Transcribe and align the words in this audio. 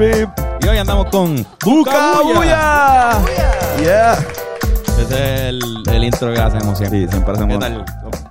Y 0.00 0.68
hoy 0.68 0.78
andamos 0.78 1.06
con 1.10 1.44
Buca 1.64 2.20
Bulla. 2.22 3.18
Yeah. 3.80 4.12
Ese 4.96 5.02
es 5.02 5.10
el, 5.10 5.60
el 5.92 6.04
intro 6.04 6.32
que 6.32 6.38
hacemos 6.40 6.78
siempre. 6.78 7.00
Sí, 7.02 7.08
siempre 7.10 7.32
hacemos. 7.32 7.54
¿Qué 7.54 7.58
tal? 7.58 7.84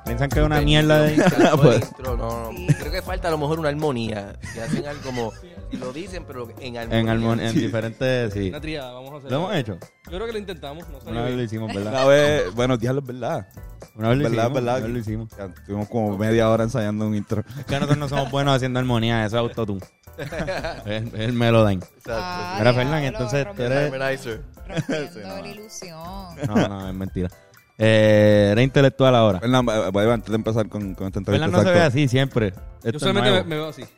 ¿Piensan 0.06 0.30
que 0.30 0.40
es 0.40 0.46
una 0.46 0.62
mierda 0.62 1.02
de 1.02 1.16
Pues. 1.62 1.82
intro, 1.90 2.16
no, 2.16 2.52
no. 2.54 2.68
Creo 2.80 2.92
que 2.92 3.02
falta 3.02 3.28
a 3.28 3.32
lo 3.32 3.38
mejor 3.38 3.60
una 3.60 3.68
armonía. 3.68 4.40
Que 4.54 4.62
hacen 4.62 4.86
algo 4.88 5.02
como. 5.04 5.34
Y 5.70 5.76
lo 5.76 5.92
dicen, 5.92 6.24
pero 6.26 6.48
en 6.62 6.78
armonía. 6.78 7.00
En, 7.02 7.08
armon- 7.10 7.42
en 7.42 7.52
Sí. 7.52 7.60
diferentes... 7.60 8.32
Sí. 8.34 8.48
Una 8.48 8.62
triada, 8.62 8.94
vamos 8.94 9.14
a 9.16 9.18
hacer. 9.18 9.32
¿Lo 9.32 9.38
hemos 9.38 9.56
hecho? 9.56 9.78
Yo 10.06 10.12
creo 10.12 10.26
que 10.26 10.32
lo 10.32 10.40
intentamos, 10.40 10.86
no 10.88 11.12
Una 11.12 11.24
vez 11.24 11.36
lo 11.36 11.44
hicimos, 11.44 11.74
¿verdad? 11.74 11.92
Una 11.92 12.06
vez, 12.06 12.56
bueno, 12.56 12.78
diablo, 12.78 13.02
es 13.02 13.08
verdad. 13.08 13.48
Una 13.96 14.10
vez 14.10 14.18
lo 14.20 14.24
¿Verdad, 14.24 14.44
hicimos. 14.46 14.54
verdad? 14.54 14.78
Una 14.78 14.86
vez 14.86 14.94
lo 14.94 15.00
hicimos. 15.00 15.30
Ya, 15.38 15.44
Estuvimos 15.46 15.90
como 15.90 16.18
media 16.18 16.50
hora 16.50 16.64
ensayando 16.64 17.06
un 17.08 17.16
intro. 17.16 17.44
Es 17.60 17.66
que 17.66 17.74
nosotros 17.74 17.98
no 17.98 18.08
somos 18.08 18.32
buenos 18.32 18.56
haciendo 18.56 18.80
armonía, 18.80 19.26
eso 19.26 19.36
es 19.36 19.42
autotune. 19.42 19.82
es, 20.86 21.14
el 21.14 21.34
Melodyne. 21.34 21.84
Exacto. 21.98 22.56
Mira, 22.60 22.74
Fernán, 22.74 23.04
entonces 23.04 23.48
tú 23.56 23.62
eres... 23.64 23.94
Harmonizer. 23.94 24.42
Rompiendo 24.68 25.42
la 25.42 25.48
ilusión. 25.54 26.00
No, 26.48 26.56
no, 26.68 26.90
es 26.90 26.94
mentira. 26.96 27.30
Eh, 27.78 28.50
era 28.52 28.62
intelectual 28.62 29.16
ahora. 29.16 29.40
Fernán, 29.40 29.66
voy 29.66 30.06
a- 30.06 30.14
antes 30.14 30.30
de 30.30 30.36
empezar 30.36 30.68
con, 30.68 30.96
con 30.96 31.08
esta 31.08 31.20
entrevista. 31.20 31.46
Fernán 31.46 31.64
no 31.64 31.70
se 31.72 31.78
ve 31.78 31.84
así 31.86 32.08
siempre. 32.08 32.54
Yo 32.84 33.00
solamente 33.00 33.44
me, 33.44 33.56
veo 33.56 33.68
así. 33.70 33.84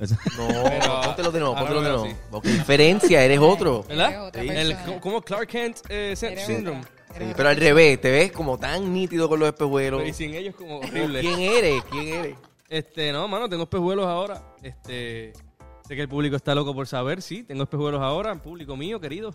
No, 0.00 0.48
Pero- 0.64 1.00
póntelo 1.02 1.30
de 1.30 1.40
nuevo, 1.40 1.54
póntelo 1.54 1.82
de 1.82 1.88
lo 1.90 1.98
nuevo. 1.98 2.16
Porque 2.30 2.48
diferencia, 2.48 3.22
eres 3.22 3.38
otro. 3.38 3.84
¿Verdad? 3.86 4.30
Sí. 4.34 4.48
El, 4.48 4.74
como- 5.00 5.20
Clark 5.20 5.46
Kent 5.46 5.76
eh, 5.90 6.14
Syndrome. 6.16 6.80
Sí, 7.18 7.24
pero 7.36 7.48
al 7.50 7.56
revés, 7.56 8.00
te 8.00 8.10
ves 8.10 8.32
como 8.32 8.56
tan 8.56 8.92
nítido 8.94 9.28
con 9.28 9.40
los 9.40 9.48
espejuelos. 9.48 10.06
Y 10.08 10.12
sin 10.14 10.32
ellos 10.34 10.54
como 10.54 10.78
horrible. 10.78 11.20
¿Quién 11.20 11.40
eres? 11.40 11.82
¿Quién 11.90 12.08
eres? 12.14 12.36
Este, 12.68 13.12
no, 13.12 13.28
mano, 13.28 13.48
tengo 13.48 13.64
espejuelos 13.64 14.06
ahora. 14.06 14.40
Este, 14.62 15.32
sé 15.90 15.96
que 15.96 16.02
el 16.02 16.08
público 16.08 16.36
está 16.36 16.54
loco 16.54 16.72
por 16.72 16.86
saber, 16.86 17.20
sí, 17.20 17.42
tengo 17.42 17.64
espejuelos 17.64 18.00
ahora, 18.00 18.32
público 18.36 18.76
mío, 18.76 19.00
querido. 19.00 19.34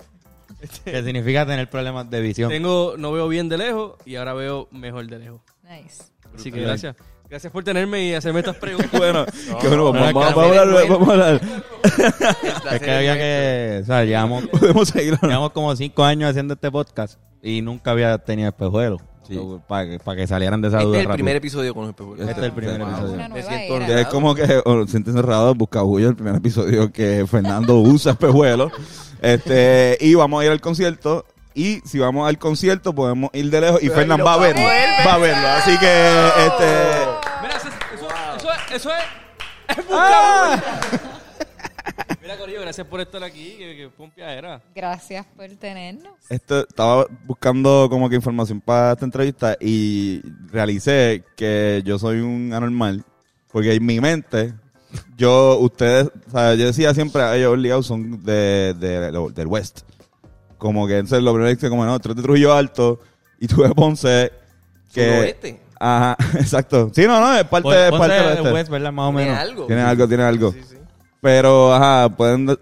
que 0.85 1.03
significa 1.03 1.45
tener 1.45 1.69
problemas 1.69 2.09
de 2.09 2.21
visión. 2.21 2.49
Tengo, 2.49 2.95
no 2.97 3.11
veo 3.11 3.27
bien 3.27 3.49
de 3.49 3.57
lejos 3.57 3.95
y 4.05 4.15
ahora 4.15 4.33
veo 4.33 4.69
mejor 4.71 5.05
de 5.05 5.19
lejos. 5.19 5.41
Nice. 5.63 6.03
Así 6.33 6.53
que 6.53 6.61
gracias. 6.61 6.95
Gracias 7.29 7.51
por 7.51 7.65
tenerme 7.65 8.05
y 8.05 8.13
hacerme 8.13 8.39
estas 8.39 8.55
preguntas. 8.61 8.89
Bueno, 8.97 9.25
que 9.59 9.67
bueno, 9.67 9.91
no, 9.91 9.91
vamos, 9.91 10.23
a 10.23 10.43
hablar, 10.43 10.87
vamos 10.87 11.09
a 11.09 11.11
hablar. 11.11 11.41
Es 12.71 12.79
que 12.79 12.91
había 12.91 13.15
que... 13.15 13.79
O 13.83 13.85
sea, 13.85 14.05
llevamos, 14.05 14.47
Podemos 14.47 14.87
seguir. 14.87 15.19
llevamos 15.21 15.51
como 15.51 15.75
cinco 15.75 16.05
años 16.05 16.29
haciendo 16.29 16.53
este 16.53 16.71
podcast 16.71 17.19
y 17.43 17.61
nunca 17.61 17.91
había 17.91 18.17
tenido 18.19 18.47
espejuelos. 18.47 19.01
Sí. 19.27 19.39
Para 19.67 19.85
que, 19.89 19.99
para 19.99 20.17
que 20.17 20.27
salieran 20.27 20.61
de 20.61 20.67
esa 20.67 20.77
Este 20.77 20.85
duda 20.87 20.97
es 20.97 21.01
el 21.01 21.07
rápido. 21.07 21.15
primer 21.17 21.35
episodio 21.37 21.73
con 21.73 21.83
los 21.83 21.89
espejuelos. 21.91 22.27
Este 22.29 22.41
es 22.41 22.45
el 22.47 22.51
primer 22.53 22.79
Wow. 22.79 22.87
episodio. 22.89 23.13
Una 23.13 23.23
Me 23.23 23.29
nueva 23.29 23.49
siento 23.49 23.75
era. 23.77 23.85
Que 23.87 24.01
es 24.01 24.07
como 24.07 24.35
que 24.35 24.61
o, 24.65 24.87
sienten 24.87 25.13
cerrado 25.13 25.55
Buscabullo, 25.55 26.09
el 26.09 26.15
primer 26.15 26.35
episodio 26.35 26.91
que 26.91 27.25
Fernando 27.29 27.75
usa 27.79 28.11
espejuelos. 28.13 28.71
Este, 29.21 29.97
y 30.01 30.13
vamos 30.15 30.41
a 30.41 30.45
ir 30.45 30.51
al 30.51 30.61
concierto. 30.61 31.25
Y 31.53 31.79
si 31.85 31.99
vamos 31.99 32.27
al 32.27 32.37
concierto, 32.37 32.93
podemos 32.93 33.29
ir 33.33 33.49
de 33.49 33.61
lejos. 33.61 33.81
Y 33.81 33.87
Pero 33.87 33.99
Fernán 34.01 34.19
va 34.25 34.33
a 34.33 34.37
verlo. 34.37 34.61
ver, 34.67 35.07
Va 35.07 35.13
a 35.13 35.17
verlo. 35.17 35.47
Así 35.47 35.77
que, 35.77 36.27
este. 36.45 37.05
Mira, 37.41 37.55
eso, 37.55 37.67
eso, 37.95 38.07
eso 38.35 38.49
es, 38.51 38.75
eso 38.75 38.89
es. 38.89 39.77
es 39.77 39.85
¡Ah! 39.91 40.61
Mira, 42.21 42.37
Corillo, 42.37 42.61
gracias 42.61 42.87
por 42.87 42.99
estar 43.01 43.23
aquí. 43.23 43.55
Que, 43.57 43.75
que 43.77 43.89
pompia 43.95 44.33
era. 44.33 44.61
Gracias 44.73 45.25
por 45.35 45.47
tenernos. 45.51 46.13
Esto, 46.29 46.61
estaba 46.67 47.05
buscando 47.25 47.87
como 47.89 48.09
que 48.09 48.15
información 48.15 48.59
para 48.61 48.93
esta 48.93 49.05
entrevista 49.05 49.55
y 49.59 50.21
realicé 50.51 51.23
que 51.35 51.81
yo 51.85 51.99
soy 51.99 52.19
un 52.21 52.51
anormal. 52.53 53.03
Porque 53.51 53.73
en 53.73 53.85
mi 53.85 53.99
mente, 54.01 54.53
yo, 55.17 55.57
ustedes, 55.59 56.07
o 56.27 56.31
sea, 56.31 56.55
yo 56.55 56.65
decía 56.65 56.93
siempre, 56.93 57.21
"Ay, 57.21 57.39
ellos 57.41 57.53
obligados 57.53 57.85
son 57.85 58.23
de, 58.23 58.73
de- 58.79 59.11
de- 59.11 59.29
del 59.33 59.47
West. 59.47 59.81
Como 60.57 60.87
que 60.87 60.95
entonces 60.97 61.21
lo 61.21 61.31
primero 61.33 61.49
que 61.51 61.55
dice, 61.55 61.69
como 61.69 61.85
no, 61.85 61.99
tú 61.99 62.09
eres 62.09 62.17
de 62.17 62.23
Trujillo 62.23 62.53
Alto 62.53 62.99
y 63.39 63.47
tú 63.47 63.61
de 63.61 63.69
Ponce. 63.69 64.31
Que, 64.93 65.05
Suroeste. 65.13 65.61
Ajá, 65.79 66.17
exacto. 66.39 66.89
Sí, 66.95 67.05
no, 67.05 67.19
no, 67.19 67.35
es 67.37 67.43
parte, 67.45 67.85
es 67.85 67.91
parte 67.91 68.13
del. 68.41 68.53
West, 68.53 68.69
¿verdad? 68.69 68.91
Más 68.91 69.09
o 69.09 69.15
Tiene 69.15 69.25
menos. 69.31 69.39
algo. 69.41 69.67
Tiene 69.67 69.81
algo, 69.83 70.07
tiene 70.07 70.23
algo. 70.23 70.51
Sí, 70.53 70.61
sí. 70.69 70.75
Pero, 71.25 71.73
ajá, 71.73 72.15
pueden, 72.15 72.45
de- 72.45 72.59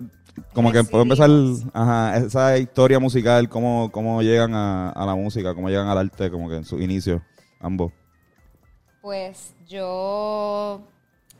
como 0.54 0.72
que 0.72 0.86
puedo 0.86 1.04
empezar, 1.04 1.30
ajá, 1.74 2.16
esa 2.16 2.58
historia 2.58 2.98
musical, 2.98 3.50
cómo, 3.50 3.92
cómo 3.92 4.22
llegan 4.22 4.54
a, 4.56 4.90
a 4.92 5.06
la 5.06 5.16
música, 5.16 5.54
cómo 5.54 5.68
llegan 5.68 5.90
al 5.90 5.98
arte, 5.98 6.32
como 6.32 6.48
que 6.48 6.56
en 6.56 6.64
su 6.64 6.80
inicio, 6.82 7.22
ambos. 7.60 7.92
Pues 9.02 9.54
yo 9.68 10.82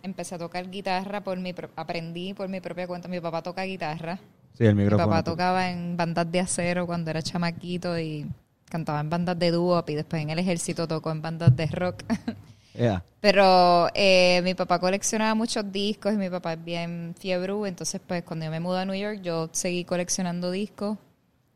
empecé 0.02 0.36
a 0.36 0.38
tocar 0.38 0.70
guitarra 0.70 1.22
por 1.24 1.40
mi 1.40 1.54
pro- 1.54 1.70
aprendí 1.78 2.34
por 2.34 2.50
mi 2.50 2.60
propia 2.60 2.88
cuenta. 2.88 3.08
Mi 3.08 3.22
papá 3.22 3.42
toca 3.42 3.64
guitarra. 3.64 4.20
Sí, 4.58 4.66
el 4.66 4.76
Mi 4.76 4.84
micrófono. 4.84 5.10
papá 5.10 5.24
tocaba 5.24 5.70
en 5.70 5.96
bandas 5.96 6.30
de 6.30 6.42
acero 6.42 6.86
cuando 6.86 7.10
era 7.10 7.22
chamaquito 7.22 7.98
y 7.98 8.30
cantaba 8.70 9.00
en 9.00 9.10
bandas 9.10 9.40
de 9.40 9.52
dúo 9.52 9.82
y 9.88 9.96
después 9.96 10.22
en 10.22 10.30
el 10.30 10.40
ejército 10.40 10.90
tocó 10.90 11.10
en 11.12 11.22
bandas 11.22 11.56
de 11.56 11.68
rock. 11.68 12.04
Yeah. 12.74 13.04
Pero 13.20 13.88
eh, 13.94 14.42
mi 14.44 14.56
papá 14.56 14.80
coleccionaba 14.80 15.36
muchos 15.36 15.72
discos 15.72 16.14
y 16.14 16.18
mi 16.18 16.30
papá 16.30 16.54
es 16.54 16.64
bien 16.64 17.16
fiebre, 17.18 17.54
entonces 17.68 18.02
pues 18.06 18.24
cuando 18.24 18.46
yo 18.46 18.52
me 18.52 18.60
mudé 18.60 18.82
a 18.82 18.86
New 18.86 18.96
York 18.96 19.22
yo 19.22 19.50
seguí 19.52 19.86
coleccionando 19.86 20.52
discos 20.52 20.98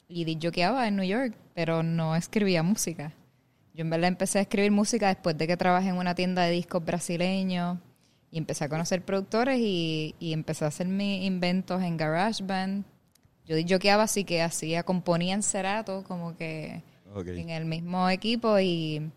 y 0.07 0.23
disjoqueaba 0.25 0.87
en 0.87 0.95
New 0.95 1.05
York, 1.05 1.33
pero 1.53 1.83
no 1.83 2.15
escribía 2.15 2.63
música. 2.63 3.13
Yo 3.73 3.81
en 3.81 3.89
verdad 3.89 4.07
empecé 4.07 4.39
a 4.39 4.41
escribir 4.43 4.71
música 4.71 5.07
después 5.07 5.37
de 5.37 5.45
que 5.47 5.57
trabajé 5.57 5.89
en 5.89 5.97
una 5.97 6.15
tienda 6.15 6.43
de 6.43 6.51
discos 6.51 6.85
brasileños 6.85 7.77
y 8.31 8.37
empecé 8.37 8.63
a 8.63 8.69
conocer 8.69 9.03
productores 9.03 9.59
y, 9.59 10.15
y 10.19 10.33
empecé 10.33 10.65
a 10.65 10.69
hacer 10.69 10.87
mis 10.87 11.25
inventos 11.25 11.81
en 11.81 11.97
GarageBand. 11.97 12.85
Yo 13.45 13.55
disjoqueaba 13.55 14.03
así 14.03 14.23
que 14.23 14.41
hacía, 14.41 14.83
componía 14.83 15.33
en 15.33 15.43
Cerato 15.43 16.03
como 16.07 16.35
que 16.37 16.83
en 17.15 17.49
el 17.49 17.65
mismo 17.65 18.09
equipo 18.09 18.59
y, 18.59 19.11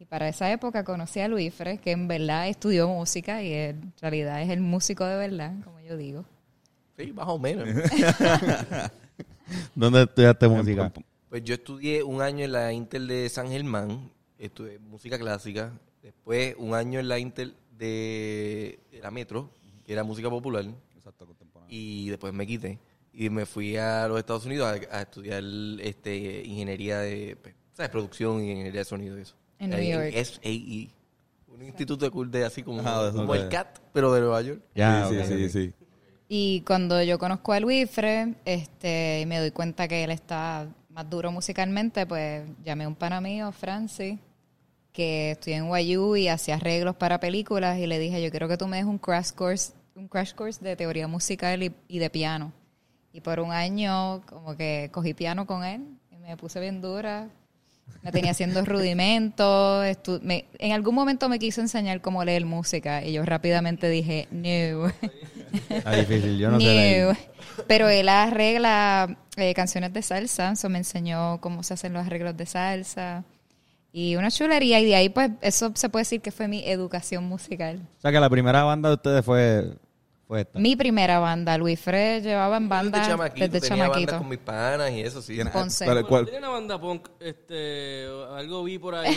y 0.00 0.06
para 0.06 0.28
esa 0.28 0.50
época 0.50 0.82
conocí 0.82 1.20
a 1.20 1.28
Luis 1.28 1.52
Fre, 1.54 1.76
que 1.78 1.90
en 1.90 2.08
verdad 2.08 2.48
estudió 2.48 2.88
música 2.88 3.42
y 3.42 3.52
él, 3.52 3.76
en 3.76 3.92
realidad 4.00 4.40
es 4.40 4.48
el 4.48 4.60
músico 4.60 5.04
de 5.04 5.16
verdad, 5.16 5.52
como 5.62 5.78
yo 5.80 5.96
digo. 5.98 6.24
Sí, 6.96 7.12
más 7.12 7.28
o 7.28 7.38
menos. 7.38 7.68
¿Dónde 9.74 10.02
estudiaste 10.02 10.48
música? 10.48 10.90
Pues 11.28 11.44
yo 11.44 11.54
estudié 11.54 12.02
un 12.02 12.22
año 12.22 12.46
en 12.46 12.52
la 12.52 12.72
Intel 12.72 13.06
de 13.08 13.28
San 13.28 13.48
Germán, 13.48 14.10
estudié 14.38 14.78
música 14.78 15.18
clásica, 15.18 15.72
después 16.02 16.54
un 16.58 16.74
año 16.74 16.98
en 16.98 17.08
la 17.08 17.18
Intel 17.18 17.54
de, 17.76 18.78
de 18.90 18.98
la 19.00 19.10
Metro, 19.10 19.50
que 19.84 19.92
era 19.92 20.02
música 20.02 20.30
popular, 20.30 20.64
Exacto, 20.96 21.26
contemporáneo. 21.26 21.68
y 21.70 22.08
después 22.08 22.32
me 22.32 22.46
quité 22.46 22.78
y 23.12 23.28
me 23.28 23.44
fui 23.44 23.76
a 23.76 24.08
los 24.08 24.18
Estados 24.18 24.46
Unidos 24.46 24.66
a, 24.90 24.96
a 24.96 25.02
estudiar 25.02 25.42
este 25.80 26.42
ingeniería 26.46 27.00
de 27.00 27.36
pues, 27.42 27.54
¿sabes? 27.74 27.90
producción 27.90 28.42
y 28.42 28.50
ingeniería 28.50 28.80
de 28.80 28.84
sonido 28.84 29.18
y 29.18 29.22
eso. 29.22 29.34
En 29.60 29.70
New 29.70 29.80
York. 29.80 30.12
SAE, 30.12 30.88
un 31.46 31.62
instituto 31.62 32.04
de 32.04 32.10
cool 32.10 32.30
de 32.30 32.44
así 32.44 32.62
como, 32.62 32.82
Ah, 32.84 33.10
como 33.14 33.34
el 33.34 33.48
CAT, 33.48 33.78
pero 33.92 34.12
de 34.12 34.20
Nueva 34.20 34.42
York. 34.42 34.60
Ya, 34.74 35.06
sí, 35.08 35.16
sí, 35.24 35.48
sí, 35.48 35.50
sí. 35.50 35.72
Y 36.28 36.60
cuando 36.62 37.02
yo 37.02 37.18
conozco 37.18 37.52
a 37.52 37.60
Luis 37.60 37.90
Fre, 37.90 38.34
este, 38.44 39.20
y 39.20 39.26
me 39.26 39.38
doy 39.38 39.50
cuenta 39.50 39.86
que 39.86 40.04
él 40.04 40.10
está 40.10 40.66
más 40.88 41.10
duro 41.10 41.30
musicalmente, 41.30 42.06
pues 42.06 42.44
llamé 42.64 42.84
a 42.84 42.88
un 42.88 42.94
pana 42.94 43.20
mío, 43.20 43.52
Francis, 43.52 44.18
que 44.92 45.32
estoy 45.32 45.54
en 45.54 45.68
YU 45.68 46.16
y 46.16 46.28
hacía 46.28 46.54
arreglos 46.54 46.96
para 46.96 47.20
películas 47.20 47.78
y 47.78 47.86
le 47.86 47.98
dije, 47.98 48.22
yo 48.22 48.30
quiero 48.30 48.48
que 48.48 48.56
tú 48.56 48.66
me 48.66 48.78
des 48.78 48.86
un 48.86 48.98
crash 48.98 49.32
course, 49.32 49.72
un 49.94 50.08
crash 50.08 50.32
course 50.34 50.64
de 50.64 50.76
teoría 50.76 51.06
musical 51.08 51.62
y, 51.62 51.74
y 51.88 51.98
de 51.98 52.10
piano. 52.10 52.52
Y 53.12 53.20
por 53.20 53.40
un 53.40 53.52
año 53.52 54.22
como 54.26 54.56
que 54.56 54.88
cogí 54.92 55.14
piano 55.14 55.46
con 55.46 55.64
él 55.64 55.82
y 56.12 56.16
me 56.16 56.36
puse 56.36 56.60
bien 56.60 56.80
dura. 56.80 57.28
Me 58.02 58.12
tenía 58.12 58.30
haciendo 58.30 58.64
rudimentos. 58.64 59.86
me- 60.22 60.46
en 60.58 60.72
algún 60.72 60.94
momento 60.94 61.28
me 61.28 61.38
quiso 61.38 61.60
enseñar 61.60 62.00
cómo 62.00 62.24
leer 62.24 62.44
música 62.46 63.04
y 63.04 63.12
yo 63.12 63.24
rápidamente 63.24 63.88
dije, 63.88 64.26
no. 64.30 64.88
Está 65.68 65.92
difícil, 65.96 66.38
yo 66.38 66.50
no 66.50 66.60
sé. 66.60 67.06
No. 67.08 67.16
Pero 67.66 67.88
él 67.88 68.08
arregla 68.08 69.16
eh, 69.36 69.52
canciones 69.54 69.92
de 69.92 70.02
salsa, 70.02 70.52
eso 70.52 70.68
me 70.68 70.78
enseñó 70.78 71.40
cómo 71.40 71.62
se 71.62 71.74
hacen 71.74 71.92
los 71.92 72.06
arreglos 72.06 72.36
de 72.36 72.46
salsa. 72.46 73.24
Y 73.92 74.14
una 74.16 74.30
chulería, 74.30 74.78
y 74.80 74.84
de 74.86 74.94
ahí 74.94 75.08
pues 75.08 75.30
eso 75.42 75.72
se 75.74 75.88
puede 75.88 76.02
decir 76.02 76.20
que 76.20 76.30
fue 76.30 76.46
mi 76.46 76.62
educación 76.68 77.24
musical. 77.24 77.80
O 77.98 78.00
sea 78.00 78.12
que 78.12 78.20
la 78.20 78.30
primera 78.30 78.62
banda 78.62 78.88
de 78.88 78.94
ustedes 78.94 79.24
fue, 79.24 79.72
fue 80.30 80.42
esta? 80.42 80.58
Mi 80.60 80.76
primera 80.76 81.18
banda, 81.18 81.58
Luis 81.58 81.80
Fred 81.80 82.22
llevaba 82.22 82.56
en 82.56 82.68
banda 82.68 82.98
desde 82.98 83.10
chamaquito, 83.10 83.48
desde 83.48 83.68
tenía 83.68 83.82
bandas 83.88 83.96
chamaquito. 83.96 84.18
con 84.18 84.28
mis 84.28 84.38
panas 84.38 84.90
y 84.92 85.00
eso 85.00 85.20
sí. 85.20 85.34
Tiene- 85.34 85.50
Ponce. 85.50 85.84
¿cuál- 85.84 86.06
cuál- 86.06 86.24
Tenía 86.26 86.38
una 86.38 86.48
banda 86.50 86.80
punk, 86.80 87.08
este, 87.18 88.06
algo 88.36 88.62
vi 88.64 88.78
por 88.78 88.94
ahí. 88.94 89.12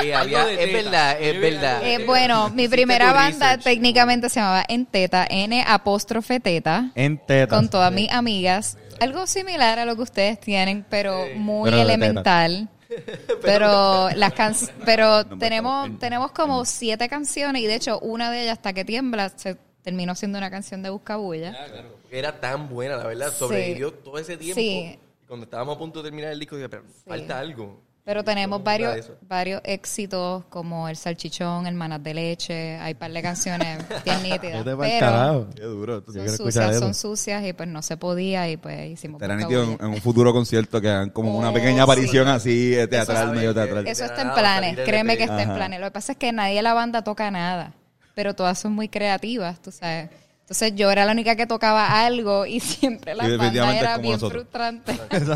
Sí, 0.00 0.10
Algo 0.12 0.36
había- 0.38 0.46
de 0.46 0.54
es 0.54 0.58
teta. 0.72 0.82
verdad, 0.82 1.12
es 1.12 1.18
Yo 1.34 1.40
vi 1.40 1.46
algo 1.46 1.60
verdad. 1.60 1.80
de 1.80 1.88
Eh, 1.94 1.96
teta. 1.98 2.06
bueno, 2.06 2.48
mi 2.50 2.62
Hiciste 2.62 2.76
primera 2.76 3.08
tu 3.08 3.14
banda 3.14 3.46
research. 3.46 3.62
técnicamente 3.64 4.28
se 4.30 4.40
llamaba 4.40 4.64
En 4.68 4.86
Teta, 4.86 5.26
N 5.28 5.64
apóstrofe 5.66 6.40
Teta, 6.40 6.90
En 6.94 7.18
tetas. 7.18 7.48
con 7.58 7.68
todas 7.68 7.92
mis 7.92 8.10
amigas. 8.10 8.78
Algo 9.00 9.26
similar 9.26 9.78
a 9.78 9.84
lo 9.84 9.96
que 9.96 10.02
ustedes 10.02 10.40
tienen, 10.40 10.86
pero 10.88 11.26
muy 11.36 11.64
Pero 11.70 11.76
de 11.76 11.82
elemental. 11.82 12.68
Pero 13.42 14.08
las 14.14 14.32
can 14.34 14.54
pero 14.84 15.24
tenemos 15.24 15.98
tenemos 15.98 16.30
como 16.32 16.64
siete 16.64 17.08
canciones 17.08 17.62
y 17.62 17.66
de 17.66 17.74
hecho 17.74 17.98
una 18.00 18.30
de 18.30 18.42
ellas 18.42 18.52
hasta 18.58 18.72
que 18.72 18.84
tiembla 18.84 19.30
se 19.30 19.56
terminó 19.84 20.14
siendo 20.14 20.38
una 20.38 20.50
canción 20.50 20.82
de 20.82 20.90
Buscabulla. 20.90 21.56
Porque 22.02 22.18
era 22.18 22.40
tan 22.40 22.68
buena, 22.68 22.96
la 22.96 23.06
verdad. 23.06 23.30
Sobrevivió 23.30 23.92
todo 23.92 24.18
ese 24.18 24.36
tiempo. 24.36 24.58
Sí. 24.60 24.98
Y 25.22 25.26
cuando 25.26 25.44
estábamos 25.44 25.76
a 25.76 25.78
punto 25.78 26.02
de 26.02 26.08
terminar 26.08 26.32
el 26.32 26.40
disco, 26.40 26.56
dije, 26.56 26.68
pero 26.68 26.82
falta 27.06 27.38
algo. 27.38 27.80
Pero 28.04 28.22
tenemos 28.22 28.62
varios 28.62 29.10
varios 29.22 29.62
éxitos 29.64 30.44
como 30.50 30.90
El 30.90 30.96
Salchichón, 30.96 31.66
El 31.66 31.74
Manas 31.74 32.02
de 32.02 32.12
Leche, 32.12 32.76
hay 32.76 32.92
par 32.92 33.10
de 33.10 33.22
canciones 33.22 33.78
bien 34.04 34.22
nítidas. 34.22 34.62
Pa'l 34.62 34.76
Pero 34.78 35.00
carajo. 35.00 35.46
Qué 35.54 35.62
duro. 35.62 36.04
Son 36.04 36.28
sucias, 36.28 36.70
eso. 36.72 36.80
son 36.80 36.94
sucias 36.94 37.46
y 37.46 37.54
pues 37.54 37.66
no 37.66 37.80
se 37.80 37.96
podía 37.96 38.50
y 38.50 38.58
pues 38.58 38.90
hicimos 38.90 39.20
Buscabulla. 39.20 39.46
nítido 39.46 39.64
en, 39.64 39.78
en 39.80 39.86
un 39.86 40.02
futuro 40.02 40.34
concierto 40.34 40.82
que 40.82 40.88
hagan 40.88 41.10
como 41.10 41.34
una 41.38 41.50
pequeña 41.50 41.84
aparición 41.84 42.26
sí. 42.26 42.32
así 42.32 42.74
eh, 42.74 42.86
teatral, 42.86 43.32
medio 43.34 43.54
teatral. 43.54 43.86
Eso 43.86 44.04
está 44.04 44.20
en 44.20 44.34
planes, 44.34 44.78
créeme 44.84 45.16
que 45.16 45.24
está 45.24 45.42
en 45.42 45.54
planes. 45.54 45.80
Lo 45.80 45.86
que 45.86 45.92
pasa 45.92 46.12
es 46.12 46.18
que 46.18 46.30
nadie 46.30 46.56
de 46.56 46.62
la 46.62 46.74
banda 46.74 47.02
toca 47.04 47.30
nada, 47.30 47.72
pero 48.14 48.34
todas 48.34 48.58
son 48.58 48.72
muy 48.72 48.88
creativas, 48.88 49.60
tú 49.60 49.70
sabes. 49.72 50.10
Entonces 50.40 50.74
yo 50.74 50.90
era 50.90 51.06
la 51.06 51.12
única 51.12 51.36
que 51.36 51.46
tocaba 51.46 52.04
algo 52.04 52.44
y 52.44 52.60
siempre 52.60 53.14
la 53.14 53.24
Sí, 53.24 53.36
banda 53.38 53.76
era 53.78 53.96
bien 53.96 54.12
nosotros. 54.12 54.42
frustrante. 54.42 54.92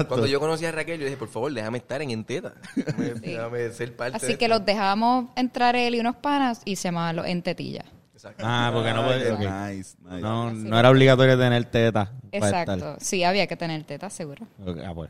Cuando 0.07 0.27
yo 0.27 0.39
conocí 0.39 0.67
a 0.67 0.73
Raquel, 0.73 1.01
yo 1.01 1.07
dije, 1.07 1.17
por 1.17 1.29
favor, 1.29 1.51
déjame 1.53 1.79
estar 1.79 2.03
en 2.03 2.11
Enteta. 2.11 2.53
Déjame, 2.77 3.05
déjame 3.21 3.71
ser 3.71 3.97
parte 3.97 4.17
Así 4.19 4.27
de 4.27 4.37
que 4.39 4.45
esto. 4.45 4.59
los 4.59 4.67
dejábamos 4.67 5.31
entrar 5.35 5.77
él 5.77 5.95
y 5.95 6.01
unos 6.01 6.17
panas 6.17 6.61
y 6.67 6.77
se 6.77 6.85
llamaban 6.89 7.17
los 7.17 7.27
en 7.27 7.41
tetilla. 7.43 7.85
Exacto. 8.13 8.45
Ah, 8.47 8.71
porque 8.75 8.93
no 8.93 9.01
ok. 9.03 9.39
nice, 9.71 9.97
nice. 10.03 10.21
No, 10.21 10.53
no 10.53 10.79
era 10.79 10.91
obligatorio 10.91 11.39
tener 11.39 11.65
tetas. 11.67 12.09
para 12.31 12.49
Exacto. 12.63 12.97
Sí, 13.01 13.25
había 13.25 13.47
que 13.47 13.57
tener 13.57 13.83
teta, 13.85 14.11
seguro. 14.11 14.47
Ah, 14.85 14.93
pues. 14.95 15.09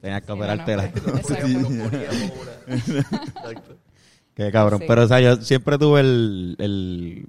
Tenías 0.00 0.20
que 0.20 0.26
Sí, 0.26 0.32
operarte 0.32 0.76
no, 0.76 0.82
la. 0.82 0.88
no, 0.90 1.16
Exacto. 1.18 1.70
Qué 4.46 4.50
cabrón. 4.52 4.80
Sí. 4.80 4.84
Pero, 4.88 5.02
o 5.04 5.08
sea, 5.08 5.20
yo 5.20 5.36
siempre 5.36 5.78
tuve 5.78 6.00
el, 6.00 6.56
el- 6.58 7.28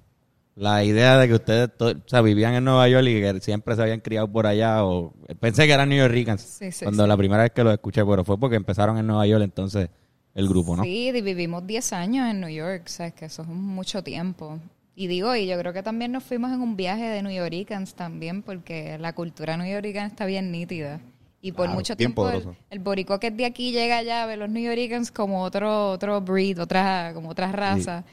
la 0.56 0.84
idea 0.84 1.18
de 1.18 1.28
que 1.28 1.34
ustedes 1.36 1.70
o 1.80 1.94
sea, 2.06 2.22
vivían 2.22 2.54
en 2.54 2.66
Nueva 2.66 2.88
York 2.88 3.06
y 3.08 3.22
que 3.22 3.40
siempre 3.40 3.76
se 3.76 3.82
habían 3.82 4.02
criado 4.02 4.28
por 4.32 4.46
allá. 4.48 4.84
o 4.86 5.14
Pensé 5.40 5.66
que 5.66 5.74
eran 5.74 5.90
New 5.90 5.98
Yorkers 5.98 6.42
Sí, 6.42 6.72
sí, 6.72 6.86
cuando 6.86 7.04
sí. 7.04 7.10
la 7.10 7.18
primera 7.18 7.44
vez 7.44 7.52
que 7.52 7.64
lo 7.64 7.72
escuché, 7.72 8.06
pero 8.06 8.24
fue 8.24 8.38
porque 8.38 8.58
empezaron 8.58 8.98
en 8.98 9.08
Nueva 9.08 9.26
York 9.28 9.44
entonces 9.44 9.90
el 10.36 10.48
grupo, 10.48 10.76
¿no? 10.76 10.84
Sí, 10.84 11.08
y 11.14 11.22
vivimos 11.22 11.66
10 11.66 11.94
años 11.94 12.30
en 12.30 12.42
New 12.42 12.50
York, 12.50 12.88
sabes 12.88 13.14
que 13.14 13.26
eso 13.26 13.42
es 13.44 13.48
mucho 13.48 14.04
tiempo. 14.04 14.60
Y 14.96 15.08
digo, 15.08 15.36
y 15.36 15.48
yo 15.48 15.58
creo 15.58 15.74
que 15.74 15.84
también 15.84 16.12
nos 16.12 16.24
fuimos 16.24 16.52
en 16.52 16.62
un 16.62 16.76
viaje 16.76 17.04
de 17.06 17.24
New 17.24 17.32
Yorkers 17.32 17.96
también, 17.96 18.42
porque 18.44 18.98
la 19.00 19.14
cultura 19.14 19.58
new 19.58 19.66
yorkana 19.72 20.08
está 20.08 20.26
bien 20.26 20.52
nítida. 20.52 21.00
Y 21.42 21.52
por 21.54 21.66
Claro, 21.66 21.74
mucho 21.78 21.96
tiempo 21.96 22.30
el, 22.30 22.44
el 22.70 22.80
boricua 22.80 23.20
que 23.20 23.28
es 23.28 23.38
de 23.38 23.46
aquí 23.46 23.72
llega 23.72 23.98
allá 23.98 24.24
a 24.24 24.26
ver 24.28 24.38
los 24.38 24.50
New 24.50 24.64
Yorkers 24.64 25.12
como 25.12 25.42
otro 25.44 25.90
otro 25.92 26.22
breed, 26.22 26.62
otra 26.62 27.12
como 27.14 27.30
otra 27.30 27.52
raza. 27.52 28.04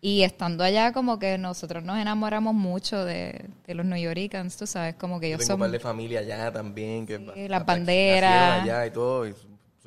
Y 0.00 0.22
estando 0.22 0.62
allá 0.62 0.92
como 0.92 1.18
que 1.18 1.38
nosotros 1.38 1.82
nos 1.82 1.98
enamoramos 1.98 2.54
mucho 2.54 3.04
de, 3.04 3.46
de 3.66 3.74
los 3.74 3.84
New 3.84 3.98
Yorkers, 3.98 4.56
tú 4.56 4.64
sabes, 4.64 4.94
como 4.94 5.18
que 5.18 5.28
Yo 5.30 5.34
ellos 5.34 5.46
tengo 5.46 5.56
un 5.56 5.60
par 5.60 5.66
son 5.66 5.72
de 5.72 5.80
familia 5.80 6.20
allá 6.20 6.52
también. 6.52 7.04
Que 7.04 7.18
Sí, 7.34 7.48
las 7.48 7.66
banderas. 7.66 8.62
allá 8.62 8.86
y 8.86 8.90
todo. 8.92 9.26
y 9.26 9.34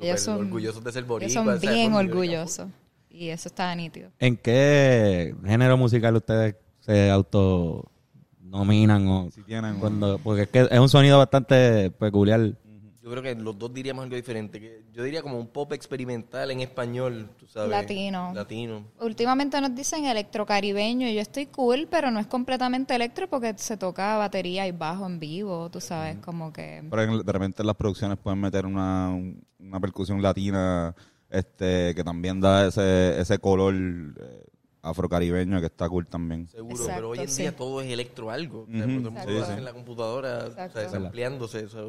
ellos 0.00 0.20
son 0.20 0.40
orgullosos 0.40 0.84
de 0.84 0.92
ser 0.92 1.04
ellos 1.04 1.08
boricuas. 1.08 1.32
son 1.32 1.60
bien 1.60 1.92
son 1.92 2.06
orgullosos. 2.06 2.66
Y 3.08 3.28
eso 3.28 3.48
está 3.48 3.74
nítido. 3.74 4.10
¿En 4.18 4.36
qué 4.36 5.34
género 5.46 5.78
musical 5.78 6.14
ustedes 6.16 6.56
se 6.80 7.10
autonominan 7.10 9.06
o 9.08 9.30
Si 9.30 9.42
tienen 9.42 9.78
cuando 9.78 10.18
porque 10.18 10.42
es 10.42 10.48
que 10.48 10.68
es 10.70 10.78
un 10.78 10.88
sonido 10.90 11.16
bastante 11.18 11.90
peculiar. 11.90 12.52
Yo 13.02 13.10
creo 13.10 13.22
que 13.22 13.34
los 13.34 13.58
dos 13.58 13.74
diríamos 13.74 14.04
algo 14.04 14.14
diferente. 14.14 14.60
que 14.60 14.84
yo 14.92 15.02
diría 15.02 15.22
como 15.22 15.36
un 15.36 15.48
pop 15.48 15.72
experimental 15.72 16.50
en 16.52 16.60
español, 16.60 17.30
tú 17.36 17.48
sabes. 17.48 17.70
Latino. 17.70 18.30
Latino. 18.32 18.84
Últimamente 19.00 19.60
nos 19.60 19.74
dicen 19.74 20.04
electrocaribeño 20.04 21.08
y 21.08 21.14
yo 21.14 21.20
estoy 21.20 21.46
cool, 21.46 21.88
pero 21.90 22.12
no 22.12 22.20
es 22.20 22.28
completamente 22.28 22.94
electro 22.94 23.28
porque 23.28 23.54
se 23.56 23.76
toca 23.76 24.16
batería 24.18 24.68
y 24.68 24.70
bajo 24.72 25.04
en 25.06 25.18
vivo, 25.18 25.68
tú 25.68 25.80
sabes, 25.80 26.18
como 26.18 26.52
que... 26.52 26.84
Pero 26.88 27.02
en- 27.02 27.26
de 27.26 27.32
repente 27.32 27.62
en 27.62 27.66
las 27.66 27.76
producciones 27.76 28.18
pueden 28.18 28.40
meter 28.40 28.66
una, 28.66 29.08
un- 29.10 29.44
una 29.58 29.80
percusión 29.80 30.22
latina 30.22 30.94
este 31.28 31.94
que 31.96 32.04
también 32.04 32.40
da 32.40 32.66
ese, 32.68 33.18
ese 33.20 33.38
color 33.38 33.74
eh, 33.74 34.44
afrocaribeño 34.82 35.58
que 35.60 35.66
está 35.66 35.88
cool 35.88 36.06
también. 36.06 36.46
Seguro, 36.48 36.74
Exacto, 36.76 36.94
pero 36.94 37.08
hoy 37.10 37.18
en 37.20 37.28
sí. 37.28 37.42
día 37.42 37.56
todo 37.56 37.80
es 37.80 37.90
electro 37.90 38.30
algo. 38.30 38.62
O 38.62 38.66
sea, 38.66 38.76
Ujú, 38.76 38.80
todo 38.80 38.84
el 38.84 39.02
mundo 39.02 39.20
sí, 39.24 39.30
lo 39.32 39.42
hace 39.42 39.52
sí. 39.52 39.58
en 39.58 39.64
la 39.64 39.72
computadora, 39.72 40.46
Exacto. 40.46 40.78
o 40.86 40.88
sea, 40.90 40.98
ampliándose. 40.98 41.64
O 41.64 41.68
sea, 41.68 41.82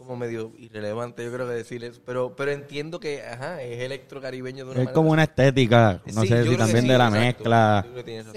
como 0.00 0.16
medio 0.16 0.50
irrelevante, 0.58 1.22
yo 1.22 1.30
creo 1.30 1.46
que 1.46 1.52
decir 1.52 1.84
eso. 1.84 2.00
Pero, 2.06 2.34
pero 2.34 2.50
entiendo 2.52 2.98
que, 2.98 3.22
ajá, 3.22 3.62
es 3.62 3.80
electro 3.80 4.18
caribeño 4.20 4.64
de 4.64 4.70
una 4.70 4.72
Es 4.72 4.76
manera. 4.78 4.92
como 4.94 5.10
una 5.10 5.24
estética, 5.24 6.00
no 6.14 6.22
Sí, 6.22 6.28
sé 6.28 6.44
si 6.44 6.56
también 6.56 6.82
sí, 6.82 6.88
de 6.88 6.98
la 6.98 7.08
exacto. 7.08 7.20
mezcla 7.44 7.86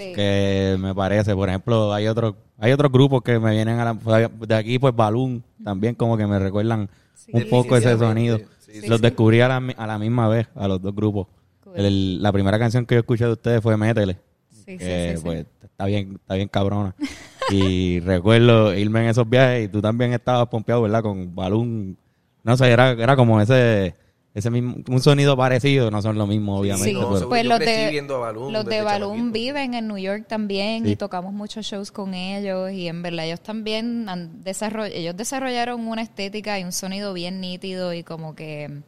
que. 0.04 0.74
Sí. 0.76 0.82
me 0.82 0.94
parece, 0.94 1.34
por 1.34 1.48
ejemplo, 1.48 1.92
hay 1.94 2.06
otros 2.06 2.34
hay 2.58 2.70
otros 2.72 2.92
grupos 2.92 3.22
que 3.22 3.38
me 3.38 3.50
vienen 3.52 3.78
a 3.80 3.84
la 3.94 4.28
de 4.28 4.54
aquí 4.54 4.78
pues 4.78 4.94
Balloon 4.94 5.42
también 5.64 5.94
como 5.94 6.16
que 6.18 6.26
me 6.26 6.38
recuerdan 6.38 6.88
un 7.32 7.48
poco 7.48 7.76
ese 7.76 7.96
sonido. 7.98 8.38
Los 8.86 8.98
sí. 8.98 9.02
descubrí 9.02 9.40
a 9.40 9.48
la, 9.48 9.56
a 9.76 9.86
la 9.86 9.98
misma 9.98 10.28
vez 10.28 10.46
a 10.54 10.68
los 10.68 10.82
dos 10.82 10.94
grupos. 10.94 11.28
Cool. 11.62 11.76
El- 11.78 12.22
la 12.22 12.30
primera 12.32 12.58
canción 12.58 12.84
que 12.84 12.94
yo 12.96 13.00
escuché 13.00 13.24
de 13.24 13.32
ustedes 13.32 13.62
fue 13.62 13.76
Métele. 13.76 14.18
Sí, 14.50 14.62
sí, 14.66 14.78
que 14.78 15.10
sí, 15.12 15.16
sí. 15.18 15.22
pues 15.24 15.46
está 15.62 15.86
bien, 15.86 16.14
está 16.20 16.34
bien 16.34 16.48
cabrona. 16.48 16.94
y 17.50 18.00
recuerdo 18.00 18.74
irme 18.74 19.00
en 19.04 19.08
esos 19.10 19.28
viajes 19.28 19.66
y 19.66 19.68
tú 19.68 19.80
también 19.82 20.12
estabas 20.12 20.48
pompeado, 20.48 20.82
¿verdad? 20.82 21.02
Con 21.02 21.34
Balloon. 21.34 21.96
No 22.42 22.56
sé, 22.56 22.70
era, 22.70 22.90
era 22.90 23.16
como 23.16 23.40
ese, 23.40 23.94
ese 24.34 24.50
mismo, 24.50 24.76
un 24.88 25.00
sonido 25.00 25.36
parecido, 25.36 25.90
no 25.90 26.02
son 26.02 26.18
lo 26.18 26.26
mismo, 26.26 26.58
obviamente. 26.58 26.88
Sí, 26.90 26.94
no, 26.94 27.00
pero- 27.00 27.12
seguro. 27.12 27.28
pues 27.30 27.46
los 27.46 27.58
de, 27.58 28.02
Balloon 28.06 28.52
los 28.52 28.64
de 28.66 28.82
Balloon 28.82 29.32
viven 29.32 29.74
en 29.74 29.88
New 29.88 29.96
York 29.98 30.26
también 30.28 30.84
Sí. 30.84 30.92
y 30.92 30.96
tocamos 30.96 31.32
muchos 31.32 31.64
shows 31.66 31.90
con 31.90 32.12
ellos 32.14 32.70
y 32.72 32.88
en 32.88 33.02
verdad 33.02 33.26
ellos 33.26 33.40
también 33.40 34.08
han 34.08 34.42
desarroll- 34.44 34.90
ellos 34.92 35.16
desarrollaron 35.16 35.86
una 35.86 36.02
estética 36.02 36.58
y 36.58 36.64
un 36.64 36.72
sonido 36.72 37.12
bien 37.14 37.40
nítido 37.40 37.94
y 37.94 38.02
como 38.02 38.34
que 38.34 38.82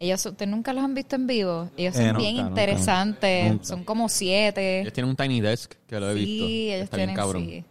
ellos 0.00 0.24
ustedes 0.26 0.48
nunca 0.50 0.72
los 0.72 0.84
han 0.84 0.94
visto 0.94 1.16
en 1.16 1.26
vivo 1.26 1.70
ellos 1.76 1.94
son 1.94 2.04
Eh, 2.04 2.06
nunca, 2.08 2.18
bien 2.18 2.36
nunca, 2.36 2.48
interesantes 2.48 3.50
nunca. 3.52 3.64
son 3.64 3.84
como 3.84 4.08
siete 4.08 4.80
Ellos 4.82 4.92
tienen 4.92 5.10
un 5.10 5.16
Tiny 5.16 5.40
Desk 5.40 5.74
que 5.86 5.98
lo 6.00 6.10
he 6.10 6.14
visto. 6.14 6.46
sí 6.46 6.70
ellos 6.70 6.84
Está 6.84 6.96
tienen 6.96 7.14
bien 7.14 7.26
cabrón. 7.26 7.44
sí. 7.44 7.64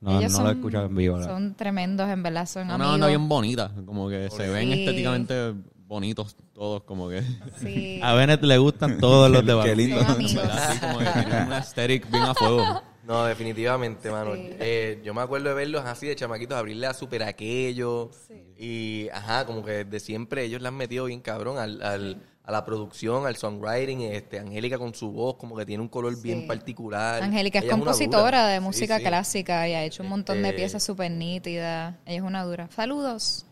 no, 0.00 0.18
Ellos 0.20 0.32
no 0.32 0.42
lo 0.42 0.48
he 0.50 0.52
escuchado 0.52 0.86
en 0.86 0.94
vivo. 0.96 1.18
la- 1.18 1.24
son 1.26 1.54
tremendos 1.54 2.08
en 2.08 2.22
verdad 2.22 2.46
son 2.46 2.64
Una 2.64 2.74
amigos 2.74 2.90
banda 2.92 3.06
bien 3.08 3.28
bonita, 3.28 3.70
como 3.86 4.08
que 4.08 4.28
se 4.30 4.48
ven 4.48 4.72
estéticamente 4.72 5.54
bonitos 5.86 6.36
todos, 6.52 6.82
como 6.82 7.08
que... 7.08 7.22
sí 7.62 7.98
A 8.02 8.12
Bennett 8.14 8.42
le 8.42 8.58
gustan 8.58 8.98
todos 8.98 9.30
los 9.30 9.44
de 9.46 9.58
Qué 9.62 9.74
lindo. 9.76 10.00
son 10.02 10.10
amigos 10.16 10.44
Así 10.44 10.78
como 10.80 10.98
que 10.98 11.04
tienen 11.06 11.46
una 11.46 11.56
aesthetic 11.58 12.10
bien 12.10 12.24
a 12.24 12.34
fuego. 12.34 12.82
No, 13.08 13.24
definitivamente, 13.24 14.10
mano. 14.10 14.34
Sí. 14.34 14.50
Eh, 14.60 15.00
yo 15.02 15.14
me 15.14 15.22
acuerdo 15.22 15.48
de 15.48 15.54
verlos 15.54 15.82
así 15.86 16.06
de 16.06 16.14
chamaquitos, 16.14 16.58
abrirle 16.58 16.86
a 16.86 16.92
Super 16.92 17.22
Aquello. 17.22 18.10
Y, 18.58 19.08
ajá, 19.14 19.46
como 19.46 19.64
que 19.64 19.84
de 19.86 19.98
siempre 19.98 20.44
ellos 20.44 20.60
le 20.60 20.68
han 20.68 20.76
metido 20.76 21.06
bien 21.06 21.20
cabrón 21.20 21.56
al, 21.58 21.80
al- 21.82 22.22
a 22.44 22.52
la 22.52 22.64
producción, 22.66 23.26
al 23.26 23.36
songwriting. 23.36 24.02
Este, 24.02 24.38
Angélica 24.38 24.76
con 24.78 24.94
su 24.94 25.10
voz, 25.10 25.36
como 25.36 25.56
que 25.56 25.64
tiene 25.64 25.82
un 25.82 25.88
color 25.88 26.20
bien 26.20 26.42
Sí. 26.42 26.46
particular. 26.46 27.22
Angélica 27.22 27.58
es 27.60 27.64
Ella 27.64 27.72
compositora 27.72 28.46
de 28.46 28.58
Sí, 28.58 28.62
música 28.64 28.98
sí. 28.98 29.04
clásica 29.04 29.68
y 29.68 29.72
ha 29.72 29.84
hecho 29.84 30.02
un 30.02 30.10
montón 30.10 30.42
de 30.42 30.48
Este- 30.50 30.56
piezas 30.58 30.82
súper 30.82 31.10
nítidas. 31.10 31.94
Ella 32.04 32.16
es 32.18 32.22
una 32.22 32.44
dura. 32.44 32.68
Saludos. 32.74 33.46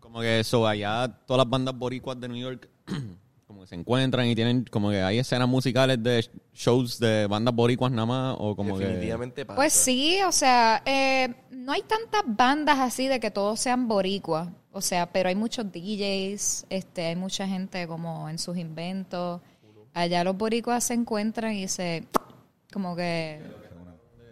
Como 0.00 0.20
que 0.20 0.40
eso, 0.40 0.66
allá 0.66 1.08
todas 1.26 1.38
las 1.44 1.48
bandas 1.48 1.74
boricuas 1.78 2.20
de 2.20 2.28
New 2.28 2.36
York 2.36 2.68
como 3.60 3.66
que 3.66 3.68
se 3.68 3.74
encuentran 3.74 4.26
y 4.26 4.34
tienen 4.34 4.64
como 4.70 4.90
que 4.90 5.02
hay 5.02 5.18
escenas 5.18 5.46
musicales 5.46 6.02
de 6.02 6.26
shows 6.54 6.98
de 6.98 7.26
bandas 7.26 7.54
boricuas 7.54 7.92
nada 7.92 8.06
más 8.06 8.36
o 8.38 8.56
como 8.56 8.78
que... 8.78 8.84
Definitivamente 8.84 9.44
pasa. 9.44 9.56
Pues 9.56 9.74
sí, 9.74 10.18
o 10.26 10.32
sea, 10.32 10.82
eh, 10.86 11.34
no 11.50 11.72
hay 11.72 11.82
tantas 11.82 12.22
bandas 12.26 12.78
así 12.78 13.06
de 13.06 13.20
que 13.20 13.30
todos 13.30 13.60
sean 13.60 13.86
boricuas. 13.86 14.48
O 14.72 14.80
sea, 14.80 15.12
pero 15.12 15.28
hay 15.28 15.34
muchos 15.34 15.70
DJs, 15.70 16.66
este, 16.70 17.06
hay 17.06 17.16
mucha 17.16 17.46
gente 17.46 17.86
como 17.86 18.30
en 18.30 18.38
sus 18.38 18.56
inventos. 18.56 19.42
Allá 19.92 20.24
los 20.24 20.38
boricuas 20.38 20.84
se 20.84 20.94
encuentran 20.94 21.52
y 21.52 21.68
se, 21.68 22.06
como 22.72 22.96
que 22.96 23.42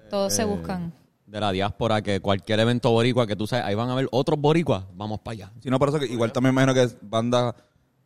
todos 0.09 0.33
se 0.33 0.45
buscan. 0.45 0.93
De 1.27 1.39
la 1.39 1.53
diáspora, 1.53 2.01
que 2.01 2.21
cualquier 2.21 2.61
evento 2.61 2.91
boricua 2.91 3.27
que 3.27 3.37
tú 3.37 3.47
sabes, 3.47 3.67
ahí 3.67 3.75
van 3.75 3.91
a 3.91 3.95
ver 3.95 4.09
otros 4.11 4.41
boricuas, 4.41 4.85
vamos 4.95 5.21
para 5.21 5.33
allá. 5.33 5.53
Si 5.61 5.69
no, 5.69 5.79
por 5.79 5.91
eso 5.91 5.99
que 5.99 6.07
igual 6.07 6.33
también 6.33 6.55
me 6.55 6.63
imagino 6.63 6.73
que 6.73 6.85
es 6.85 6.97
bandas 7.03 7.55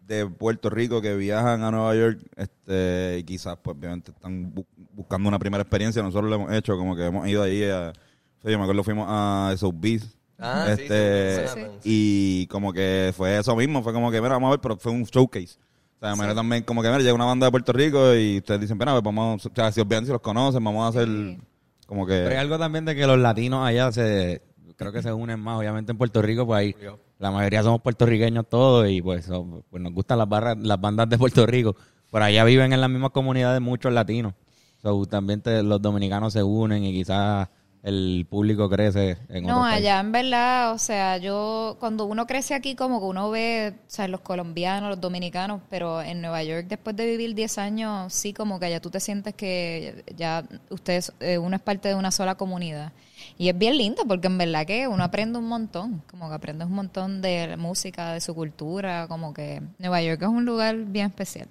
de 0.06 0.26
Puerto 0.26 0.68
Rico 0.70 1.00
que 1.00 1.14
viajan 1.16 1.62
a 1.62 1.70
Nueva 1.70 1.94
York 1.94 2.20
este, 2.36 3.18
y 3.20 3.24
quizás, 3.24 3.56
pues, 3.62 3.76
obviamente 3.76 4.10
están 4.10 4.54
bu- 4.54 4.66
buscando 4.92 5.28
una 5.28 5.38
primera 5.38 5.62
experiencia. 5.62 6.02
Nosotros 6.02 6.28
lo 6.30 6.36
hemos 6.36 6.52
hecho, 6.52 6.76
como 6.76 6.94
que 6.96 7.06
hemos 7.06 7.26
ido 7.28 7.42
ahí 7.42 7.64
a... 7.64 7.90
o 7.90 8.42
sea, 8.42 8.50
yo 8.50 8.58
me 8.58 8.64
acuerdo, 8.64 8.82
fuimos 8.84 9.06
a 9.08 9.50
esos 9.54 9.70
Beats. 9.78 10.16
Ah, 10.38 10.64
sí, 10.76 10.82
este, 10.82 11.46
sí, 11.48 11.54
sí, 11.54 11.60
sí. 11.66 11.78
y 11.84 12.46
como 12.48 12.72
que 12.72 13.12
fue 13.16 13.38
eso 13.38 13.54
mismo, 13.54 13.82
fue 13.82 13.92
como 13.92 14.10
que, 14.10 14.20
mira, 14.20 14.34
vamos 14.34 14.48
a 14.48 14.50
ver, 14.52 14.60
pero 14.60 14.76
fue 14.76 14.90
un 14.90 15.04
showcase. 15.04 15.56
O 16.00 16.04
sea, 16.04 16.16
mira, 16.16 16.34
también 16.34 16.64
como 16.64 16.82
que, 16.82 16.88
mira, 16.88 16.98
llega 16.98 17.14
una 17.14 17.26
banda 17.26 17.46
de 17.46 17.52
Puerto 17.52 17.72
Rico 17.72 18.12
y 18.14 18.38
ustedes 18.38 18.60
dicen, 18.62 18.76
mira, 18.76 18.90
pues 18.92 19.04
vamos, 19.04 19.46
o 19.46 19.50
sea, 19.54 19.70
si 19.70 19.80
obviamente 19.80 20.08
si 20.08 20.12
los 20.12 20.20
conocen, 20.20 20.64
vamos 20.64 20.84
a 20.84 20.88
hacer 20.98 21.06
Sí. 21.08 21.38
como 21.86 22.04
que... 22.06 22.14
Pero 22.14 22.30
hay 22.30 22.36
algo 22.38 22.58
también 22.58 22.84
de 22.84 22.96
que 22.96 23.06
los 23.06 23.18
latinos 23.18 23.64
allá 23.64 23.92
se 23.92 24.42
creo 24.76 24.92
que 24.92 25.02
se 25.02 25.12
unen 25.12 25.40
más, 25.40 25.58
obviamente 25.58 25.92
en 25.92 25.98
Puerto 25.98 26.22
Rico, 26.22 26.46
pues 26.46 26.58
ahí 26.58 26.76
la 27.18 27.30
mayoría 27.30 27.62
somos 27.62 27.80
puertorriqueños 27.82 28.48
todos 28.48 28.88
y 28.88 29.00
pues, 29.02 29.28
pues 29.70 29.82
nos 29.82 29.92
gustan 29.92 30.18
las 30.18 30.28
barras, 30.28 30.56
las 30.58 30.80
bandas 30.80 31.08
de 31.08 31.18
Puerto 31.18 31.46
Rico. 31.46 31.76
Por 32.10 32.22
allá 32.22 32.44
viven 32.44 32.72
en 32.72 32.80
las 32.80 32.90
mismas 32.90 33.10
comunidades 33.10 33.60
muchos 33.60 33.92
latinos. 33.92 34.34
So, 34.82 35.06
también 35.06 35.40
te- 35.40 35.62
los 35.62 35.80
dominicanos 35.80 36.32
se 36.32 36.42
unen 36.42 36.84
y 36.84 36.92
quizás 36.92 37.48
el 37.84 38.26
público 38.30 38.68
crece 38.68 39.16
en 39.28 39.44
No, 39.44 39.60
países. 39.60 39.78
allá 39.78 40.00
en 40.00 40.12
verdad, 40.12 40.72
o 40.72 40.78
sea, 40.78 41.16
yo 41.18 41.76
cuando 41.80 42.04
uno 42.04 42.26
crece 42.26 42.54
aquí 42.54 42.74
como 42.76 43.00
que 43.00 43.06
uno 43.06 43.30
ve, 43.30 43.74
o 43.76 43.90
sea, 43.90 44.06
los 44.08 44.20
colombianos, 44.20 44.90
los 44.90 45.00
dominicanos, 45.00 45.62
pero 45.70 46.00
en 46.02 46.20
Nueva 46.20 46.42
York 46.44 46.66
después 46.68 46.94
de 46.96 47.06
vivir 47.06 47.34
10 47.34 47.58
años, 47.58 48.12
sí 48.12 48.32
como 48.32 48.60
que 48.60 48.66
allá 48.66 48.80
tú 48.80 48.90
te 48.90 49.00
sientes 49.00 49.34
que 49.34 50.04
ya 50.16 50.44
ustedes, 50.70 51.12
eh, 51.20 51.38
uno 51.38 51.56
es 51.56 51.62
parte 51.62 51.88
de 51.88 51.94
una 51.96 52.10
sola 52.12 52.34
comunidad. 52.36 52.92
Y 53.42 53.48
es 53.48 53.58
bien 53.58 53.76
lindo 53.76 54.04
porque 54.06 54.28
en 54.28 54.38
verdad 54.38 54.64
que 54.64 54.86
uno 54.86 55.02
aprende 55.02 55.36
un 55.36 55.48
montón, 55.48 56.04
como 56.08 56.28
que 56.28 56.34
aprendes 56.36 56.68
un 56.68 56.74
montón 56.74 57.20
de 57.20 57.56
música, 57.56 58.12
de 58.12 58.20
su 58.20 58.36
cultura, 58.36 59.08
como 59.08 59.34
que 59.34 59.60
Nueva 59.80 60.00
York 60.00 60.22
es 60.22 60.28
un 60.28 60.44
lugar 60.44 60.76
bien 60.76 61.06
especial. 61.08 61.48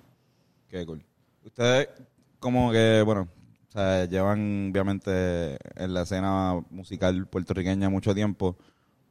Qué 0.70 0.86
cool. 0.86 1.04
Ustedes, 1.44 1.90
como 2.40 2.72
que, 2.72 3.02
bueno, 3.06 3.28
o 3.76 4.06
llevan 4.06 4.70
obviamente 4.72 5.58
en 5.76 5.94
la 5.94 6.04
escena 6.04 6.64
musical 6.70 7.28
puertorriqueña 7.28 7.90
mucho 7.90 8.16
tiempo. 8.16 8.56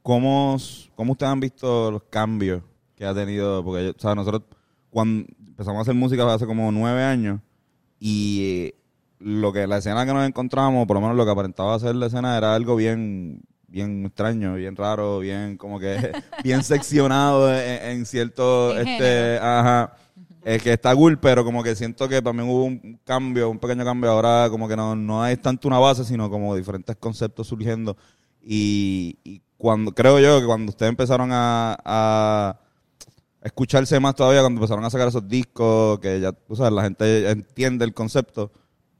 ¿Cómo, 0.00 0.56
cómo 0.94 1.12
ustedes 1.12 1.32
han 1.32 1.40
visto 1.40 1.90
los 1.90 2.04
cambios 2.04 2.62
que 2.96 3.04
ha 3.04 3.12
tenido? 3.12 3.62
Porque, 3.62 3.90
o 3.90 4.00
sea, 4.00 4.14
nosotros 4.14 4.44
cuando 4.88 5.30
empezamos 5.38 5.80
a 5.80 5.82
hacer 5.82 5.94
música 5.94 6.32
hace 6.32 6.46
como 6.46 6.72
nueve 6.72 7.02
años 7.02 7.40
y 7.98 8.72
lo 9.20 9.52
que 9.52 9.66
la 9.66 9.78
escena 9.78 10.04
que 10.04 10.12
nos 10.12 10.26
encontramos, 10.26 10.86
por 10.86 10.96
lo 10.96 11.00
menos 11.00 11.16
lo 11.16 11.24
que 11.24 11.30
aparentaba 11.30 11.78
ser 11.78 11.94
la 11.94 12.06
escena, 12.06 12.36
era 12.36 12.54
algo 12.54 12.76
bien 12.76 13.42
bien 13.68 14.04
extraño, 14.04 14.54
bien 14.54 14.74
raro, 14.74 15.20
bien 15.20 15.56
como 15.56 15.78
que 15.78 16.12
bien 16.44 16.64
seccionado 16.64 17.54
en, 17.54 17.98
en 17.98 18.06
cierto 18.06 18.76
En 18.76 18.88
este, 18.88 19.38
ajá, 19.38 19.94
es 20.42 20.62
que 20.62 20.72
está 20.72 20.94
cool, 20.94 21.18
pero 21.18 21.44
como 21.44 21.62
que 21.62 21.76
siento 21.76 22.08
que 22.08 22.22
también 22.22 22.48
hubo 22.48 22.64
un 22.64 22.98
cambio, 23.04 23.50
un 23.50 23.58
pequeño 23.58 23.84
cambio. 23.84 24.10
Ahora, 24.10 24.48
como 24.50 24.68
que 24.68 24.76
no, 24.76 24.96
no 24.96 25.22
hay 25.22 25.36
tanto 25.36 25.68
una 25.68 25.78
base, 25.78 26.04
sino 26.04 26.30
como 26.30 26.56
diferentes 26.56 26.96
conceptos 26.96 27.46
surgiendo. 27.46 27.96
Y, 28.42 29.18
y 29.22 29.42
cuando 29.58 29.92
creo 29.92 30.18
yo 30.18 30.40
que 30.40 30.46
cuando 30.46 30.70
ustedes 30.70 30.90
empezaron 30.90 31.30
a, 31.32 31.76
a 31.84 32.58
escucharse 33.42 34.00
más 34.00 34.14
todavía, 34.14 34.40
cuando 34.40 34.60
empezaron 34.60 34.84
a 34.84 34.90
sacar 34.90 35.08
esos 35.08 35.28
discos, 35.28 35.98
que 36.00 36.20
ya, 36.20 36.32
tú 36.32 36.56
sabes, 36.56 36.72
la 36.72 36.82
gente 36.82 37.30
entiende 37.30 37.84
el 37.84 37.92
concepto, 37.92 38.50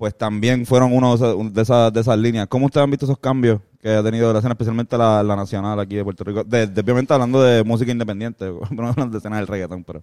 pues 0.00 0.16
también 0.16 0.64
fueron 0.64 0.94
uno 0.94 1.14
de 1.14 1.60
esas, 1.60 1.92
de 1.92 2.00
esas, 2.00 2.18
líneas. 2.18 2.46
¿Cómo 2.48 2.64
ustedes 2.64 2.84
han 2.84 2.90
visto 2.90 3.04
esos 3.04 3.18
cambios 3.18 3.60
que 3.82 3.90
ha 3.90 4.02
tenido 4.02 4.32
la 4.32 4.38
escena, 4.38 4.54
especialmente 4.54 4.96
la, 4.96 5.22
la 5.22 5.36
nacional 5.36 5.78
aquí 5.78 5.96
de 5.96 6.02
Puerto 6.02 6.24
Rico? 6.24 6.42
De, 6.42 6.66
de- 6.66 6.80
obviamente 6.80 7.12
hablando 7.12 7.42
de 7.42 7.62
música 7.64 7.92
independiente, 7.92 8.46
no 8.70 8.88
hablando 8.88 9.10
de 9.10 9.18
escena 9.18 9.36
del 9.36 9.46
reggaetón, 9.46 9.84
pero... 9.84 10.02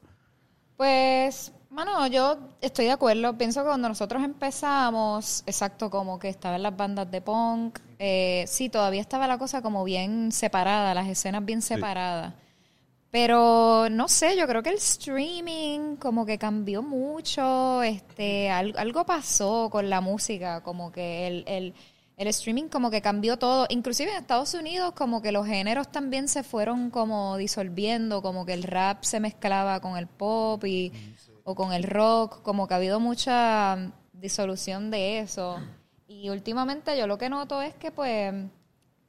Pues, 0.76 1.52
mano, 1.72 2.06
yo 2.06 2.38
estoy 2.62 2.86
de 2.86 2.92
acuerdo. 2.92 3.36
Pienso 3.40 3.62
que 3.62 3.70
cuando 3.70 3.90
nosotros 3.90 4.24
empezamos, 4.24 5.42
exacto, 5.48 5.90
como 5.90 6.20
que 6.20 6.30
estaban 6.30 6.62
las 6.62 6.78
bandas 6.78 7.10
de 7.10 7.20
punk, 7.20 7.80
eh, 7.98 8.46
sí, 8.48 8.70
todavía 8.70 9.02
estaba 9.02 9.26
la 9.26 9.40
cosa 9.40 9.64
como 9.64 9.84
bien 9.84 10.32
separada, 10.32 10.94
las 10.94 11.08
escenas 11.08 11.44
bien 11.44 11.64
separadas. 11.64 12.36
Pero 13.10 13.88
no 13.90 14.08
sé, 14.10 14.36
yo 14.38 14.46
creo 14.48 14.62
que 14.62 14.70
el 14.70 14.76
streaming 14.78 15.96
como 15.96 16.26
que 16.26 16.38
cambió 16.38 16.82
mucho, 16.84 17.82
este, 17.82 18.50
al- 18.50 18.76
algo 18.78 19.06
pasó 19.06 19.70
con 19.72 19.90
la 19.90 20.02
música, 20.02 20.62
como 20.62 20.92
que 20.92 21.26
el, 21.28 21.44
el, 21.48 21.74
el 22.18 22.28
streaming 22.28 22.66
como 22.68 22.92
que 22.92 23.02
cambió 23.02 23.38
todo, 23.40 23.66
inclusive 23.70 24.12
en 24.12 24.18
Estados 24.18 24.54
Unidos 24.54 24.92
como 24.92 25.22
que 25.22 25.32
los 25.32 25.48
géneros 25.48 25.90
también 25.90 26.28
se 26.28 26.44
fueron 26.44 26.90
como 26.90 27.38
disolviendo, 27.38 28.22
como 28.22 28.46
que 28.46 28.54
el 28.54 28.64
rap 28.64 29.04
se 29.04 29.22
mezclaba 29.22 29.80
con 29.80 29.98
el 29.98 30.08
pop 30.08 30.66
y, 30.66 30.92
o 31.46 31.56
con 31.56 31.72
el 31.72 31.84
rock, 31.84 32.42
como 32.42 32.68
que 32.68 32.74
ha 32.74 32.78
habido 32.78 33.00
mucha 33.00 33.94
disolución 34.12 34.92
de 34.92 35.20
eso. 35.20 35.58
Y 36.10 36.30
últimamente 36.30 36.98
yo 36.98 37.08
lo 37.08 37.18
que 37.18 37.30
noto 37.30 37.62
es 37.62 37.74
que 37.76 37.92
pues 37.92 38.34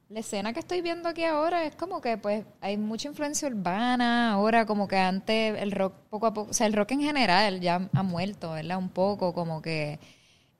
la 0.09 0.21
escena 0.21 0.53
que 0.53 0.59
estoy 0.59 0.81
viendo 0.81 1.07
aquí 1.07 1.23
ahora 1.23 1.65
es 1.65 1.75
como 1.75 2.01
que 2.01 2.17
pues 2.17 2.43
hay 2.61 2.77
mucha 2.77 3.07
influencia 3.07 3.47
urbana, 3.47 4.33
ahora 4.33 4.65
como 4.65 4.87
que 4.87 4.97
antes 4.97 5.61
el 5.61 5.71
rock 5.71 5.93
poco 6.09 6.25
a 6.25 6.33
poco, 6.33 6.49
o 6.51 6.53
sea, 6.53 6.65
el 6.67 6.73
rock 6.73 6.91
en 6.91 7.01
general 7.01 7.59
ya 7.61 7.89
ha 7.93 8.03
muerto, 8.03 8.51
¿verdad? 8.53 8.77
Un 8.79 8.89
poco 8.89 9.33
como 9.33 9.61
que 9.61 9.99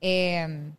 eh, 0.02 0.72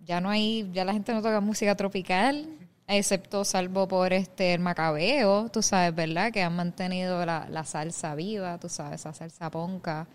ya 0.00 0.20
no 0.20 0.30
hay, 0.30 0.68
ya 0.72 0.84
la 0.84 0.92
gente 0.92 1.12
no 1.14 1.22
toca 1.22 1.40
música 1.40 1.76
tropical, 1.76 2.48
excepto 2.88 3.44
salvo 3.44 3.86
por 3.86 4.12
este 4.12 4.54
el 4.54 4.60
macabeo, 4.60 5.48
tú 5.50 5.62
sabes, 5.62 5.94
¿verdad? 5.94 6.32
Que 6.32 6.42
han 6.42 6.56
mantenido 6.56 7.24
la, 7.24 7.46
la 7.50 7.64
salsa 7.64 8.16
viva, 8.16 8.58
tú 8.58 8.68
sabes, 8.68 9.00
esa 9.00 9.12
salsa 9.14 9.48
ponca. 9.50 10.08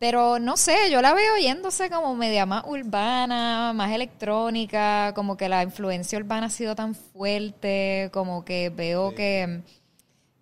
Pero 0.00 0.38
no 0.38 0.56
sé, 0.56 0.90
yo 0.90 1.02
la 1.02 1.12
veo 1.12 1.36
yéndose 1.36 1.90
como 1.90 2.16
media 2.16 2.46
más 2.46 2.64
urbana, 2.66 3.72
más 3.74 3.92
electrónica, 3.92 5.12
como 5.14 5.36
que 5.36 5.46
la 5.48 5.62
influencia 5.62 6.18
urbana 6.18 6.46
ha 6.46 6.50
sido 6.50 6.74
tan 6.74 6.94
fuerte, 6.94 8.08
como 8.10 8.42
que 8.42 8.70
veo 8.70 9.14
que, 9.14 9.60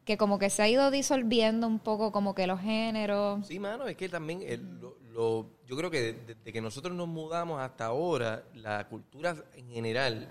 que 0.05 0.17
como 0.17 0.39
que 0.39 0.49
se 0.51 0.63
ha 0.63 0.69
ido 0.69 0.93
disolviendo 0.93 1.67
un 1.67 1.81
poco 1.81 2.13
como 2.13 2.37
que 2.37 2.47
los 2.47 2.61
géneros. 2.61 3.49
Sí, 3.49 3.59
mano, 3.59 3.89
es 3.89 3.97
que 3.97 4.09
también 4.09 4.43
el- 4.47 4.81
lo, 4.81 4.97
lo- 5.13 5.51
yo 5.67 5.77
creo 5.77 5.91
que 5.91 6.13
desde 6.13 6.53
que 6.53 6.61
nosotros 6.61 6.95
nos 6.97 7.09
mudamos 7.09 7.61
hasta 7.61 7.87
ahora, 7.87 8.45
la 8.55 8.87
cultura 8.89 9.35
en 9.57 9.69
general 9.71 10.29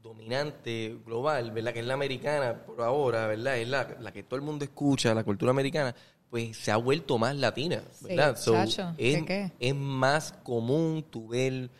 dominante, 0.00 0.96
global, 1.04 1.50
¿verdad? 1.50 1.72
Que 1.72 1.80
es 1.80 1.86
la 1.86 1.94
americana 1.94 2.64
por 2.64 2.80
ahora, 2.80 3.26
¿verdad? 3.26 3.58
Es 3.58 3.68
la, 3.68 3.96
la 4.00 4.12
que 4.12 4.22
todo 4.22 4.36
el 4.36 4.42
mundo 4.42 4.64
escucha, 4.64 5.12
la 5.14 5.24
cultura 5.24 5.50
americana, 5.50 5.94
pues 6.30 6.56
se 6.56 6.70
ha 6.70 6.76
vuelto 6.76 7.18
más 7.18 7.34
latina, 7.36 7.82
¿verdad? 8.02 8.36
Sí, 8.36 8.50
chacho, 8.52 8.94
es, 8.98 9.14
¿de 9.14 9.24
qué? 9.24 9.52
es 9.60 9.74
más 9.74 10.32
común 10.42 11.04
tu 11.08 11.28
ver 11.28 11.70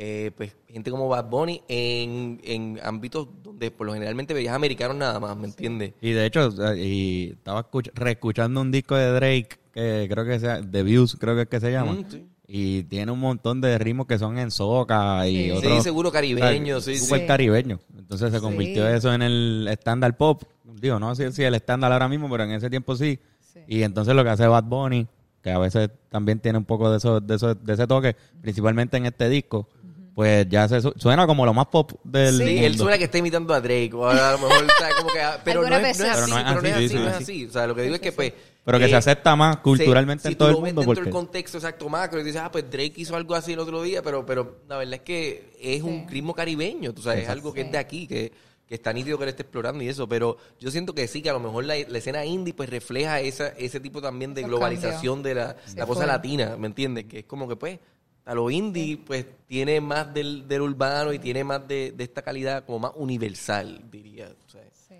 eh, 0.00 0.30
pues 0.36 0.54
gente 0.68 0.90
como 0.92 1.08
Bad 1.08 1.28
Bunny 1.28 1.60
en, 1.68 2.40
en 2.44 2.78
ámbitos 2.84 3.26
donde 3.42 3.70
por 3.72 3.86
lo 3.86 3.94
generalmente 3.94 4.32
veías 4.32 4.54
americanos 4.54 4.96
nada 4.96 5.18
más, 5.18 5.36
¿me 5.36 5.46
entiendes? 5.46 5.92
Y 6.00 6.12
de 6.12 6.24
hecho, 6.26 6.46
o 6.46 6.50
sea, 6.52 6.76
y 6.76 7.30
estaba 7.32 7.68
escuch- 7.68 7.90
reescuchando 7.94 8.60
un 8.60 8.70
disco 8.70 8.94
de 8.94 9.10
Drake, 9.12 9.48
que 9.74 10.06
creo 10.08 10.24
que 10.24 10.38
sea, 10.38 10.60
The 10.62 10.82
Views, 10.84 11.16
creo 11.18 11.34
que 11.34 11.42
es 11.42 11.48
que 11.48 11.58
se 11.60 11.72
llama. 11.72 11.92
Mm, 11.94 12.04
sí. 12.10 12.26
Y 12.50 12.84
tiene 12.84 13.10
un 13.12 13.18
montón 13.18 13.60
de 13.60 13.76
ritmos 13.76 14.06
que 14.06 14.18
son 14.18 14.38
en 14.38 14.50
soca 14.52 15.26
y 15.28 15.46
Sí. 15.46 15.50
otros. 15.50 15.74
Sí, 15.74 15.80
seguro 15.82 16.10
caribeño, 16.12 16.80
sí, 16.80 16.96
Súper 16.96 17.20
sí. 17.22 17.26
caribeño. 17.26 17.78
Entonces 17.98 18.32
se 18.32 18.40
convirtió 18.40 18.88
Sí. 18.88 18.94
eso 18.96 19.12
en 19.12 19.20
el 19.22 19.66
estándar 19.68 20.16
pop. 20.16 20.44
Digo, 20.80 20.98
no 21.00 21.14
sé 21.16 21.30
si 21.32 21.42
el 21.42 21.54
estándar 21.56 21.92
ahora 21.92 22.08
mismo, 22.08 22.30
pero 22.30 22.44
en 22.44 22.52
ese 22.52 22.70
tiempo 22.70 22.94
sí. 22.96 23.18
Sí. 23.66 23.74
Y 23.76 23.82
entonces 23.82 24.14
lo 24.14 24.24
que 24.24 24.30
hace 24.30 24.46
Bad 24.46 24.64
Bunny, 24.64 25.06
que 25.42 25.50
a 25.50 25.58
veces 25.58 25.90
también 26.10 26.40
tiene 26.40 26.58
un 26.58 26.64
poco 26.64 26.90
de 26.90 26.98
eso, 26.98 27.20
de 27.20 27.34
eso, 27.36 27.54
de 27.54 27.72
ese 27.72 27.86
toque, 27.86 28.16
principalmente 28.40 28.96
en 28.96 29.06
este 29.06 29.28
disco, 29.28 29.68
pues 30.14 30.48
ya 30.48 30.66
se 30.68 30.80
su- 30.80 30.92
suena 30.96 31.26
como 31.28 31.46
lo 31.46 31.54
más 31.54 31.66
pop 31.66 31.92
del 32.02 32.32
Sí. 32.36 32.44
Sí, 32.44 32.52
mundo. 32.54 32.66
él 32.66 32.76
suena 32.76 32.98
que 32.98 33.04
está 33.04 33.18
imitando 33.18 33.54
a 33.54 33.60
Drake, 33.60 33.90
o 33.94 34.08
a 34.08 34.32
lo 34.32 34.38
mejor, 34.38 34.64
o 34.64 34.78
sea, 34.78 34.88
como 34.98 35.10
que, 35.10 35.20
pero 35.44 35.60
no 35.68 35.76
es, 35.76 35.80
no 35.82 35.86
es 35.88 35.96
sí. 35.96 36.02
así, 36.02 36.12
Pero 36.14 36.26
no 36.26 36.38
es 36.38 36.44
pero 36.44 36.60
no 36.62 36.66
es 36.68 36.74
así, 36.74 36.84
así, 36.84 36.88
sí, 36.88 36.94
no 37.02 37.08
es 37.08 37.16
sí. 37.18 37.22
así. 37.22 37.46
O 37.46 37.50
sea, 37.52 37.66
lo 37.68 37.74
que 37.76 37.82
digo 37.82 37.94
es 37.94 38.00
que, 38.00 38.12
pues... 38.12 38.32
Pero 38.64 38.78
que 38.80 38.88
se 38.88 38.96
acepta 38.96 39.34
más 39.36 39.58
culturalmente 39.58 40.22
si 40.24 40.32
en 40.32 40.34
todo 40.38 40.48
tú 40.48 40.50
el 40.50 40.56
lo 40.58 40.62
ves 40.62 40.74
mundo, 40.74 40.80
dentro 40.82 40.94
porque- 40.96 41.04
del 41.04 41.12
contexto 41.12 41.56
exacto 41.58 41.88
macro 41.88 42.20
y 42.20 42.24
dices, 42.24 42.40
ah, 42.44 42.50
pues 42.50 42.68
Drake 42.70 42.94
hizo 42.96 43.16
algo 43.16 43.34
así 43.36 43.52
el 43.54 43.60
otro 43.60 43.80
día, 43.82 44.02
pero, 44.02 44.26
pero 44.26 44.58
la 44.68 44.76
verdad 44.76 44.94
es 44.94 45.00
que 45.02 45.52
es 45.60 45.82
un 45.82 46.00
Sí. 46.00 46.14
ritmo 46.14 46.34
caribeño, 46.34 46.92
tú 46.92 47.00
sabes, 47.00 47.22
es 47.22 47.28
algo 47.30 47.52
que 47.54 47.62
es 47.62 47.72
de 47.72 47.78
aquí, 47.78 48.06
que, 48.08 48.30
que 48.68 48.74
está 48.74 48.92
nítido 48.92 49.16
que 49.16 49.24
él 49.24 49.30
esté 49.30 49.42
explorando 49.42 49.82
y 49.82 49.88
eso, 49.88 50.06
pero 50.08 50.36
yo 50.60 50.70
siento 50.70 50.94
que 50.94 51.08
sí, 51.08 51.22
que 51.22 51.30
a 51.30 51.32
lo 51.32 51.40
mejor 51.40 51.64
la, 51.64 51.74
la 51.88 51.98
escena 51.98 52.24
indie 52.24 52.52
pues 52.52 52.68
refleja 52.68 53.20
esa, 53.20 53.48
ese 53.48 53.80
tipo 53.80 54.02
también 54.02 54.34
de 54.34 54.42
globalización 54.42 55.22
de 55.22 55.34
la, 55.34 55.56
Sí, 55.64 55.76
la 55.76 55.86
cosa 55.86 56.04
latina, 56.06 56.56
¿me 56.58 56.66
entiendes? 56.66 57.06
Que 57.06 57.20
es 57.20 57.24
como 57.24 57.48
que 57.48 57.56
pues 57.56 57.78
a 58.26 58.34
lo 58.34 58.50
indie 58.50 58.98
pues 58.98 59.24
tiene 59.46 59.80
más 59.80 60.12
del, 60.12 60.46
del 60.46 60.60
urbano 60.60 61.14
y 61.14 61.18
tiene 61.18 61.44
más 61.44 61.66
de, 61.66 61.92
de 61.92 62.04
esta 62.04 62.20
calidad 62.20 62.64
como 62.66 62.78
más 62.78 62.92
universal, 62.96 63.80
diría. 63.90 64.28
o 64.46 64.50
sea. 64.50 64.60
Sí, 64.70 64.96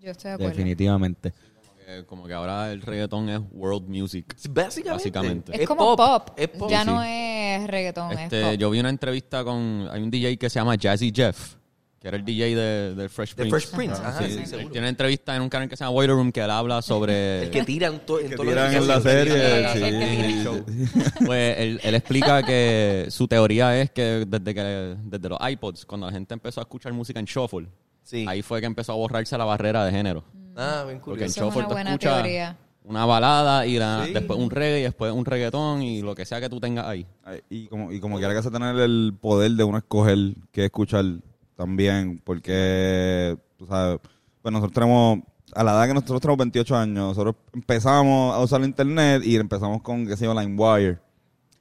yo 0.00 0.10
estoy 0.10 0.30
de 0.30 0.34
acuerdo. 0.34 0.50
Definitivamente. 0.50 1.32
Como 2.06 2.26
que 2.26 2.32
ahora 2.32 2.72
el 2.72 2.80
reggaetón 2.80 3.28
es 3.28 3.40
world 3.52 3.86
music. 3.88 4.34
Básicamente. 4.50 4.90
Básicamente. 5.10 5.62
Es, 5.62 5.68
como 5.68 5.94
pop, 5.94 6.30
Es 6.36 6.48
pop. 6.48 6.70
ya 6.70 6.80
Sí. 6.82 6.86
no 6.86 7.02
es 7.02 7.66
reggaetón, 7.68 8.12
es 8.12 8.20
Este, 8.20 8.42
pop. 8.42 8.52
yo 8.54 8.70
vi 8.70 8.80
una 8.80 8.88
entrevista 8.88 9.44
con 9.44 9.88
hay 9.90 10.02
un 10.02 10.10
DJ 10.10 10.38
que 10.38 10.48
se 10.48 10.58
llama 10.58 10.74
Jazzy 10.76 11.12
Jeff 11.14 11.56
que 12.02 12.08
era 12.08 12.16
el 12.16 12.24
DJ 12.24 12.56
de, 12.56 12.94
de 12.96 13.08
Fresh 13.08 13.36
De 13.36 13.44
Prince. 13.44 13.50
Fresh 13.68 13.76
Prince, 13.76 14.02
ajá, 14.02 14.18
sí, 14.18 14.24
él 14.24 14.46
seguro. 14.46 14.70
tiene 14.70 14.80
una 14.86 14.88
entrevista 14.88 15.36
en 15.36 15.42
un 15.42 15.48
canal 15.48 15.68
que 15.68 15.76
se 15.76 15.84
llama 15.84 15.92
Boiler 15.94 16.16
Room 16.16 16.32
que 16.32 16.40
él 16.40 16.50
habla 16.50 16.82
sobre... 16.82 17.42
El 17.44 17.50
que 17.50 17.62
tiran 17.62 18.00
to- 18.04 18.18
en 18.18 18.28
Que 18.30 18.34
todos 18.34 18.46
los 18.46 18.54
tiran 18.56 18.74
en 18.74 18.88
la 18.88 19.00
serie, 19.00 19.68
Sí, 19.72 19.78
sí. 19.78 19.84
el 19.84 20.02
el. 20.02 20.64
Pues 21.26 21.58
él, 21.58 21.80
él 21.80 21.94
explica 21.94 22.42
que 22.42 23.06
su 23.08 23.28
teoría 23.28 23.80
es 23.80 23.92
que 23.92 24.24
desde 24.26 24.52
que 24.52 24.96
desde 25.04 25.28
los 25.28 25.38
iPods, 25.48 25.86
cuando 25.86 26.08
la 26.08 26.12
gente 26.12 26.34
empezó 26.34 26.60
a 26.60 26.64
escuchar 26.64 26.92
música 26.92 27.20
en 27.20 27.26
shuffle, 27.26 27.68
Sí. 28.02 28.24
ahí 28.28 28.42
fue 28.42 28.58
que 28.58 28.66
empezó 28.66 28.90
a 28.92 28.96
borrarse 28.96 29.38
la 29.38 29.44
barrera 29.44 29.84
de 29.84 29.92
género. 29.92 30.24
Ah, 30.56 30.82
bien 30.84 30.98
Porque 31.00 31.24
en 31.24 31.30
curioso. 31.30 31.30
Eso 31.30 31.40
es 31.40 31.46
shuffle 31.46 31.58
una 31.60 31.68
tú 31.68 31.74
buena 31.74 31.90
escuchas 31.92 32.14
teoría. 32.16 32.56
una 32.82 33.06
balada 33.06 33.64
y 33.64 33.78
la- 33.78 34.02
Sí. 34.06 34.12
después 34.12 34.36
un 34.40 34.50
reggae 34.50 34.80
y 34.80 34.82
después 34.82 35.12
un 35.12 35.24
reggaetón 35.24 35.82
y 35.84 36.02
lo 36.02 36.16
que 36.16 36.24
sea 36.24 36.40
que 36.40 36.48
tú 36.48 36.58
tengas 36.58 36.84
ahí. 36.86 37.06
Y 37.48 37.68
como, 37.68 37.92
y 37.92 38.00
como 38.00 38.18
quiera 38.18 38.34
que 38.34 38.42
se 38.42 38.50
tener 38.50 38.74
el 38.76 39.14
poder 39.20 39.52
de 39.52 39.62
uno 39.62 39.78
escoger 39.78 40.18
qué 40.50 40.64
escuchar 40.64 41.04
también, 41.56 42.20
porque, 42.24 43.36
tú 43.56 43.66
sabes, 43.66 44.00
pues 44.40 44.52
nosotros 44.52 44.72
tenemos, 44.72 45.20
a 45.54 45.64
la 45.64 45.72
edad 45.72 45.86
que 45.88 45.94
nosotros 45.94 46.20
tenemos 46.20 46.38
28 46.38 46.76
años, 46.76 46.96
nosotros 46.96 47.36
empezamos 47.52 48.34
a 48.34 48.40
usar 48.40 48.60
el 48.60 48.66
internet 48.66 49.22
y 49.24 49.36
empezamos 49.36 49.82
con, 49.82 50.06
qué 50.06 50.16
sé 50.16 50.24
yo, 50.24 50.34
LimeWire. 50.38 50.98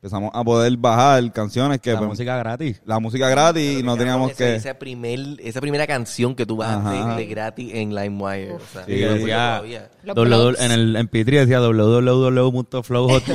Empezamos 0.04 0.32
a 0.34 0.44
poder 0.44 0.76
bajar 0.78 1.32
canciones 1.32 1.80
que... 1.80 1.92
La 1.92 2.00
pues, 2.00 2.10
música 2.10 2.36
gratis. 2.36 2.82
la 2.86 3.00
música 3.00 3.30
gratis 3.30 3.82
y 3.82 3.84
no 3.84 3.96
teníamos 3.96 4.32
ese- 4.32 4.44
que... 4.46 4.56
Esa, 4.56 4.74
primer, 4.74 5.20
esa 5.44 5.62
primera 5.62 5.86
canción 5.86 6.34
que 6.34 6.44
tú 6.48 6.58
vas 6.58 6.76
Ajá. 6.78 7.16
de, 7.16 7.18
de 7.18 7.26
gratis 7.28 7.70
en 7.72 7.94
LimeWire. 7.94 8.54
O 8.54 8.60
sea, 8.74 8.84
Sí, 8.86 8.94
decía, 8.94 9.62
en 9.64 10.72
el 10.72 10.96
MP3 10.96 11.24
decía 11.46 11.60
www.flowhot. 11.60 13.24
Sí, 13.24 13.32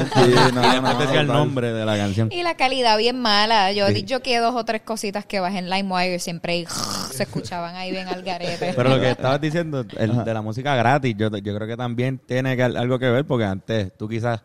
no, 0.54 0.80
no, 0.82 0.98
decía 0.98 1.20
el 1.20 1.28
nombre 1.28 1.72
de 1.72 1.84
la 1.84 1.96
canción. 1.96 2.30
Y 2.32 2.42
la 2.42 2.56
calidad 2.56 2.98
bien 2.98 3.20
mala. 3.20 3.70
Yo, 3.70 3.86
Sí. 3.86 4.02
yo 4.02 4.20
que 4.20 4.38
dos 4.40 4.56
o 4.56 4.64
tres 4.64 4.82
cositas 4.82 5.24
que 5.24 5.38
bajé 5.38 5.58
en 5.58 5.70
LimeWire 5.70 6.18
siempre 6.18 6.58
y 6.58 6.66
se 7.12 7.22
escuchaban 7.22 7.76
ahí 7.76 7.92
bien 7.92 8.08
al 8.08 8.24
garete. 8.24 8.72
Pero 8.74 8.88
lo 8.90 8.98
que 9.00 9.10
estabas 9.10 9.40
diciendo, 9.40 9.84
el 9.96 10.24
de 10.24 10.34
la 10.34 10.42
música 10.42 10.74
gratis, 10.74 11.14
yo, 11.16 11.28
yo 11.30 11.54
creo 11.54 11.68
que 11.68 11.76
también 11.76 12.18
tiene 12.18 12.56
que, 12.56 12.64
algo 12.64 12.98
que 12.98 13.08
ver, 13.08 13.24
porque 13.24 13.44
antes 13.44 13.96
tú 13.96 14.08
quizás 14.08 14.42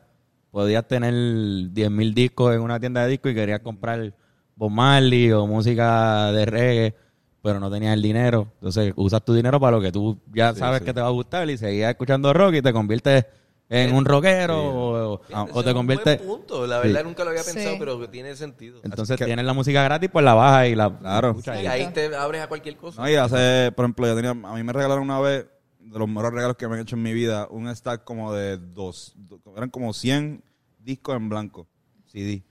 podías 0.52 0.88
tener 0.88 1.14
10.000 1.14 2.14
discos 2.14 2.54
en 2.54 2.62
una 2.62 2.80
tienda 2.80 3.04
de 3.04 3.10
discos 3.12 3.32
y 3.32 3.36
querías 3.36 3.62
comprar 3.62 4.14
Bob 4.56 4.70
Marley 4.70 5.32
o 5.32 5.48
música 5.48 6.32
de 6.32 6.46
reggae, 6.46 6.96
pero 7.42 7.60
no 7.60 7.72
tenías 7.72 7.94
el 7.94 8.02
dinero. 8.02 8.52
Entonces 8.56 8.94
usas 8.96 9.24
tu 9.24 9.34
dinero 9.34 9.60
para 9.60 9.78
lo 9.78 9.82
que 9.82 9.92
tú 9.92 10.20
ya 10.34 10.54
sabes 10.54 10.80
sí. 10.80 10.86
que 10.86 10.94
te 10.94 11.02
va 11.02 11.08
a 11.08 11.12
gustar 11.12 11.50
y 11.50 11.58
seguías 11.58 11.90
escuchando 11.92 12.32
rock 12.34 12.56
y 12.56 12.62
te 12.62 12.72
conviertes 12.74 13.26
en 13.70 13.96
un 13.96 14.04
rockero 14.04 14.60
o, 14.62 15.14
o- 15.14 15.22
o 15.54 15.64
te 15.64 15.72
buen 15.72 15.88
punto. 15.88 16.68
La 16.68 16.80
verdad 16.80 17.00
Sí. 17.00 17.08
nunca 17.08 17.24
lo 17.24 17.30
había 17.30 17.42
Sí. 17.42 17.54
pensado, 17.54 17.78
pero 17.80 18.00
que 18.02 18.10
tiene 18.10 18.36
sentido. 18.36 18.82
Entonces 18.84 19.18
que- 19.18 19.24
tienes 19.26 19.46
la 19.46 19.54
música 19.54 19.82
gratis, 19.82 20.10
pues 20.12 20.26
la 20.26 20.34
bajas 20.34 20.68
y 20.68 20.76
la 20.76 20.90
Claro. 21.00 21.30
escuchas 21.30 21.56
Y 21.64 21.68
ahí. 21.68 21.82
ahí 21.84 21.94
te 21.94 22.14
abres 22.14 22.42
a 22.42 22.48
cualquier 22.48 22.76
cosa. 22.76 23.02
No, 23.02 23.10
y 23.10 23.16
hace, 23.16 23.72
por 23.74 23.86
ejemplo, 23.86 24.08
yo 24.08 24.16
tenía, 24.16 24.32
a 24.32 24.54
mí 24.56 24.64
me 24.64 24.74
regalaron 24.74 25.04
una 25.04 25.22
vez, 25.22 25.46
de 25.92 26.00
los 26.00 26.08
mejores 26.08 26.32
regalos 26.34 26.58
que 26.58 26.68
me 26.68 26.76
han 26.76 26.82
hecho 26.82 26.96
en 26.96 27.04
mi 27.04 27.14
vida, 27.14 27.48
un 27.50 27.74
stack 27.76 28.04
como 28.04 28.34
de 28.34 28.58
dos, 28.58 29.14
do- 29.16 29.40
eran 29.58 29.70
como 29.70 29.94
100 29.94 30.42
discos 30.80 31.16
en 31.16 31.28
blanco, 31.30 31.68
CD. 32.12 32.42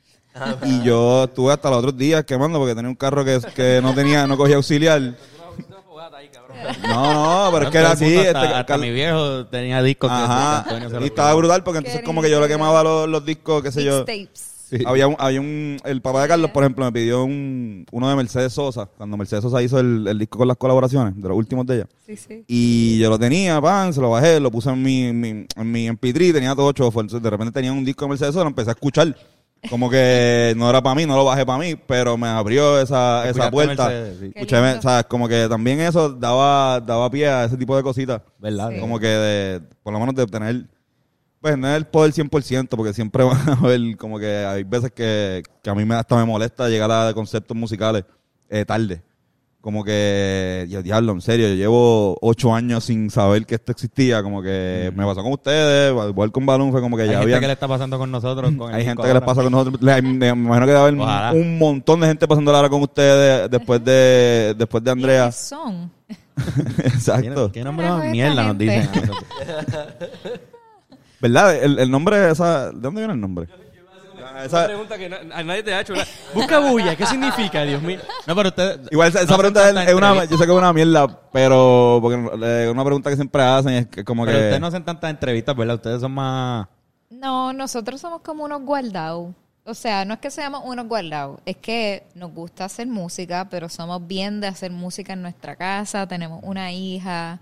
y 0.64 0.82
yo 0.82 1.25
estuve 1.25 1.52
hasta 1.52 1.70
los 1.70 1.78
otros 1.78 1.97
días 1.97 2.25
quemando 2.25 2.59
porque 2.59 2.75
tenía 2.75 2.88
un 2.90 2.94
carro 2.97 3.25
que, 3.25 3.40
que 3.54 3.80
no 3.82 3.94
tenía, 3.94 4.26
no 4.26 4.37
cogía 4.37 4.56
auxiliar. 4.56 5.00
No, 6.87 7.47
no, 7.47 7.52
pero 7.52 7.64
es 7.66 7.70
que 7.70 7.78
era 7.78 7.92
así. 7.92 8.16
hasta, 8.16 8.42
este, 8.44 8.54
hasta 8.54 8.78
mi 8.78 8.90
viejo 8.90 9.47
tenía 9.47 9.82
discos 9.82 10.11
que 10.11 10.16
Ajá. 10.16 10.59
Antonio 10.62 10.90
se 10.90 11.00
Y 11.00 11.04
estaba 11.06 11.35
brutal 11.35 11.64
porque 11.64 11.78
entonces 11.78 12.02
como 12.02 12.20
que 12.23 12.30
yo 12.30 12.40
le 12.40 12.49
quemaba 12.49 12.82
los, 12.82 13.09
los 13.09 13.25
discos, 13.25 13.62
qué 13.62 13.73
sé 13.73 13.85
yo. 13.85 14.04
Mixtapes. 14.72 14.86
Había 14.86 15.08
un, 15.08 15.16
había 15.18 15.40
un, 15.40 15.76
el 15.84 16.00
papá 16.02 16.22
de 16.22 16.28
Carlos, 16.28 16.50
por 16.50 16.62
ejemplo, 16.62 16.84
me 16.84 16.92
pidió 16.92 17.24
un, 17.24 17.86
uno 17.90 18.08
de 18.08 18.16
Mercedes 18.16 18.52
Sosa, 18.52 18.86
cuando 18.96 19.16
Mercedes 19.16 19.42
Sosa 19.42 19.62
hizo 19.62 19.78
el, 19.80 20.06
el 20.06 20.18
disco 20.18 20.38
con 20.38 20.48
las 20.48 20.56
colaboraciones, 20.56 21.14
de 21.16 21.28
los 21.28 21.36
últimos 21.36 21.66
de 21.66 21.76
ella. 21.76 21.86
Sí, 22.06 22.16
sí. 22.16 22.45
Y 22.47 22.99
yo 22.99 23.10
lo 23.10 23.18
tenía, 23.18 23.60
pan, 23.60 23.92
se 23.92 24.00
lo 24.00 24.10
bajé, 24.10 24.40
lo 24.40 24.50
puse 24.50 24.71
en 24.71 24.82
mi, 24.82 25.04
en 25.04 25.21
mi, 25.21 25.28
en 25.28 25.73
mi 25.73 25.88
MP3, 25.88 26.32
tenía 26.32 26.54
todo 26.54 26.66
ocho, 26.66 26.86
entonces 26.86 27.23
de 27.23 27.30
repente 27.30 27.52
tenía 27.52 27.73
un 27.73 27.84
disco 27.84 28.04
de 28.04 28.10
Mercedes 28.10 28.34
Sosa, 28.34 28.45
lo 28.45 28.50
empecé 28.50 28.71
a 28.71 28.73
escuchar. 28.73 29.16
Como 29.68 29.90
que 29.90 30.54
no 30.56 30.71
era 30.71 30.82
para 30.82 30.95
mí, 30.95 31.04
no 31.04 31.16
lo 31.16 31.25
bajé 31.25 31.45
para 31.45 31.58
mí, 31.58 31.76
pero 31.86 32.16
me 32.16 32.28
abrió 32.28 32.80
esa, 32.80 33.28
esa 33.28 33.50
puerta. 33.50 33.88
Mercedes, 33.88 34.18
sí. 34.21 34.32
Escuché, 34.34 34.62
lindo. 34.62 34.82
¿sabes? 34.82 35.06
Como 35.06 35.28
que 35.28 35.49
también 35.49 35.80
eso 35.80 36.10
daba, 36.10 36.80
daba 36.80 37.10
pie 37.10 37.28
a 37.28 37.45
ese 37.45 37.56
tipo 37.56 37.76
de 37.76 37.82
cositas. 37.82 38.23
¿Verdad? 38.38 38.71
Sí. 38.71 38.80
Como 38.80 38.99
que 38.99 39.06
de, 39.06 39.60
por 39.82 39.92
lo 39.92 40.00
menos 40.00 40.14
de 40.14 40.23
obtener, 40.23 40.66
pues 41.40 41.56
no 41.56 41.68
es 41.68 41.76
el 41.76 41.86
poder 41.86 42.12
100%, 42.12 42.68
porque 42.68 42.92
siempre 42.92 43.24
van 43.24 43.48
a 43.48 43.52
haber, 43.54 43.96
como 43.96 44.18
que 44.18 44.44
hay 44.44 44.62
veces 44.64 44.90
que, 44.92 45.42
que 45.62 45.70
a 45.70 45.74
mí 45.74 45.84
me, 45.84 45.94
hasta 45.94 46.16
me 46.16 46.24
molesta 46.24 46.68
llegar 46.68 46.90
a 46.90 47.12
conceptos 47.14 47.56
musicales 47.56 48.04
eh, 48.48 48.64
tarde. 48.64 49.02
Como 49.62 49.84
que, 49.84 50.66
yo, 50.70 50.82
diablo, 50.82 51.12
en 51.12 51.20
serio, 51.20 51.46
yo 51.48 51.54
llevo 51.54 52.16
ocho 52.22 52.54
años 52.54 52.82
sin 52.84 53.10
saber 53.10 53.44
que 53.44 53.56
esto 53.56 53.72
existía, 53.72 54.22
como 54.22 54.40
que 54.42 54.90
me 54.96 55.04
pasó 55.04 55.22
con 55.22 55.32
ustedes, 55.32 55.92
igual 56.08 56.32
con 56.32 56.46
Balloon 56.46 56.72
fue 56.72 56.80
como 56.80 56.96
que 56.96 57.02
Hay 57.02 57.08
ya 57.10 57.18
gente 57.18 57.24
había... 57.24 57.40
que 57.40 57.46
le 57.46 57.52
está 57.52 57.68
pasando 57.68 57.98
con 57.98 58.10
nosotros. 58.10 58.50
Con 58.56 58.72
Hay 58.74 58.84
gente 58.86 59.02
que 59.02 59.12
les 59.12 59.22
pasa 59.22 59.42
con 59.42 59.52
nosotros. 59.52 59.82
Le- 59.82 60.00
Me, 60.00 60.28
imagino 60.28 60.60
que 60.64 60.72
debe 60.72 60.78
haber 60.80 60.94
Ojalá. 60.94 61.32
un 61.32 61.58
montón 61.58 62.00
de 62.00 62.06
gente 62.06 62.26
pasando 62.26 62.50
la 62.52 62.60
hora 62.60 62.68
con 62.70 62.80
ustedes 62.80 63.50
después 63.50 63.84
de 63.84 64.54
después 64.56 64.82
de 64.82 64.90
Andrea. 64.92 65.20
¿Quiénes 65.30 65.36
son? 65.36 65.92
Exacto. 66.84 67.52
¿Qué, 67.52 67.60
qué 67.60 67.64
nombre 67.64 67.86
mierda 68.10 68.42
nos 68.44 68.56
gente. 68.56 68.64
dicen? 68.64 68.90
¿Verdad? 71.21 71.54
El, 71.56 71.78
el 71.78 71.91
nombre 71.91 72.19
de 72.19 72.33
esa... 72.33 72.71
¿De 72.73 72.80
dónde 72.80 73.00
viene 73.00 73.15
el 73.15 73.21
nombre? 73.21 73.47
Ah, 74.23 74.45
Esa 74.45 74.59
esa- 74.61 74.67
pregunta 74.67 74.97
que 74.99 75.09
na- 75.09 75.19
a 75.35 75.43
nadie 75.43 75.63
te 75.63 75.75
ha 75.75 75.80
hecho. 75.80 75.93
¿verdad? 75.93 76.09
Busca 76.35 76.59
bulla. 76.61 76.97
¿Qué 76.97 77.04
significa, 77.06 77.63
Dios 77.63 77.83
mío? 77.83 77.99
No, 78.26 78.35
pero 78.37 78.49
usted... 78.50 78.80
Igual 78.91 79.09
esa, 79.09 79.37
pregunta 79.37 79.69
es, 79.85 79.95
una... 79.95 80.25
Yo 80.25 80.37
sé 80.39 80.45
que 80.45 80.52
es 80.52 80.59
una 80.59 80.73
mierda, 80.73 81.06
pero... 81.33 81.99
Porque 82.00 82.17
eh, 82.43 82.69
una 82.71 82.85
pregunta 82.85 83.11
que 83.11 83.17
siempre 83.17 83.43
hacen 83.43 83.73
es 83.75 83.87
que 83.89 84.04
como 84.04 84.25
Pero 84.25 84.39
que... 84.39 84.45
ustedes 84.45 84.61
no 84.61 84.67
hacen 84.69 84.85
tantas 84.85 85.11
entrevistas, 85.11 85.56
¿verdad? 85.56 85.76
Ustedes 85.76 86.00
son 86.00 86.13
más... 86.13 86.67
No, 87.11 87.52
nosotros 87.52 88.00
somos 88.00 88.23
como 88.23 88.45
unos 88.45 88.63
guardados. 88.63 89.35
O 89.65 89.75
sea, 89.75 90.04
no 90.06 90.15
es 90.15 90.21
que 90.21 90.30
seamos 90.30 90.63
unos 90.65 90.87
guardados, 90.89 91.39
es 91.45 91.56
que 91.56 92.04
nos 92.15 92.33
gusta 92.33 92.65
hacer 92.65 92.87
música, 92.87 93.47
pero 93.50 93.69
somos 93.69 94.04
bien 94.06 94.41
de 94.41 94.47
hacer 94.47 94.71
música 94.73 95.13
en 95.13 95.21
nuestra 95.23 95.54
casa, 95.54 96.06
tenemos 96.09 96.41
una 96.43 96.73
hija 96.73 97.41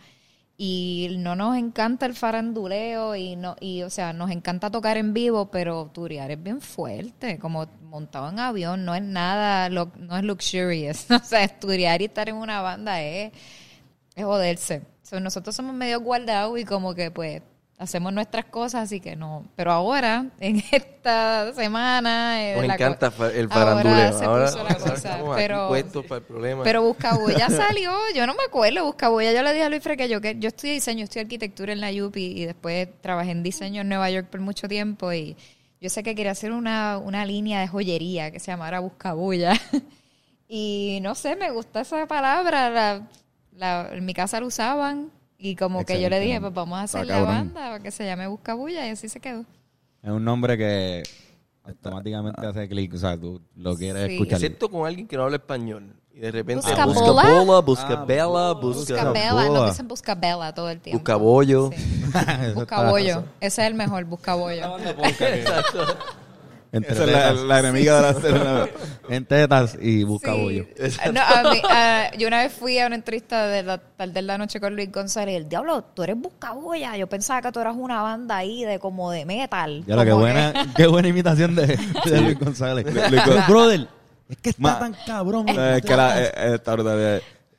y 0.58 1.16
no 1.18 1.36
nos 1.36 1.56
encanta 1.56 2.06
el 2.06 2.14
faranduleo 2.14 3.14
y 3.16 3.36
no 3.36 3.56
y 3.60 3.82
o 3.84 3.90
sea, 3.90 4.12
nos 4.12 4.30
encanta 4.32 4.70
tocar 4.70 4.96
en 4.98 5.14
vivo, 5.14 5.50
pero 5.52 5.90
turear 5.94 6.30
es 6.32 6.42
bien 6.42 6.60
fuerte, 6.60 7.38
como 7.38 7.66
montado 7.82 8.28
en 8.28 8.40
avión, 8.40 8.84
no 8.84 8.94
es 8.94 9.02
nada, 9.02 9.70
lo- 9.70 9.92
no 9.96 10.16
es 10.18 10.24
luxurious. 10.24 11.06
O 11.12 11.20
sea, 11.24 11.44
estudiar 11.44 12.02
y 12.02 12.06
estar 12.06 12.28
en 12.28 12.36
una 12.36 12.60
banda 12.62 13.02
es 13.02 13.32
es 14.16 14.24
joderse. 14.24 14.82
So, 15.02 15.20
nosotros 15.20 15.54
somos 15.56 15.74
medio 15.74 16.00
guardados 16.00 16.58
y 16.58 16.64
como 16.64 16.94
que 16.94 17.10
pues 17.10 17.42
hacemos 17.78 18.12
nuestras 18.12 18.46
cosas, 18.46 18.82
así 18.84 19.00
que 19.00 19.14
no. 19.16 19.44
Pero 19.56 19.70
ahora, 19.72 20.26
en 20.40 20.62
esta 20.72 21.52
semana... 21.54 22.42
eh, 22.42 22.56
Nos 22.56 22.64
encanta 22.64 23.06
el 23.32 23.48
ahora 23.48 23.48
faranduleo. 23.48 24.18
se 24.18 24.24
Ahora, 24.24 24.44
puso 24.46 24.64
la 24.64 24.74
cosa, 24.74 25.18
pero- 25.36 25.68
para 26.08 26.16
el 26.18 26.22
problema. 26.24 26.64
Pero 26.64 26.82
Buscabulla 26.82 27.48
salió, 27.50 27.92
yo 28.14 28.26
no 28.26 28.34
me 28.34 28.42
acuerdo, 28.44 28.84
Buscabulla, 28.84 29.32
yo 29.32 29.42
le 29.42 29.52
dije 29.52 29.64
a 29.64 29.68
Luis 29.68 29.82
Fre 29.82 29.96
que 29.96 30.08
yo, 30.08 30.20
que 30.20 30.36
yo 30.38 30.48
estudié 30.48 30.74
diseño, 30.74 31.04
estudié 31.04 31.22
arquitectura 31.22 31.72
en 31.72 31.80
la 31.80 31.90
UPI 31.90 32.42
y 32.42 32.44
después 32.46 32.88
trabajé 33.00 33.30
en 33.30 33.42
diseño 33.42 33.82
en 33.82 33.88
Nueva 33.88 34.10
York 34.10 34.26
por 34.28 34.40
mucho 34.40 34.66
tiempo 34.68 35.12
y 35.12 35.36
yo 35.80 35.88
sé 35.90 36.02
que 36.02 36.14
quería 36.16 36.32
hacer 36.32 36.50
una, 36.50 36.98
una 36.98 37.24
línea 37.24 37.60
de 37.60 37.68
joyería 37.68 38.32
que 38.32 38.40
se 38.40 38.50
llamara 38.50 38.80
Buscabulla. 38.80 39.52
y 40.48 40.98
no 41.02 41.14
sé, 41.14 41.36
me 41.36 41.50
gusta 41.50 41.82
esa 41.82 42.06
palabra, 42.06 42.70
la, 42.70 43.08
la- 43.56 43.88
en 43.92 44.04
mi 44.04 44.14
casa 44.14 44.40
la 44.40 44.46
usaban 44.46 45.10
y 45.38 45.54
como 45.56 45.84
que 45.84 45.94
yo 45.94 46.08
le 46.10 46.16
Excelente 46.16 46.24
dije, 46.26 46.34
nombre. 46.40 46.50
pues 46.50 46.54
vamos 46.56 46.78
a 46.78 46.82
hacer 46.82 47.00
Está 47.02 47.12
la 47.14 47.18
cabrón. 47.26 47.36
banda 47.54 47.54
para 47.70 47.78
que 47.82 47.90
se 47.90 48.04
llame 48.04 48.26
Buscabulla 48.26 48.86
y 48.86 48.90
así 48.90 49.08
se 49.08 49.20
quedó. 49.20 49.44
Es 50.02 50.10
un 50.10 50.24
nombre 50.24 50.58
que 50.58 51.02
automáticamente 51.64 52.46
hace 52.46 52.68
clic. 52.68 52.94
O 52.94 52.98
sea, 52.98 53.16
tú 53.18 53.40
lo 53.56 53.76
quieres 53.76 54.06
Sí. 54.08 54.12
escuchar. 54.14 54.34
Excepto 54.34 54.68
con 54.70 54.86
alguien 54.86 55.06
que 55.06 55.16
no 55.16 55.24
habla 55.24 55.36
español. 55.36 55.94
Y 56.12 56.20
de 56.20 56.32
repente 56.32 56.66
Busca 56.66 56.84
busca 56.86 57.00
bola. 57.12 57.22
bola, 57.44 57.60
busca 57.60 58.04
bella, 58.04 58.52
busca, 58.54 58.94
Buscabella, 58.94 59.32
bola. 59.34 59.48
nos 59.60 59.70
dicen 59.70 59.86
Buscabella 59.86 60.52
todo 60.52 60.68
el 60.70 60.80
tiempo. 60.80 60.98
busca 60.98 61.14
bollo. 61.16 61.70
Sí. 61.76 62.04
Buscabollo, 62.54 63.24
ese 63.40 63.62
es 63.62 63.68
el 63.68 63.74
mejor, 63.74 64.04
Buscabollo. 64.06 64.76
Entre 66.70 66.92
Esa 66.92 67.04
es 67.04 67.10
la, 67.10 67.32
la 67.32 67.58
enemiga 67.60 67.96
de 67.96 68.02
la 68.02 68.20
serie. 68.20 68.72
en 69.08 69.24
tetas 69.24 69.78
y 69.80 70.04
busca 70.04 70.34
Sí. 70.34 70.40
bollo. 70.42 70.66
No, 71.14 71.20
a 71.22 71.50
mí, 71.50 71.62
a- 71.70 72.10
yo 72.18 72.28
una 72.28 72.42
vez 72.42 72.52
fui 72.52 72.78
a 72.78 72.86
una 72.86 72.96
entrevista 72.96 73.46
de 73.46 73.62
la 73.62 73.78
tarde 73.78 74.12
de 74.12 74.22
la 74.22 74.36
noche 74.36 74.60
con 74.60 74.76
Luis 74.76 74.92
González 74.92 75.32
y 75.32 75.36
el 75.36 75.48
diablo, 75.48 75.82
tú 75.94 76.02
eres 76.02 76.16
buscaboya. 76.18 76.94
Yo 76.98 77.06
pensaba 77.06 77.40
que 77.40 77.52
tú 77.52 77.60
eras 77.60 77.74
una 77.74 78.02
banda 78.02 78.36
ahí 78.36 78.64
de 78.64 78.78
como 78.78 79.10
de 79.10 79.24
metal. 79.24 79.82
Ya 79.86 79.96
lo 79.96 80.04
que 80.04 80.10
Como 80.10 80.20
buena, 80.22 80.52
qué 80.76 80.86
buena 80.86 81.08
imitación 81.08 81.54
de, 81.54 81.66
de 82.04 82.20
Luis 82.20 82.38
González. 82.38 82.84
Luis 82.84 83.46
Brother, 83.48 83.88
es 84.28 84.36
que 84.36 84.50
está 84.50 84.62
Ma- 84.62 84.78
tan 84.78 84.94
cabrón. 85.06 85.46
Eh, 85.48 85.80
que 85.82 85.96
la, 85.96 86.22
eh, 86.22 86.58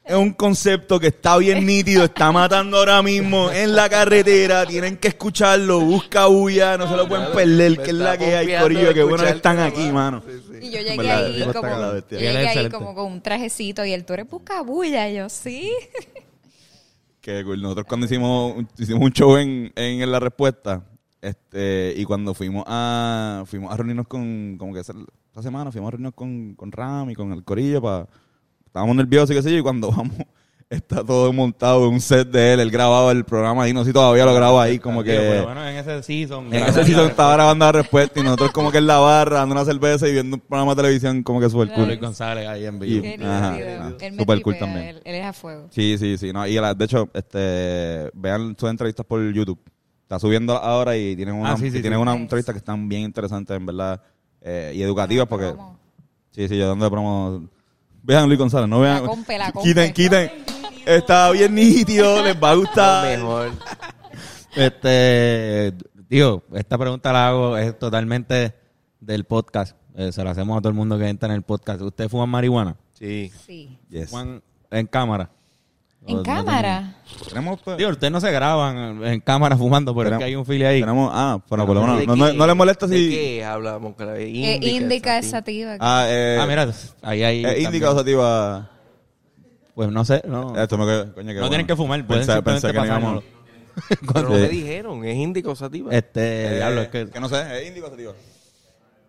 es 0.09 0.15
un 0.15 0.33
concepto 0.33 0.99
que 0.99 1.07
está 1.07 1.37
bien 1.37 1.65
nítido, 1.67 2.03
está 2.03 2.31
matando 2.31 2.77
ahora 2.77 3.03
mismo 3.03 3.51
en 3.51 3.75
la 3.75 3.87
carretera, 3.87 4.65
tienen 4.65 4.97
que 4.97 5.09
escucharlo, 5.09 5.81
busca 5.81 6.25
bulla, 6.25 6.77
no 6.77 6.89
se 6.89 6.97
lo 6.97 7.07
pueden 7.07 7.31
perder, 7.31 7.77
que 7.77 7.91
es 7.91 7.95
la 7.95 8.17
que 8.17 8.35
hay, 8.35 8.59
corillo, 8.59 8.91
que 8.91 9.03
bueno 9.03 9.23
que 9.23 9.29
están 9.29 9.59
aquí, 9.59 9.91
mano. 9.91 10.23
Y 10.59 10.71
yo 10.71 10.79
llegué 10.81 10.97
Verdad, 10.97 11.25
ahí 11.25 11.43
como, 11.53 11.67
yo 12.09 12.19
llegué 12.19 12.47
ahí 12.47 12.69
como 12.69 12.95
con 12.95 13.11
un 13.11 13.21
trajecito 13.21 13.85
y 13.85 13.93
el 13.93 14.03
tú 14.03 14.13
eres 14.13 14.27
bucabulla. 14.27 15.07
Y 15.09 15.17
yo, 15.17 15.29
sí. 15.29 15.71
Que 17.21 17.43
cool. 17.43 17.61
nosotros 17.61 17.85
cuando 17.85 18.05
hicimos, 18.05 18.55
hicimos 18.77 19.03
un 19.03 19.11
show 19.11 19.35
en, 19.35 19.73
en, 19.75 20.09
La 20.09 20.21
Respuesta, 20.21 20.85
este, 21.21 21.93
y 21.95 22.05
cuando 22.05 22.33
fuimos 22.33 22.63
a 22.65 23.43
fuimos 23.45 23.73
a 23.73 23.75
reunirnos 23.75 24.07
con, 24.07 24.57
como 24.57 24.73
que 24.73 24.79
esa 24.79 24.93
esta 25.27 25.41
semana, 25.41 25.69
fuimos 25.69 25.89
a 25.89 25.91
reunirnos 25.91 26.13
con, 26.15 26.55
con 26.55 26.71
Ram 26.71 27.09
y 27.09 27.15
con 27.15 27.33
el 27.33 27.43
Corillo, 27.43 27.81
para 27.81 28.07
estábamos 28.69 28.95
nerviosos 28.95 29.31
y 29.31 29.33
qué 29.35 29.41
sé 29.43 29.51
yo, 29.51 29.57
y 29.57 29.61
cuando 29.61 29.91
vamos, 29.91 30.15
está 30.69 31.03
todo 31.03 31.33
montado 31.33 31.87
en 31.87 31.93
un 31.95 31.99
set 32.01 32.29
de 32.29 32.53
él, 32.53 32.59
él 32.59 32.69
grababa 32.69 33.11
el 33.11 33.25
programa 33.25 33.63
ahí, 33.63 33.73
no 33.73 33.81
sé 33.83 33.87
si 33.89 33.93
todavía 33.93 34.23
lo 34.23 34.35
graba 34.35 34.61
ahí, 34.61 34.77
como 34.77 35.01
Digo, 35.01 35.17
Pero 35.17 35.31
que... 35.39 35.41
bueno, 35.45 35.67
en 35.67 35.77
ese 35.77 36.03
season. 36.03 36.53
En 36.53 36.63
ese 36.63 36.83
season 36.85 37.07
estaba 37.09 37.33
grabando 37.33 37.65
la 37.65 37.71
respuesta 37.71 38.19
y 38.19 38.23
nosotros 38.23 38.51
como 38.51 38.71
que 38.71 38.77
en 38.77 38.85
la 38.85 38.99
barra, 38.99 39.37
dando 39.39 39.55
una 39.55 39.65
cerveza 39.65 40.07
y 40.07 40.11
viendo 40.13 40.35
un 40.35 40.41
programa 40.41 40.75
de 40.75 40.81
televisión 40.83 41.23
como 41.23 41.39
que 41.39 41.49
súper 41.49 41.73
cool. 41.73 41.87
Luis 41.87 41.99
González 41.99 42.47
ahí 42.47 42.65
en 42.67 42.79
vivo. 42.79 43.03
Súper 44.17 44.41
cool 44.41 44.57
también. 44.59 44.85
Él, 44.89 45.01
él 45.05 45.15
es 45.15 45.25
a 45.25 45.33
fuego. 45.33 45.67
Sí, 45.71 45.97
sí, 45.97 46.17
sí. 46.17 46.31
No, 46.31 46.45
y 46.47 46.53
la- 46.55 46.73
de 46.75 46.85
hecho, 46.85 47.09
este, 47.13 48.11
vean 48.13 48.55
sus 48.59 48.69
entrevistas 48.69 49.05
por 49.05 49.21
YouTube. 49.33 49.59
Está 50.03 50.19
subiendo 50.19 50.55
ahora 50.55 50.95
y 50.97 51.15
tienen 51.15 51.35
una, 51.35 51.51
Ah, 51.53 51.57
sí, 51.57 51.69
sí, 51.71 51.77
y 51.77 51.81
tienen 51.81 51.97
sí. 51.99 52.01
unas 52.01 52.15
entrevistas 52.17 52.53
que 52.53 52.59
están 52.59 52.87
bien 52.89 53.03
interesantes, 53.03 53.55
en 53.55 53.65
verdad, 53.65 54.01
eh, 54.41 54.71
y 54.75 54.81
educativas 54.81 55.27
porque... 55.27 55.47
Promo. 55.47 55.77
Sí, 56.31 56.47
sí, 56.47 56.57
yo 56.57 56.67
dando 56.67 56.85
de 56.85 56.91
promo... 56.91 57.43
Vean 58.03 58.27
Luis 58.27 58.39
González, 58.39 58.69
no 58.69 58.79
vean... 58.79 59.03
La 59.03 59.07
compe, 59.09 59.37
la 59.37 59.51
compe. 59.51 59.69
Quiten, 59.69 59.93
quiten. 59.93 60.31
Está 60.85 61.29
bien 61.31 61.53
nítido, 61.53 62.23
les 62.23 62.35
va 62.35 62.51
a 62.51 62.55
gustar. 62.55 63.17
mejor. 63.17 63.51
Este, 64.55 65.73
digo, 66.09 66.43
esta 66.53 66.77
pregunta 66.77 67.13
la 67.13 67.27
hago 67.27 67.57
es 67.57 67.77
totalmente 67.77 68.55
del 68.99 69.25
podcast. 69.25 69.75
Eh, 69.95 70.11
se 70.11 70.23
la 70.23 70.31
hacemos 70.31 70.57
a 70.57 70.61
todo 70.61 70.69
el 70.69 70.75
mundo 70.75 70.97
que 70.97 71.07
entra 71.07 71.29
en 71.29 71.35
el 71.35 71.43
podcast. 71.43 71.81
¿Ustedes 71.81 72.09
fuman 72.09 72.29
marihuana? 72.29 72.75
Sí. 72.93 73.31
Sí. 73.45 73.77
Yes. 73.89 74.09
¿Fuman 74.09 74.41
en 74.71 74.87
cámara? 74.87 75.29
¿O 76.05 76.09
En 76.09 76.17
no 76.17 76.23
cámara. 76.23 76.95
Tenemos... 77.27 77.59
pues, 77.61 77.77
Digo, 77.77 77.89
ustedes 77.89 78.11
no 78.11 78.21
se 78.21 78.31
graban 78.31 79.03
en 79.03 79.19
cámara 79.19 79.57
fumando, 79.57 79.93
pero 79.95 80.11
es 80.11 80.17
que 80.17 80.23
hay 80.23 80.35
un 80.35 80.45
fili 80.45 80.63
ahí. 80.63 80.79
tenemos 80.79 81.11
ah, 81.13 81.39
bueno, 81.49 81.65
por 81.65 81.75
lo 81.75 81.81
menos... 81.81 81.99
¿De 81.99 82.07
No, 82.07 82.15
no, 82.15 82.27
qué? 82.27 82.33
no 82.33 82.47
les 82.47 82.55
molesta 82.55 82.87
¿De 82.87 82.97
si... 82.97 83.09
qué 83.09 83.43
hablamos? 83.45 83.95
Que 83.95 84.05
la 84.05 84.13
de 84.13 84.23
Eh, 84.25 84.59
Indica, 84.61 85.17
esa 85.17 85.41
tía. 85.41 85.77
Ah, 85.79 86.05
eh... 86.07 86.37
Ah, 86.41 86.45
mira, 86.47 86.71
ahí 87.01 87.23
hay. 87.23 87.45
eh, 87.45 87.61
indica 87.61 87.91
o 87.91 87.97
sativa... 87.97 88.69
Pues 89.75 89.89
no 89.91 90.03
sé, 90.03 90.21
no. 90.27 90.61
Esto 90.61 90.77
me 90.77 91.11
coño, 91.13 91.33
no 91.39 91.47
tienen 91.47 91.65
que 91.65 91.75
fumar, 91.75 92.05
pueden 92.05 92.25
Pensé, 92.25 92.41
pensé 92.41 92.67
que 92.67 92.73
pasárnoslo. 92.79 93.23
Pero 94.13 94.29
me 94.29 94.49
dijeron, 94.49 95.05
es 95.05 95.15
indica 95.15 95.51
o 95.51 95.55
sativa. 95.55 95.93
Este, 95.93 96.47
Eh, 96.47 96.55
diablo, 96.57 96.81
es 96.81 96.87
que. 96.89 97.09
que 97.09 97.19
no 97.21 97.29
sé, 97.29 97.61
¿es 97.61 97.67
índico 97.69 97.87
o 97.87 97.89
sativa? 97.89 98.11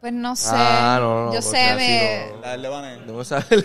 Pues 0.01 0.13
no 0.13 0.37
sé. 0.37 0.51
Ah, 0.55 0.99
no, 1.01 1.27
no, 1.27 1.35
Yo 1.35 1.43
sé, 1.43 1.75
me... 1.75 2.41
La 2.41 2.53
del 2.53 2.63
Levane. 2.63 2.99
No 3.07 3.25
sabes. 3.25 3.65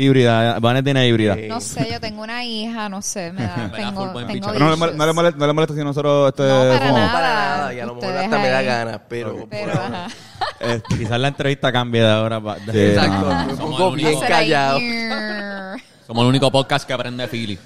Híbrida. 0.00 0.42
Híbrida, 0.44 0.60
Vanet 0.60 0.84
tiene 0.84 1.08
híbrida. 1.08 1.34
Sí. 1.34 1.48
No 1.48 1.60
sé, 1.60 1.88
yo 1.90 2.00
tengo 2.00 2.22
una 2.22 2.44
hija, 2.44 2.88
no 2.88 3.02
sé, 3.02 3.32
me 3.32 3.42
da, 3.42 3.70
tengo, 3.74 4.12
tengo 4.26 4.52
no 4.52 4.70
le, 4.70 4.96
no, 4.96 5.14
molesta, 5.14 5.38
no 5.38 5.46
le 5.46 5.52
molesta 5.52 5.74
si 5.74 5.80
nosotros 5.82 6.28
este, 6.28 6.42
No, 6.44 6.48
para 6.60 6.78
fumamos. 6.78 6.98
nada. 7.00 7.12
para 7.12 7.28
nada, 7.56 7.74
y 7.74 7.80
a 7.80 7.86
lo 7.86 7.94
mejor 7.96 8.08
Ustedes 8.10 8.24
hasta 8.24 8.38
me 8.38 8.48
da 8.48 8.58
ahí. 8.58 8.66
ganas, 8.66 9.00
pero... 9.08 9.46
Pero, 9.50 9.72
ajá. 9.72 10.06
Este, 10.60 10.98
Quizás 10.98 11.18
la 11.20 11.28
entrevista 11.28 11.72
cambie 11.72 12.00
de 12.02 12.10
ahora. 12.10 12.40
pa- 12.40 12.56
de- 12.58 12.72
Sí, 12.72 12.78
Exacto, 12.94 13.28
no. 13.28 13.44
me 13.46 13.56
Somos 13.56 13.70
pongo 13.76 13.88
el 13.90 13.96
bien 13.96 14.08
único. 14.16 14.26
Callado. 14.28 14.78
Somos 16.06 16.22
el 16.22 16.28
único 16.28 16.50
podcast 16.52 16.86
que 16.86 16.92
aprende 16.92 17.26
Philly. 17.28 17.58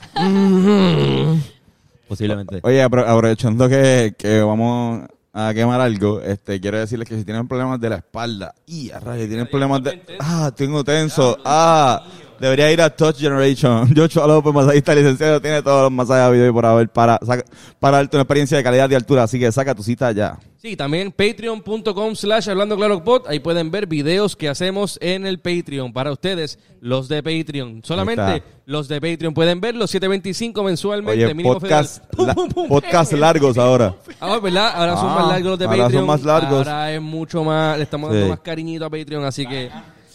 Posiblemente. 2.09 2.61
Oye, 2.63 2.85
apro- 2.85 3.07
aprovechando 3.07 3.69
que, 3.69 4.15
que 4.19 4.41
vamos 4.43 5.03
a 5.35 5.55
quemar 5.55 5.81
algo, 5.81 6.21
este, 6.21 6.61
quiero 6.61 6.79
decirles 6.79 7.09
que 7.09 7.17
si 7.17 7.25
tienen 7.25 7.49
problemas 7.49 7.81
de 7.81 7.89
la 7.89 7.97
espalda, 7.97 8.55
y 8.67 8.91
a 8.91 9.01
rayos, 9.01 9.29
tienen 9.29 9.47
problemas 9.47 9.83
de... 9.83 10.03
Ah, 10.21 10.51
tengo 10.55 10.85
tenso. 10.85 11.39
Ah, 11.45 12.03
debería 12.43 12.71
ir 12.73 12.83
a 12.83 12.91
Touch 12.91 13.17
Generation. 13.19 13.95
Joshua 13.97 14.27
López, 14.27 14.53
masajista 14.53 14.95
licenciado, 14.95 15.41
tiene 15.41 15.63
todos 15.63 15.83
los 15.83 15.93
masajes 15.93 16.23
a 16.25 16.31
video 16.31 16.49
y 16.49 16.53
por 16.53 16.67
haber 16.67 16.89
para, 16.89 17.19
saca- 17.21 17.45
para 17.81 17.99
darte 17.99 18.17
una 18.17 18.23
experiencia 18.23 18.57
de 18.59 18.65
calidad 18.65 18.91
y 18.91 18.95
altura. 18.95 19.23
Así 19.23 19.39
que 19.39 19.51
saca 19.53 19.75
tu 19.75 19.83
cita 19.83 20.13
ya. 20.13 20.39
Sí, 20.61 20.77
también 20.77 21.11
patreon.com 21.11 22.15
slash 22.15 22.49
hablando 22.49 22.77
claro 22.77 23.03
pod. 23.03 23.27
Ahí 23.27 23.41
pueden 23.41 23.71
ver 23.73 23.87
videos 23.89 24.37
que 24.37 24.49
hacemos 24.49 24.97
en 25.03 25.27
el 25.27 25.41
Patreon 25.41 25.93
para 25.93 26.13
ustedes, 26.13 26.59
los 26.81 27.09
de 27.09 27.21
Patreon. 27.23 27.83
Solamente 27.85 28.45
los 28.67 28.87
de 28.87 29.01
Patreon 29.01 29.35
pueden 29.35 29.61
ver 29.61 29.75
los 29.75 29.91
725 29.91 30.63
mensualmente. 30.63 31.25
Oye, 31.25 31.35
mínimo 31.35 31.55
podcast, 31.59 32.05
federal. 32.11 32.27
la- 32.29 32.35
Pum, 32.35 32.49
pum, 32.49 32.55
pum. 32.55 32.69
podcast 32.69 33.13
largos 33.15 33.59
ahora. 33.59 33.95
Ahora, 34.21 34.41
¿verdad? 34.41 34.73
Ahora 34.77 34.97
son 34.97 35.11
Ah, 35.11 35.15
más 35.17 35.29
largos 35.29 35.51
los 35.51 35.59
de 35.59 35.65
ahora 35.65 35.77
son 35.79 35.85
Patreon. 35.87 36.07
más 36.07 36.23
largos. 36.23 36.59
Ahora 36.69 36.93
es 36.93 37.03
mucho 37.03 37.43
más, 37.43 37.77
le 37.77 37.83
estamos 37.83 38.11
dando 38.11 38.25
Sí. 38.27 38.31
más 38.31 38.41
cariñito 38.41 38.85
a 38.85 38.91
Patreon, 38.91 39.25
así 39.25 39.45
que 39.47 39.69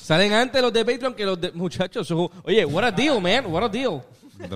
salen 0.07 0.31
antes 0.33 0.61
los 0.61 0.71
de 0.71 0.85
Patreon 0.85 1.13
que 1.13 1.25
los 1.25 1.39
de 1.41 1.51
muchachos. 1.51 2.07
so- 2.07 2.31
Oye, 2.43 2.63
what 2.65 2.83
a 2.85 2.91
deal, 2.91 3.19
man, 3.21 3.45
what 3.47 3.63
a 3.63 3.67
deal. 3.69 4.01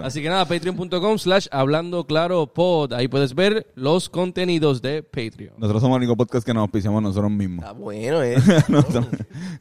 Así 0.03 0.21
que 0.21 0.29
nada, 0.29 0.45
patreon.com 0.45 1.17
slash 1.17 1.47
hablando 1.51 2.05
claro 2.05 2.45
pod. 2.45 2.93
Ahí 2.93 3.07
puedes 3.07 3.33
ver 3.33 3.65
los 3.75 4.09
contenidos 4.09 4.79
de 4.81 5.01
Patreon. 5.03 5.55
Nosotros 5.57 5.81
somos 5.81 5.95
el 5.97 6.03
único 6.03 6.15
podcast 6.15 6.45
que 6.45 6.53
nos 6.53 6.61
auspiciamos 6.61 7.01
nosotros 7.01 7.31
mismos. 7.31 7.65
Está 7.65 7.71
bueno, 7.73 8.21
¿eh? 8.23 8.35
Nosotros- 8.69 9.07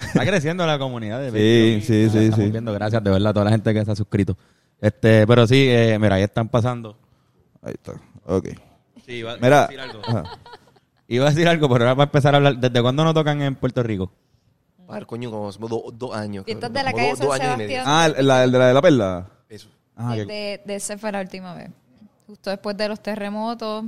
Está 0.01 0.27
creciendo 0.27 0.65
la 0.67 0.79
comunidad 0.79 1.21
de 1.21 1.31
Sí, 1.81 1.87
sí, 1.87 2.11
sí, 2.11 2.19
Estamos 2.19 2.45
sí. 2.45 2.51
viendo, 2.53 2.73
gracias 2.75 3.03
de 3.03 3.11
verdad 3.11 3.31
a 3.31 3.33
toda 3.33 3.45
la 3.47 3.51
gente 3.51 3.73
que 3.75 3.85
se 3.85 3.91
ha 3.91 3.97
suscrito. 3.97 4.37
Este, 4.81 5.27
pero 5.27 5.47
sí, 5.47 5.67
eh, 5.71 5.99
mira, 5.99 6.17
ahí 6.17 6.23
están 6.23 6.49
pasando. 6.49 6.97
Ahí 7.63 7.73
está. 7.73 7.93
Ok. 8.27 8.49
Sí, 9.07 9.13
iba, 9.15 9.37
Mira. 9.41 9.65
a 9.65 9.67
decir 9.69 9.81
algo. 9.81 10.01
Ajá. 10.07 10.25
Iba 11.09 11.27
a 11.27 11.31
decir 11.31 11.49
algo, 11.49 11.69
pero 11.69 11.85
ahora 11.85 11.97
para 11.97 12.05
empezar 12.09 12.35
a 12.35 12.37
hablar, 12.37 12.59
¿desde 12.59 12.81
cuándo 12.83 13.05
no 13.05 13.13
tocan 13.15 13.41
en 13.43 13.55
Puerto 13.57 13.83
Rico? 13.83 14.13
Par, 14.91 15.07
coño, 15.07 15.31
como 15.31 15.53
somos 15.53 15.71
do- 15.71 15.85
dos 15.93 16.15
años. 16.15 16.45
Fiestas 16.45 16.73
de 16.73 16.83
la 16.83 16.93
calle 16.93 17.11
dos- 17.11 17.19
San 17.19 17.27
dos. 17.29 17.37
Sebastián. 17.39 17.85
Ah, 17.87 18.07
el, 18.17 18.27
la- 18.27 18.45
el 18.45 18.53
de 18.53 18.59
la 18.59 18.67
de 18.69 18.75
la 18.75 18.83
perla. 18.83 19.27
Eso. 19.49 19.69
Ah, 19.97 20.13
que- 20.15 20.25
de, 20.27 20.63
de 20.65 20.75
ese 20.75 20.99
fue 20.99 21.13
la 21.13 21.21
última 21.21 21.55
vez. 21.55 21.71
Justo 22.27 22.51
después 22.51 22.77
de 22.77 22.89
los 22.89 23.01
terremotos. 23.01 23.85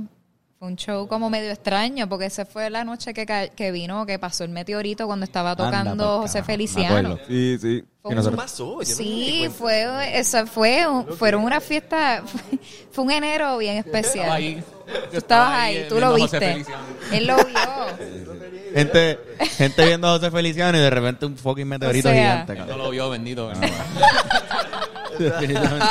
Fue 0.63 0.69
un 0.71 0.77
show 0.77 1.09
como 1.09 1.29
medio 1.29 1.51
extraño, 1.51 2.07
porque 2.07 2.27
esa 2.27 2.45
fue 2.45 2.69
la 2.69 2.85
noche 2.85 3.13
que, 3.13 3.25
ca- 3.25 3.49
que 3.49 3.69
vino, 3.73 4.05
que 4.05 4.17
pasó 4.17 4.45
el 4.45 4.49
meteorito 4.51 5.07
cuando 5.07 5.25
estaba 5.25 5.57
tocando 5.57 6.21
José 6.21 6.41
Feliciano. 6.41 7.17
Sí, 7.27 7.57
sí. 7.59 7.59
Fue 7.59 7.67
Y 7.67 7.79
un- 7.79 8.09
¿Qué 8.11 8.15
nosotros- 8.15 8.41
pasó? 8.41 8.65
Yo 8.81 8.89
no 8.91 8.95
Sí, 8.95 9.49
fue, 9.57 10.17
eso 10.17 10.47
fue, 10.47 10.87
un- 10.87 11.05
fueron 11.17 11.43
una 11.43 11.59
fiesta, 11.59 12.23
fue 12.93 13.03
un 13.03 13.11
enero 13.11 13.57
bien 13.57 13.75
especial. 13.75 14.31
ahí. 14.31 14.63
Tú 15.11 15.17
estabas 15.17 15.49
ahí, 15.53 15.77
ahí, 15.79 15.85
tú 15.89 15.99
lo 15.99 16.13
viste. 16.13 16.65
Él 17.11 17.27
lo 17.27 17.35
vio. 17.35 18.69
Gente, 18.73 19.19
gente 19.57 19.85
viendo 19.85 20.07
a 20.07 20.11
José 20.17 20.31
Feliciano 20.31 20.77
y 20.77 20.81
de 20.81 20.89
repente 20.89 21.25
un 21.25 21.35
fucking 21.35 21.67
meteorito 21.67 22.07
O 22.07 22.11
sea, 22.13 22.45
gigante. 22.45 22.71
No 22.71 22.77
lo 22.77 22.89
vio, 22.89 23.09
bendito. 23.09 23.51
Definitivamente. 25.19 25.85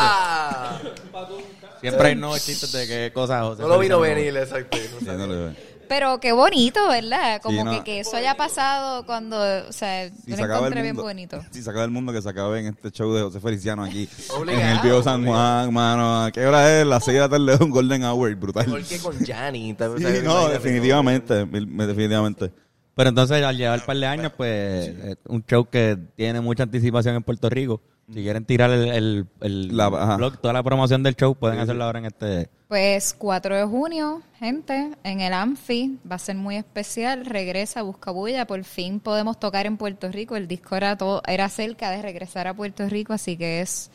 Siempre 1.83 2.09
hay 2.09 2.15
nuevos 2.17 2.45
chistes 2.45 2.73
de 2.73 2.87
qué 2.87 3.13
cosas 3.13 3.43
José 3.43 3.63
no 3.63 3.69
lo 3.69 3.79
vino 3.79 4.01
venir, 4.01 4.35
exacto. 4.37 4.79
No 5.03 5.13
no 5.19 5.27
lo. 5.27 5.53
Pero 5.89 6.21
qué 6.21 6.33
bonito, 6.33 6.89
¿verdad? 6.89 7.43
Como 7.43 7.59
Sí, 7.59 7.65
no. 7.65 7.71
que, 7.73 7.85
que 7.85 8.01
eso 8.01 8.17
haya 8.17 8.35
pasado 8.35 9.05
cuando, 9.05 9.37
o 9.37 9.73
sea, 9.73 10.09
Si 10.09 10.31
yo 10.31 10.37
lo 10.39 10.45
acaba 10.45 10.59
encontré 10.61 10.81
el 10.81 10.85
bien 10.85 10.95
mundo, 10.95 11.03
bonito. 11.03 11.43
Si 11.51 11.61
se 11.63 11.69
acaba 11.69 11.85
el 11.85 11.91
mundo, 11.91 12.15
que 12.15 12.23
se 12.23 12.29
acabe 12.31 12.61
en 12.61 12.67
este 12.69 12.91
show 12.93 13.13
de 13.13 13.21
José 13.23 13.41
Feliciano 13.41 13.85
aquí. 13.85 14.09
Obligado, 14.35 14.63
en 14.63 14.69
el 14.69 14.79
viejo 14.79 15.03
San 15.03 15.27
Juan, 15.27 15.71
mano. 15.75 16.25
¿A 16.25 16.31
qué 16.33 16.47
hora 16.47 16.81
es? 16.81 16.87
Las 16.87 17.05
6 17.05 17.15
de 17.17 17.21
la 17.21 17.29
tarde 17.29 17.53
es 17.55 17.61
un 17.61 17.69
Golden 17.71 18.05
Hour, 18.05 18.35
brutal. 18.37 18.65
Mejor 18.69 18.83
que 18.85 18.99
con 19.01 19.19
Gianni. 19.23 19.75
tal- 19.75 19.99
Sí, 19.99 20.05
no, 20.25 20.49
definitivamente. 20.49 21.45
mil- 21.45 21.69
Definitivamente. 21.77 22.53
Pero 22.95 23.09
entonces, 23.09 23.43
al 23.43 23.57
llevar 23.57 23.81
un 23.81 23.87
par 23.87 23.97
de 23.97 24.07
años, 24.07 24.33
pues, 24.37 24.89
eh, 24.89 25.17
un 25.29 25.45
show 25.47 25.65
que 25.69 25.97
tiene 26.17 26.41
mucha 26.41 26.63
anticipación 26.65 27.15
en 27.17 27.23
Puerto 27.23 27.49
Rico. 27.49 27.81
Si 28.13 28.23
quieren 28.23 28.45
tirar 28.45 28.71
el, 28.71 28.89
el, 28.91 29.27
el 29.41 29.77
La- 29.77 29.89
blog, 29.89 30.39
toda 30.39 30.53
la 30.53 30.63
promoción 30.63 31.03
del 31.03 31.15
show, 31.17 31.35
pueden 31.35 31.59
hacerlo 31.61 31.85
ahora 31.85 32.01
en 32.01 32.07
este... 32.07 32.51
Pues 32.69 33.15
4 33.17 33.57
de 33.57 33.65
junio, 33.65 34.23
gente, 34.39 34.91
en 35.05 35.21
el 35.21 35.33
Amfi, 35.33 35.99
va 36.11 36.17
a 36.17 36.19
ser 36.19 36.37
muy 36.37 36.57
especial, 36.57 37.25
regresa 37.25 37.83
Buscabulla, 37.83 38.47
por 38.47 38.63
fin 38.65 38.99
podemos 39.01 39.39
tocar 39.39 39.67
en 39.67 39.77
Puerto 39.77 40.11
Rico, 40.11 40.37
el 40.37 40.49
disco 40.49 40.75
era, 40.77 40.97
todo, 40.97 41.23
era 41.27 41.49
cerca 41.49 41.91
de 41.91 42.03
regresar 42.03 42.47
a 42.49 42.55
Puerto 42.55 42.87
Rico, 42.89 43.13
así 43.13 43.37
que 43.37 43.61
es 43.61 43.91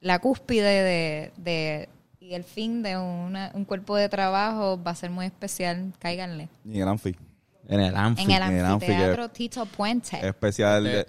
la 0.00 0.18
cúspide 0.20 0.62
de, 0.82 1.32
de- 1.36 1.88
y 2.20 2.34
el 2.34 2.44
fin 2.44 2.82
de 2.82 2.96
una- 2.96 3.50
un 3.54 3.64
cuerpo 3.64 3.96
de 3.96 4.08
trabajo, 4.08 4.80
va 4.82 4.90
a 4.92 4.94
ser 4.94 5.10
muy 5.10 5.26
especial, 5.26 5.92
cáiganle. 5.98 6.48
Y 6.64 6.80
el 6.80 6.88
Anfi. 6.88 7.16
En 7.68 7.80
el. 7.80 7.94
En 7.94 8.14
que- 8.26 8.34
anfiteatro 8.34 9.28
Tito 9.28 9.66
Puente, 9.66 10.26
Especial. 10.26 10.84
de- 10.84 11.06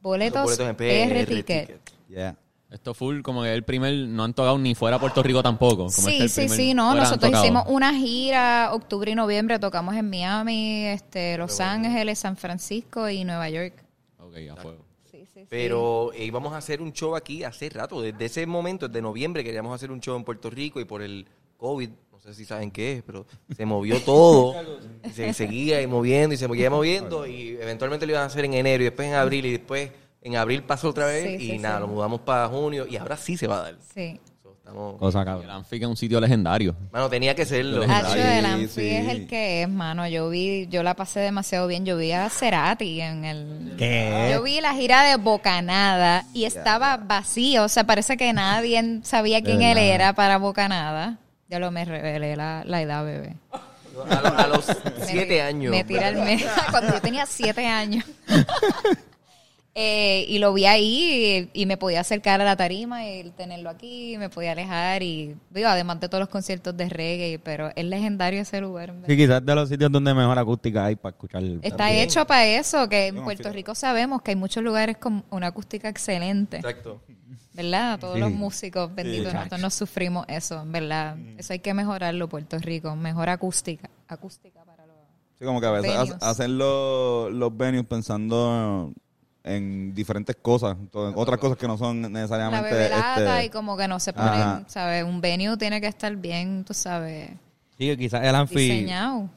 boletos, 0.00 0.42
Boletos 0.44 0.66
en 0.68 0.76
PR, 0.76 1.26
Ticket. 1.26 1.66
Ticket. 1.66 1.92
Yeah. 2.08 2.36
Esto 2.70 2.92
full, 2.92 3.22
como 3.22 3.42
que 3.42 3.52
el 3.54 3.62
primer, 3.64 3.94
no 4.08 4.24
han 4.24 4.34
tocado 4.34 4.58
ni 4.58 4.74
fuera 4.74 4.96
a 4.96 5.00
Puerto 5.00 5.22
Rico 5.22 5.42
tampoco. 5.42 5.76
Como 5.76 5.90
Sí, 5.90 6.16
este 6.20 6.28
sí, 6.28 6.40
primer 6.42 6.56
sí, 6.58 6.74
no, 6.74 6.94
nosotros 6.94 7.32
hicimos 7.32 7.64
una 7.68 7.94
gira 7.94 8.70
octubre 8.74 9.10
y 9.10 9.14
noviembre, 9.14 9.58
tocamos 9.58 9.94
en 9.96 10.08
Miami, 10.10 10.84
este, 10.86 11.38
Los 11.38 11.60
Ángeles, 11.60 12.18
San 12.18 12.36
Francisco 12.36 13.08
y 13.08 13.24
Nueva 13.24 13.48
York. 13.48 13.72
Ok, 14.18 14.34
a 14.52 14.56
fuego. 14.56 14.84
Sí, 15.10 15.20
sí, 15.20 15.26
sí. 15.32 15.46
Pero 15.48 16.12
eh, 16.12 16.26
íbamos 16.26 16.52
a 16.52 16.58
hacer 16.58 16.82
un 16.82 16.92
show 16.92 17.16
aquí 17.16 17.42
hace 17.42 17.70
rato. 17.70 18.02
Desde 18.02 18.26
ese 18.26 18.46
momento, 18.46 18.86
desde 18.88 19.00
noviembre, 19.00 19.42
queríamos 19.42 19.74
hacer 19.74 19.90
un 19.90 20.00
show 20.00 20.14
en 20.16 20.24
Puerto 20.24 20.50
Rico 20.50 20.78
y 20.78 20.84
por 20.84 21.00
el 21.00 21.26
COVID, 21.58 21.90
no 22.12 22.18
sé 22.20 22.32
si 22.34 22.44
saben 22.46 22.70
qué 22.70 22.94
es, 22.94 23.02
pero 23.02 23.26
se 23.54 23.66
movió 23.66 24.00
todo. 24.02 24.54
y 25.04 25.10
se 25.14 25.32
seguía 25.34 25.82
y 25.82 25.86
moviendo 25.86 26.34
y 26.34 26.38
se 26.38 26.46
seguía 26.48 26.70
moviendo 26.70 27.26
y 27.26 27.50
eventualmente 27.60 28.06
lo 28.06 28.12
iban 28.12 28.22
a 28.22 28.26
hacer 28.26 28.44
en 28.46 28.54
enero 28.54 28.82
y 28.82 28.86
después 28.86 29.06
en 29.08 29.14
abril 29.14 29.44
y 29.46 29.52
después 29.52 29.90
en 30.22 30.36
abril 30.36 30.62
pasó 30.62 30.88
otra 30.88 31.06
vez 31.06 31.38
Sí, 31.38 31.44
y 31.46 31.50
sí, 31.52 31.58
nada, 31.58 31.76
sí. 31.76 31.80
lo 31.82 31.88
mudamos 31.88 32.20
para 32.20 32.48
junio 32.48 32.86
y 32.88 32.96
ahora 32.96 33.16
sí 33.16 33.36
se 33.36 33.46
va 33.46 33.58
a 33.58 33.62
dar. 33.62 33.76
Sí. 33.94 34.18
So, 34.42 34.52
estamos... 34.52 34.98
Cosa 34.98 35.22
El. 35.22 35.48
Anfic 35.50 35.82
es 35.82 35.88
un 35.88 35.96
sitio 35.96 36.20
legendario. 36.20 36.74
Mano, 36.92 37.08
tenía 37.08 37.34
que 37.34 37.44
serlo. 37.46 37.82
Hacho, 37.88 38.12
Sí, 38.14 38.18
el 38.20 38.68
sí. 38.68 38.88
es 38.88 39.08
el 39.08 39.26
que 39.28 39.62
es, 39.62 39.68
mano. 39.68 40.06
Yo 40.08 40.28
vi, 40.28 40.66
yo 40.68 40.82
la 40.82 40.94
pasé 40.94 41.20
demasiado 41.20 41.66
bien. 41.68 41.86
Yo 41.86 41.96
vi 41.96 42.10
a 42.12 42.28
Cerati 42.30 43.00
en 43.00 43.24
el... 43.24 43.74
¿Qué? 43.78 44.30
Yo 44.32 44.42
vi 44.42 44.60
la 44.60 44.74
gira 44.74 45.04
de 45.04 45.16
Bocanada 45.16 46.24
y 46.34 46.44
estaba 46.44 46.96
vacío. 46.98 47.64
O 47.64 47.68
sea, 47.68 47.84
parece 47.84 48.16
que 48.16 48.32
nadie 48.32 49.00
sabía 49.04 49.42
quién 49.42 49.62
él 49.62 49.78
era 49.78 50.12
para 50.14 50.36
Bocanada. 50.38 51.18
Ya 51.48 51.58
lo 51.58 51.70
me 51.70 51.84
revelé 51.84 52.36
la, 52.36 52.62
la 52.66 52.82
edad, 52.82 53.04
bebé. 53.04 53.34
A, 53.52 54.20
lo- 54.20 54.38
a 54.38 54.46
los 54.48 54.66
Me- 54.98 55.06
siete 55.06 55.40
años. 55.42 55.70
Me 55.70 55.82
tira 55.84 56.08
el 56.08 56.16
mes 56.16 56.44
cuando 56.70 56.92
yo 56.92 57.00
tenía 57.00 57.26
siete 57.26 57.66
años. 57.66 58.04
Eh, 59.80 60.24
y 60.28 60.40
lo 60.40 60.52
vi 60.52 60.64
ahí 60.66 61.48
y, 61.54 61.62
y 61.62 61.66
me 61.66 61.76
podía 61.76 62.00
acercar 62.00 62.40
a 62.40 62.44
la 62.44 62.56
tarima 62.56 63.06
y 63.08 63.30
tenerlo 63.36 63.70
aquí, 63.70 64.16
me 64.18 64.28
podía 64.28 64.50
alejar 64.50 65.04
y 65.04 65.36
digo, 65.50 65.68
además 65.68 66.00
de 66.00 66.08
todos 66.08 66.18
los 66.18 66.28
conciertos 66.28 66.76
de 66.76 66.88
reggae, 66.88 67.38
pero 67.38 67.70
es 67.76 67.84
legendario 67.84 68.40
ese 68.40 68.60
lugar. 68.60 68.90
verdad. 68.92 69.06
Sí, 69.06 69.16
quizás 69.16 69.46
de 69.46 69.54
los 69.54 69.68
sitios 69.68 69.92
donde 69.92 70.12
mejor 70.14 70.36
acústica 70.36 70.86
hay 70.86 70.96
para 70.96 71.10
escuchar. 71.14 71.44
Está 71.62 71.92
hecho 71.92 72.26
para 72.26 72.44
eso, 72.46 72.88
que 72.88 73.06
en 73.06 73.22
Puerto 73.22 73.52
Rico 73.52 73.76
sabemos 73.76 74.20
que 74.22 74.32
hay 74.32 74.36
muchos 74.36 74.64
lugares 74.64 74.96
con 74.96 75.24
una 75.30 75.46
acústica 75.46 75.88
excelente, 75.88 76.56
Exacto. 76.56 77.00
¿verdad? 77.54 78.00
Todos 78.00 78.14
Sí. 78.14 78.20
los 78.20 78.32
músicos 78.32 78.92
benditos, 78.92 79.32
nosotros 79.32 79.60
nos 79.60 79.74
sufrimos 79.74 80.24
eso, 80.28 80.64
¿verdad? 80.66 81.16
Eso 81.36 81.52
hay 81.52 81.60
que 81.60 81.72
mejorarlo, 81.72 82.28
Puerto 82.28 82.58
Rico, 82.58 82.96
mejor 82.96 83.28
acústica, 83.28 83.88
acústica 84.08 84.64
para 84.64 84.86
los... 84.86 84.96
Sí, 85.38 85.44
como 85.44 85.60
que 85.60 85.66
a 85.68 85.70
veces 85.70 85.92
Venues. 85.92 86.16
ha- 86.20 86.30
hacen 86.30 86.58
los, 86.58 87.32
los 87.32 87.56
venues 87.56 87.84
pensando 87.86 88.92
en 89.54 89.94
diferentes 89.94 90.36
cosas, 90.36 90.76
otras 90.92 91.38
cosas 91.38 91.56
que 91.58 91.66
no 91.66 91.76
son 91.78 92.02
La 92.02 92.08
necesariamente... 92.08 92.70
bebelata 92.70 93.36
este, 93.40 93.46
y 93.46 93.50
como 93.50 93.76
que 93.76 93.88
no 93.88 93.98
se 94.00 94.10
Ajá. 94.14 94.52
ponen, 94.54 94.68
¿sabes? 94.68 95.04
Un 95.04 95.20
venue 95.20 95.56
tiene 95.56 95.80
que 95.80 95.86
estar 95.86 96.14
bien, 96.16 96.64
tú 96.64 96.74
sabes, 96.74 97.30
Sí, 97.78 97.86
que 97.86 97.96
quizás 97.96 98.24
el 98.24 98.34
Anfi 98.34 98.56
diseñado. 98.56 99.28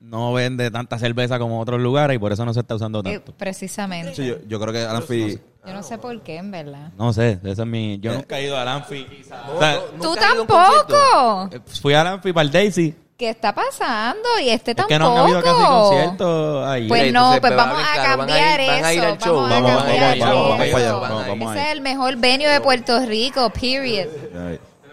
no 0.00 0.32
vende 0.32 0.70
tanta 0.70 0.98
cerveza 0.98 1.38
como 1.38 1.60
otros 1.60 1.80
lugares 1.80 2.14
y 2.16 2.18
por 2.18 2.32
eso 2.32 2.44
no 2.44 2.54
se 2.54 2.60
está 2.60 2.74
usando 2.76 3.00
Eh, 3.00 3.14
tanto. 3.14 3.32
precisamente. 3.36 4.14
sí, 4.14 4.26
yo, 4.26 4.36
yo 4.46 4.60
creo 4.60 4.72
que 4.72 4.82
Alanfi... 4.82 5.38
Yo 5.66 5.74
no 5.74 5.82
sé 5.82 5.98
por 5.98 6.22
qué, 6.22 6.36
en 6.38 6.50
verdad. 6.50 6.92
No 6.96 7.12
sé, 7.12 7.40
ese 7.42 7.50
es 7.62 7.66
mi... 7.66 7.98
Yo 8.00 8.14
nunca 8.14 8.38
he 8.38 8.44
ido 8.44 8.56
al 8.56 8.68
Anfi. 8.68 9.06
No, 9.28 9.56
O 9.56 9.58
sea, 9.58 9.78
no, 9.96 10.02
¡Tú 10.02 10.14
tampoco! 10.14 11.50
eh, 11.52 11.60
Fui 11.82 11.92
al 11.92 12.06
Anfi 12.06 12.32
para 12.32 12.46
el 12.46 12.50
Daisy. 12.52 12.94
¿Qué 13.18 13.30
está 13.30 13.52
pasando? 13.52 14.28
Y 14.40 14.48
este 14.48 14.70
Es 14.70 14.76
tampoco. 14.76 14.88
que 14.94 14.98
no 15.00 15.10
han 15.10 15.18
habido 15.18 15.42
casi 15.42 15.56
conciertos 15.64 16.66
ahí. 16.68 16.86
Pues 16.88 17.12
no, 17.12 17.34
entonces, 17.34 17.40
pues 17.40 17.56
vamos 17.56 17.78
a 17.82 17.92
claro, 17.94 18.18
van 18.18 18.30
a 18.30 18.32
ir- 18.32 18.38
cambiar 18.38 18.58
van 18.76 18.84
a 18.84 18.92
ir 18.92 18.98
eso. 19.00 19.08
al 19.08 19.18
show. 19.18 19.34
Vamos 19.34 19.50
a 19.50 19.60
Vamos, 19.60 19.82
cambiar 19.82 20.18
vamos, 20.18 20.34
vamos, 20.36 20.48
vamos 20.58 20.66
eso. 20.80 20.88
a 20.96 21.00
vamos, 21.00 21.26
vamos 21.26 21.56
Ese 21.56 21.64
es 21.66 21.72
el 21.72 21.80
mejor 21.80 22.16
venue 22.16 22.48
de 22.48 22.60
Puerto 22.60 23.00
Rico, 23.06 23.50
period. 23.50 24.06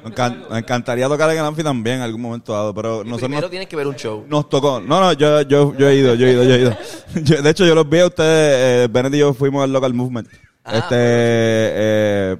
Me, 0.04 0.12
encan- 0.12 0.50
me 0.50 0.58
encantaría 0.58 1.08
tocar 1.08 1.30
en 1.30 1.38
el 1.38 1.46
Anfi 1.46 1.62
también 1.64 1.98
en 1.98 2.02
algún 2.02 2.22
momento 2.22 2.52
dado, 2.54 2.74
pero 2.74 3.04
nosotros 3.04 3.20
Primero 3.20 3.42
nos, 3.42 3.50
tienes 3.52 3.68
que 3.68 3.76
ver 3.76 3.86
un 3.88 3.96
show. 3.96 4.26
nos 4.28 4.50
tocó. 4.50 4.80
No, 4.80 5.00
no, 5.00 5.14
yo, 5.14 5.42
yo, 5.44 5.76
yo 5.78 5.88
he 5.88 5.96
ido, 5.96 6.16
yo 6.16 6.26
he 6.26 6.32
ido, 6.32 6.44
yo 6.44 6.56
he 6.56 6.60
ido. 6.62 6.78
Yo- 7.24 7.42
de 7.44 7.50
hecho, 7.52 7.64
yo 7.66 7.76
los 7.76 7.88
vi 7.88 8.00
a 8.00 8.08
ustedes, 8.08 8.86
eh, 8.86 8.88
Bennett 8.92 9.14
y 9.14 9.20
yo 9.20 9.36
fuimos 9.36 9.64
al 9.64 9.72
Local 9.72 9.94
Movement. 9.94 10.28
Ah, 10.64 10.78
este, 10.78 10.96
eh, 10.98 12.38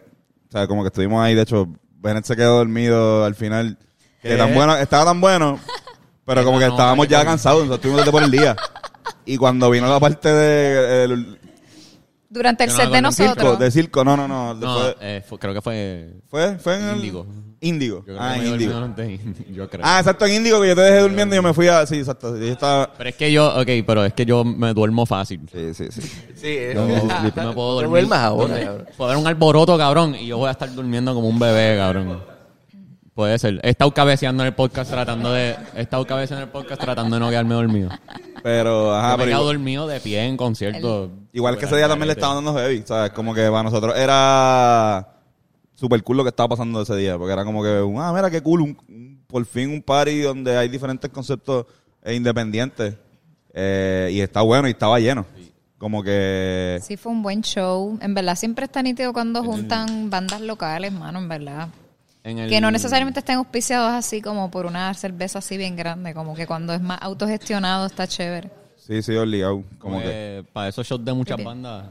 o 0.50 0.52
sea, 0.52 0.66
como 0.68 0.82
que 0.82 0.88
estuvimos 0.88 1.24
ahí, 1.24 1.36
de 1.36 1.44
hecho, 1.44 1.68
Bennett 2.00 2.26
se 2.26 2.36
quedó 2.36 2.58
dormido 2.58 3.24
al 3.24 3.36
final. 3.36 3.78
Que 4.26 4.32
¿Qué? 4.32 4.38
tan 4.38 4.54
bueno, 4.56 4.76
estaba 4.78 5.06
tan 5.06 5.22
bueno, 5.22 5.60
pero 6.26 6.44
como 6.44 6.58
que 6.58 6.66
no, 6.66 6.72
estábamos 6.72 7.08
ya 7.08 7.24
cansados, 7.24 7.60
nosotros 7.68 7.78
estuvimos 7.78 8.02
desde 8.02 8.12
por 8.12 8.24
el 8.24 8.32
día. 8.32 8.56
Y 9.26 9.38
cuando 9.38 9.70
vino 9.70 9.88
la 9.88 10.00
parte 10.00 10.34
de, 10.34 11.04
el- 11.04 11.40
Durante 12.30 12.64
el 12.64 12.70
no 12.72 12.76
set 12.76 12.90
de 12.90 12.96
circo, 12.98 13.02
nosotros. 13.36 13.60
de 13.60 13.72
circo, 13.72 14.04
no, 14.04 14.18
no, 14.18 14.28
no, 14.28 14.54
No, 14.56 14.80
después- 14.84 14.96
eh, 15.02 15.24
fue- 15.28 15.38
creo 15.40 15.54
que 15.54 15.62
fue 15.62 16.10
fue, 16.28 16.58
fue 16.58 16.76
en 16.78 16.84
el 16.90 16.96
Índigo. 16.98 17.26
Índigo. 17.62 17.98
Yo 18.00 18.04
creo 18.06 18.18
Ah, 18.20 18.34
que 18.34 18.40
en 18.40 18.44
me 18.44 18.50
Índigo. 18.50 18.74
dormí 18.74 18.94
durante 18.94 19.14
Índigo, 19.14 19.46
yo 19.56 19.70
creo. 19.70 19.82
Ah, 19.86 20.00
exacto, 20.00 20.26
en 20.26 20.34
Índigo, 20.34 20.60
que 20.62 20.68
yo 20.70 20.76
te 20.76 20.82
dejé 20.82 21.00
durmiendo 21.02 21.36
y 21.36 21.38
yo 21.38 21.44
me 21.44 21.54
fui 21.54 21.68
a. 21.68 21.86
Sí, 21.86 21.96
exacto. 22.00 22.36
Yo 22.38 22.46
estaba. 22.52 22.92
Pero 22.98 23.10
es 23.10 23.16
que 23.16 23.32
yo, 23.32 23.48
ok, 23.60 23.70
pero 23.88 24.04
es 24.06 24.14
que 24.14 24.26
yo 24.26 24.44
me 24.44 24.74
duermo 24.74 25.06
fácil. 25.06 25.42
Sí, 25.52 25.74
sí, 25.74 25.88
sí. 25.92 26.02
Sí, 26.36 26.48
eh. 26.48 26.72
Yo 26.76 26.86
me 26.86 27.00
puedo 27.32 27.54
No 27.54 27.54
dormir. 27.76 27.90
duermas 27.90 28.20
ahora, 28.20 28.48
donde- 28.48 28.66
cabrón. 28.66 28.88
Haber 29.00 29.18
un 29.18 29.28
alboroto, 29.28 29.78
cabrón, 29.78 30.16
y 30.16 30.26
yo 30.28 30.38
voy 30.38 30.48
a 30.50 30.52
estar 30.52 30.74
durmiendo 30.74 31.14
como 31.14 31.30
un 31.30 31.40
bebé, 31.40 31.78
cabrón. 31.78 32.35
Puede 33.16 33.40
ser. 33.40 33.62
He 33.64 33.70
estado 33.70 33.94
cabeceando 33.94 34.44
en 34.44 34.48
el 34.48 34.54
podcast 34.56 34.92
tratando 34.92 35.32
de... 35.32 35.56
He 35.76 35.82
estado 35.84 36.06
cabeceando 36.06 36.44
en 36.44 36.48
el 36.50 36.52
podcast 36.52 36.82
tratando 36.82 37.16
de 37.16 37.20
no 37.22 37.30
quedarme 37.30 37.54
dormido. 37.56 37.90
Pero, 38.44 38.94
ajá, 38.94 39.12
Yo 39.12 39.18
me 39.18 39.24
he 39.24 39.28
quedado 39.28 39.44
igual, 39.44 39.56
dormido 39.56 39.88
de 39.88 40.00
pie 40.02 40.26
en 40.26 40.36
conciertos. 40.36 41.12
igual 41.32 41.58
que 41.58 41.64
ese 41.66 41.78
día 41.78 41.88
también 41.88 42.08
le 42.08 42.14
estaban 42.14 42.44
dando 42.44 42.60
heavy, 42.60 42.84
¿sabes? 42.86 43.12
Como 43.12 43.34
que 43.34 43.44
para 43.50 43.64
nosotros 43.64 43.96
era 43.98 45.08
super 45.76 46.04
cool 46.04 46.18
lo 46.18 46.24
que 46.24 46.30
estaba 46.30 46.50
pasando 46.50 46.82
ese 46.82 46.96
día, 46.98 47.18
porque 47.18 47.32
era 47.32 47.46
como 47.46 47.64
que, 47.64 47.80
un, 47.82 48.02
ah, 48.02 48.12
mira 48.14 48.30
qué 48.30 48.42
cool, 48.42 48.62
un- 48.62 48.78
un- 48.90 49.24
por 49.28 49.46
fin 49.46 49.70
un 49.72 49.82
party 49.82 50.20
donde 50.22 50.58
hay 50.58 50.68
diferentes 50.68 51.10
conceptos 51.10 51.66
eh, 52.04 52.14
independientes. 52.16 52.96
Eh, 53.54 54.10
y 54.12 54.20
está 54.20 54.42
bueno 54.42 54.68
y 54.68 54.72
estaba 54.72 55.00
lleno. 55.00 55.26
Como 55.78 56.04
que. 56.04 56.80
Sí, 56.84 56.98
fue 56.98 57.14
un 57.14 57.24
buen 57.24 57.42
show. 57.42 57.98
En 58.02 58.14
verdad, 58.14 58.36
siempre 58.36 58.66
está 58.66 58.84
nítido 58.84 59.14
cuando 59.14 59.42
juntan 59.42 60.10
bandas 60.10 60.42
locales, 60.42 60.92
mano, 60.92 61.20
en 61.20 61.30
verdad. 61.30 61.70
En 62.26 62.40
el- 62.40 62.50
Que 62.50 62.60
no 62.60 62.72
necesariamente 62.72 63.20
estén 63.20 63.38
auspiciados 63.38 63.92
así 63.94 64.20
como 64.22 64.50
por 64.50 64.66
una 64.66 64.92
cerveza 64.96 65.40
así 65.40 65.58
bien 65.58 65.76
grande. 65.76 66.14
Como 66.16 66.34
que 66.36 66.48
cuando 66.48 66.74
es 66.74 66.82
más 66.82 66.98
autogestionado 67.02 67.86
está 67.86 68.08
chévere. 68.08 68.50
Sí, 68.78 69.02
sí, 69.04 69.16
obligado. 69.16 69.64
Como 69.80 69.96
Como 69.96 70.02
que. 70.02 70.44
para 70.52 70.68
esos 70.70 70.86
shows 70.88 71.06
de 71.06 71.14
muchas 71.14 71.42
bandas, 71.44 71.86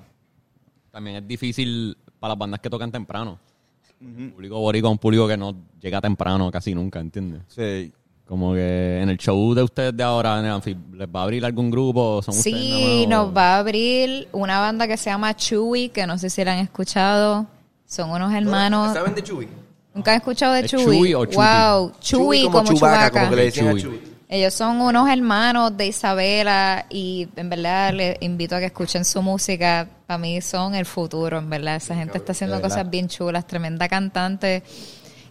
también 0.91 1.17
es 1.19 1.27
difícil 1.29 1.97
para 2.19 2.33
las 2.33 2.39
bandas 2.39 2.61
que 2.61 2.69
tocan 2.69 2.91
temprano. 2.91 3.39
El 4.01 4.33
público 4.33 4.59
boricua 4.59 4.91
es 4.91 4.93
un 4.93 4.99
público 4.99 5.27
que 5.29 5.37
no 5.37 5.55
llega 5.81 6.01
temprano 6.01 6.51
casi 6.51 6.75
nunca, 6.75 6.99
¿entiendes? 7.01 7.43
Sí. 7.49 7.93
Como 8.27 8.55
que 8.55 9.01
en 9.03 9.09
el 9.11 9.19
show 9.19 9.55
de 9.55 9.63
ustedes 9.63 9.97
de 9.97 10.03
ahora, 10.03 10.39
en 10.41 10.47
el 10.47 10.51
Anfi, 10.53 10.77
¿les 10.95 11.07
va 11.09 11.21
a 11.21 11.23
abrir 11.25 11.45
algún 11.45 11.71
grupo? 11.71 12.23
¿Son 12.23 12.35
Sí, 12.35 13.07
nos 13.07 13.35
va 13.37 13.55
a 13.55 13.59
abrir 13.59 14.29
una 14.33 14.59
banda 14.61 14.89
que 14.89 14.97
se 14.97 15.11
llama 15.11 15.35
Chewy, 15.37 15.91
que 15.91 16.07
no 16.07 16.19
sé 16.19 16.29
si 16.31 16.43
la 16.45 16.55
han 16.55 16.59
escuchado. 16.61 17.47
Son 17.87 18.11
unos 18.11 18.33
hermanos. 18.33 18.95
¿Saben 18.95 19.15
de 19.15 19.23
Chuy? 19.23 19.47
¿Nunca 19.95 20.11
han 20.11 20.17
escuchado 20.19 20.55
de 20.55 20.61
¿Es 20.61 20.71
Chewy? 20.71 20.85
Chewy 20.85 21.15
o 21.15 21.25
Chuti? 21.25 21.37
Wow, 21.37 21.93
Chewy 22.01 22.43
como, 22.51 22.65
Chewbacca, 22.65 22.75
Chewbacca. 22.75 23.11
como 23.11 23.31
que 23.31 23.37
le 23.37 23.45
decían 23.45 23.69
a. 23.69 24.15
Ellos 24.27 24.55
son 24.55 24.81
unos 24.81 25.09
hermanos 25.09 25.77
de 25.77 25.87
Isabela 25.87 26.87
y 26.91 27.29
en 27.37 27.49
verdad 27.51 27.93
les 27.93 28.17
invito 28.21 28.57
a 28.57 28.59
que 28.59 28.67
escuchen 28.67 29.05
su 29.05 29.23
música. 29.23 29.89
Para 30.07 30.19
mí 30.19 30.41
son 30.41 30.75
el 30.75 30.87
futuro, 30.87 31.39
en 31.39 31.49
verdad. 31.49 31.77
Esa 31.77 31.95
gente 31.95 32.19
está 32.19 32.33
haciendo 32.33 32.61
cosas 32.61 32.89
bien 32.91 33.07
chulas, 33.09 33.47
tremenda 33.47 33.89
cantante. 33.89 34.65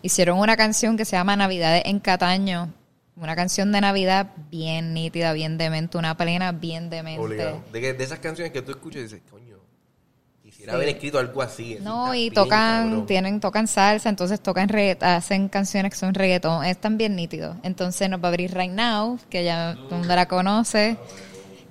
Hicieron 0.02 0.39
una 0.39 0.56
canción 0.56 0.95
que 0.95 1.04
se 1.06 1.17
llama 1.17 1.36
Navidades 1.36 1.84
en 1.86 1.99
Cataño. 1.99 2.71
Una 3.15 3.36
canción 3.36 3.71
de 3.71 3.82
Navidad 3.82 4.28
bien 4.49 4.93
nítida, 4.93 5.34
bien 5.34 5.58
demente, 5.58 5.97
una 5.97 6.15
plena 6.15 6.52
bien 6.52 6.89
demente. 6.89 7.21
Obligado. 7.21 7.62
De, 7.73 7.82
que- 7.82 7.93
de 7.93 8.04
esas 8.04 8.19
canciones 8.19 8.52
que 8.54 8.62
tú 8.62 8.71
escuchas 8.71 8.99
y 9.02 9.04
dices, 9.04 9.21
coño, 9.30 9.42
quisiera 10.63 10.73
Sí. 10.73 10.76
haber 10.76 10.89
escrito 10.89 11.19
algo 11.19 11.41
así. 11.41 11.78
No, 11.82 12.13
y 12.15 12.32
tocan, 12.32 12.86
cabrón. 12.89 13.06
tienen, 13.06 13.39
tocan 13.39 13.67
salsa, 13.67 14.10
entonces 14.10 14.39
tocan 14.41 14.69
hacen 15.02 15.49
canciones 15.49 15.91
que 15.91 15.97
son 15.97 16.13
reggaetón, 16.13 16.63
están 16.65 16.97
bien 16.97 17.15
nítidos. 17.15 17.58
Entonces 17.63 18.10
nos 18.10 18.21
va 18.21 18.26
a 18.26 18.30
abrir 18.30 18.54
Right 18.56 18.71
Now, 18.71 19.19
que 19.30 19.43
ya 19.43 19.73
todo 19.76 19.89
el 19.89 19.97
mundo 19.99 20.15
la 20.15 20.28
conoce. 20.28 20.97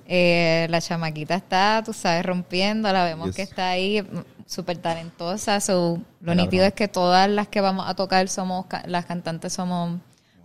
Eh, 0.07 0.67
la 0.69 0.79
chamaquita 0.81 1.35
está, 1.35 1.81
tú 1.83 1.93
sabes, 1.93 2.25
rompiendo, 2.25 2.91
la 2.91 3.05
vemos 3.05 3.27
Yes. 3.27 3.35
que 3.35 3.41
está 3.43 3.69
ahí, 3.69 4.01
mm, 4.01 4.05
súper 4.45 4.77
talentosa. 4.77 5.59
So, 5.61 5.99
lo 6.21 6.35
nítido 6.35 6.65
es 6.65 6.73
que 6.73 6.87
todas 6.87 7.27
las 7.29 7.47
que 7.47 7.61
vamos 7.61 7.85
a 7.87 7.95
tocar 7.95 8.27
somos, 8.27 8.65
ca- 8.67 8.83
las 8.85 9.05
cantantes 9.05 9.53
somos 9.53 9.99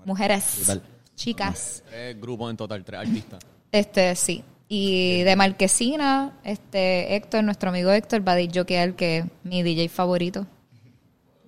mujeres, 0.04 0.70
chicas. 1.16 1.82
Tres 1.90 2.18
grupos 2.20 2.50
en 2.50 2.56
total, 2.56 2.84
tres 2.84 3.00
artistas. 3.00 3.40
Este, 3.72 4.14
sí. 4.14 4.42
Y 4.68 5.22
de 5.22 5.34
Marquesina, 5.36 6.38
este, 6.44 7.14
Héctor, 7.16 7.42
nuestro 7.44 7.70
amigo 7.70 7.90
Héctor, 7.90 8.26
va 8.26 8.34
a 8.34 8.38
jokear 8.54 8.94
que 8.94 9.18
es 9.18 9.24
mi 9.42 9.62
DJ 9.62 9.88
favorito 9.88 10.46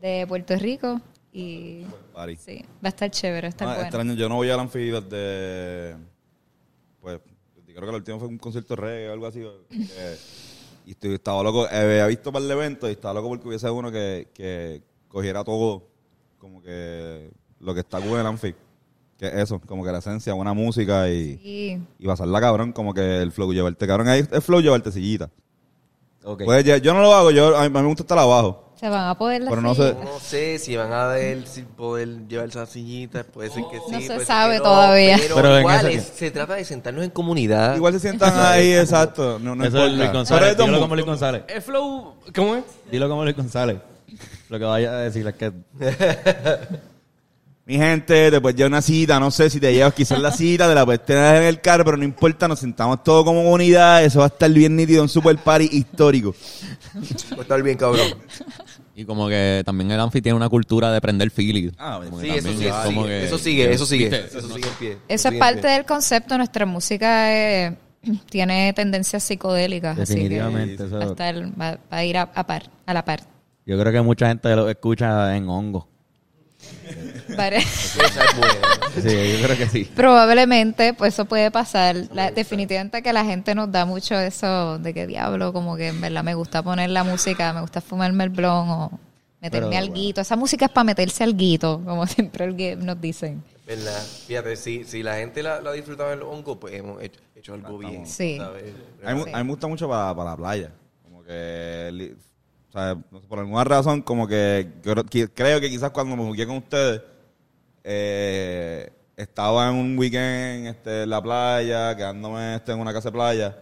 de 0.01 0.25
Puerto 0.27 0.57
Rico. 0.57 1.01
Y 1.33 1.85
Party. 2.15 2.37
sí, 2.37 2.65
va 2.83 2.87
a 2.87 2.89
estar 2.89 3.11
chévere, 3.11 3.43
va 3.43 3.47
a 3.47 3.51
estar 3.51 3.69
Ah, 3.69 3.73
bueno. 3.73 3.87
extraño, 3.87 4.15
yo 4.15 4.29
no 4.29 4.37
voy 4.37 4.51
al 4.51 4.59
Anfi 4.61 4.91
desde. 4.91 5.97
Pues, 7.01 7.21
creo 7.67 7.81
que 7.83 7.89
el 7.89 7.95
último 7.95 8.19
fue 8.19 8.29
un 8.29 8.39
concierto 8.39 8.75
de 8.75 8.81
reggae 8.81 9.09
o 9.11 9.13
algo 9.13 9.27
así. 9.27 9.45
y 10.87 10.91
estoy, 10.93 11.15
estaba 11.15 11.43
loco, 11.43 11.67
eh, 11.67 11.77
había 11.77 12.07
visto 12.07 12.33
para 12.33 12.45
el 12.45 12.51
evento 12.51 12.89
y 12.89 12.93
estaba 12.93 13.15
loco 13.15 13.29
porque 13.29 13.47
hubiese 13.49 13.71
uno 13.71 13.93
que, 13.93 14.29
que 14.35 14.83
cogiera 15.09 15.45
todo, 15.45 15.87
como 16.39 16.63
que 16.63 17.31
lo 17.61 17.75
que 17.75 17.81
está 17.81 17.99
en 17.99 18.05
el 18.13 18.27
Anfi. 18.27 18.55
Que 19.21 19.27
es 19.29 19.35
eso, 19.35 19.61
como 19.61 19.85
que 19.85 19.93
la 19.93 19.99
esencia, 19.99 20.33
buena 20.33 20.55
música 20.55 21.07
y, 21.11 21.37
Sí. 21.37 21.79
y 21.99 22.07
pasarla 22.07 22.41
cabrón, 22.41 22.73
como 22.73 22.95
que 22.95 23.21
el 23.21 23.33
flow 23.33 23.53
llevarte 23.53 23.87
cabrón. 23.87 24.09
Ahí 24.09 24.27
es 24.33 24.43
flow 24.43 24.63
llevarte 24.63 24.91
sillita. 24.91 25.29
Ok. 26.25 26.43
Pues 26.47 26.65
ya- 26.65 26.79
yo 26.79 26.95
no 26.95 27.03
lo 27.03 27.13
hago, 27.15 27.31
yo, 27.31 27.55
a 27.55 27.61
mí, 27.61 27.67
a 27.67 27.69
mí 27.69 27.81
me 27.83 27.87
gusta 27.89 28.03
estar 28.03 28.19
abajo. 28.19 28.73
Se 28.77 28.89
van 28.89 29.09
a 29.11 29.19
poder 29.19 29.43
Pero 29.47 29.61
no 29.61 29.75
sé. 29.75 29.95
No 30.03 30.19
sé 30.21 30.59
si 30.59 30.75
van 30.75 30.91
a 30.91 31.05
ver 31.09 31.47
si 31.47 31.61
poder 31.65 32.27
llevar 32.29 32.49
esas 32.49 32.71
sillitas, 32.71 33.27
puede 33.27 33.51
ser 33.51 33.63
que 33.71 33.77
sí. 33.77 33.93
No 33.93 34.01
se 34.21 34.25
sabe 34.25 34.57
no, 34.57 34.63
todavía. 34.65 35.19
Pero, 35.35 35.59
igual 35.61 35.87
es- 35.91 36.05
se 36.17 36.31
trata 36.31 36.55
de 36.55 36.65
sentarnos 36.65 37.05
en 37.05 37.11
comunidad. 37.11 37.77
Igual 37.77 37.93
se 37.93 38.01
sientan 38.01 38.33
ahí, 38.39 38.73
exacto. 38.73 39.39
No, 39.39 39.55
no 39.55 39.65
Eso 39.67 39.85
es. 39.85 39.93
Luis 39.93 40.11
González. 40.11 40.57
Dilo 40.57 40.81
como 40.81 40.95
Luis 40.95 41.07
González. 41.07 41.43
El 41.47 41.61
flow, 41.61 42.15
¿cómo 42.35 42.57
es? 42.57 42.65
Dilo 42.91 43.07
como 43.11 43.23
Luis 43.25 43.37
González. 43.37 43.77
Lo 44.49 44.59
que 44.59 44.65
vaya 44.65 44.93
a 44.93 44.97
decir 45.01 45.27
es 45.27 45.35
que... 45.35 45.53
Mi 47.71 47.77
gente, 47.79 48.33
después 48.33 48.57
de 48.57 48.65
una 48.67 48.83
cita, 48.83 49.21
no 49.21 49.31
sé 49.31 49.49
si 49.49 49.61
te 49.61 49.73
llevas 49.73 49.95
quizás 49.95 50.19
la 50.19 50.33
cita, 50.33 50.69
te 50.69 50.75
la 50.75 50.85
puedes 50.85 51.05
tener 51.07 51.37
en 51.37 51.45
el 51.45 51.61
carro, 51.61 51.85
pero 51.85 51.97
no 51.97 52.03
importa, 52.03 52.49
nos 52.49 52.59
sentamos 52.59 53.05
todos 53.05 53.25
como 53.25 53.49
unidad, 53.49 54.03
eso 54.05 54.19
va 54.19 54.25
a 54.25 54.29
estar 54.29 54.51
bien 54.51 54.75
nítido, 54.75 55.05
un 55.05 55.09
super 55.09 55.37
party 55.39 55.69
histórico. 55.71 56.35
Va 57.33 57.39
a 57.39 57.43
estar 57.43 57.63
bien 57.63 57.77
cabrón. 57.79 58.09
Y 58.97 59.05
como 59.05 59.29
que 59.29 59.63
también 59.65 59.89
el 59.93 60.01
Anfi 60.01 60.21
tiene 60.21 60.35
una 60.35 60.49
cultura 60.49 60.91
de 60.91 61.01
prender 61.01 61.31
Philly. 61.31 61.71
Ah, 61.79 62.01
Como 62.05 62.21
Sí, 62.21 62.29
eso 62.31 62.49
es 62.49 62.61
eso 62.61 62.89
sigue, 62.89 63.07
que- 63.07 63.25
eso 63.25 63.39
sigue, 63.39 63.73
eso 63.73 63.87
sigue, 63.87 64.09
¿viste? 64.11 64.39
eso 64.39 64.49
sigue 64.49 64.69
en 64.69 64.75
pie. 64.75 64.99
Eso 65.07 65.29
es 65.29 65.35
parte 65.39 65.61
pie. 65.63 65.71
del 65.71 65.85
concepto. 65.85 66.37
Nuestra 66.39 66.67
música 66.67 67.33
eh, 67.33 67.77
tiene 68.31 68.73
tendencias 68.73 69.23
psicodélicas. 69.23 69.97
así 69.97 70.15
que 70.15 70.21
Definitivamente. 70.29 70.85
va, 70.89 70.99
a 70.99 71.07
estar- 71.07 71.53
va- 71.61 71.79
va 71.93 71.97
a 71.99 72.05
ir 72.05 72.17
a, 72.19 72.23
a 72.23 72.45
par, 72.45 72.69
a 72.85 72.93
la 72.93 73.05
par. 73.05 73.21
yo 73.65 73.79
creo 73.79 73.93
que 73.93 74.01
mucha 74.03 74.27
gente 74.27 74.57
lo 74.57 74.69
escucha 74.69 75.37
en 75.37 75.49
hongo. 75.49 75.87
Sí, 78.95 79.39
yo 79.39 79.47
creo 79.47 79.57
que 79.57 79.69
sí. 79.69 79.85
Probablemente, 79.85 80.95
pues 80.95 81.15
eso 81.15 81.25
puede 81.25 81.51
pasar. 81.51 81.97
La- 82.13 82.31
definitivamente 82.31 83.03
que 83.03 83.13
la 83.13 83.25
gente 83.25 83.55
nos 83.55 83.71
da 83.71 83.85
mucho 83.85 84.19
eso 84.19 84.79
de 84.79 84.93
que 84.93 85.07
diablo, 85.07 85.53
como 85.53 85.77
que 85.77 85.89
en 85.89 86.01
verdad 86.01 86.25
me 86.25 86.35
gusta 86.35 86.63
poner 86.63 86.91
la 86.91 87.05
música, 87.05 87.53
me 87.53 87.61
gusta 87.61 87.81
fumarme 87.81 88.25
el 88.25 88.31
blon 88.31 88.69
o 88.69 89.01
meterme 89.41 89.79
al 89.79 89.93
guito. 89.93 90.21
Esa 90.21 90.37
música 90.37 90.67
es 90.67 90.71
para 90.73 90.85
meterse 90.85 91.25
al 91.25 91.37
guito, 91.37 91.81
como 91.85 92.07
siempre 92.07 92.45
el 92.45 92.85
nos 92.85 93.01
dicen. 93.01 93.43
¿Verdad? 93.67 94.03
Fíjate, 94.27 94.57
si, 94.57 94.85
si 94.85 95.03
la 95.03 95.17
gente 95.17 95.43
la, 95.43 95.61
la 95.61 95.71
ha 95.71 95.73
disfrutado 95.73 96.13
en 96.13 96.19
el 96.19 96.25
hongo, 96.25 96.59
pues 96.59 96.75
hemos 96.75 97.01
hecho, 97.01 97.21
hecho 97.37 97.55
algo 97.55 97.79
bien. 97.79 98.05
Sí. 98.07 98.39
A 99.05 99.15
mí, 99.15 99.23
a 99.33 99.39
mí 99.39 99.45
me 99.45 99.51
gusta 99.51 99.69
mucho 99.69 99.89
para, 99.89 100.15
para 100.15 100.31
la 100.31 100.37
playa. 100.37 100.73
Como 101.05 101.23
que, 101.23 102.17
o 102.71 102.73
sea, 102.73 102.97
por 103.29 103.41
alguna 103.41 103.65
razón, 103.65 104.01
como 104.03 104.29
que, 104.29 104.69
creo 105.35 105.61
que 105.61 105.69
quizás 105.69 105.91
cuando 105.91 106.17
me 106.17 106.23
jugué 106.25 106.47
con 106.47 106.59
ustedes, 106.59 107.03
eh, 107.83 108.91
estaba 109.17 109.69
en 109.69 109.75
un 109.75 109.99
weekend 109.99 110.69
este, 110.69 111.03
en 111.03 111.11
la 111.11 111.21
playa, 111.21 111.97
quedándome 111.97 112.55
este, 112.57 112.73
en 112.73 112.79
una 112.79 112.93
casa 112.93 113.09
de 113.09 113.13
playa. 113.13 113.57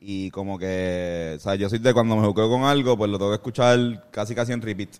Y 0.00 0.30
como 0.30 0.58
que, 0.58 1.34
o 1.36 1.40
sea, 1.40 1.54
yo 1.54 1.68
soy 1.68 1.78
de 1.78 1.94
cuando 1.94 2.16
me 2.16 2.26
jugué 2.26 2.48
con 2.48 2.64
algo, 2.64 2.96
pues 2.96 3.10
lo 3.10 3.18
tengo 3.18 3.30
que 3.30 3.36
escuchar 3.36 4.08
casi 4.10 4.34
casi 4.34 4.52
en 4.52 4.62
repeat. 4.62 4.96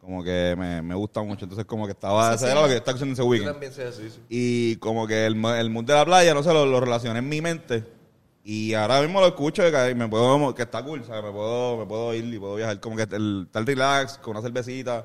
Como 0.00 0.22
que 0.22 0.54
me, 0.58 0.82
me 0.82 0.94
gusta 0.94 1.22
mucho. 1.22 1.46
Entonces 1.46 1.64
como 1.64 1.86
que 1.86 1.92
estaba, 1.92 2.34
ese 2.34 2.50
era 2.50 2.60
lo 2.60 2.68
que 2.68 2.74
estaba 2.76 2.90
escuchando 2.96 3.14
ese 3.14 3.22
Yo 3.22 3.28
weekend. 3.28 3.52
también 3.52 3.72
soy 3.72 3.84
así. 3.84 4.10
sí. 4.10 4.20
Y 4.28 4.76
como 4.76 5.06
que 5.06 5.26
el, 5.26 5.42
el 5.44 5.70
mood 5.70 5.84
de 5.84 5.94
la 5.94 6.04
playa, 6.04 6.34
no 6.34 6.42
sé, 6.42 6.52
lo, 6.52 6.66
lo 6.66 6.78
relacioné 6.80 7.20
en 7.20 7.28
mi 7.28 7.40
mente. 7.40 7.84
Y 8.48 8.74
ahora 8.74 9.00
mismo 9.02 9.20
lo 9.20 9.26
escucho 9.26 9.66
y 9.66 9.72
que 9.72 9.94
me 9.96 10.06
puedo, 10.06 10.54
que 10.54 10.62
está 10.62 10.80
cool, 10.84 11.02
¿sabes? 11.04 11.24
Me 11.24 11.32
puedo, 11.32 11.78
me 11.78 11.84
puedo 11.86 12.14
ir 12.14 12.32
y 12.32 12.38
puedo 12.38 12.54
viajar. 12.54 12.78
Como 12.78 12.94
que 12.94 13.02
el, 13.02 13.48
el 13.52 13.66
relax, 13.66 14.18
con 14.18 14.36
una 14.36 14.40
cervecita, 14.42 15.04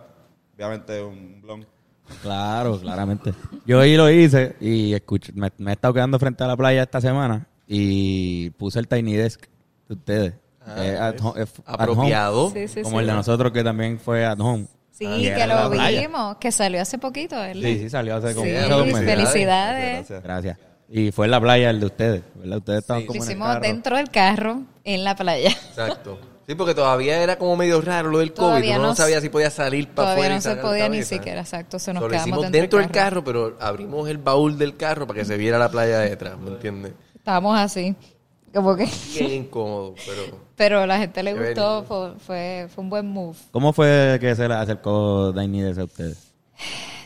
obviamente 0.55 1.01
un 1.01 1.41
blon. 1.41 1.65
Claro, 2.21 2.79
claramente. 2.79 3.33
Yo 3.65 3.79
ahí 3.79 3.95
lo 3.97 4.11
hice 4.11 4.55
y 4.59 4.93
escucho, 4.93 5.31
me, 5.33 5.49
me 5.57 5.71
he 5.71 5.73
estado 5.73 5.91
quedando 5.91 6.19
frente 6.19 6.43
a 6.43 6.47
la 6.47 6.55
playa 6.55 6.83
esta 6.83 7.01
semana 7.01 7.47
y 7.67 8.51
puse 8.51 8.77
el 8.77 8.87
Tiny 8.87 9.13
Desk 9.15 9.41
de 9.87 9.93
ustedes. 9.95 10.33
Ah, 10.63 10.75
Eh, 10.85 10.97
at 10.99 11.19
ho- 11.21 11.33
eh, 11.35 11.41
at 11.41 11.79
home, 11.79 11.93
Apropiado. 11.93 12.51
Sí, 12.51 12.67
sí, 12.67 12.81
como 12.83 12.97
sí. 12.97 13.01
el 13.01 13.07
de 13.07 13.13
nosotros 13.13 13.51
que 13.51 13.63
también 13.63 13.99
fue 13.99 14.23
at 14.23 14.39
home. 14.39 14.67
Sí, 14.91 15.05
era 15.25 15.35
que 15.35 15.47
lo 15.47 15.71
playa. 15.71 16.01
vimos, 16.01 16.37
que 16.37 16.51
salió 16.51 16.79
hace 16.79 16.99
poquito, 16.99 17.35
¿verdad? 17.37 17.59
Sí, 17.63 17.79
sí, 17.79 17.89
salió 17.89 18.17
hace 18.17 18.35
como 18.35 18.45
Sí, 18.45 18.55
hace 18.55 18.69
dos 18.69 18.85
meses. 18.85 19.05
felicidades. 19.05 19.93
Gracias. 20.09 20.23
Gracias. 20.23 20.57
Y 20.93 21.11
fue 21.11 21.25
en 21.25 21.31
la 21.31 21.39
playa 21.39 21.69
el 21.69 21.79
de 21.79 21.85
ustedes, 21.85 22.21
¿verdad? 22.35 22.57
Ustedes 22.57 22.79
estaban 22.79 23.01
Sí. 23.03 23.07
Lo 23.07 23.13
como 23.13 23.23
en 23.23 23.29
el 23.29 23.31
hicimos 23.31 23.47
carro. 23.47 23.61
dentro 23.61 23.97
del 23.97 24.09
carro, 24.11 24.61
en 24.83 25.03
la 25.03 25.15
playa. 25.15 25.49
Exacto. 25.49 26.19
Sí, 26.47 26.55
porque 26.55 26.73
todavía 26.75 27.21
era 27.23 27.37
como 27.37 27.55
medio 27.55 27.79
raro 27.79 28.09
lo 28.09 28.19
del 28.19 28.33
COVID. 28.33 28.47
Todavía 28.47 28.73
Uno 28.75 28.81
no 28.83 28.89
no 28.89 28.95
sabía 28.95 29.21
si 29.21 29.29
podía 29.29 29.49
salir 29.49 29.87
para 29.87 30.15
Todavía 30.15 30.23
afuera. 30.23 30.35
no 30.35 30.41
se 30.41 30.55
la 30.55 30.61
podía 30.61 30.89
ni 30.89 31.03
siquiera, 31.03 31.41
exacto. 31.41 31.79
Se 31.79 31.93
nos 31.93 32.01
So, 32.01 32.07
lo 32.07 32.11
quedamos 32.11 32.27
hicimos 32.27 32.41
dentro, 32.43 32.59
dentro 32.59 32.79
del 32.79 32.87
del 32.87 32.93
carro, 32.93 33.23
pero 33.23 33.57
abrimos 33.61 34.09
el 34.09 34.17
baúl 34.17 34.57
del 34.57 34.75
carro 34.75 35.07
para 35.07 35.19
que 35.19 35.25
se 35.25 35.37
viera 35.37 35.57
la 35.57 35.71
playa 35.71 35.99
de 35.99 36.09
detrás, 36.09 36.37
¿me 36.37 36.49
entiendes? 36.49 36.91
Estábamos 37.15 37.57
así, 37.57 37.95
como 38.53 38.75
que... 38.75 38.89
Bien 39.17 39.31
incómodo, 39.31 39.95
pero... 40.05 40.51
Pero 40.61 40.81
a 40.81 40.85
la 40.85 40.99
gente 40.99 41.23
le 41.23 41.33
gustó, 41.33 41.83
fue, 41.85 42.11
fue, 42.19 42.67
fue 42.75 42.83
un 42.83 42.89
buen 42.91 43.07
move. 43.07 43.35
¿Cómo 43.51 43.73
fue 43.73 44.17
que 44.21 44.35
se 44.35 44.47
le 44.47 44.53
acercó 44.53 45.31
Desk 45.31 45.79
a 45.79 45.83
ustedes? 45.85 46.33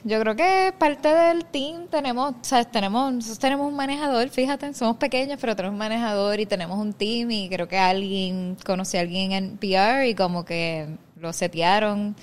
Yo 0.08 0.20
creo 0.20 0.36
que 0.36 0.72
parte 0.78 1.08
del 1.08 1.46
team 1.46 1.88
tenemos, 1.88 2.36
¿sabes? 2.44 2.70
Tenemos, 2.70 3.12
nosotros 3.12 3.40
tenemos 3.40 3.68
un 3.68 3.76
manejador, 3.76 4.30
fíjate, 4.30 4.72
somos 4.76 4.98
pequeños, 4.98 5.40
pero 5.42 5.56
tenemos 5.56 5.74
un 5.74 5.80
manejador 5.80 6.40
y 6.40 6.46
tenemos 6.46 6.78
un 6.78 6.94
team 6.94 7.32
y 7.32 7.50
creo 7.50 7.68
que 7.68 7.80
alguien, 7.80 8.56
conocí 8.64 8.98
a 8.98 9.02
alguien 9.02 9.32
en 9.32 9.58
PR 9.58 10.08
y 10.08 10.14
como 10.14 10.46
que 10.46 10.90
lo 11.20 11.34
setearon. 11.34 12.16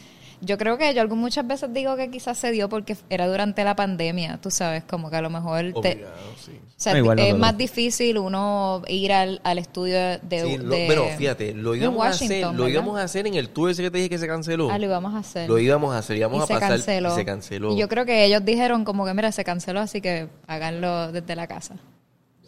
Yo 0.44 0.58
creo 0.58 0.76
que 0.76 0.92
yo 0.92 1.06
muchas 1.08 1.46
veces 1.46 1.72
digo 1.72 1.94
que 1.94 2.10
quizás 2.10 2.36
se 2.36 2.50
dio 2.50 2.68
porque 2.68 2.96
era 3.10 3.28
durante 3.28 3.62
la 3.62 3.76
pandemia, 3.76 4.38
tú 4.42 4.50
sabes, 4.50 4.82
como 4.82 5.08
que 5.08 5.14
a 5.16 5.22
lo 5.22 5.30
mejor 5.30 5.60
te, 5.80 5.92
Obligado, 5.92 6.14
sí. 6.44 6.50
o 6.60 6.72
sea, 6.76 6.92
No, 6.94 6.98
igual 6.98 7.18
es 7.20 7.38
más 7.38 7.56
difícil 7.56 8.18
uno 8.18 8.82
ir 8.88 9.12
al, 9.12 9.40
al 9.44 9.58
estudio 9.58 9.96
de, 10.20 10.42
Sí, 10.44 10.58
lo- 10.58 10.74
de- 10.74 10.86
bueno, 10.86 11.04
fíjate, 11.16 11.54
lo 11.54 11.76
íbamos 11.76 12.04
a 12.04 12.08
hacer, 12.08 12.46
lo 12.54 12.68
íbamos 12.68 12.98
a 12.98 13.04
hacer 13.04 13.26
en 13.28 13.34
el 13.34 13.50
tour 13.50 13.70
ese 13.70 13.82
que 13.84 13.90
te 13.92 13.98
dije 13.98 14.10
que 14.10 14.18
se 14.18 14.26
canceló. 14.26 14.68
Ah, 14.68 14.78
lo 14.78 14.86
íbamos 14.86 15.14
a 15.14 15.18
hacer. 15.18 15.48
Lo 15.48 15.58
íbamos 15.60 15.94
a 15.94 15.98
hacer, 15.98 16.16
íbamos 16.16 16.38
y 16.40 16.42
a 16.42 16.46
se 16.46 16.54
pasar 16.54 16.70
canceló. 16.70 17.12
y 17.12 17.14
se 17.14 17.24
canceló. 17.24 17.72
Y 17.74 17.78
yo 17.78 17.88
creo 17.88 18.04
que 18.04 18.24
ellos 18.24 18.44
dijeron 18.44 18.84
como 18.84 19.04
que, 19.06 19.14
mira, 19.14 19.30
se 19.30 19.44
canceló, 19.44 19.78
así 19.78 20.00
que 20.00 20.28
háganlo 20.48 21.12
desde 21.12 21.36
la 21.36 21.46
casa. 21.46 21.76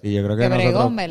Sí, 0.05 0.13
yo 0.13 0.23
creo 0.23 0.37
que 0.37 0.49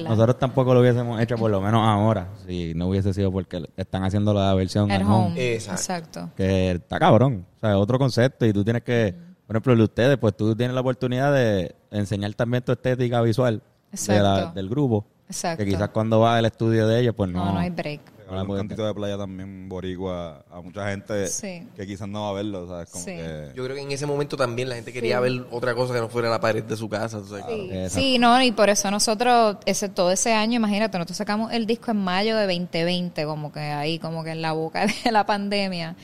nosotros, 0.04 0.38
tampoco 0.38 0.72
lo 0.76 0.82
hubiésemos 0.82 1.20
hecho, 1.20 1.36
por 1.36 1.50
lo 1.50 1.60
menos 1.60 1.82
ahora, 1.84 2.28
si 2.46 2.76
no 2.76 2.90
hubiese 2.90 3.12
sido 3.12 3.32
porque 3.32 3.68
están 3.76 4.04
haciendo 4.04 4.36
la 4.36 4.54
versión 4.54 4.92
At 4.92 5.02
at 5.02 5.08
home. 5.08 5.26
home, 5.32 5.54
Exacto. 5.56 5.82
Exacto. 6.20 6.30
que 6.38 6.72
está 6.74 7.00
cabrón. 7.00 7.44
O 7.58 7.60
sea, 7.60 7.78
otro 7.80 7.98
concepto 7.98 8.46
y 8.46 8.54
tú 8.54 8.64
tienes 8.64 8.84
que, 8.84 9.16
por 9.48 9.56
ejemplo, 9.56 9.76
de 9.76 9.84
ustedes, 9.84 10.18
pues 10.20 10.38
tú 10.38 10.56
tienes 10.56 10.76
la 10.76 10.82
oportunidad 10.82 11.34
de 11.34 11.74
enseñar 11.90 12.36
también 12.36 12.64
tu 12.64 12.72
estética 12.72 13.20
visual 13.24 13.64
de 13.92 14.14
la- 14.22 14.36
Exacto. 14.38 14.54
del 14.54 14.70
grupo. 14.70 15.08
Exacto. 15.28 15.64
Que 15.64 15.72
quizás 15.72 15.90
cuando 15.90 16.20
vas 16.20 16.38
al 16.38 16.46
estudio 16.46 16.88
de 16.88 17.00
ellos, 17.00 17.16
pues 17.18 17.32
no. 17.32 17.44
No, 17.46 17.54
no 17.54 17.60
hay 17.60 17.72
break. 17.72 18.02
La 18.30 18.44
un 18.44 18.58
cantito 18.58 18.86
de 18.86 18.94
playa 18.94 19.18
también 19.18 19.68
boricua 19.70 20.44
a 20.52 20.62
mucha 20.62 20.90
gente 20.90 21.28
Sí. 21.28 21.68
que 21.76 21.86
quizás 21.88 22.08
no 22.08 22.24
va 22.24 22.30
a 22.30 22.34
verlo, 22.34 22.68
¿sabes? 22.68 22.90
Como 22.90 23.04
Sí. 23.04 23.12
que... 23.12 23.52
Yo 23.56 23.64
creo 23.64 23.76
que 23.76 23.82
en 23.82 23.92
ese 23.92 24.06
momento 24.06 24.36
también 24.38 24.70
la 24.70 24.76
gente 24.76 24.92
quería 24.94 25.20
ver 25.20 25.46
otra 25.52 25.74
cosa 25.76 25.94
que 25.94 26.00
no 26.00 26.10
fuera 26.10 26.30
la 26.30 26.40
pared 26.40 26.64
de 26.64 26.76
su 26.78 26.88
casa. 26.90 27.18
o 27.18 27.24
sea. 27.24 27.90
Sí, 27.90 28.18
no, 28.20 28.42
y 28.44 28.52
por 28.52 28.70
eso 28.70 28.90
nosotros, 28.92 29.58
ese, 29.66 29.90
todo 29.90 30.12
ese 30.12 30.34
año, 30.34 30.56
imagínate, 30.58 30.98
nosotros 30.98 31.18
sacamos 31.18 31.52
el 31.54 31.66
disco 31.66 31.92
en 31.92 31.98
mayo 31.98 32.38
de 32.38 32.44
2020, 32.46 33.26
como 33.26 33.52
que 33.52 33.60
ahí, 33.60 34.00
como 34.00 34.24
que 34.24 34.32
en 34.32 34.42
la 34.42 34.52
boca 34.54 34.86
de 35.04 35.12
la 35.12 35.26
pandemia. 35.26 35.96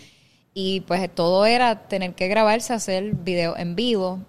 Y 0.53 0.82
pues 0.82 1.13
todo 1.13 1.45
era 1.45 1.88
tener 1.88 2.15
que 2.15 2.27
grabarse, 2.27 2.73
hacer 2.73 3.13
video 3.15 3.55
en 3.58 3.75
vivo. 3.75 4.19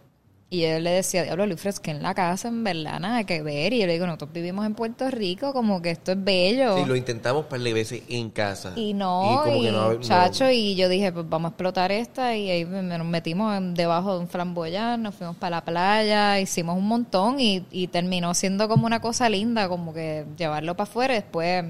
Y 0.52 0.62
yo 0.62 0.80
le 0.80 0.90
decía, 0.90 1.22
diablo, 1.22 1.46
Luis, 1.46 1.64
es 1.64 1.78
que 1.78 1.92
en 1.92 2.02
la 2.02 2.12
casa, 2.12 2.48
en 2.48 2.64
verdad, 2.64 2.98
nada 2.98 3.22
que 3.22 3.40
ver. 3.40 3.72
Y 3.72 3.78
yo 3.78 3.86
le 3.86 3.92
digo, 3.92 4.04
nosotros 4.06 4.32
vivimos 4.32 4.66
en 4.66 4.74
Puerto 4.74 5.08
Rico, 5.08 5.52
como 5.52 5.80
que 5.80 5.90
esto 5.92 6.10
es 6.10 6.24
bello. 6.24 6.76
Sí, 6.76 6.84
lo 6.86 6.96
intentamos 6.96 7.44
un 7.44 7.48
par 7.48 7.60
de 7.60 7.72
veces 7.72 8.02
en 8.08 8.30
casa. 8.30 8.72
Y 8.74 8.92
no, 8.92 9.22
y, 9.46 9.48
como 9.48 9.62
que 9.62 9.70
no- 9.70 9.92
no- 9.94 10.00
chacho, 10.00 10.50
y 10.50 10.74
yo 10.74 10.88
dije, 10.88 11.12
pues 11.12 11.28
vamos 11.28 11.50
a 11.50 11.52
explotar 11.52 11.92
esta, 11.92 12.34
y 12.36 12.50
ahí 12.50 12.64
nos 12.64 13.06
metimos 13.06 13.62
debajo 13.74 14.14
de 14.14 14.20
un 14.22 14.28
flamboyán, 14.28 15.00
nos 15.04 15.14
fuimos 15.14 15.36
para 15.36 15.58
la 15.58 15.64
playa, 15.64 16.40
hicimos 16.40 16.76
un 16.76 16.88
montón, 16.88 17.38
y, 17.38 17.64
y 17.70 17.86
terminó 17.86 18.34
siendo 18.34 18.68
como 18.68 18.86
una 18.86 19.00
cosa 19.00 19.28
linda, 19.28 19.68
como 19.68 19.94
que 19.94 20.24
llevarlo 20.36 20.74
para 20.76 20.90
afuera, 20.90 21.14
después, 21.14 21.64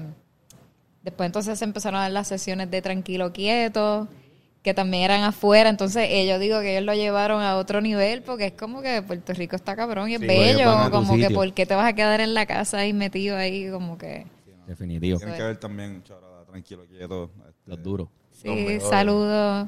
después 1.03 1.27
entonces 1.27 1.59
se 1.59 1.65
empezaron 1.65 1.99
a 1.99 2.03
dar 2.03 2.11
las 2.13 2.27
sesiones 2.27 2.71
de 2.71 2.81
tranquilo 2.81 3.31
quieto, 3.31 4.07
que 4.61 4.73
también 4.73 5.03
eran 5.03 5.23
afuera, 5.23 5.69
entonces 5.69 6.07
ellos 6.09 6.39
digo 6.39 6.59
que 6.61 6.73
ellos 6.73 6.85
lo 6.85 6.93
llevaron 6.93 7.41
a 7.41 7.57
otro 7.57 7.81
nivel, 7.81 8.21
porque 8.21 8.47
es 8.47 8.53
como 8.53 8.81
que 8.81 9.01
Puerto 9.01 9.33
Rico 9.33 9.55
está 9.55 9.75
cabrón 9.75 10.09
y 10.09 10.15
es 10.15 10.19
Sí, 10.21 10.27
bello, 10.27 10.91
como 10.91 11.15
que 11.15 11.29
por 11.31 11.51
qué 11.53 11.65
te 11.65 11.73
vas 11.73 11.87
a 11.87 11.93
quedar 11.93 12.21
en 12.21 12.33
la 12.33 12.45
casa 12.45 12.79
ahí 12.79 12.93
metido 12.93 13.37
ahí, 13.37 13.69
como 13.71 13.97
que... 13.97 14.27
Definitivo. 14.67 15.17
Tienen 15.17 15.35
que 15.35 15.43
ver 15.43 15.57
también, 15.57 16.03
chaval, 16.03 16.45
tranquilo, 16.45 16.85
quieto. 16.85 17.31
Este, 17.47 17.61
Los 17.65 17.83
duros. 17.83 18.07
Sí, 18.31 18.75
Los 18.75 18.89
saludos. 18.89 19.67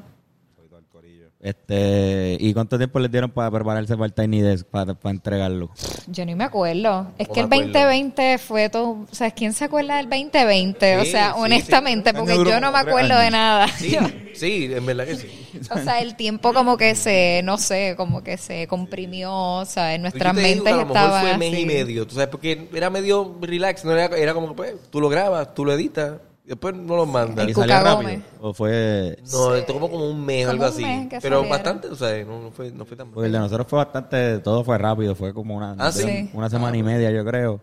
Este, 1.44 2.38
¿Y 2.40 2.54
cuánto 2.54 2.78
tiempo 2.78 2.98
les 2.98 3.10
dieron 3.10 3.30
para 3.30 3.50
prepararse 3.50 3.94
para 3.96 4.06
el 4.06 4.14
Tiny 4.14 4.40
Desk, 4.40 4.66
para, 4.66 4.94
para 4.94 5.10
entregarlo? 5.14 5.68
Yo 6.06 6.24
ni 6.24 6.34
me 6.34 6.44
acuerdo. 6.44 7.12
Es 7.18 7.28
No 7.28 7.34
que 7.34 7.40
el 7.40 7.48
me 7.48 7.56
acuerdo. 7.56 7.72
2020 7.80 8.38
fue 8.38 8.70
todo. 8.70 8.90
O 8.92 9.14
sea, 9.14 9.30
¿quién 9.30 9.52
se 9.52 9.66
acuerda 9.66 9.98
del 9.98 10.08
2020? 10.08 10.96
o 10.96 11.04
sea, 11.04 11.34
sí, 11.34 11.40
honestamente, 11.40 12.10
sí. 12.10 12.16
porque 12.16 12.36
yo 12.36 12.60
no 12.60 12.72
me 12.72 12.78
acuerdo 12.78 13.18
de 13.18 13.30
nada. 13.30 13.68
Sí, 13.68 13.94
sí, 14.34 14.70
en 14.72 14.86
verdad 14.86 15.04
que 15.04 15.16
sí. 15.16 15.28
o 15.70 15.78
sea, 15.80 16.00
el 16.00 16.16
tiempo 16.16 16.54
como 16.54 16.78
que 16.78 16.94
se, 16.94 17.42
no 17.44 17.58
sé, 17.58 17.92
como 17.98 18.24
que 18.24 18.38
se 18.38 18.66
comprimió. 18.66 19.30
O 19.34 19.64
sea, 19.66 19.94
en 19.94 20.00
nuestras 20.00 20.34
Yo 20.34 20.40
te 20.40 20.48
digo 20.48 20.64
que 20.64 20.72
mentes 20.72 20.72
a 20.72 20.76
lo 20.78 20.94
mejor 20.94 20.96
estaban 20.96 21.20
fue 21.28 21.36
mes 21.38 21.52
así. 21.52 21.60
y 21.60 21.66
medio, 21.66 22.06
tú 22.06 22.14
sabes, 22.14 22.28
porque 22.30 22.68
era 22.72 22.88
medio 22.88 23.36
relax, 23.42 23.84
no 23.84 23.92
era, 23.92 24.16
era 24.16 24.32
como 24.32 24.56
pues, 24.56 24.76
tú 24.88 24.98
lo 24.98 25.10
grabas, 25.10 25.52
tú 25.54 25.66
lo 25.66 25.74
editas 25.74 26.12
Después 26.44 26.74
no 26.76 26.96
los 26.96 27.08
manda. 27.08 27.42
El 27.42 27.50
¿Y 27.50 27.54
salió 27.54 27.80
rápido? 27.80 28.22
¿O 28.40 28.52
fue...? 28.52 29.18
No, 29.32 29.54
esto 29.54 29.72
como 29.72 29.90
como 29.90 30.10
un 30.10 30.24
mes 30.24 30.46
o 30.46 30.50
algo 30.50 30.64
un 30.64 30.68
así. 30.68 30.82
Pero 30.82 31.20
salieron. 31.20 31.48
bastante, 31.48 31.88
o 31.88 31.94
sea, 31.96 32.22
no, 32.24 32.42
no 32.42 32.50
fue, 32.50 32.70
no 32.70 32.84
fue 32.84 32.96
tan 32.98 33.10
Pues 33.10 33.26
el 33.26 33.32
de 33.32 33.38
nosotros 33.38 33.66
fue 33.66 33.78
bastante... 33.78 34.38
Todo 34.40 34.62
fue 34.62 34.76
rápido. 34.76 35.14
Fue 35.14 35.32
como 35.32 35.56
una... 35.56 35.74
Ah, 35.78 35.90
¿sí? 35.90 36.02
Sí. 36.02 36.30
Una 36.34 36.50
semana 36.50 36.76
y 36.76 36.82
media, 36.82 37.10
yo 37.10 37.24
creo. 37.24 37.60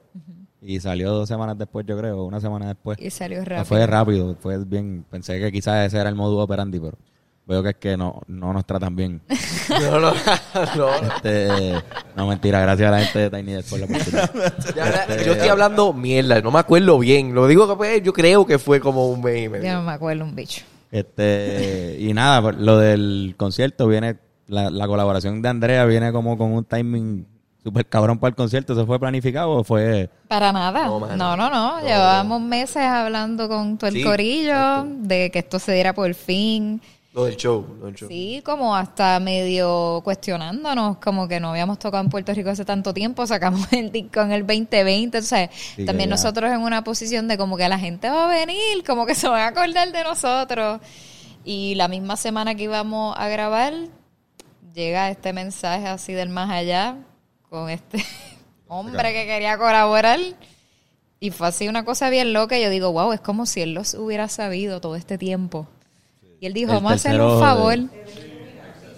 Y 0.62 0.80
salió 0.80 1.12
dos 1.12 1.28
semanas 1.30 1.58
después, 1.60 1.86
yo 1.86 1.96
creo. 1.98 2.24
Una 2.26 2.40
semana 2.40 2.68
después. 2.70 2.98
Y 3.00 3.12
salió 3.12 3.40
No, 3.40 3.46
rápido. 3.46 3.66
fue 3.66 3.86
rápido. 3.86 4.36
Fue 4.40 4.58
bien... 4.66 5.06
Pensé 5.10 5.40
que 5.40 5.52
quizás 5.52 5.86
ese 5.86 6.00
era 6.00 6.10
el 6.10 6.16
modus 6.16 6.44
operandi, 6.44 6.80
pero... 6.80 6.98
Veo 7.52 7.62
que 7.62 7.70
es 7.72 7.76
que 7.76 7.98
no, 7.98 8.22
no 8.28 8.54
nos 8.54 8.66
tratan 8.66 8.96
bien. 8.96 9.22
No, 9.70 10.00
no, 10.00 10.14
no. 10.76 10.90
Este, 10.96 11.74
no, 12.16 12.28
mentira. 12.28 12.60
Gracias 12.62 12.88
a 12.88 12.92
la 12.92 13.00
gente 13.04 13.20
de 13.20 13.30
Tiny 13.30 13.54
Desk 13.54 13.70
por 13.70 13.80
la 13.80 13.86
oportunidad. 13.86 14.32
Ya, 14.76 15.24
yo 15.26 15.34
estoy 15.34 15.50
hablando 15.50 15.94
mierda, 15.94 16.42
no 16.42 16.52
me 16.52 16.60
acuerdo 16.60 16.98
bien. 17.00 17.34
Lo 17.34 17.48
digo 17.48 17.68
que 17.68 17.76
pues, 17.76 18.04
yo 18.04 18.14
creo 18.14 18.46
que 18.46 18.58
fue 18.58 18.80
como 18.80 19.10
un 19.10 19.22
mes 19.22 19.46
y 19.46 19.50
medio. 19.50 19.64
Ya 19.64 19.74
no 19.76 19.84
me 19.84 19.92
acuerdo 19.92 20.24
un 20.24 20.34
bicho. 20.36 20.64
Este, 20.92 21.98
y 22.00 22.14
nada, 22.14 22.42
pues, 22.42 22.56
lo 22.58 22.78
del 22.78 23.36
concierto 23.38 23.88
viene, 23.88 24.18
la, 24.48 24.70
la 24.70 24.88
colaboración 24.88 25.42
de 25.42 25.50
Andrea 25.50 25.86
viene 25.86 26.12
como 26.12 26.38
con 26.38 26.52
un 26.54 26.64
timing 26.66 27.26
súper 27.64 27.86
cabrón 27.86 28.18
para 28.20 28.30
el 28.30 28.36
concierto. 28.36 28.74
¿Eso 28.74 28.86
fue 28.86 29.00
planificado 29.00 29.52
o 29.52 29.64
fue...? 29.64 30.10
Para 30.28 30.52
nada. 30.52 30.86
No, 30.86 31.00
No, 31.16 31.38
no, 31.38 31.50
no. 31.50 31.80
Llevábamos 31.82 32.42
meses 32.42 32.84
hablando 32.84 33.48
con 33.48 33.78
todo 33.78 33.90
el 33.90 33.96
Sí, 33.96 34.04
corillo 34.04 34.86
de 34.86 35.30
que 35.32 35.40
esto 35.40 35.60
se 35.60 35.74
diera 35.74 35.94
por 35.94 36.14
fin. 36.14 36.82
Lo 37.14 37.26
del 37.26 37.36
show, 37.36 37.76
lo 37.78 37.88
del 37.88 37.96
show. 37.96 38.08
Sí, 38.08 38.42
como 38.46 38.74
hasta 38.74 39.20
medio 39.20 40.00
cuestionándonos, 40.04 40.98
como 40.98 41.28
que 41.28 41.42
no 41.42 41.50
habíamos 41.50 41.78
tocado 41.78 42.02
en 42.02 42.10
Puerto 42.10 42.34
Rico 42.34 42.52
hace 42.52 42.64
tanto 42.64 42.94
tiempo, 42.94 43.28
sacamos 43.28 43.68
el 43.74 43.92
disco 43.92 44.22
en 44.22 44.32
el 44.32 44.48
2020, 44.48 45.18
o 45.18 45.22
sea, 45.22 45.50
también 45.86 46.10
nosotros 46.10 46.50
en 46.52 46.62
una 46.62 46.86
posición 46.86 47.28
de 47.28 47.38
como 47.38 47.58
que 47.58 47.68
la 47.68 47.78
gente 47.78 48.10
va 48.10 48.26
a 48.26 48.28
venir, 48.28 48.84
como 48.86 49.06
que 49.06 49.16
se 49.16 49.28
van 49.28 49.42
a 49.42 49.48
acordar 49.48 49.92
de 49.92 50.04
nosotros. 50.04 50.80
Y 51.44 51.76
la 51.76 51.88
misma 51.88 52.16
semana 52.16 52.56
que 52.56 52.64
íbamos 52.64 53.16
a 53.18 53.28
grabar, 53.28 53.74
llega 54.74 55.10
este 55.10 55.34
mensaje 55.34 55.88
así 55.88 56.14
del 56.14 56.30
más 56.30 56.50
allá, 56.50 56.96
con 57.50 57.70
este 57.70 58.06
hombre 58.68 59.12
que 59.12 59.26
quería 59.26 59.58
colaborar. 59.58 60.20
Y 61.20 61.32
fue 61.32 61.48
así 61.48 61.68
una 61.68 61.84
cosa 61.84 62.10
bien 62.10 62.32
loca. 62.32 62.58
y 62.58 62.64
Yo 62.64 62.70
digo, 62.70 62.92
wow, 62.94 63.12
es 63.12 63.20
como 63.20 63.46
si 63.46 63.62
él 63.62 63.74
los 63.74 63.96
hubiera 63.96 64.30
sabido 64.30 64.80
todo 64.80 64.96
este 64.96 65.18
tiempo. 65.18 65.68
Y 66.42 66.48
él 66.48 66.54
dijo, 66.54 66.72
El 66.72 66.78
vamos 66.82 67.06
a 67.06 67.10
un 67.12 67.40
favor. 67.40 67.74
Él- 67.74 67.90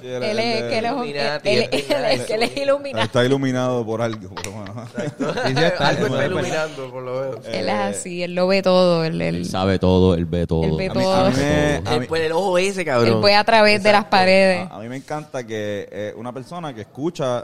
Él 0.03 0.39
es, 0.39 0.61
él- 0.61 0.69
que 0.69 0.77
él 0.79 0.85
es 0.85 0.91
él- 0.91 1.05
él- 1.05 1.69
él- 1.73 2.25
que 2.25 2.33
él 2.33 2.43
es 2.43 2.57
iluminado. 2.57 3.03
Está 3.05 3.25
iluminado 3.25 3.85
por 3.85 4.01
algo. 4.01 4.29
por 4.33 4.45
lo 4.45 4.51
menos. 4.51 4.89
Sí, 4.97 5.53
sí, 5.55 5.63
está, 5.63 5.87
Algo 5.87 6.05
es 6.07 6.11
está 6.11 6.25
iluminando, 6.25 6.91
por 6.91 7.03
lo 7.03 7.19
menos. 7.21 7.45
Él 7.47 7.67
es 7.69 7.73
así, 7.75 8.23
él 8.23 8.35
lo 8.35 8.47
ve 8.47 8.61
todo. 8.61 9.03
Él, 9.05 9.21
él, 9.21 9.35
Él 9.35 9.45
sabe 9.45 9.79
todo, 9.79 10.15
él 10.15 10.25
ve 10.25 10.45
todo. 10.47 10.63
Él 10.63 10.71
ve 10.77 10.87
A 10.89 10.93
mí- 10.93 11.01
todo. 11.03 11.13
a 11.15 11.29
mí 11.29 11.35
me- 11.37 11.75
a 11.85 11.91
mí- 11.93 11.99
Después 11.99 12.21
el 12.21 12.31
ojo 12.33 12.57
ese, 12.57 12.81
él 12.81 12.85
cabrón. 12.85 13.21
ve 13.21 13.35
a 13.35 13.43
través 13.45 13.81
de 13.83 13.91
las 13.93 14.05
paredes. 14.05 14.67
A, 14.69 14.75
a 14.75 14.79
mí 14.79 14.87
me 14.89 14.97
encanta 14.97 15.45
que 15.45 15.87
eh, 15.91 16.13
una 16.17 16.33
persona 16.33 16.73
que 16.73 16.81
escucha, 16.81 17.39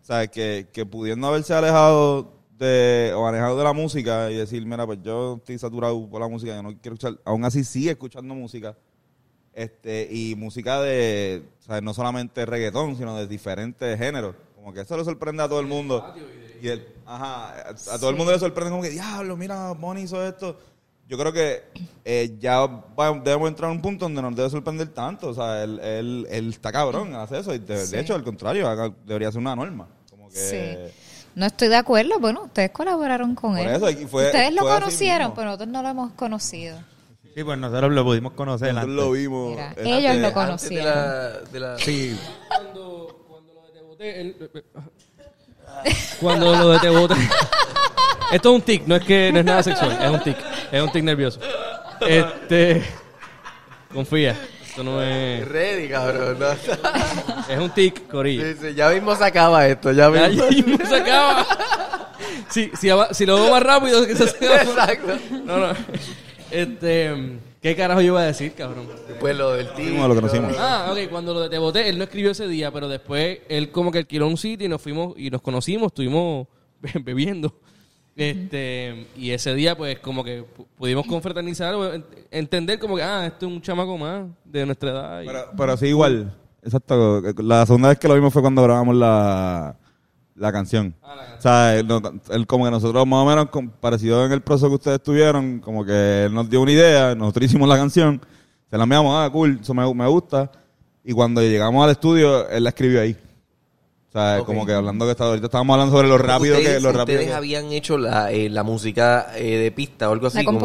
o 0.00 0.04
sea, 0.04 0.26
que, 0.28 0.68
que 0.72 0.84
pudiendo 0.86 1.26
haberse 1.28 1.52
alejado 1.54 2.32
de 2.58 3.12
o 3.16 3.26
alejado 3.26 3.56
de 3.58 3.64
la 3.64 3.72
música 3.72 4.30
y 4.30 4.36
decir, 4.36 4.64
mira, 4.66 4.84
pues 4.86 5.00
yo 5.02 5.36
estoy 5.38 5.58
saturado 5.58 6.08
por 6.08 6.20
la 6.20 6.28
música, 6.28 6.54
yo 6.54 6.62
no 6.62 6.70
quiero 6.80 6.94
escuchar, 6.94 7.14
aún 7.24 7.44
así 7.44 7.64
sigue 7.64 7.90
escuchando 7.90 8.34
música. 8.34 8.76
Este, 9.54 10.08
y 10.10 10.34
música 10.34 10.80
de, 10.80 11.42
o 11.60 11.62
sea, 11.62 11.80
no 11.80 11.94
solamente 11.94 12.44
reggaetón, 12.44 12.96
sino 12.96 13.16
de 13.16 13.26
diferentes 13.28 13.96
géneros. 13.98 14.34
Como 14.56 14.72
que 14.72 14.80
eso 14.80 14.96
le 14.96 15.04
sorprende 15.04 15.42
a 15.42 15.48
todo 15.48 15.60
el 15.60 15.66
mundo. 15.66 16.12
Y 16.60 16.68
el, 16.68 16.86
ajá, 17.06 17.50
a, 17.50 17.68
a 17.94 17.98
todo 17.98 18.10
el 18.10 18.16
mundo 18.16 18.32
le 18.32 18.38
sorprende 18.38 18.70
como 18.70 18.82
que, 18.82 18.90
diablo, 18.90 19.36
mira, 19.36 19.72
Bonnie 19.72 20.04
hizo 20.04 20.24
esto. 20.26 20.58
Yo 21.06 21.18
creo 21.18 21.32
que 21.34 21.62
eh, 22.04 22.34
ya 22.40 22.60
va- 22.66 23.12
debemos 23.22 23.48
entrar 23.48 23.68
a 23.68 23.72
un 23.72 23.82
punto 23.82 24.06
donde 24.06 24.22
nos 24.22 24.34
debe 24.34 24.48
sorprender 24.50 24.88
tanto. 24.88 25.28
O 25.28 25.34
sea, 25.34 25.62
él, 25.62 25.78
él, 25.80 26.26
él 26.30 26.48
está 26.48 26.72
cabrón, 26.72 27.14
hace 27.14 27.38
eso. 27.38 27.54
Y 27.54 27.58
de, 27.58 28.00
hecho, 28.00 28.14
al 28.14 28.24
contrario, 28.24 28.96
debería 29.04 29.30
ser 29.30 29.40
una 29.40 29.54
norma. 29.54 29.86
Como 30.10 30.28
que, 30.30 30.36
Sí. 30.90 30.94
No 31.36 31.46
estoy 31.46 31.68
de 31.68 31.76
acuerdo. 31.76 32.18
Bueno, 32.20 32.44
ustedes 32.44 32.70
colaboraron 32.70 33.34
con 33.34 33.52
Por 33.56 33.66
él. 33.66 33.74
eso, 33.76 33.90
y 33.90 34.06
fue- 34.06 34.26
ustedes 34.26 34.54
lo 34.54 34.62
conocieron, 34.62 35.34
pero 35.34 35.46
nosotros 35.46 35.68
no 35.68 35.82
lo 35.82 35.88
hemos 35.90 36.12
conocido. 36.12 36.78
Sí, 37.34 37.42
pues 37.42 37.58
nosotros 37.58 37.92
lo 37.92 38.04
pudimos 38.04 38.32
conocer 38.34 38.72
Nosotros 38.72 38.90
antes. 38.92 39.04
lo 39.06 39.10
vimos. 39.12 39.50
Mira, 39.50 39.74
ellos 39.78 40.02
lo 40.02 40.08
Antes 40.08 40.22
de 40.22 40.32
conocieron. 40.32 40.86
la, 40.86 41.30
de 41.50 41.60
la- 41.60 41.78
Sí, 41.78 42.18
Cuando, 42.48 43.24
cuando 43.28 43.54
lo 43.54 43.62
de 43.66 43.72
Te 43.72 43.80
Boté, 43.82 44.20
él- 44.20 44.50
Cuando 46.20 46.56
lo 46.56 46.68
de 46.70 46.78
Te 46.78 46.88
Boté... 46.90 47.14
Esto 48.32 48.48
es 48.50 48.54
un 48.54 48.62
tic, 48.62 48.86
no 48.86 48.96
es 48.96 49.04
que 49.04 49.30
no 49.32 49.40
es 49.40 49.44
nada 49.44 49.62
sexual, 49.62 49.98
es 50.00 50.10
un 50.10 50.20
tic, 50.22 50.36
es 50.72 50.82
un 50.82 50.90
tic 50.92 51.04
nervioso. 51.04 51.40
Este... 52.06 52.82
Confía, 53.92 54.36
esto 54.66 54.82
no 54.82 55.00
es... 55.02 55.46
Ready, 55.48 55.88
cabrón. 55.88 56.38
¿no? 56.40 56.46
Es 57.52 57.58
un 57.60 57.70
tic, 57.70 58.08
Corillo. 58.08 58.44
Sí, 58.44 58.56
sí, 58.60 58.74
ya 58.74 58.88
mismo 58.90 59.14
se 59.14 59.24
acaba 59.24 59.66
esto, 59.68 59.92
ya 59.92 60.08
mismo. 60.10 60.44
ya 60.44 60.50
mismo 60.50 60.78
se 60.86 60.96
acaba. 60.96 61.46
Si, 62.48 62.70
si, 62.80 62.88
si 63.12 63.26
lo 63.26 63.36
veo 63.36 63.50
más 63.50 63.62
rápido, 63.62 64.04
que 64.06 64.16
se 64.16 64.24
acaba. 64.24 64.62
Exacto. 64.62 65.18
No, 65.44 65.58
no. 65.58 65.74
Este, 66.54 67.38
¿Qué 67.60 67.74
carajo 67.74 68.00
yo 68.00 68.08
iba 68.08 68.20
a 68.20 68.26
decir, 68.26 68.52
cabrón? 68.52 68.86
Después 69.08 69.36
lo 69.36 69.52
del 69.54 69.72
tío. 69.74 69.92
Como 69.92 70.08
lo 70.08 70.14
conocimos. 70.14 70.54
Ah, 70.58 70.90
ok, 70.92 71.08
cuando 71.10 71.32
lo 71.34 71.40
de 71.40 71.48
Te 71.48 71.58
Boté, 71.58 71.88
él 71.88 71.96
no 71.98 72.04
escribió 72.04 72.30
ese 72.30 72.46
día, 72.46 72.70
pero 72.70 72.88
después 72.88 73.38
él 73.48 73.70
como 73.70 73.90
que 73.90 73.98
alquiló 73.98 74.26
un 74.28 74.36
sitio 74.36 74.66
y 74.66 74.68
nos 74.68 74.80
fuimos 74.82 75.14
y 75.16 75.30
nos 75.30 75.40
conocimos, 75.42 75.86
estuvimos 75.88 76.46
bebiendo. 77.04 77.52
Este, 78.16 79.06
y 79.16 79.30
ese 79.30 79.54
día 79.54 79.76
pues 79.76 79.98
como 79.98 80.22
que 80.22 80.42
pu- 80.44 80.66
pudimos 80.76 81.04
confraternizar 81.06 81.74
entender 82.30 82.78
como 82.78 82.94
que, 82.96 83.02
ah, 83.02 83.26
esto 83.26 83.46
es 83.46 83.52
un 83.52 83.60
chamaco 83.60 83.98
más 83.98 84.26
de 84.44 84.64
nuestra 84.66 84.90
edad. 84.90 85.22
y- 85.22 85.26
Pero, 85.26 85.50
pero 85.56 85.76
sí, 85.76 85.86
igual. 85.86 86.32
Exacto. 86.62 87.20
La 87.38 87.66
segunda 87.66 87.88
vez 87.88 87.98
que 87.98 88.06
lo 88.08 88.14
vimos 88.14 88.32
fue 88.32 88.40
cuando 88.40 88.62
grabamos 88.62 88.94
la, 88.94 89.76
la 90.36 90.52
canción. 90.52 90.94
O 91.38 91.40
sea, 91.40 91.76
él, 91.76 91.86
como 92.46 92.64
que 92.64 92.70
nosotros 92.70 93.06
más 93.06 93.20
o 93.20 93.26
menos 93.26 93.48
con- 93.50 93.68
parecido 93.70 94.24
en 94.26 94.32
el 94.32 94.40
proceso 94.40 94.68
que 94.68 94.74
ustedes 94.74 95.02
tuvieron, 95.02 95.60
como 95.60 95.84
que 95.84 96.24
él 96.24 96.34
nos 96.34 96.48
dio 96.50 96.60
una 96.60 96.72
idea, 96.72 97.14
nosotros 97.14 97.46
hicimos 97.46 97.68
la 97.68 97.76
canción, 97.76 98.20
se 98.70 98.76
la 98.76 98.82
enviamos, 98.84 99.14
ah, 99.16 99.30
cool, 99.30 99.58
eso 99.62 99.72
me, 99.74 99.94
me 99.94 100.06
gusta. 100.08 100.50
Y 101.04 101.12
cuando 101.12 101.40
llegamos 101.42 101.84
al 101.84 101.90
estudio, 101.90 102.48
él 102.48 102.64
la 102.64 102.70
escribió 102.70 103.00
ahí. 103.00 103.16
O 104.08 104.12
sea, 104.12 104.42
como 104.44 104.64
que 104.64 104.72
hablando 104.72 105.04
que 105.06 105.10
está, 105.10 105.24
ahorita 105.24 105.46
estábamos 105.46 105.74
hablando 105.74 105.94
sobre 105.96 106.08
lo 106.08 106.18
rápido 106.18 106.56
ustedes, 106.56 106.76
que... 106.76 106.80
Lo 106.82 106.92
rápido 106.92 107.18
ustedes 107.18 107.26
que- 107.30 107.34
habían 107.34 107.66
hecho 107.72 107.98
la, 107.98 108.30
eh, 108.32 108.48
la 108.48 108.62
música 108.62 109.26
eh, 109.36 109.56
de 109.58 109.72
pista 109.72 110.08
o 110.08 110.12
algo 110.12 110.28
así. 110.28 110.38
La 110.38 110.44
como- 110.44 110.60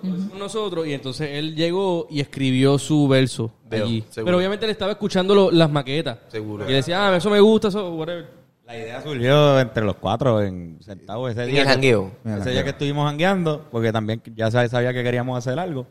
con 0.00 0.38
nosotros 0.38 0.86
y 0.86 0.92
entonces 0.94 1.28
él 1.32 1.54
llegó 1.54 2.06
y 2.10 2.20
escribió 2.20 2.78
su 2.78 3.06
verso 3.08 3.50
Veo, 3.68 3.84
allí. 3.84 4.00
seguro. 4.10 4.26
Pero 4.26 4.38
obviamente 4.38 4.64
él 4.66 4.70
estaba 4.70 4.92
escuchando 4.92 5.34
lo- 5.34 5.50
las 5.50 5.70
maquetas. 5.70 6.18
Seguro. 6.28 6.68
Y 6.68 6.72
decía, 6.72 7.08
ah, 7.08 7.16
eso 7.16 7.30
me 7.30 7.40
gusta, 7.40 7.68
eso, 7.68 7.92
whatever. 7.94 8.26
la 8.66 8.76
idea 8.76 9.02
surgió 9.02 9.58
entre 9.60 9.82
los 9.84 9.96
cuatro 9.96 10.42
en 10.42 10.76
sentados 10.80 11.30
ese 11.30 11.44
En 11.44 11.50
día. 11.50 11.60
el 11.60 11.66
que- 11.66 11.72
jangueo. 11.72 12.12
Ese 12.24 12.50
día 12.50 12.64
que 12.64 12.70
estuvimos 12.70 13.06
jangueando, 13.08 13.64
porque 13.70 13.92
también 13.92 14.20
ya 14.36 14.50
sa- 14.50 14.68
sabía 14.68 14.92
que 14.92 15.02
queríamos 15.02 15.38
hacer 15.38 15.58
algo, 15.58 15.86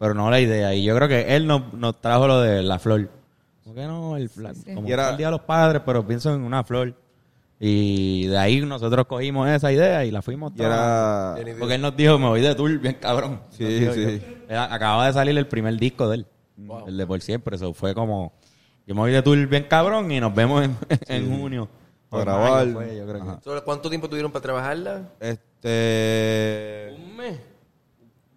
pero 0.00 0.12
no 0.14 0.28
la 0.30 0.40
idea. 0.40 0.74
Y 0.74 0.82
yo 0.84 0.94
creo 0.96 1.08
que 1.08 1.36
él 1.36 1.46
nos, 1.46 1.72
nos 1.74 2.00
trajo 2.00 2.26
lo 2.26 2.40
de 2.40 2.62
la 2.62 2.78
flor. 2.80 3.08
¿Por 3.64 3.74
qué 3.74 3.84
no? 3.86 4.16
El, 4.16 4.28
la- 4.36 4.52
como 4.74 4.88
Y 4.88 4.92
era- 4.92 5.10
el 5.10 5.16
Día 5.16 5.26
de 5.28 5.30
los 5.32 5.40
Padres, 5.42 5.82
pero 5.86 6.04
pienso 6.06 6.34
en 6.34 6.42
una 6.42 6.64
flor. 6.64 6.94
Y 7.58 8.26
de 8.26 8.36
ahí 8.36 8.60
nosotros 8.60 9.06
cogimos 9.06 9.48
esa 9.48 9.72
idea 9.72 10.04
y 10.04 10.10
la 10.10 10.20
fuimos 10.20 10.52
Y 10.56 10.62
era... 10.62 11.36
Porque 11.58 11.74
él 11.76 11.80
nos 11.80 11.96
dijo, 11.96 12.18
me 12.18 12.26
voy 12.28 12.40
de 12.42 12.54
tour 12.54 12.78
bien 12.78 12.98
cabrón. 13.00 13.40
Sí, 13.50 13.64
dijo 13.64 13.94
sí. 13.94 14.20
yo. 14.50 14.60
Acababa 14.60 15.06
de 15.06 15.12
salir 15.14 15.36
el 15.38 15.46
primer 15.46 15.76
disco 15.78 16.08
de 16.08 16.16
él, 16.16 16.26
el 16.86 16.96
de 16.98 17.06
Por 17.06 17.20
Siempre. 17.22 17.56
Eso 17.56 17.72
fue 17.72 17.94
como, 17.94 18.34
yo 18.86 18.94
me 18.94 19.00
voy 19.00 19.12
de 19.12 19.22
tour 19.22 19.38
bien 19.46 19.64
cabrón 19.64 20.10
y 20.12 20.20
nos 20.20 20.34
vemos 20.34 20.64
en, 20.64 20.76
en 21.08 21.38
junio. 21.38 21.68
Para 22.10 22.22
O 22.22 22.24
grabar. 22.42 22.68
fue, 22.72 22.96
yo 22.98 23.04
creo 23.06 23.16
que- 23.16 23.28
Ajá. 23.30 23.40
¿Sobre 23.42 23.60
¿Cuánto 23.62 23.88
tiempo 23.88 24.08
tuvieron 24.08 24.30
para 24.30 24.42
trabajarla? 24.42 25.08
Este... 25.18 26.94
Un 26.96 27.16
mes. 27.16 27.40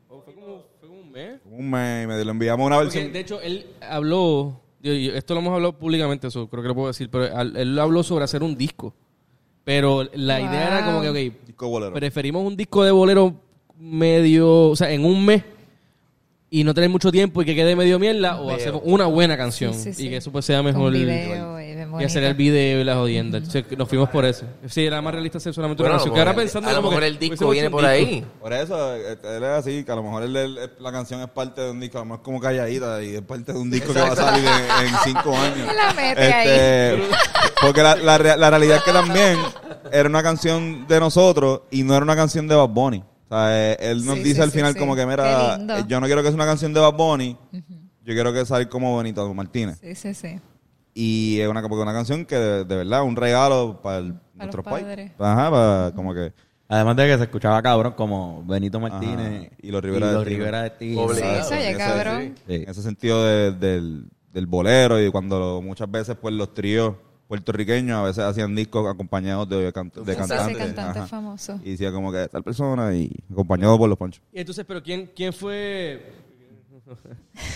O 0.07 0.21
fue 0.21 0.33
como, 0.33 0.63
fue 0.79 0.87
como 0.89 1.01
un 1.01 1.11
mes. 1.11 1.39
Un 1.45 1.69
mes 1.69 2.03
y 2.05 2.07
medio. 2.07 2.23
Le 2.23 2.31
enviamos 2.31 2.65
una 2.65 2.77
Porque, 2.77 2.93
versión... 2.95 3.13
de 3.13 3.19
hecho, 3.19 3.41
él 3.41 3.67
habló, 3.81 4.59
esto 4.81 5.33
lo 5.33 5.41
hemos 5.41 5.53
hablado 5.53 5.73
públicamente, 5.77 6.27
eso 6.27 6.47
creo 6.49 6.61
que 6.63 6.69
lo 6.69 6.75
puedo 6.75 6.87
decir, 6.87 7.09
pero 7.11 7.25
él 7.25 7.77
habló 7.77 8.01
sobre 8.01 8.23
hacer 8.23 8.41
un 8.43 8.55
disco. 8.55 8.93
Pero 9.69 10.09
la 10.15 10.41
idea 10.41 10.67
era 10.67 10.83
como 10.85 10.99
que, 11.03 11.09
ok, 11.09 11.45
Disco 11.45 11.67
bolero. 11.69 11.93
preferimos 11.93 12.43
un 12.43 12.57
disco 12.57 12.83
de 12.83 12.89
bolero 12.89 13.35
medio, 13.79 14.69
o 14.69 14.75
sea, 14.75 14.89
en 14.91 15.05
un 15.05 15.23
mes 15.23 15.43
y 16.49 16.63
no 16.63 16.73
tener 16.73 16.89
mucho 16.89 17.11
tiempo 17.11 17.43
y 17.43 17.45
que 17.45 17.53
quede 17.53 17.75
medio 17.75 17.99
mierda 17.99 18.41
o 18.41 18.47
Veo. 18.47 18.55
hacemos 18.55 18.81
una 18.83 19.05
buena 19.05 19.37
canción 19.37 19.75
Sí, 19.75 19.93
sí, 19.93 19.93
sí. 19.93 20.07
y 20.07 20.09
que 20.09 20.17
eso 20.17 20.31
pues 20.31 20.45
sea 20.45 20.57
Con 20.63 20.65
mejor 20.65 20.91
video 20.91 21.58
y 21.99 22.03
hacer 22.03 22.23
el 22.23 22.33
video 22.33 22.81
y 22.81 22.83
la 22.83 22.95
jodienda. 22.95 23.37
Entonces, 23.37 23.65
nos 23.77 23.87
fuimos 23.89 24.09
por 24.09 24.25
eso. 24.25 24.45
Sí, 24.67 24.85
era 24.85 25.01
más 25.01 25.13
realista 25.13 25.37
hacer 25.37 25.53
solamente 25.53 25.81
Bueno, 25.83 25.95
una 25.95 25.97
canción. 25.99 26.13
Que 26.15 26.19
ahora 26.21 26.35
pensando 26.35 26.69
a 26.69 26.71
lo 26.73 26.77
como 26.79 26.89
mejor 26.91 27.03
el 27.03 27.17
disco 27.19 27.49
viene 27.49 27.69
por 27.69 27.85
ahí. 27.85 28.25
Por 28.39 28.53
eso, 28.53 28.95
eh, 28.95 29.17
él 29.23 29.43
es 29.43 29.49
así, 29.49 29.83
que 29.83 29.91
a 29.91 29.95
lo 29.95 30.03
mejor 30.03 30.23
él- 30.23 30.35
él- 30.35 30.59
la 30.79 30.91
canción 30.91 31.21
es 31.21 31.29
parte 31.29 31.61
de 31.61 31.71
un 31.71 31.79
disco, 31.79 31.97
a 31.97 32.01
lo 32.01 32.05
mejor 32.05 32.19
es 32.19 32.23
como 32.25 32.39
calladita 32.39 33.01
y 33.03 33.15
es 33.15 33.21
parte 33.21 33.53
de 33.53 33.59
un 33.59 33.69
disco 33.71 33.93
que 33.93 33.99
va 34.01 34.07
a 34.09 34.15
salir 34.15 34.45
en, 34.45 34.87
en 34.87 34.93
cinco 35.03 35.35
años. 35.35 35.67
La 35.75 35.93
mete 35.93 36.21
ahí. 36.33 37.01
Porque 37.61 37.81
la, 37.83 37.95
la, 37.95 38.17
la 38.37 38.49
realidad 38.49 38.77
es 38.77 38.83
que 38.83 38.91
también 38.91 39.37
era 39.91 40.07
una 40.09 40.23
canción 40.23 40.87
de 40.87 40.99
nosotros 40.99 41.61
y 41.71 41.83
no 41.83 41.95
era 41.95 42.03
una 42.03 42.15
canción 42.15 42.47
de 42.47 42.55
Bad 42.55 42.69
Bunny. 42.69 42.99
O 42.99 43.35
O 43.35 43.37
sea, 43.37 43.71
eh, 43.73 43.77
él 43.79 44.05
nos 44.05 44.15
Sí, 44.17 44.23
dice 44.23 44.35
sí, 44.37 44.41
al 44.41 44.51
final 44.51 44.73
sí. 44.73 44.79
como 44.79 44.95
que, 44.95 45.05
mira, 45.05 45.55
eh, 45.55 45.83
yo 45.87 45.99
no 45.99 46.05
quiero 46.07 46.21
que 46.23 46.29
sea 46.29 46.35
una 46.35 46.45
canción 46.45 46.73
de 46.73 46.79
Bad 46.79 46.93
Bunny, 46.93 47.37
yo 47.51 48.13
quiero 48.13 48.33
que 48.33 48.45
salga 48.45 48.67
como 48.69 48.97
Benito 48.97 49.31
Martínez. 49.33 49.77
Sí, 49.81 49.93
sí, 49.95 50.13
sí. 50.13 50.39
Y 51.01 51.39
es 51.39 51.47
una, 51.47 51.65
una 51.65 51.93
canción 51.93 52.25
que 52.25 52.35
de, 52.35 52.65
de 52.65 52.75
verdad, 52.75 53.03
un 53.03 53.15
regalo 53.15 53.79
para 53.81 53.99
el- 53.99 54.15
nuestros 54.35 54.65
los 54.65 54.73
pais. 54.73 54.83
padres. 54.85 55.11
Ajá, 55.17 55.49
para 55.49 55.91
como 55.95 56.13
que... 56.13 56.33
Además 56.67 56.97
de 56.97 57.07
que 57.07 57.17
se 57.17 57.23
escuchaba 57.23 57.61
cabrón 57.61 57.93
como 57.93 58.43
Benito 58.45 58.79
Martínez 58.81 59.47
Ajá, 59.47 59.55
y 59.61 59.71
los 59.71 59.81
Rivera 59.81 60.07
del 60.07 60.15
Tino. 60.23 60.29
Rivera 60.37 60.61
del 60.63 60.71
Tino. 60.77 61.01
Obligado. 61.01 61.49
Sí, 61.49 61.55
eso 61.55 61.77
cabrón. 61.77 62.35
Sí. 62.47 62.53
En 62.53 62.69
ese 62.69 62.81
sentido 62.81 63.23
de- 63.25 63.51
del, 63.53 64.05
del 64.33 64.45
bolero 64.45 65.01
y 65.01 65.09
cuando 65.09 65.39
lo- 65.39 65.61
muchas 65.61 65.89
veces 65.89 66.17
pues 66.21 66.35
los 66.35 66.53
tríos 66.53 66.95
puertorriqueños 67.29 67.97
a 67.97 68.03
veces 68.03 68.23
hacían 68.23 68.53
discos 68.55 68.85
acompañados 68.87 69.47
de, 69.47 69.71
can- 69.71 69.91
de 69.95 70.15
cantantes. 70.15 70.57
cantante 70.57 71.01
famoso. 71.07 71.59
Y 71.63 71.71
decía 71.71 71.91
como 71.91 72.11
que 72.11 72.27
tal 72.27 72.43
persona 72.43 72.93
y 72.93 73.09
acompañado 73.31 73.77
por 73.77 73.87
los 73.87 73.97
ponchos. 73.97 74.21
Y 74.33 74.39
entonces, 74.41 74.65
pero 74.67 74.83
¿quién, 74.83 75.09
quién 75.15 75.31
fue... 75.31 76.27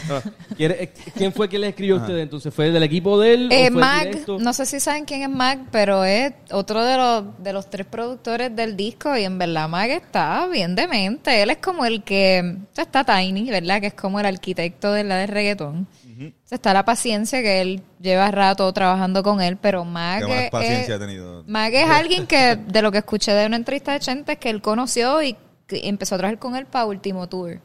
Ah, 0.10 0.22
¿quién, 0.58 0.72
eh, 0.72 0.94
quién 1.16 1.32
fue 1.34 1.48
que 1.50 1.58
le 1.58 1.70
escribió 1.70 1.96
a 1.96 2.00
ustedes? 2.00 2.22
Entonces, 2.24 2.54
¿fue 2.54 2.72
del 2.72 2.84
equipo 2.84 3.20
de 3.20 3.34
él? 3.34 3.50
o 3.52 3.54
Eh, 3.54 3.72
fue 3.72 3.82
Mag, 3.82 4.08
directo? 4.08 4.38
no 4.40 4.54
sé 4.54 4.66
si 4.66 4.80
saben 4.80 5.06
quién 5.06 5.22
es 5.24 5.30
Mag, 5.30 5.60
pero 5.72 6.04
es 6.04 6.34
otro 6.52 6.84
de 6.84 6.98
los, 6.98 7.24
de 7.44 7.54
los 7.54 7.70
tres 7.70 7.86
productores 7.86 8.56
del 8.56 8.76
disco 8.76 9.16
y 9.18 9.24
en 9.24 9.38
verdad 9.38 9.68
Mag 9.70 9.90
está 9.92 10.48
bien 10.48 10.76
demente. 10.76 11.42
Él 11.42 11.50
es 11.52 11.58
como 11.58 11.86
el 11.86 12.04
que, 12.04 12.58
o 12.72 12.76
sea, 12.76 12.84
está 12.84 13.04
Tiny, 13.04 13.50
¿verdad? 13.50 13.82
Que 13.82 13.88
es 13.88 13.94
como 13.94 14.20
el 14.20 14.26
arquitecto 14.26 14.92
de 14.92 15.04
la 15.04 15.18
de 15.18 15.28
reggaetón. 15.28 15.88
O 16.16 16.48
sea, 16.48 16.56
está 16.58 16.74
la 16.74 16.86
paciencia 16.86 17.42
que 17.42 17.60
él 17.62 17.82
lleva 18.00 18.30
rato 18.30 18.72
trabajando 18.72 19.24
con 19.24 19.42
él, 19.42 19.58
pero 19.58 19.84
Mag 19.84 20.22
¿Qué 20.22 20.28
más 20.28 20.44
es- 20.44 20.52
paciencia 20.52 20.96
ha 20.96 21.00
tenido? 21.00 21.44
Mag 21.48 21.74
es 21.74 21.90
alguien 21.90 22.28
que, 22.28 22.56
de 22.56 22.82
lo 22.82 22.92
que 22.92 23.00
escuché 23.00 23.34
de 23.34 23.46
una 23.48 23.56
entrevista 23.56 23.94
de 23.94 24.00
Chente, 24.00 24.34
es 24.34 24.38
que 24.38 24.50
él 24.50 24.62
conoció 24.62 25.22
y 25.24 25.36
empezó 25.70 26.16
a 26.16 26.18
trabajar 26.20 26.38
con 26.40 26.56
él 26.56 26.66
para 26.68 26.86
Último 26.86 27.28
Tour. 27.28 27.60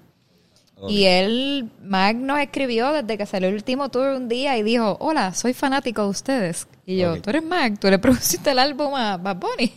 Y 0.87 1.05
él, 1.05 1.71
Mag 1.83 2.15
nos 2.17 2.39
escribió 2.39 2.93
desde 2.93 3.19
que 3.19 3.27
salió 3.27 3.49
el 3.49 3.55
último 3.55 3.89
tour 3.89 4.11
un 4.11 4.29
día 4.29 4.57
y 4.59 4.63
dijo, 4.63 4.97
hola, 5.01 5.35
soy 5.35 5.53
fanático 5.55 6.03
de 6.03 6.09
ustedes. 6.09 6.69
Y 6.87 6.99
yo, 6.99 7.15
Ok. 7.15 7.23
tú 7.23 7.31
eres 7.31 7.43
Mag, 7.43 7.79
tú 7.81 7.89
le 7.89 7.99
produciste 7.99 8.51
el 8.53 8.59
álbum 8.61 8.95
a 8.95 9.17
Bad 9.17 9.37
Bunny. 9.39 9.73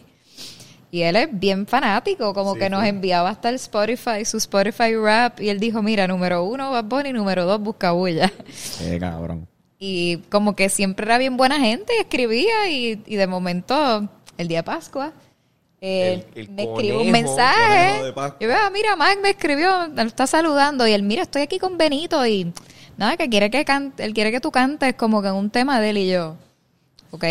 Y 0.92 1.04
él 1.04 1.16
es 1.16 1.30
bien 1.32 1.66
fanático, 1.66 2.34
como 2.34 2.54
que 2.56 2.70
nos 2.70 2.84
enviaba 2.84 3.30
hasta 3.30 3.48
el 3.50 3.56
Spotify, 3.56 4.26
su 4.26 4.38
Spotify 4.38 4.94
rap, 4.96 5.40
y 5.40 5.48
él 5.50 5.58
dijo, 5.60 5.82
mira, 5.82 6.06
número 6.06 6.44
uno 6.44 6.70
Bad 6.70 6.84
Bunny, 6.86 7.14
número 7.14 7.46
dos 7.46 7.62
Buscabulla. 7.62 8.30
Qué 8.78 9.00
cabrón. 9.00 9.48
Y 9.80 10.18
como 10.30 10.56
que 10.56 10.70
siempre 10.70 11.06
era 11.06 11.18
bien 11.18 11.38
buena 11.38 11.60
gente 11.60 11.94
y 11.98 12.02
escribía 12.02 12.70
y, 12.70 13.02
y 13.08 13.16
de 13.16 13.26
momento, 13.26 14.08
el 14.38 14.48
día 14.50 14.60
de 14.60 14.64
Pascua, 14.64 15.14
eh, 15.82 16.24
El- 16.36 16.42
el 16.44 16.50
me 16.52 16.64
escribe 16.64 16.92
un 16.94 16.98
conejo, 17.00 17.12
mensaje. 17.12 17.88
conejo 17.90 18.06
de 18.06 18.14
Pascua. 18.14 18.38
Yo 18.40 18.48
veo, 18.48 18.72
mira, 18.72 18.96
Mac 18.96 19.18
me 19.22 19.30
escribió, 19.32 19.90
me 19.90 20.04
está 20.04 20.28
saludando 20.28 20.88
y 20.88 20.92
él, 20.94 21.02
mira, 21.04 21.24
estoy 21.24 21.42
aquí 21.42 21.58
con 21.58 21.78
Benito 21.78 22.24
y 22.26 22.54
nada, 22.98 23.18
que 23.18 23.28
quiere 23.30 23.50
que 23.50 23.66
cante, 23.66 24.04
él 24.06 24.14
quiere 24.14 24.32
que 24.32 24.40
tú 24.40 24.52
cantes 24.52 24.94
como 24.94 25.22
que 25.24 25.30
en 25.30 25.34
un 25.36 25.50
tema 25.50 25.80
de 25.80 25.90
él 25.90 25.98
y 25.98 26.12
yo, 26.12 26.36
ok, 27.10 27.24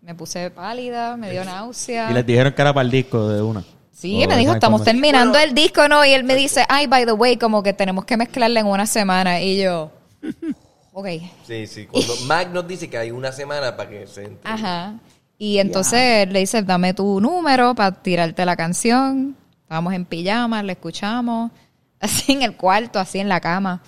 me 0.00 0.14
puse 0.14 0.50
pálida, 0.50 1.18
me 1.18 1.30
dio 1.30 1.44
náusea. 1.44 2.10
Y 2.10 2.14
les 2.14 2.24
dijeron 2.24 2.54
que 2.54 2.62
era 2.62 2.72
para 2.72 2.84
el 2.86 2.90
disco 2.90 3.28
de 3.28 3.42
una. 3.42 3.62
Sí, 3.92 4.24
O 4.24 4.28
me 4.28 4.36
dijo, 4.38 4.52
estamos 4.54 4.84
terminando 4.84 5.38
el 5.38 5.54
disco, 5.54 5.86
¿no? 5.88 6.04
Y 6.04 6.10
él 6.12 6.22
me 6.24 6.34
dice, 6.36 6.64
ay, 6.68 6.86
by 6.86 7.04
the 7.04 7.12
way, 7.12 7.36
como 7.36 7.62
que 7.62 7.72
tenemos 7.74 8.04
que 8.06 8.16
mezclarla 8.16 8.60
en 8.60 8.66
una 8.66 8.86
semana. 8.86 9.42
Y 9.42 9.60
yo, 9.60 9.90
ok. 10.92 11.08
Sí, 11.46 11.66
sí. 11.66 11.86
Cuando 11.86 12.14
Mac 12.26 12.48
nos 12.52 12.66
dice 12.66 12.88
que 12.88 12.96
hay 12.96 13.10
una 13.10 13.32
semana 13.32 13.76
para 13.76 13.90
que 13.90 14.06
se 14.06 14.24
entre. 14.24 14.50
Ajá. 14.50 14.94
Y 15.38 15.58
entonces 15.58 16.28
le 16.30 16.40
dice, 16.40 16.62
dame 16.62 16.94
tu 16.94 17.20
número 17.20 17.74
para 17.74 17.92
tirarte 17.92 18.44
la 18.44 18.56
canción. 18.56 19.36
Estábamos 19.62 19.94
en 19.94 20.04
pijama, 20.04 20.62
la 20.62 20.72
escuchamos. 20.72 21.50
Así 22.00 22.32
en 22.32 22.42
el 22.42 22.54
cuarto, 22.56 22.98
así 23.00 23.18
en 23.18 23.28
la 23.28 23.40
cama. 23.40 23.82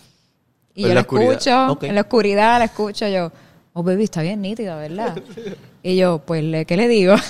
Y 0.75 0.83
En 0.83 0.89
yo 0.89 0.89
la 0.89 0.95
la 0.95 1.01
escucho, 1.03 1.79
en 1.83 1.95
la 1.95 2.01
oscuridad 2.01 2.59
la 2.59 2.65
escucho 2.65 3.07
yo. 3.09 3.31
Oh, 3.73 3.85
baby, 3.85 4.03
está 4.05 4.21
bien 4.23 4.41
nítida, 4.43 4.75
¿verdad? 4.77 5.17
y 5.83 5.97
yo, 5.97 6.19
pues, 6.27 6.43
¿le- 6.43 6.65
¿qué 6.65 6.77
le 6.77 6.89
digo? 6.89 7.15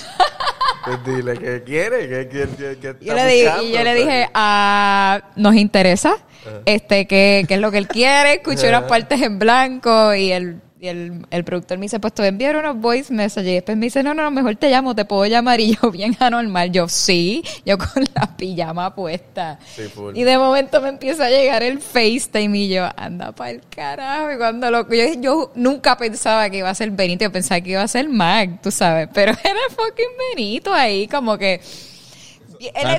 Pues 0.83 0.97
dile 1.05 1.37
que 1.37 1.61
quiere, 1.63 2.09
que, 2.09 2.27
que, 2.27 2.47
que, 2.47 2.77
que 2.79 3.05
yo 3.05 3.11
está 3.13 3.15
le 3.27 3.31
di- 3.31 3.43
buscando, 3.43 3.63
y 3.67 3.71
yo 3.71 3.83
le 3.83 3.93
dije, 3.93 4.29
ah, 4.33 5.21
nos 5.35 5.53
interesa, 5.55 6.15
este, 6.65 7.05
¿qué, 7.05 7.45
qué 7.47 7.53
es 7.53 7.59
lo 7.59 7.69
que 7.69 7.77
él 7.77 7.87
quiere? 7.87 8.33
Escuché 8.37 8.67
unas 8.69 8.83
partes 8.85 9.21
en 9.21 9.37
blanco 9.37 10.15
y 10.15 10.31
el, 10.31 10.59
y 10.81 10.87
el, 10.87 11.27
el 11.29 11.43
productor 11.43 11.77
me 11.77 11.85
dice, 11.85 11.99
pues 11.99 12.11
te 12.11 12.23
voy 12.23 12.25
a 12.25 12.29
enviar 12.29 12.55
unos 12.55 12.75
voice 12.75 13.13
messages. 13.13 13.47
Y 13.47 13.53
después 13.53 13.77
me 13.77 13.85
dice, 13.85 14.01
no, 14.01 14.15
no, 14.15 14.23
no, 14.23 14.31
mejor 14.31 14.55
te 14.55 14.67
llamo, 14.67 14.95
te 14.95 15.05
puedo 15.05 15.27
llamar. 15.27 15.59
Y 15.61 15.75
yo, 15.75 15.91
bien 15.91 16.17
anormal, 16.19 16.71
yo, 16.71 16.89
sí, 16.89 17.43
yo 17.63 17.77
con 17.77 18.03
la 18.15 18.35
pijama 18.35 18.95
puesta. 18.95 19.59
Sí, 19.75 19.83
full. 19.83 20.17
Y 20.17 20.23
de 20.23 20.39
momento 20.39 20.81
me 20.81 20.89
empieza 20.89 21.25
a 21.25 21.29
llegar 21.29 21.61
el 21.61 21.79
FaceTime 21.79 22.57
y 22.57 22.69
yo, 22.69 22.89
anda 22.97 23.31
para 23.31 23.51
el 23.51 23.61
carajo. 23.69 24.31
Y 24.31 24.37
cuando 24.37 24.71
lo, 24.71 24.89
yo, 24.89 25.05
yo 25.19 25.51
nunca 25.53 25.95
pensaba 25.97 26.49
que 26.49 26.57
iba 26.57 26.71
a 26.71 26.73
ser 26.73 26.89
Benito, 26.89 27.25
yo 27.25 27.31
pensaba 27.31 27.61
que 27.61 27.69
iba 27.69 27.83
a 27.83 27.87
ser 27.87 28.09
Mac, 28.09 28.59
tú 28.63 28.71
sabes. 28.71 29.07
Pero 29.13 29.33
era 29.43 29.59
fucking 29.69 30.35
Benito 30.35 30.73
ahí, 30.73 31.07
como 31.07 31.37
que. 31.37 31.61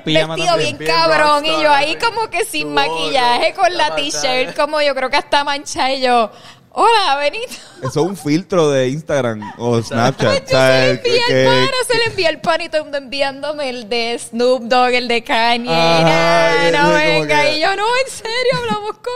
Pijama 0.05 0.35
vestido 0.37 0.57
bien 0.57 0.79
Bien 0.79 0.91
cabrón 0.91 1.45
y 1.45 1.49
rockstar, 1.49 1.63
yo 1.63 1.73
ahí 1.73 1.97
como 1.97 2.31
que 2.31 2.45
sin 2.45 2.75
maquillaje 2.75 3.55
con 3.55 3.73
la 3.77 3.95
t-shirt 3.95 4.57
como 4.57 4.83
yo 4.83 4.93
creo 4.93 5.09
que 5.09 5.17
hasta 5.17 5.45
mancha 5.45 5.93
y 5.93 6.01
yo, 6.01 6.33
hola 6.75 7.17
Benito. 7.19 7.53
Eso 7.81 7.89
es 7.89 7.97
un 7.97 8.17
filtro 8.17 8.71
de 8.71 8.89
Instagram 8.89 9.41
o 9.59 9.81
Snapchat. 9.83 10.43
Pues 10.45 10.51
se 10.51 10.93
le 10.95 11.01
que- 11.03 11.43
el 11.43 11.47
pana, 11.49 11.77
se 11.87 11.99
le 11.99 12.05
envié 12.07 12.29
el 12.29 12.41
pan 12.41 12.61
y 12.61 12.69
todo 12.69 12.79
el 12.79 12.83
mundo 12.85 12.99
enviándome 12.99 13.69
el 13.71 13.89
de 13.89 14.19
Snoop 14.19 14.63
Dogg, 14.65 14.93
el 14.95 15.09
de 15.09 15.23
Kanye. 15.25 15.71
Ajá, 15.75 16.71
no, 16.71 16.93
venga. 16.93 17.43
que- 17.43 17.57
Y 17.57 17.61
yo, 17.61 17.75
no, 17.77 17.85
en 18.05 18.11
serio, 18.11 18.53
hablamos 18.59 18.93
con 18.99 19.13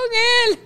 él. 0.52 0.58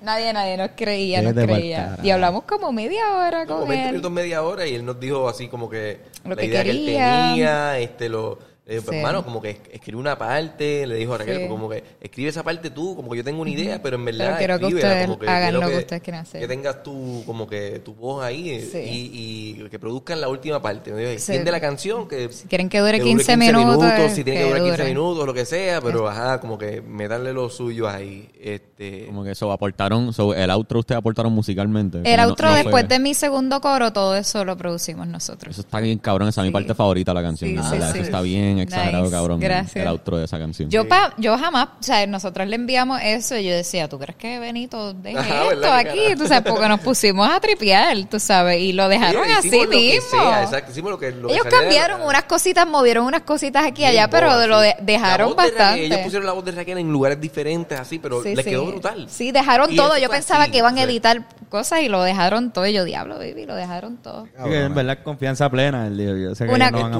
Nadie, 0.00 0.32
nadie 0.32 0.56
nos 0.56 0.70
creía, 0.76 1.22
nos 1.22 1.32
creía. 1.32 1.96
Y 2.02 2.10
hablamos 2.10 2.44
como 2.44 2.70
media 2.72 3.16
hora 3.16 3.46
Como 3.46 3.60
con 3.60 3.68
20 3.70 3.86
él. 3.86 3.92
minutos, 3.92 4.12
media 4.12 4.42
hora, 4.42 4.64
y 4.66 4.74
él 4.76 4.84
nos 4.84 5.00
dijo 5.00 5.28
así 5.28 5.48
como 5.48 5.68
que 5.68 6.00
Lo 6.24 6.30
la 6.30 6.36
que 6.36 6.46
idea 6.46 6.62
que 6.64 6.70
él 6.70 6.76
quería. 6.84 7.26
tenía, 7.30 7.78
este, 7.80 8.08
lo... 8.08 8.38
eh, 8.68 8.82
pues, 8.84 8.90
Sí. 8.90 8.96
hermano, 8.96 9.24
como 9.24 9.40
que 9.40 9.50
es- 9.50 9.58
escribe 9.72 9.98
una 9.98 10.16
parte, 10.18 10.86
le 10.86 10.96
dijo 10.96 11.14
a 11.14 11.18
Raquel, 11.18 11.38
Sí. 11.42 11.48
como 11.48 11.68
que 11.70 11.82
escribe 12.00 12.28
esa 12.28 12.42
parte 12.42 12.68
tú, 12.70 12.94
como 12.94 13.10
que 13.10 13.16
yo 13.16 13.24
tengo 13.24 13.40
una 13.40 13.50
idea, 13.50 13.82
pero 13.82 13.96
en 13.96 14.04
verdad 14.04 14.36
Pero 14.38 14.58
quiero 14.58 14.58
que 14.58 14.74
ustedes 14.76 15.06
como 15.06 15.18
que 15.18 15.26
hagan 15.28 15.54
lo 15.54 15.60
que 15.68 15.76
ustedes 15.78 16.02
quieren 16.02 16.20
hacer. 16.20 16.40
Que 16.40 16.46
tengas 16.48 16.82
tu, 16.82 17.22
como 17.24 17.46
que 17.48 17.80
tu 17.84 17.94
voz 17.94 18.22
ahí 18.22 18.50
eh, 18.50 18.68
Sí. 18.70 18.78
y, 18.78 19.62
y 19.64 19.68
que 19.70 19.78
produzcan 19.78 20.20
la 20.20 20.28
última 20.28 20.60
parte. 20.60 20.92
Me 20.92 21.00
dijo, 21.00 21.12
extiende 21.12 21.50
la 21.50 21.60
canción, 21.60 22.06
que 22.06 22.30
Si 22.30 22.46
quieren 22.46 22.68
que 22.68 22.78
dure 22.80 23.00
15 23.00 23.36
minutos, 23.38 23.90
si 24.12 24.22
tiene 24.22 24.40
que, 24.40 24.44
que 24.44 24.50
durar 24.50 24.62
15 24.62 24.76
dure. 24.82 24.88
minutos, 24.90 25.26
lo 25.26 25.32
que 25.34 25.44
sea, 25.46 25.80
pero 25.80 26.06
ajá, 26.08 26.38
como 26.40 26.58
que 26.58 26.82
meterle 26.82 27.32
lo 27.32 27.48
suyo 27.48 27.88
ahí. 27.88 28.28
Este, 28.38 29.06
Como 29.06 29.24
que 29.24 29.30
eso 29.30 29.50
aportaron, 29.50 30.12
so, 30.12 30.34
el 30.34 30.50
outro 30.50 30.80
ustedes 30.80 30.98
aportaron 30.98 31.32
musicalmente. 31.32 31.98
El 31.98 32.04
Como 32.04 32.16
no- 32.16 32.28
outro 32.28 32.46
no 32.48 32.52
fue- 32.54 32.62
después 32.64 32.88
de 32.88 32.98
mi 32.98 33.14
segundo 33.14 33.60
coro, 33.60 33.92
todo 33.92 34.14
eso 34.16 34.44
lo 34.44 34.56
producimos 34.56 35.06
nosotros. 35.06 35.52
Eso 35.52 35.62
está 35.62 35.80
bien 35.80 35.98
cabrón, 35.98 36.28
esa 36.28 36.42
es 36.42 36.46
mi 36.46 36.52
parte 36.52 36.74
favorita 36.74 37.12
de 37.12 37.14
la 37.14 37.22
canción. 37.22 37.50
Sí, 37.50 37.56
de 37.56 37.62
sí, 37.62 37.70
verdad, 37.70 37.92
sí. 37.92 37.98
Eso 37.98 38.04
está 38.04 38.20
bien 38.20 38.57
exagerado, 38.60 39.04
Nice. 39.04 39.14
cabrón. 39.16 39.40
Gracias. 39.40 39.76
El 39.76 39.88
outro 39.88 40.16
de 40.18 40.24
esa 40.24 40.38
canción. 40.38 40.70
Yo, 40.70 40.86
pa, 40.88 41.12
yo 41.18 41.36
jamás, 41.38 41.68
o 41.80 41.82
sea, 41.82 42.06
nosotros 42.06 42.46
le 42.48 42.56
enviamos 42.56 43.00
eso 43.02 43.36
y 43.36 43.44
yo 43.44 43.54
decía, 43.54 43.88
¿tú 43.88 43.98
crees 43.98 44.16
que 44.16 44.38
Benito 44.38 44.92
deje 44.94 45.18
Ajá, 45.18 45.52
esto 45.52 45.72
aquí? 45.72 46.00
Tú 46.16 46.26
sabes, 46.26 46.50
porque 46.50 46.68
nos 46.68 46.80
pusimos 46.80 47.28
a 47.30 47.40
tripear, 47.40 47.96
tú 48.10 48.18
sabes, 48.20 48.60
y 48.60 48.72
lo 48.72 48.88
dejaron 48.88 49.24
Sí, 49.26 49.32
así 49.32 49.62
lo 49.64 49.68
mismo. 49.70 50.08
sea, 50.10 50.42
exacto, 50.42 50.70
hicimos 50.72 50.90
lo 50.90 50.98
que- 50.98 51.10
lo 51.12 51.28
que 51.28 51.34
Ellos 51.34 51.46
cambiaron 51.50 52.02
unas 52.02 52.24
cositas, 52.24 52.66
movieron 52.66 53.04
unas 53.06 53.22
cositas 53.22 53.64
aquí 53.66 53.82
y 53.82 53.86
Bien 53.86 53.90
allá, 54.02 54.10
pero 54.10 54.46
lo 54.46 54.60
de- 54.60 54.76
dejaron 54.80 55.30
de 55.30 55.34
bastante. 55.36 55.84
ellos 55.86 55.98
pusieron 56.00 56.26
la 56.26 56.32
voz 56.32 56.44
de 56.44 56.52
Raquel 56.52 56.78
en 56.78 56.90
lugares 56.92 57.20
diferentes, 57.20 57.78
así, 57.78 57.98
pero 57.98 58.22
Sí, 58.22 58.34
les 58.34 58.44
sí. 58.44 58.50
quedó 58.50 58.66
brutal. 58.66 59.06
Sí, 59.10 59.32
dejaron 59.32 59.72
Y 59.72 59.76
todo. 59.76 59.96
Yo 59.98 60.08
pensaba 60.10 60.44
así, 60.44 60.52
que 60.52 60.58
iban 60.58 60.74
a 60.78 60.82
sí. 60.82 60.84
editar 60.84 61.22
cosas 61.48 61.80
y 61.80 61.88
lo 61.88 62.02
dejaron 62.02 62.52
todo. 62.52 62.66
Y 62.66 62.72
yo, 62.72 62.84
diablo, 62.84 63.16
baby, 63.18 63.46
lo 63.46 63.54
dejaron 63.54 63.96
todo. 63.98 64.26
En 64.38 64.74
verdad 64.74 64.98
confianza 65.02 65.48
plena. 65.50 65.86
El 65.86 66.34
Una- 66.48 66.70
no 66.70 66.98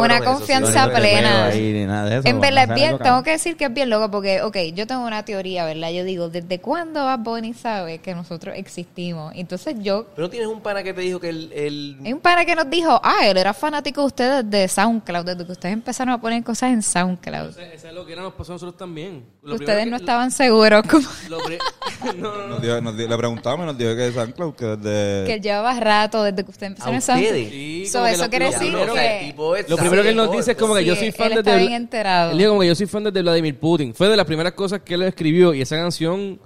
Una 0.00 0.20
confianza 0.20 0.86
no, 0.86 0.92
plena. 1.00 1.46
ahí 1.46 1.72
ni 1.72 1.84
nada 1.86 2.08
de 2.08 2.18
eso. 2.18 2.28
En 2.28 2.40
verdad 2.40 2.64
es 2.68 2.74
bien, 2.74 2.98
tengo 2.98 3.22
que 3.22 3.30
decir 3.30 3.56
que 3.56 3.64
es 3.66 3.74
bien 3.74 3.90
loco 3.90 4.10
porque, 4.10 4.42
ok, 4.42 4.56
yo 4.74 4.86
tengo 4.86 5.04
una 5.06 5.24
teoría, 5.24 5.64
¿verdad? 5.64 5.90
Yo 5.90 6.04
digo, 6.04 6.28
¿desde 6.28 6.60
cuándo 6.60 7.04
Bad 7.04 7.18
Bunny 7.20 7.54
sabe 7.54 7.98
que 7.98 8.14
nosotros 8.14 8.54
existimos? 8.56 9.32
Entonces 9.36 9.76
yo, 9.80 10.06
Pero 10.14 10.26
no 10.26 10.30
tienes 10.30 10.48
un 10.48 10.60
pana 10.60 10.82
que 10.82 10.92
te 10.94 11.00
dijo 11.02 11.20
que 11.20 11.28
el... 11.28 11.52
el- 11.52 11.96
hay 12.04 12.12
un 12.12 12.20
pana 12.20 12.44
que 12.44 12.54
nos 12.54 12.68
dijo, 12.70 13.00
ah, 13.02 13.26
él 13.26 13.36
era 13.36 13.52
fanático 13.54 14.00
de 14.02 14.06
ustedes 14.06 14.50
de 14.50 14.68
SoundCloud, 14.68 15.24
desde 15.24 15.44
que 15.46 15.52
ustedes 15.52 15.72
empezaron 15.72 16.14
a 16.14 16.20
poner 16.20 16.42
cosas 16.44 16.72
en 16.72 16.82
SoundCloud. 16.82 17.50
Ese- 17.50 17.74
Eso 17.74 17.88
es 17.88 17.94
lo 17.94 18.04
que 18.06 18.12
era 18.12 18.22
nos 18.22 18.34
pasó 18.34 18.52
a 18.52 18.54
nosotros 18.56 18.76
también. 18.76 19.24
Lo 19.42 19.54
Ustedes 19.54 19.86
no 19.86 19.96
que- 19.96 20.02
estaban 20.02 20.30
seguros 20.30 20.82
como 20.88 21.06
lo 21.28 21.38
pri- 21.40 21.58
no, 22.16 22.36
no, 22.36 22.36
no. 22.38 22.48
Nos 22.48 22.62
dijo- 22.62 22.80
nos 22.80 22.96
di- 22.96 23.06
le 23.08 23.16
preguntamos 23.16 23.64
y 23.64 23.66
nos 23.66 23.78
dijo 23.78 23.90
que 23.90 23.96
de 24.02 24.12
San 24.12 24.32
Cloud, 24.32 24.54
que 24.54 24.64
desde... 24.66 25.26
que 25.34 25.40
llevaba 25.40 25.78
rato 25.80 26.22
desde 26.22 26.44
que 26.44 26.50
ustedes 26.50 26.62
a 26.80 26.90
empezaron 26.90 26.94
en 26.94 27.02
SoundCloud. 27.02 27.50
Sí, 27.50 27.86
So, 27.90 28.06
eso 28.06 28.24
lo- 28.24 28.30
quiere 28.30 28.44
lo 28.46 28.50
decir 28.52 28.68
primero- 28.72 28.92
o 28.92 28.94
sea, 28.96 29.12
el 29.14 29.20
que- 29.20 29.26
tipo 29.26 29.56
es- 29.56 29.68
Lo 29.68 29.76
primero 29.76 30.02
que 30.02 30.08
él 30.10 30.16
nos 30.16 30.30
dice 30.32 30.52
es 30.52 30.56
como 30.56 30.74
que 30.74 30.80
Sí, 30.82 30.89
yo 30.94 30.96
soy 31.00 31.12
fan 31.12 31.26
él 31.32 31.36
desde... 31.38 31.50
está 31.50 31.56
bien 31.60 31.72
enterado. 31.72 32.30
Él 32.32 32.38
dijo 32.38 32.50
como 32.50 32.60
que 32.62 32.66
yo 32.68 32.74
soy 32.74 32.86
fan 32.86 33.04
desde 33.04 33.22
Vladimir 33.22 33.58
Putin. 33.58 33.94
Fue 33.94 34.08
de 34.08 34.16
las 34.16 34.26
primeras 34.26 34.52
cosas 34.52 34.80
que 34.80 34.94
él 34.94 35.02
escribió 35.02 35.54
y 35.54 35.62
esa 35.62 35.76
canción 35.76 36.38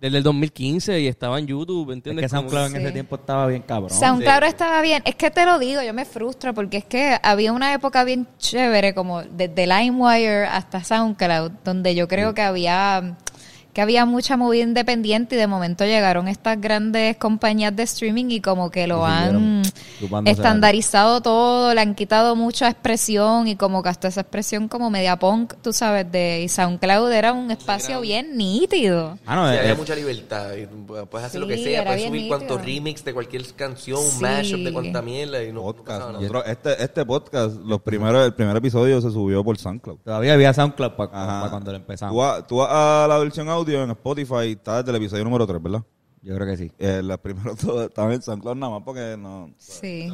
desde 0.00 0.18
el 0.18 0.22
2015 0.22 1.00
y 1.00 1.06
estaba 1.06 1.38
en 1.38 1.46
YouTube, 1.46 1.88
Es 1.90 1.94
¿entiendes? 1.96 2.24
que 2.24 2.28
SoundCloud 2.28 2.66
en 2.66 2.72
Sí. 2.72 2.78
ese 2.78 2.92
tiempo 2.92 3.16
estaba 3.16 3.46
bien 3.46 3.62
cabrón. 3.62 3.88
SoundCloud 3.90 4.42
estaba 4.44 4.82
bien. 4.82 5.02
Es 5.06 5.14
que 5.14 5.30
te 5.30 5.46
lo 5.46 5.58
digo, 5.58 5.80
yo 5.82 5.94
me 5.94 6.04
frustro 6.04 6.52
porque 6.52 6.76
es 6.76 6.84
que 6.84 7.16
había 7.22 7.52
una 7.54 7.72
época 7.72 8.04
bien 8.04 8.26
chévere, 8.38 8.92
como 8.94 9.22
desde 9.22 9.66
LimeWire 9.66 10.44
hasta 10.44 10.84
SoundCloud, 10.84 11.52
donde 11.64 11.94
yo 11.94 12.06
creo 12.06 12.34
que 12.34 12.42
había 12.42 13.16
que 13.74 13.82
había 13.82 14.06
mucha 14.06 14.36
movida 14.38 14.62
independiente 14.62 15.34
y 15.34 15.38
de 15.38 15.46
momento 15.46 15.84
llegaron 15.84 16.28
estas 16.28 16.60
grandes 16.60 17.16
compañías 17.18 17.74
de 17.76 17.82
streaming 17.82 18.26
y 18.30 18.40
como 18.40 18.70
que 18.70 18.86
lo 18.86 19.04
han 19.04 19.62
estandarizado 20.24 21.20
todo, 21.20 21.74
le 21.74 21.80
han 21.80 21.94
quitado 21.94 22.36
mucha 22.36 22.68
expresión 22.68 23.48
y 23.48 23.56
como 23.56 23.82
que 23.82 23.88
hasta 23.88 24.08
esa 24.08 24.22
expresión 24.22 24.68
como 24.68 24.90
media 24.90 25.18
punk, 25.18 25.54
tú 25.62 25.72
sabes, 25.72 26.10
de 26.10 26.42
y 26.44 26.48
SoundCloud 26.48 27.12
era 27.12 27.32
un 27.32 27.50
espacio 27.50 28.00
bien 28.00 28.36
nítido. 28.36 29.18
Ah, 29.26 29.34
no, 29.36 29.50
Sí, 29.52 29.58
había 29.58 29.74
mucha 29.74 29.94
libertad. 29.94 30.52
y 30.54 30.66
puedes 31.06 31.26
hacer 31.26 31.40
lo 31.40 31.46
que 31.46 31.58
sea, 31.58 31.84
puedes 31.84 32.04
subir 32.04 32.28
cuantos 32.28 32.64
remix 32.64 33.04
de 33.04 33.12
cualquier 33.12 33.44
canción, 33.54 33.98
un 33.98 34.04
Sí. 34.10 34.22
mashup 34.22 34.60
de 34.60 34.72
cuanta 34.72 35.02
mierda 35.02 35.42
y 35.42 35.52
no, 35.52 35.62
podcast. 35.62 36.10
Nosotros, 36.12 36.44
este, 36.46 36.82
este 36.82 37.04
podcast, 37.04 37.56
los 37.64 37.80
primeros, 37.82 38.24
el 38.24 38.34
primer 38.34 38.56
episodio 38.56 39.00
se 39.00 39.10
subió 39.10 39.42
por 39.44 39.58
SoundCloud. 39.58 39.98
todavía 40.04 40.34
había 40.34 40.52
SoundCloud 40.54 40.92
para 40.92 41.48
cuando 41.50 41.72
lo 41.72 41.78
Tú 41.78 41.82
empezamos. 41.82 42.46
tú 42.46 42.56
vas 42.58 42.68
a 42.70 43.06
la 43.08 43.18
versión 43.18 43.48
audio 43.48 43.63
en 43.68 43.90
Spotify, 43.90 44.52
está 44.52 44.78
desde 44.82 44.90
el 44.90 44.96
episodio 45.02 45.24
número 45.24 45.46
3, 45.46 45.62
¿verdad? 45.62 45.82
Yo 46.22 46.34
creo 46.36 46.46
que 46.46 46.56
sí. 46.56 46.72
Eh, 46.78 47.02
los 47.04 47.18
primeros 47.18 47.58
dos 47.62 47.82
estaban 47.86 48.12
en 48.12 48.22
SoundCloud 48.22 48.56
nada 48.56 48.72
más 48.72 48.82
porque 48.82 49.14
no... 49.18 49.50
Sí. 49.58 50.10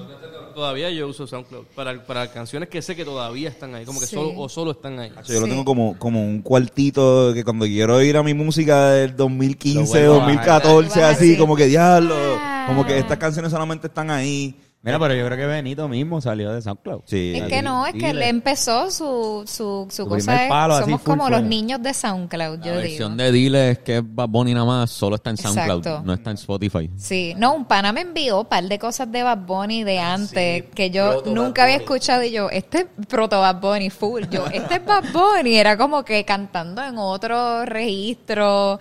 Todavía 0.57 0.91
yo 0.91 1.07
uso 1.07 1.25
SoundCloud 1.27 1.67
para, 1.77 2.05
para 2.05 2.33
canciones 2.33 2.69
que 2.69 2.83
sé 2.83 2.97
que 2.97 3.05
todavía 3.05 3.49
están 3.49 3.75
ahí, 3.77 3.85
como 3.85 4.01
que 4.01 4.07
Sí. 4.07 4.17
solo 4.17 4.33
o 4.37 4.49
solo 4.49 4.73
están 4.73 4.99
ahí. 4.99 5.11
Yo 5.29 5.39
lo 5.39 5.47
Sí. 5.47 5.51
tengo 5.51 5.65
como, 5.65 5.97
como 5.99 6.21
un 6.25 6.43
cuartito 6.43 7.33
que 7.33 7.45
cuando 7.45 7.65
quiero 7.67 8.03
ir 8.03 8.17
a 8.17 8.25
mi 8.25 8.35
música 8.35 8.91
del 8.91 9.15
2015, 9.15 10.03
Lo 10.05 10.11
vuelvo 10.15 10.15
a 10.15 10.19
bajar. 10.35 10.63
2014, 10.63 10.97
Lo 10.99 11.03
bajas 11.03 11.17
así, 11.17 11.31
así. 11.33 11.39
como 11.39 11.55
que 11.55 11.67
diablo, 11.67 12.15
Ah. 12.19 12.65
como 12.67 12.85
que 12.85 12.99
estas 12.99 13.19
canciones 13.19 13.53
solamente 13.53 13.87
están 13.87 14.11
ahí. 14.11 14.57
Mira, 14.83 14.99
pero 14.99 15.13
yo 15.13 15.27
creo 15.27 15.37
que 15.37 15.45
Benito 15.47 15.89
mismo 15.89 16.23
salió 16.23 16.53
de 16.53 16.63
SoundCloud. 16.63 17.03
Sí. 17.05 17.35
Es 17.37 17.49
que 17.49 17.61
no, 17.61 17.87
es 17.87 17.93
que 17.93 18.09
él 18.11 18.23
empezó 18.23 18.91
su, 18.91 19.45
su, 19.47 19.87
su 19.91 20.09
cosa. 20.09 20.45
es- 20.45 20.49
palo 20.49 20.79
somos 20.81 21.03
como 21.03 21.29
los 21.29 21.43
niños 21.43 21.83
de 21.83 21.93
SoundCloud, 21.93 22.59
La 22.61 22.65
yo 22.65 22.73
versión 22.77 23.15
digo. 23.17 23.25
de 23.27 23.33
Dile 23.33 23.71
es 23.73 23.79
que 23.81 23.99
es 23.99 24.03
Bad 24.07 24.29
Bunny 24.31 24.55
nada 24.55 24.65
más, 24.65 24.91
solo 24.91 25.17
está 25.17 25.29
en 25.29 25.37
SoundCloud, 25.37 25.79
Exacto. 25.87 26.03
no 26.07 26.15
está 26.15 26.31
en 26.31 26.37
Spotify. 26.37 26.91
Sí, 26.97 27.35
no, 27.37 27.53
un 27.53 27.67
pana 27.67 27.93
me 27.93 28.01
envió 28.01 28.41
un 28.41 28.47
par 28.47 28.65
de 28.65 28.79
cosas 28.79 29.13
de 29.13 29.23
Bad 29.23 29.39
Bunny 29.47 29.85
de 29.85 29.99
antes 29.99 30.65
que 30.75 30.89
yo 30.91 31.25
nunca 31.27 31.65
había 31.65 31.77
escuchado 31.77 32.23
y 32.23 32.31
yo, 32.31 32.49
este 32.49 32.79
es 32.79 32.87
proto 33.07 33.39
Bad 33.39 33.61
Bunny 33.61 33.91
full, 33.91 34.23
yo, 34.31 34.47
este 34.51 34.77
es 34.77 34.85
Bad 34.87 35.05
Bunny, 35.13 35.57
era 35.57 35.77
como 35.77 36.03
que 36.07 36.25
cantando 36.25 36.83
en 36.83 36.97
otro 36.97 37.67
registro, 37.67 38.81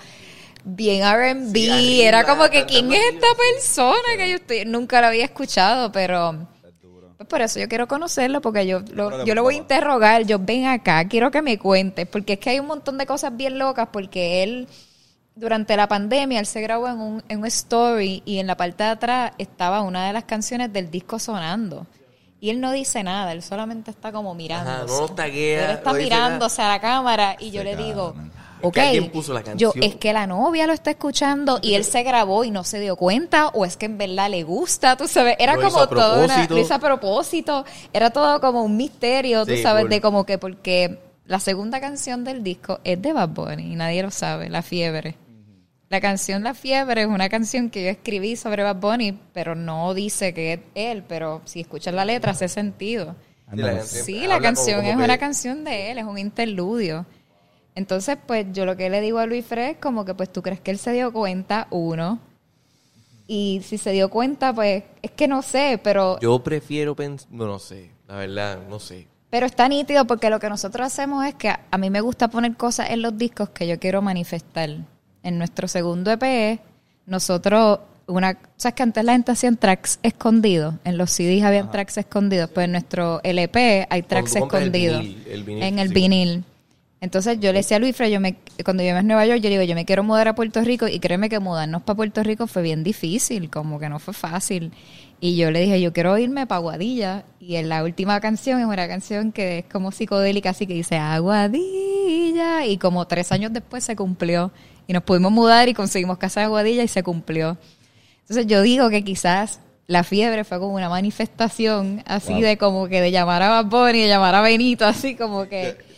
bien 0.75 1.03
R&B, 1.03 1.53
Sí, 1.53 2.01
era 2.01 2.23
como 2.23 2.49
que 2.49 2.65
quién 2.65 2.91
es 2.91 3.13
esta 3.13 3.27
sí. 3.27 3.35
persona 3.53 4.17
que 4.17 4.29
yo 4.29 4.35
estoy, 4.35 4.65
nunca 4.65 5.01
lo 5.01 5.07
había 5.07 5.25
escuchado, 5.25 5.91
pero 5.91 6.47
pues 7.17 7.27
por 7.27 7.41
eso 7.41 7.59
yo 7.59 7.67
quiero 7.67 7.87
conocerlo 7.87 8.39
porque 8.41 8.65
yo 8.65 8.79
lo, 8.93 9.25
yo 9.25 9.35
lo 9.35 9.43
voy 9.43 9.55
a 9.55 9.57
interrogar, 9.57 10.23
yo 10.25 10.39
ven 10.39 10.65
acá, 10.67 11.05
quiero 11.07 11.31
que 11.31 11.41
me 11.41 11.57
cuentes, 11.57 12.07
porque 12.07 12.33
es 12.33 12.39
que 12.39 12.51
hay 12.51 12.59
un 12.59 12.67
montón 12.67 12.97
de 12.97 13.05
cosas 13.05 13.35
bien 13.35 13.59
locas 13.59 13.89
porque 13.91 14.43
él 14.43 14.67
durante 15.35 15.75
la 15.77 15.87
pandemia 15.87 16.39
él 16.39 16.45
se 16.45 16.61
grabó 16.61 16.87
en 16.87 16.99
un, 16.99 17.23
en 17.27 17.39
un 17.39 17.45
story 17.45 18.21
y 18.25 18.39
en 18.39 18.47
la 18.47 18.55
parte 18.57 18.83
de 18.83 18.89
atrás 18.89 19.31
estaba 19.37 19.81
una 19.81 20.07
de 20.07 20.13
las 20.13 20.25
canciones 20.25 20.71
del 20.71 20.91
disco 20.91 21.19
sonando. 21.19 21.85
Y 22.41 22.49
él 22.49 22.61
no 22.61 22.71
dice 22.71 23.03
nada, 23.03 23.33
él 23.33 23.43
solamente 23.43 23.91
está 23.91 24.13
como 24.13 24.33
mirando. 24.33 24.71
Ajá, 24.71 24.85
no 24.87 25.01
nos 25.01 25.15
taguea, 25.15 25.71
Él 25.71 25.77
está 25.77 25.91
no 25.91 25.97
mirándose 25.97 26.61
a 26.61 26.69
la 26.69 26.79
cámara 26.79 27.35
y 27.37 27.51
yo 27.51 27.63
le 27.65 27.75
digo, 27.75 28.15
ok, 28.61 28.73
que 28.73 28.81
alguien 28.81 29.11
puso 29.11 29.33
la 29.33 29.43
yo, 29.55 29.71
es 29.81 29.95
que 29.95 30.13
la 30.13 30.27
novia 30.27 30.67
lo 30.67 30.73
está 30.73 30.91
escuchando 30.91 31.59
y 31.61 31.73
él 31.75 31.83
se 31.83 32.03
grabó 32.03 32.43
y 32.43 32.51
no 32.51 32.63
se 32.63 32.79
dio 32.79 32.95
cuenta 32.95 33.47
o 33.49 33.65
es 33.65 33.77
que 33.77 33.85
en 33.87 33.97
verdad 33.97 34.29
le 34.29 34.43
gusta, 34.43 34.95
tú 34.97 35.07
sabes, 35.07 35.35
era 35.39 35.55
Lo 35.55 35.63
como 35.69 35.87
todo 35.87 36.23
una, 36.25 36.45
lo 36.47 36.57
hizo 36.57 36.73
a 36.73 36.79
propósito, 36.79 37.65
era 37.93 38.09
todo 38.09 38.39
como 38.41 38.63
un 38.63 38.77
misterio, 38.77 39.45
tú 39.45 39.53
Sí, 39.53 39.61
sabes, 39.63 39.87
de 39.89 40.01
como 40.01 40.25
que 40.25 40.37
porque 40.37 40.99
la 41.25 41.39
segunda 41.39 41.79
canción 41.79 42.23
del 42.23 42.43
disco 42.43 42.79
es 42.83 43.01
de 43.01 43.13
Bad 43.13 43.29
Bunny 43.29 43.73
y 43.73 43.75
nadie 43.75 44.01
lo 44.03 44.11
sabe, 44.11 44.49
La 44.49 44.61
Fiebre. 44.61 45.15
La 45.89 45.99
canción 46.01 46.43
La 46.43 46.53
Fiebre 46.53 47.01
es 47.01 47.07
una 47.07 47.29
canción 47.29 47.71
que 47.71 47.83
yo 47.83 47.89
escribí 47.89 48.35
sobre 48.35 48.61
Bad 48.63 48.75
Bunny, 48.75 49.17
pero 49.33 49.55
no 49.55 49.93
dice 49.95 50.33
que 50.35 50.53
es 50.53 50.59
él, 50.75 51.03
pero 51.07 51.41
si 51.45 51.61
escuchas 51.61 51.93
la 51.95 52.05
letra 52.05 52.31
hace 52.33 52.47
sentido. 52.47 53.15
Sí, 53.51 53.57
la 53.57 53.71
canción 53.73 54.05
Sí, 54.05 54.19
la 54.27 54.27
como- 54.35 54.41
canción 54.43 54.77
como 54.81 54.89
es 54.91 54.97
que- 54.97 55.03
una 55.03 55.17
canción 55.17 55.63
de 55.63 55.89
él, 55.91 55.97
es 55.97 56.05
un 56.05 56.19
interludio. 56.19 57.07
Entonces, 57.75 58.17
pues 58.25 58.47
yo 58.51 58.65
lo 58.65 58.75
que 58.75 58.89
le 58.89 59.01
digo 59.01 59.19
a 59.19 59.25
Luis 59.25 59.45
Fred 59.45 59.71
es 59.71 59.77
como 59.77 60.05
que 60.05 60.13
pues 60.13 60.31
tú 60.31 60.41
crees 60.41 60.59
que 60.59 60.71
él 60.71 60.77
se 60.77 60.91
dio 60.91 61.13
cuenta, 61.13 61.67
uno. 61.71 62.19
Y 63.27 63.61
si 63.63 63.77
se 63.77 63.91
dio 63.91 64.09
cuenta, 64.09 64.53
pues 64.53 64.83
es 65.01 65.11
que 65.11 65.27
no 65.27 65.41
sé, 65.41 65.79
pero 65.83 66.19
Yo 66.19 66.43
prefiero 66.43 66.95
pensar, 66.95 67.27
no, 67.31 67.45
no 67.45 67.59
sé, 67.59 67.91
la 68.07 68.15
verdad, 68.15 68.59
no 68.67 68.79
sé. 68.79 69.07
pero 69.29 69.45
está 69.45 69.69
nítido 69.69 70.05
porque 70.05 70.31
lo 70.31 70.39
que 70.39 70.49
nosotros 70.49 70.87
hacemos 70.87 71.23
es 71.25 71.35
que 71.35 71.49
a, 71.49 71.77
mí 71.77 71.91
me 71.91 72.01
gusta 72.01 72.29
poner 72.29 72.55
cosas 72.57 72.89
en 72.89 73.03
los 73.03 73.17
discos 73.17 73.49
que 73.49 73.67
yo 73.67 73.79
quiero 73.79 74.01
manifestar. 74.01 74.71
En 75.21 75.37
nuestro 75.37 75.67
segundo 75.67 76.11
EP, 76.11 76.59
nosotros, 77.05 77.81
una, 78.07 78.39
sabes 78.55 78.73
que 78.75 78.83
antes 78.83 79.03
la 79.03 79.11
gente 79.11 79.31
hacían 79.31 79.57
tracks 79.57 79.99
escondidos, 80.01 80.75
en 80.83 80.97
los 80.97 81.11
CDs 81.11 81.43
habían 81.43 81.69
tracks 81.69 81.97
escondidos, 81.97 82.49
pues 82.49 82.65
en 82.65 82.71
nuestro 82.71 83.21
LP 83.23 83.85
hay 83.89 84.01
tracks 84.01 84.35
el 84.35 84.43
escondidos 84.43 85.01
vinil, 85.01 85.27
el 85.27 85.43
vinil 85.43 85.63
en 85.63 85.79
el 85.79 85.89
vinil. 85.89 86.43
Entonces 87.01 87.39
yo 87.39 87.53
le 87.53 87.59
decía 87.59 87.77
a 87.77 87.79
Luis 87.79 87.95
Fred, 87.95 88.09
yo 88.09 88.19
me, 88.19 88.35
cuando 88.65 88.83
yo 88.83 88.95
a 88.95 89.01
Nueva 89.01 89.25
York, 89.25 89.39
yo 89.39 89.49
digo, 89.49 89.63
yo 89.63 89.73
me 89.73 89.85
quiero 89.85 90.03
mudar 90.03 90.27
a 90.27 90.35
Puerto 90.35 90.61
Rico 90.61 90.87
y 90.87 90.99
créeme 90.99 91.29
que 91.29 91.39
mudarnos 91.39 91.81
para 91.83 91.95
Puerto 91.95 92.23
Rico 92.23 92.45
fue 92.45 92.61
bien 92.61 92.83
difícil, 92.83 93.49
como 93.49 93.79
que 93.79 93.87
no 93.87 93.99
fue 93.99 94.13
fácil. 94.13 94.73
Y 95.21 95.37
yo 95.37 95.51
le 95.51 95.61
dije, 95.61 95.81
yo 95.81 95.93
quiero 95.93 96.17
irme 96.17 96.45
para 96.45 96.57
Aguadilla. 96.57 97.25
Y 97.39 97.55
en 97.55 97.69
la 97.69 97.83
última 97.83 98.19
canción 98.19 98.59
es 98.59 98.65
una 98.65 98.87
canción 98.87 99.31
que 99.31 99.59
es 99.59 99.65
como 99.65 99.91
psicodélica, 99.91 100.51
así 100.51 100.65
que 100.67 100.73
dice 100.73 100.97
Aguadilla. 100.97 102.65
Y 102.65 102.77
como 102.77 103.05
tres 103.07 103.31
años 103.31 103.51
después 103.53 103.83
se 103.83 103.95
cumplió. 103.95 104.51
Y 104.87 104.93
nos 104.93 105.03
pudimos 105.03 105.31
mudar 105.31 105.69
y 105.69 105.73
conseguimos 105.73 106.17
casa 106.17 106.41
de 106.41 106.45
Aguadilla 106.47 106.83
y 106.83 106.87
se 106.87 107.03
cumplió. 107.03 107.57
Entonces 108.21 108.47
yo 108.47 108.61
digo 108.61 108.89
que 108.89 109.03
quizás 109.03 109.59
la 109.87 110.03
fiebre 110.03 110.43
fue 110.43 110.59
como 110.59 110.75
una 110.75 110.89
manifestación 110.89 112.03
así 112.05 112.41
de 112.41 112.57
como 112.57 112.87
que 112.87 113.01
de 113.01 113.11
llamar 113.11 113.41
a 113.41 113.49
Bad 113.49 113.65
Bunny, 113.65 114.01
de 114.03 114.07
llamar 114.07 114.35
a 114.35 114.41
Benito, 114.41 114.85
así 114.85 115.15
como 115.15 115.47
que... 115.47 115.88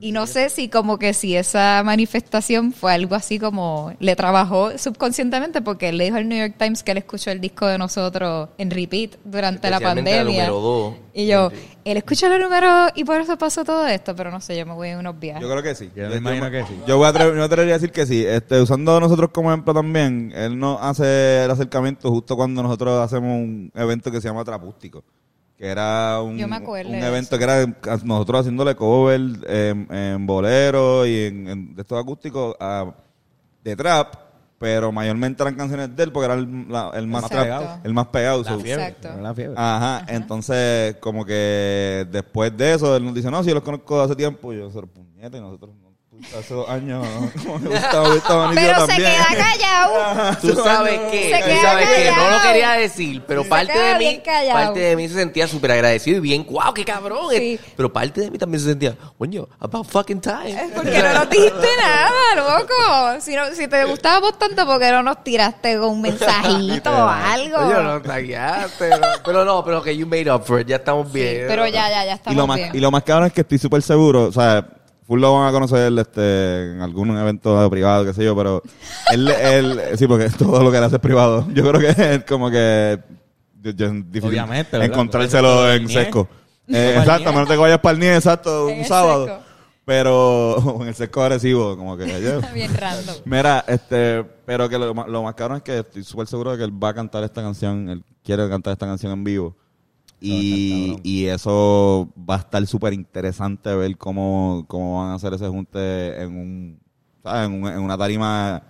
Y 0.00 0.12
no 0.12 0.26
sé 0.26 0.48
si 0.50 0.68
como 0.68 0.98
que 0.98 1.12
si 1.14 1.36
esa 1.36 1.82
manifestación 1.84 2.72
fue 2.72 2.92
algo 2.92 3.14
así 3.14 3.38
como 3.38 3.92
le 4.00 4.16
trabajó 4.16 4.76
subconscientemente 4.78 5.60
porque 5.62 5.88
él 5.90 5.98
le 5.98 6.04
dijo 6.04 6.16
al 6.16 6.28
New 6.28 6.38
York 6.38 6.54
Times 6.58 6.82
que 6.82 6.92
él 6.92 6.98
escuchó 6.98 7.30
el 7.30 7.40
disco 7.40 7.66
de 7.66 7.78
nosotros 7.78 8.48
en 8.58 8.70
repeat 8.70 9.16
durante 9.24 9.68
la 9.70 9.78
pandemia. 9.80 10.24
número 10.48 10.60
dos. 10.60 10.94
Y 11.12 11.26
yo, 11.26 11.50
él 11.84 11.96
escuchó 11.96 12.32
el 12.32 12.40
número 12.40 12.88
y 12.94 13.04
por 13.04 13.20
eso 13.20 13.36
pasó 13.36 13.64
todo 13.64 13.86
esto, 13.86 14.14
pero 14.14 14.30
no 14.30 14.40
sé, 14.40 14.56
yo 14.56 14.64
me 14.64 14.72
voy 14.74 14.90
en 14.90 14.98
unos 14.98 15.18
viajes. 15.18 15.42
Yo 15.42 15.50
creo 15.50 15.62
que 15.62 15.74
sí. 15.74 15.90
Yo 15.94 16.08
me 16.08 16.16
imagino 16.16 16.50
que 16.50 16.64
sí. 16.64 16.78
Yo 16.86 16.96
voy 16.98 17.06
a 17.06 17.12
atrever- 17.12 17.34
me 17.34 17.42
atrevería 17.42 17.74
a 17.74 17.78
decir 17.78 17.90
que 17.92 18.06
sí. 18.06 18.24
Este, 18.24 18.60
usando 18.60 18.96
a 18.96 19.00
nosotros 19.00 19.30
como 19.32 19.50
ejemplo 19.50 19.74
también, 19.74 20.32
él 20.34 20.58
nos 20.58 20.80
hace 20.80 21.44
el 21.44 21.50
acercamiento 21.50 22.10
justo 22.10 22.36
cuando 22.36 22.62
nosotros 22.62 23.00
hacemos 23.00 23.30
un 23.36 23.72
evento 23.74 24.10
que 24.10 24.20
se 24.20 24.28
llama 24.28 24.44
Trapústico. 24.44 25.02
Que 25.60 25.66
era 25.66 26.22
un, 26.22 26.38
Yo 26.38 26.48
me 26.48 26.56
acuerdo 26.56 26.88
un 26.90 26.94
evento 27.04 27.36
que 27.36 27.44
era 27.44 27.66
nosotros 28.02 28.40
haciéndole 28.40 28.74
cover 28.74 29.20
en, 29.46 29.86
en 29.94 30.26
bolero 30.26 31.04
y 31.06 31.24
en, 31.26 31.48
en 31.48 31.74
de 31.74 31.82
estos 31.82 32.00
acústicos 32.02 32.56
a- 32.58 32.94
de 33.62 33.76
trap, 33.76 34.14
pero 34.58 34.90
mayormente 34.90 35.42
eran 35.42 35.54
canciones 35.56 35.94
de 35.94 36.02
él 36.02 36.12
porque 36.12 36.24
era 36.24 36.34
el, 36.34 36.66
la- 36.66 36.90
el 36.94 37.06
más 37.06 37.24
pegado. 37.44 37.64
el 37.84 37.92
más 37.92 38.06
pegado. 38.06 38.42
so- 38.42 38.58
Exacto. 38.80 39.08
Era 39.08 39.20
la 39.20 39.34
fiebre. 39.34 39.54
Ajá, 39.58 40.06
entonces 40.08 40.96
como 40.96 41.26
que 41.26 42.06
después 42.10 42.56
de 42.56 42.72
eso 42.72 42.96
él 42.96 43.04
nos 43.04 43.12
dice, 43.14 43.30
no, 43.30 43.42
si 43.42 43.50
yo 43.50 43.54
los 43.54 43.62
conozco 43.62 43.98
de 43.98 44.04
hace 44.06 44.16
tiempo, 44.16 44.54
y 44.54 44.58
yo, 44.60 44.70
puñete, 44.70 45.36
y 45.36 45.40
nosotros 45.42 45.74
no, 45.82 45.89
hace 46.38 46.54
dos 46.54 46.68
años, 46.68 47.06
como 47.46 47.60
que 47.68 47.74
estaba, 47.74 48.50
Pero 48.54 48.80
se 48.80 48.86
también. 48.86 49.12
queda 49.12 49.26
callado. 49.36 50.36
Tú 50.40 50.54
sabes 50.62 51.00
que, 51.10 51.30
Se 51.34 51.38
tú 51.40 51.44
queda 51.46 51.62
sabes 51.62 51.88
que 51.88 52.04
no 52.04 52.16
lo 52.16 52.22
callado. 52.22 52.42
quería 52.42 52.70
decir, 52.72 53.22
pero 53.26 53.44
parte 53.44 53.72
queda 53.72 53.92
de 53.92 53.98
mí, 53.98 54.20
callado. 54.24 54.52
parte 54.64 54.80
de 54.80 54.96
mí 54.96 55.08
se 55.08 55.14
sentía 55.14 55.48
súper 55.48 55.72
agradecido 55.72 56.18
y 56.18 56.20
bien, 56.20 56.46
wow, 56.48 56.72
qué 56.74 56.84
cabrón. 56.84 57.30
Sí. 57.30 57.58
Pero 57.76 57.92
parte 57.92 58.20
de 58.20 58.30
mí 58.30 58.38
también 58.38 58.60
se 58.60 58.66
sentía, 58.68 58.94
coño, 59.18 59.48
about 59.58 59.86
fucking 59.88 60.20
time. 60.20 60.50
Es 60.50 60.72
porque 60.74 61.02
no 61.02 61.12
nos 61.14 61.30
dijiste 61.30 61.68
nada, 61.82 62.34
loco. 62.58 63.20
Si, 63.20 63.34
no, 63.34 63.46
si 63.54 63.66
te 63.68 63.84
gustábamos 63.84 64.38
tanto, 64.38 64.66
¿por 64.66 64.78
qué 64.78 64.90
no 64.90 65.02
nos 65.02 65.22
tiraste 65.24 65.78
con 65.78 65.90
un 65.90 66.02
mensajito 66.02 66.90
o 66.90 67.08
algo? 67.08 67.56
Coño, 67.56 67.82
no 67.82 68.02
tagueaste, 68.02 68.74
pero, 68.78 69.06
pero 69.24 69.44
no, 69.44 69.64
pero 69.64 69.82
que 69.82 69.96
you 69.96 70.06
made 70.06 70.30
up 70.30 70.44
for 70.44 70.60
it, 70.60 70.66
ya 70.68 70.76
estamos 70.76 71.08
Sí, 71.08 71.14
bien. 71.18 71.44
pero 71.48 71.66
ya, 71.66 71.88
ya, 71.88 72.04
ya 72.04 72.12
Y 72.12 72.14
estamos 72.14 72.36
lo, 72.36 72.46
más, 72.46 72.56
bien. 72.58 72.70
y 72.74 72.78
lo 72.80 72.90
más 72.90 73.02
cabrón 73.04 73.26
es 73.28 73.32
que 73.32 73.40
estoy 73.40 73.58
súper 73.58 73.82
seguro, 73.82 74.24
o 74.24 74.32
sea, 74.32 74.64
full 75.10 75.20
lo 75.20 75.34
van 75.34 75.48
a 75.48 75.50
conocer 75.52 75.92
este, 75.98 76.70
en 76.74 76.82
algún 76.82 77.16
evento 77.18 77.68
privado, 77.68 78.04
qué 78.04 78.14
sé 78.14 78.22
yo, 78.24 78.36
pero 78.36 78.62
él, 79.12 79.28
él, 79.42 79.80
sí, 79.96 80.06
porque 80.06 80.30
todo 80.38 80.62
lo 80.62 80.70
que 80.70 80.78
él 80.78 80.84
hace 80.84 80.96
es 80.96 81.02
privado. 81.02 81.46
Yo 81.52 81.68
creo 81.68 81.80
que 81.80 82.14
es 82.14 82.24
como 82.24 82.48
que 82.48 82.96
yo- 83.60 83.72
yo- 83.72 83.90
difícil 83.90 84.28
Obviamente, 84.28 84.78
¿verdad? 84.78 84.94
encontrárselo 84.94 85.72
en 85.72 85.88
sesco. 85.88 86.28
Eh, 86.68 86.94
exacto, 86.96 87.28
a 87.28 87.32
menos 87.32 87.48
que 87.48 87.56
vayas 87.56 87.80
para 87.80 87.94
el 87.94 87.98
NIE, 87.98 88.14
exacto, 88.14 88.68
En 88.68 88.74
un 88.76 88.80
el 88.82 88.86
sábado. 88.86 89.26
sesco. 89.26 89.42
Pero 89.84 90.56
en 90.82 90.86
el 90.88 90.94
sesco 90.94 91.22
agresivo, 91.22 91.76
como 91.76 91.96
que 91.96 92.04
Bien 92.54 92.72
random. 92.76 93.14
Mira, 93.24 93.64
este, 93.66 94.22
pero 94.46 94.68
que 94.68 94.78
lo, 94.78 94.94
lo 94.94 95.22
más 95.24 95.34
cabrón 95.34 95.56
es 95.56 95.62
que 95.64 95.78
estoy 95.80 96.04
súper 96.04 96.28
seguro 96.28 96.52
de 96.52 96.58
que 96.58 96.62
él 96.64 96.72
va 96.84 96.90
a 96.90 96.94
cantar 96.94 97.24
esta 97.24 97.42
canción, 97.42 97.88
él 97.88 98.04
quiere 98.22 98.48
cantar 98.48 98.72
esta 98.74 98.86
canción 98.86 99.10
en 99.10 99.24
vivo. 99.24 99.56
Y, 100.20 100.96
y 101.02 101.26
eso 101.26 102.08
va 102.28 102.34
a 102.36 102.38
estar 102.38 102.66
súper 102.66 102.92
interesante 102.92 103.74
ver 103.74 103.96
cómo, 103.96 104.64
cómo 104.68 105.00
van 105.02 105.12
a 105.12 105.14
hacer 105.14 105.32
ese 105.34 105.48
junte 105.48 106.20
en 106.22 106.28
un, 106.36 106.80
¿sabes? 107.22 107.46
En, 107.46 107.62
un- 107.62 107.68
en 107.70 107.78
una 107.78 107.96
tarima, 107.96 108.62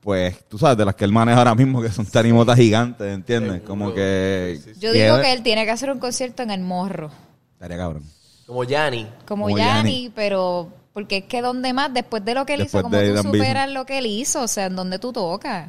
pues, 0.00 0.46
tú 0.48 0.58
sabes, 0.58 0.76
de 0.76 0.84
las 0.84 0.94
que 0.94 1.04
él 1.04 1.12
maneja 1.12 1.38
ahora 1.38 1.54
mismo, 1.54 1.80
que 1.80 1.90
son 1.90 2.04
tarimotas 2.06 2.56
gigantes, 2.58 3.06
¿entiendes? 3.12 3.62
Como 3.62 3.92
que... 3.94 4.60
Yo 4.78 4.92
digo 4.92 5.18
que 5.20 5.32
él 5.32 5.42
tiene 5.42 5.64
que 5.64 5.70
hacer 5.70 5.90
un 5.90 5.98
concierto 5.98 6.42
en 6.42 6.50
el 6.50 6.60
morro. 6.60 7.10
Estaría 7.54 7.76
cabrón. 7.78 8.02
Como 8.46 8.64
Yanni. 8.64 9.06
Como, 9.26 9.44
Como 9.44 9.58
Yanni, 9.58 10.10
pero 10.14 10.68
porque 10.92 11.18
es 11.18 11.24
que 11.24 11.40
donde 11.40 11.72
más, 11.72 11.94
después 11.94 12.24
de 12.24 12.34
lo 12.34 12.44
que 12.44 12.54
él 12.54 12.60
Después 12.60 12.80
hizo, 12.80 12.90
como 12.90 12.98
tú 12.98 13.04
Dan 13.14 13.30
Bison. 13.30 13.32
superas 13.32 13.70
lo 13.70 13.86
que 13.86 13.98
él 13.98 14.06
hizo, 14.06 14.42
o 14.42 14.48
sea, 14.48 14.66
en 14.66 14.76
donde 14.76 14.98
tú 14.98 15.12
tocas. 15.12 15.68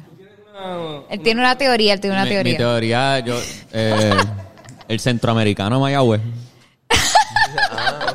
Él 1.08 1.20
tiene 1.22 1.40
una 1.40 1.56
teoría, 1.56 1.94
él 1.94 2.00
tiene 2.00 2.14
una 2.16 2.24
Mi- 2.24 2.28
Mi, 2.30 2.34
teoría. 2.34 2.56
teoría, 2.58 3.18
yo, 3.20 3.38
eh, 3.72 4.12
el 4.92 5.00
centroamericano 5.00 5.80
Mayagüez. 5.80 6.20
Ah. 7.70 8.14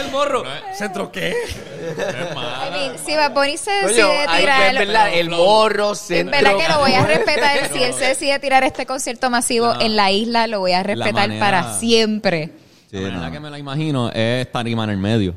El 0.00 0.10
morro. 0.10 0.42
¿Centro 0.74 1.10
qué? 1.10 1.34
I 1.36 2.70
mean, 2.70 2.98
si 2.98 3.12
Bunny 3.34 3.56
se 3.56 3.70
decide 3.70 4.26
tirar... 4.38 4.72
es 4.74 4.78
verdad, 4.78 5.08
el 5.14 5.30
morro, 5.30 5.90
En 5.90 5.96
centro. 5.96 6.30
verdad 6.42 6.56
que 6.58 6.68
lo 6.72 6.78
voy 6.80 6.92
a 6.94 7.04
respetar. 7.06 7.72
Si 7.72 7.82
él 7.82 7.94
se 7.94 8.04
decide 8.06 8.38
tirar 8.38 8.64
este 8.64 8.86
concierto 8.86 9.30
masivo 9.30 9.74
No. 9.74 9.80
en 9.80 9.96
la 9.96 10.10
isla, 10.10 10.46
lo 10.46 10.60
voy 10.60 10.72
a 10.72 10.82
respetar 10.82 11.28
manera- 11.28 11.40
para 11.40 11.78
siempre. 11.78 12.50
Sí, 12.90 12.96
la 12.98 13.08
manera 13.08 13.26
no. 13.26 13.32
que 13.32 13.40
me 13.40 13.50
la 13.50 13.58
imagino 13.58 14.10
es 14.12 14.50
tarima 14.52 14.84
en 14.84 14.90
el 14.90 14.98
medio. 14.98 15.34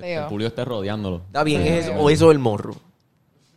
Que 0.00 0.06
Veo. 0.06 0.22
el 0.24 0.28
Julio 0.28 0.46
esté 0.48 0.64
rodeándolo. 0.64 1.22
Está 1.26 1.42
bien, 1.44 1.62
es 1.62 1.86
eso, 1.86 1.94
o 1.98 2.10
eso 2.10 2.30
el 2.30 2.38
morro. 2.38 2.74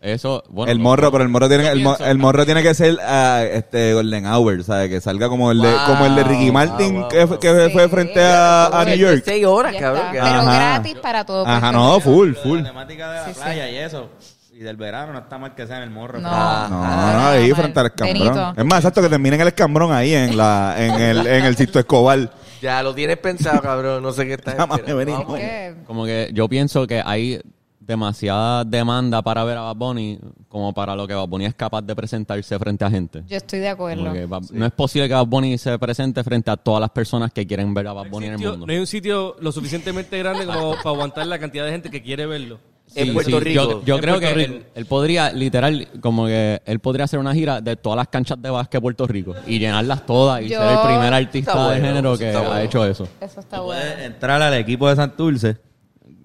Eso, 0.02 0.44
bueno. 0.50 0.72
el 0.72 0.80
morro, 0.80 1.12
pero 1.12 1.24
el 1.24 1.30
morro 1.30 1.48
tiene, 1.48 1.68
el, 1.70 1.82
mo- 1.84 1.96
el 1.96 2.18
morro 2.18 2.44
tiene 2.44 2.64
que 2.64 2.74
ser 2.74 2.98
ah, 3.06 3.44
este 3.44 3.94
Golden 3.94 4.26
Hour, 4.26 4.64
¿sabes? 4.64 4.90
Que 4.90 5.00
salga 5.00 5.30
como 5.30 5.52
el 5.52 5.62
de, 5.62 5.72
Wow, 5.72 5.86
como 5.86 6.06
el 6.08 6.16
de 6.16 6.24
Ricky 6.24 6.52
Martin 6.52 6.94
wow, 6.94 7.00
wow. 7.02 7.10
que, 7.10 7.28
fue- 7.28 7.40
que 7.40 7.66
Sí. 7.68 7.72
fue 7.72 7.88
frente 7.88 8.20
a, 8.20 8.66
a 8.82 8.84
New 8.84 8.96
York. 8.96 9.22
Seis 9.24 9.46
horas, 9.46 9.74
Ya 9.74 9.80
cabrón. 9.80 10.02
está. 10.08 10.12
que- 10.14 10.20
Pero 10.28 10.42
Ajá. 10.42 10.56
gratis 10.56 10.96
para 11.04 11.24
todo. 11.24 11.46
Ajá, 11.46 11.72
no, 11.72 11.98
Rico. 11.98 12.10
full, 12.10 12.34
full. 12.34 12.60
La 12.62 12.70
temática 12.70 13.12
de 13.12 13.16
la 13.20 13.26
Sí, 13.26 13.34
sí. 13.36 13.40
playa 13.44 13.70
y 13.70 13.78
eso. 13.78 14.10
Y 14.54 14.60
del 14.64 14.76
verano 14.78 15.14
no 15.14 15.20
está 15.20 15.38
mal 15.38 15.54
que 15.54 15.68
sea 15.68 15.78
en 15.78 15.84
el 15.84 15.92
morro. 15.92 16.20
No. 16.20 16.30
No, 16.32 16.80
no, 17.14 17.28
ahí 17.28 17.52
frente 17.54 17.80
al 17.80 17.86
escambrón. 17.88 18.20
Benito. 18.24 18.54
Es 18.58 18.66
más, 18.66 18.80
exacto, 18.80 19.04
que 19.04 19.10
terminen 19.10 19.40
el 19.42 19.48
escambrón 19.50 19.92
ahí 19.94 20.16
en 20.16 20.36
la, 20.36 20.74
en 20.80 20.94
el, 21.00 21.28
en 21.28 21.46
el 21.46 21.56
Sisto 21.56 21.78
Escobar. 21.78 22.28
Ya 22.62 22.84
lo 22.84 22.94
tienes 22.94 23.18
pensado, 23.18 23.62
cabrón. 23.62 24.02
No 24.04 24.12
sé 24.12 24.26
qué 24.28 24.34
estás 24.34 24.56
esperando. 24.58 24.96
Benito. 24.98 25.18
Vamos. 25.20 25.40
Es 25.40 25.46
que- 25.76 25.84
Como 25.86 26.06
que 26.06 26.30
yo 26.34 26.48
pienso 26.48 26.86
que 26.88 27.02
hay 27.04 27.42
demasiada 27.80 28.64
demanda 28.64 29.22
para 29.22 29.44
ver 29.44 29.58
a 29.58 29.62
Bad 29.62 29.76
Bunny 29.76 30.20
como 30.48 30.74
para 30.74 30.96
lo 30.96 31.08
que 31.08 31.14
Bad 31.16 31.28
Bunny 31.28 31.46
es 31.46 31.56
capaz 31.56 31.82
de 31.82 31.96
presentarse 31.96 32.58
frente 32.60 32.86
a 32.86 32.90
gente. 32.92 33.24
Yo 33.28 33.38
estoy 33.38 33.60
de 33.60 33.70
acuerdo. 33.70 34.04
Como 34.04 34.14
que 34.14 34.26
Bad- 34.26 34.52
No 34.52 34.66
es 34.66 34.72
posible 34.72 35.08
que 35.08 35.14
Bad 35.16 35.26
Bunny 35.26 35.58
se 35.58 35.78
presente 35.80 36.24
frente 36.24 36.52
a 36.52 36.58
todas 36.58 36.80
las 36.80 36.92
personas 36.92 37.34
que 37.34 37.46
quieren 37.48 37.74
ver 37.74 37.88
a 37.88 37.94
Bad 37.94 38.10
Bunny 38.10 38.28
en 38.28 38.32
el 38.34 38.38
Sitio- 38.38 38.52
mundo. 38.52 38.68
no 38.68 38.72
hay 38.74 38.80
un 38.80 38.88
sitio 38.88 39.36
lo 39.40 39.52
suficientemente 39.52 40.18
grande 40.20 40.46
como 40.46 40.72
para 40.84 40.90
aguantar 40.92 41.26
la 41.28 41.40
cantidad 41.40 41.66
de 41.66 41.72
gente 41.72 41.90
que 41.90 42.02
quiere 42.02 42.26
verlo. 42.28 42.60
En 42.94 43.06
Sí, 43.08 43.12
Puerto 43.14 43.38
sí, 43.40 43.44
Rico. 43.46 43.64
Yo, 43.72 43.84
yo 43.86 43.96
En 43.96 44.02
creo 44.02 44.20
Puerto 44.20 44.36
que 44.36 44.44
él, 44.44 44.66
él 44.76 44.86
podría, 44.86 45.32
literal, 45.32 45.88
como 46.02 46.26
que 46.26 46.62
él 46.66 46.80
podría 46.80 47.06
hacer 47.06 47.20
una 47.20 47.34
gira 47.34 47.62
de 47.62 47.76
todas 47.78 47.96
las 47.98 48.08
canchas 48.10 48.42
de 48.42 48.50
básquet 48.50 48.80
de 48.80 48.82
Puerto 48.82 49.08
Rico 49.08 49.34
y 49.48 49.60
llenarlas 49.60 50.06
todas 50.06 50.42
y 50.42 50.50
Yo- 50.50 50.60
ser 50.62 50.72
el 50.72 50.80
primer 50.88 51.14
artista 51.14 51.70
de 51.72 51.80
género 51.82 52.18
que 52.18 52.28
ha 52.30 52.64
hecho 52.64 52.86
eso. 52.86 53.08
Eso 53.22 53.40
está 53.40 53.58
Tú 53.58 53.64
bueno. 53.64 53.82
puedes 53.82 54.06
entrar 54.06 54.42
al 54.42 54.54
equipo 54.56 54.90
de 54.90 54.96
Santurce 54.98 55.58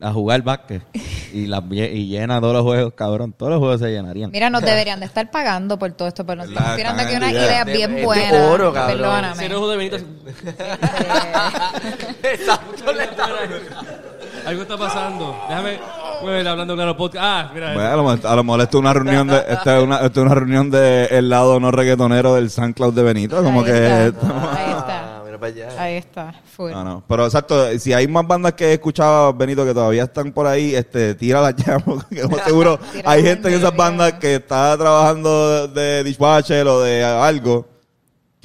a 0.01 0.13
jugar 0.13 0.43
básquet 0.43 0.83
y, 1.33 1.45
y 1.55 2.07
llena 2.09 2.39
todos 2.41 2.53
los 2.53 2.63
juegos, 2.65 2.93
cabrón. 2.95 3.33
Todos 3.33 3.53
los 3.53 3.61
juegos 3.61 3.81
se 3.81 3.89
llenarían. 3.91 4.31
Mira, 4.31 4.51
nos 4.51 4.61
deberían 4.63 5.01
de 5.01 5.07
estar 5.07 5.31
pagando 5.31 5.79
por 5.79 5.93
todo 5.93 6.09
esto, 6.09 6.27
pero 6.27 6.43
nos 6.43 6.49
estamos 6.51 6.77
tirando 6.77 7.03
aquí 7.03 7.15
unas 7.17 7.33
ideas 7.33 7.65
de- 7.65 7.73
bien 7.73 7.95
de 7.95 8.05
buenas. 8.05 8.33
oro, 8.51 8.73
cabrón. 8.75 8.99
Perdóname. 8.99 9.47
Ese 9.47 9.55
ojo 9.55 9.71
de 9.71 9.77
Benito. 9.77 9.97
Exacto, 12.23 12.93
le 12.93 13.05
está- 13.05 13.29
Algo 14.47 14.63
está 14.63 14.77
pasando. 14.79 15.37
Déjame. 15.49 15.79
Bueno, 16.23 16.51
hablando 16.51 16.75
claro 16.75 16.97
podcast. 16.97 17.25
Ah, 17.25 17.51
mira. 17.53 17.75
Bueno, 17.75 17.89
a, 17.91 17.97
lo, 17.97 18.03
mejor- 18.05 18.27
a 18.27 18.37
lo 18.37 18.45
mejor 18.45 18.61
esto 18.63 18.79
es 18.79 18.81
una 18.81 18.93
reunión 18.95 19.27
de, 19.29 19.37
esta 19.49 19.77
es 19.79 19.83
una, 19.83 19.97
esto 19.99 20.21
es 20.21 20.27
una 20.27 20.35
reunión 20.35 20.71
de 20.71 21.07
el 21.07 21.29
lado 21.29 21.59
no 21.61 21.71
reggaetonero 21.71 22.35
del 22.35 22.51
SoundCloud 22.51 22.95
de 22.95 23.03
Benito, 23.03 23.43
como 23.43 23.61
Ahí 23.61 23.67
que 23.67 24.07
está. 24.07 24.29
Ahí 24.57 24.71
está. 24.71 25.03
Ah, 25.17 25.23
mira 25.25 25.39
para 25.39 25.53
allá. 25.53 25.83
Ahí 25.83 25.95
está. 25.97 26.35
Full. 26.57 26.71
No, 26.71 26.85
no. 26.85 27.03
Pero 27.09 27.25
exacto, 27.27 27.67
si 27.79 27.93
hay 27.93 28.07
más 28.07 28.27
bandas 28.27 28.53
que 28.55 28.67
he 28.69 28.73
escuchado, 28.75 29.35
Benito, 29.35 29.65
que 29.65 29.75
todavía 29.75 30.05
están 30.05 30.31
por 30.33 30.47
ahí, 30.47 30.75
este, 30.75 31.15
tíralas 31.17 31.57
ya, 31.67 31.79
porque 31.81 32.23
como 32.23 32.39
seguro 32.39 32.79
Tira 32.93 33.11
hay 33.11 33.23
gente 33.23 33.49
en 33.49 33.55
esas 33.55 33.75
bandas 33.75 34.15
que 34.15 34.37
está 34.37 34.77
trabajando 34.79 35.69
de, 35.69 35.81
de 35.83 36.05
dishwasher 36.05 36.67
o 36.69 36.81
de 36.81 37.05
algo 37.05 37.67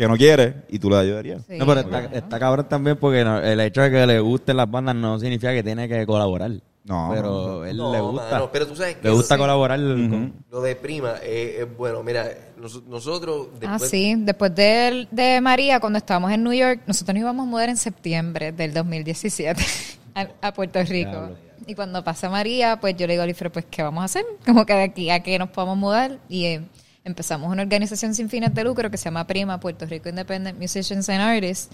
que 0.02 0.08
no 0.08 0.18
quiere 0.18 0.56
y 0.70 0.80
tú 0.80 0.90
le 0.90 0.98
ayudarías. 0.98 1.44
Sí. 1.48 1.58
No, 1.58 1.66
pero 1.68 1.82
está, 1.82 2.06
está 2.06 2.40
cabrón 2.40 2.68
también 2.68 2.98
porque 2.98 3.24
no- 3.24 3.38
el 3.40 3.60
hecho 3.60 3.82
de 3.82 3.92
que 3.92 4.08
le 4.08 4.20
gusten 4.20 4.58
las 4.58 4.70
bandas 4.70 4.96
no 4.96 5.20
significa 5.20 5.54
que 5.54 5.62
tiene 5.62 5.88
que 5.88 6.08
colaborar. 6.08 6.50
No. 6.84 7.12
Pero 7.14 7.64
él 7.66 7.78
No, 7.78 7.94
le 7.94 8.02
gusta. 8.02 8.32
mano, 8.32 8.50
pero 8.52 8.66
tú 8.66 8.76
sabes 8.76 8.96
que 8.96 9.08
le 9.08 9.14
gusta 9.14 9.36
sí, 9.36 9.40
colaborar 9.40 9.78
Lo 9.80 10.62
de 10.62 10.76
prima 10.76 11.14
eh, 11.22 11.58
es 11.62 11.78
bueno. 11.78 12.02
Mira, 12.02 12.28
nos- 12.58 12.84
nosotros 12.86 13.50
Ah, 13.54 13.58
después 13.60 13.90
sí. 13.92 14.16
Después 14.18 14.56
de, 14.56 15.08
de 15.12 15.40
María, 15.42 15.80
cuando 15.80 15.98
estábamos 15.98 16.32
en 16.32 16.44
New 16.44 16.54
York, 16.54 16.82
nosotros 16.88 17.14
nos 17.14 17.22
íbamos 17.22 17.46
a 17.46 17.50
mudar 17.52 17.70
en 17.70 17.78
septiembre 17.78 18.52
del 18.54 18.74
2017 18.74 19.62
a, 20.16 20.28
a 20.42 20.52
Puerto 20.54 20.82
Rico. 20.84 21.30
Y 21.68 21.76
cuando 21.76 22.04
pasa 22.04 22.28
María, 22.28 22.80
pues 22.82 22.96
yo 22.98 23.06
le 23.06 23.14
digo 23.14 23.22
a 23.22 23.26
Olifre, 23.26 23.52
pues, 23.52 23.66
¿qué 23.70 23.84
vamos 23.84 24.02
a 24.02 24.06
hacer? 24.06 24.26
Como 24.48 24.66
que 24.66 24.74
de 24.74 24.82
aquí 24.82 25.12
a 25.12 25.22
que 25.22 25.38
nos 25.38 25.50
podamos 25.52 25.78
mudar. 25.78 26.18
Y 26.28 26.46
eh, 26.46 26.62
empezamos 27.04 27.52
una 27.52 27.64
organización 27.64 28.14
sin 28.14 28.30
fines 28.30 28.54
de 28.54 28.64
lucro 28.64 28.92
que 28.92 28.98
se 28.98 29.06
llama 29.06 29.26
Prima, 29.26 29.60
Puerto 29.60 29.86
Rico 29.86 30.08
Independent 30.10 30.60
Musicians 30.60 31.10
and 31.10 31.22
Artists. 31.22 31.70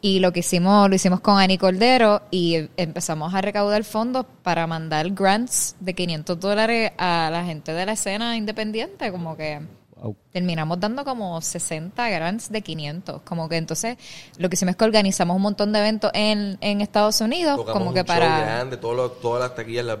Y 0.00 0.18
lo 0.18 0.32
que 0.32 0.40
hicimos, 0.40 0.88
lo 0.88 0.94
hicimos 0.96 1.20
con 1.20 1.38
Ani 1.38 1.58
Cordero 1.58 2.22
y 2.30 2.68
empezamos 2.76 3.32
a 3.34 3.40
recaudar 3.40 3.84
fondos 3.84 4.26
para 4.42 4.66
mandar 4.66 5.10
grants 5.10 5.76
de 5.80 5.94
500 5.94 6.40
dólares 6.40 6.92
a 6.98 7.28
la 7.32 7.44
gente 7.44 7.72
de 7.72 7.86
la 7.86 7.92
escena 7.92 8.36
independiente, 8.36 9.10
como 9.12 9.36
que 9.36 9.60
terminamos 10.32 10.78
dando 10.80 11.02
como 11.04 11.40
60 11.40 12.10
grants 12.10 12.50
de 12.52 12.60
500. 12.60 13.22
Como 13.22 13.48
que 13.48 13.56
entonces 13.56 13.96
lo 14.36 14.50
que 14.50 14.54
hicimos 14.56 14.72
es 14.72 14.76
que 14.76 14.84
organizamos 14.84 15.34
un 15.36 15.42
montón 15.42 15.72
de 15.72 15.78
eventos 15.78 16.10
en, 16.12 16.58
en 16.60 16.80
Estados 16.82 17.20
Unidos, 17.22 17.56
tocamos 17.56 17.72
como 17.78 17.88
un 17.90 17.94
que 17.94 18.00
show 18.00 18.06
para, 18.06 18.40
grande, 18.40 18.76
todo 18.76 18.92
lo- 18.94 19.10
todas 19.12 19.40
las 19.48 19.54
taquillas 19.54 19.86
las 19.86 19.98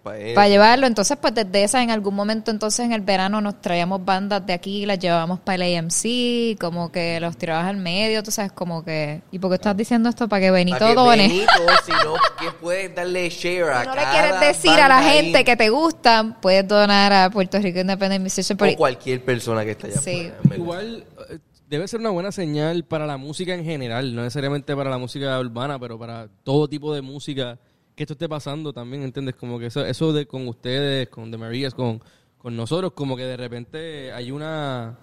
para 0.00 0.18
él. 0.18 0.34
para 0.34 0.48
llevarlo. 0.48 0.86
Entonces, 0.86 1.16
pues 1.20 1.34
desde 1.34 1.64
esa, 1.64 1.82
en 1.82 1.90
algún 1.90 2.14
momento, 2.14 2.50
entonces 2.50 2.84
en 2.84 2.92
el 2.92 3.00
verano 3.00 3.40
nos 3.40 3.60
traíamos 3.60 4.04
bandas 4.04 4.44
de 4.46 4.52
aquí, 4.52 4.86
las 4.86 4.98
llevábamos 4.98 5.40
para 5.40 5.64
el 5.64 5.78
AMC, 5.78 6.58
como 6.58 6.90
que 6.90 7.20
los 7.20 7.36
tirabas 7.36 7.66
al 7.66 7.76
medio, 7.76 8.22
tú 8.22 8.30
sabes, 8.30 8.52
como 8.52 8.84
que... 8.84 9.22
¿Y 9.30 9.38
por 9.38 9.50
qué 9.50 9.56
estás 9.56 9.76
diciendo 9.76 10.08
esto? 10.08 10.28
Para 10.28 10.40
que 10.40 10.50
Benito 10.50 10.78
Para 10.78 10.90
que 10.90 10.94
done. 10.94 11.28
Benito, 11.28 11.52
si 11.84 11.92
no, 12.04 12.14
que 12.38 12.50
puedes 12.60 12.94
darle 12.94 13.28
share 13.30 13.70
a 13.70 13.80
Si 13.82 13.88
no 13.88 13.94
le 13.94 14.02
quieres 14.04 14.40
decir 14.40 14.80
a 14.80 14.88
la 14.88 14.98
ahí, 14.98 15.16
gente 15.16 15.44
que 15.44 15.56
te 15.56 15.68
gustan, 15.70 16.40
puedes 16.40 16.66
donar 16.66 17.12
a 17.12 17.30
Puerto 17.30 17.58
Rico 17.58 17.80
Independent 17.80 18.22
Musician. 18.22 18.58
o 18.60 18.76
cualquier 18.76 19.24
persona 19.24 19.64
que 19.64 19.72
esté 19.72 19.88
allá 19.88 20.00
Sí. 20.00 20.30
Igual 20.54 21.04
eh, 21.30 21.38
debe 21.68 21.88
ser 21.88 22.00
una 22.00 22.10
buena 22.10 22.32
señal 22.32 22.84
para 22.84 23.06
la 23.06 23.16
música 23.16 23.54
en 23.54 23.64
general, 23.64 24.14
no 24.14 24.22
necesariamente 24.22 24.74
para 24.76 24.90
la 24.90 24.98
música 24.98 25.38
urbana, 25.40 25.78
pero 25.78 25.98
para 25.98 26.28
todo 26.42 26.68
tipo 26.68 26.94
de 26.94 27.02
música 27.02 27.58
que 27.94 28.02
esto 28.04 28.14
esté 28.14 28.28
pasando 28.28 28.72
también, 28.72 29.02
¿entiendes? 29.02 29.34
Como 29.36 29.58
que 29.58 29.66
eso, 29.66 29.84
eso 29.84 30.12
de 30.12 30.26
con 30.26 30.46
ustedes, 30.48 31.08
con 31.08 31.30
The 31.30 31.36
Marías, 31.38 31.74
con, 31.74 32.02
con 32.38 32.56
nosotros, 32.56 32.92
como 32.92 33.16
que 33.16 33.24
de 33.24 33.36
repente 33.36 34.12
hay 34.12 34.30
una 34.30 34.98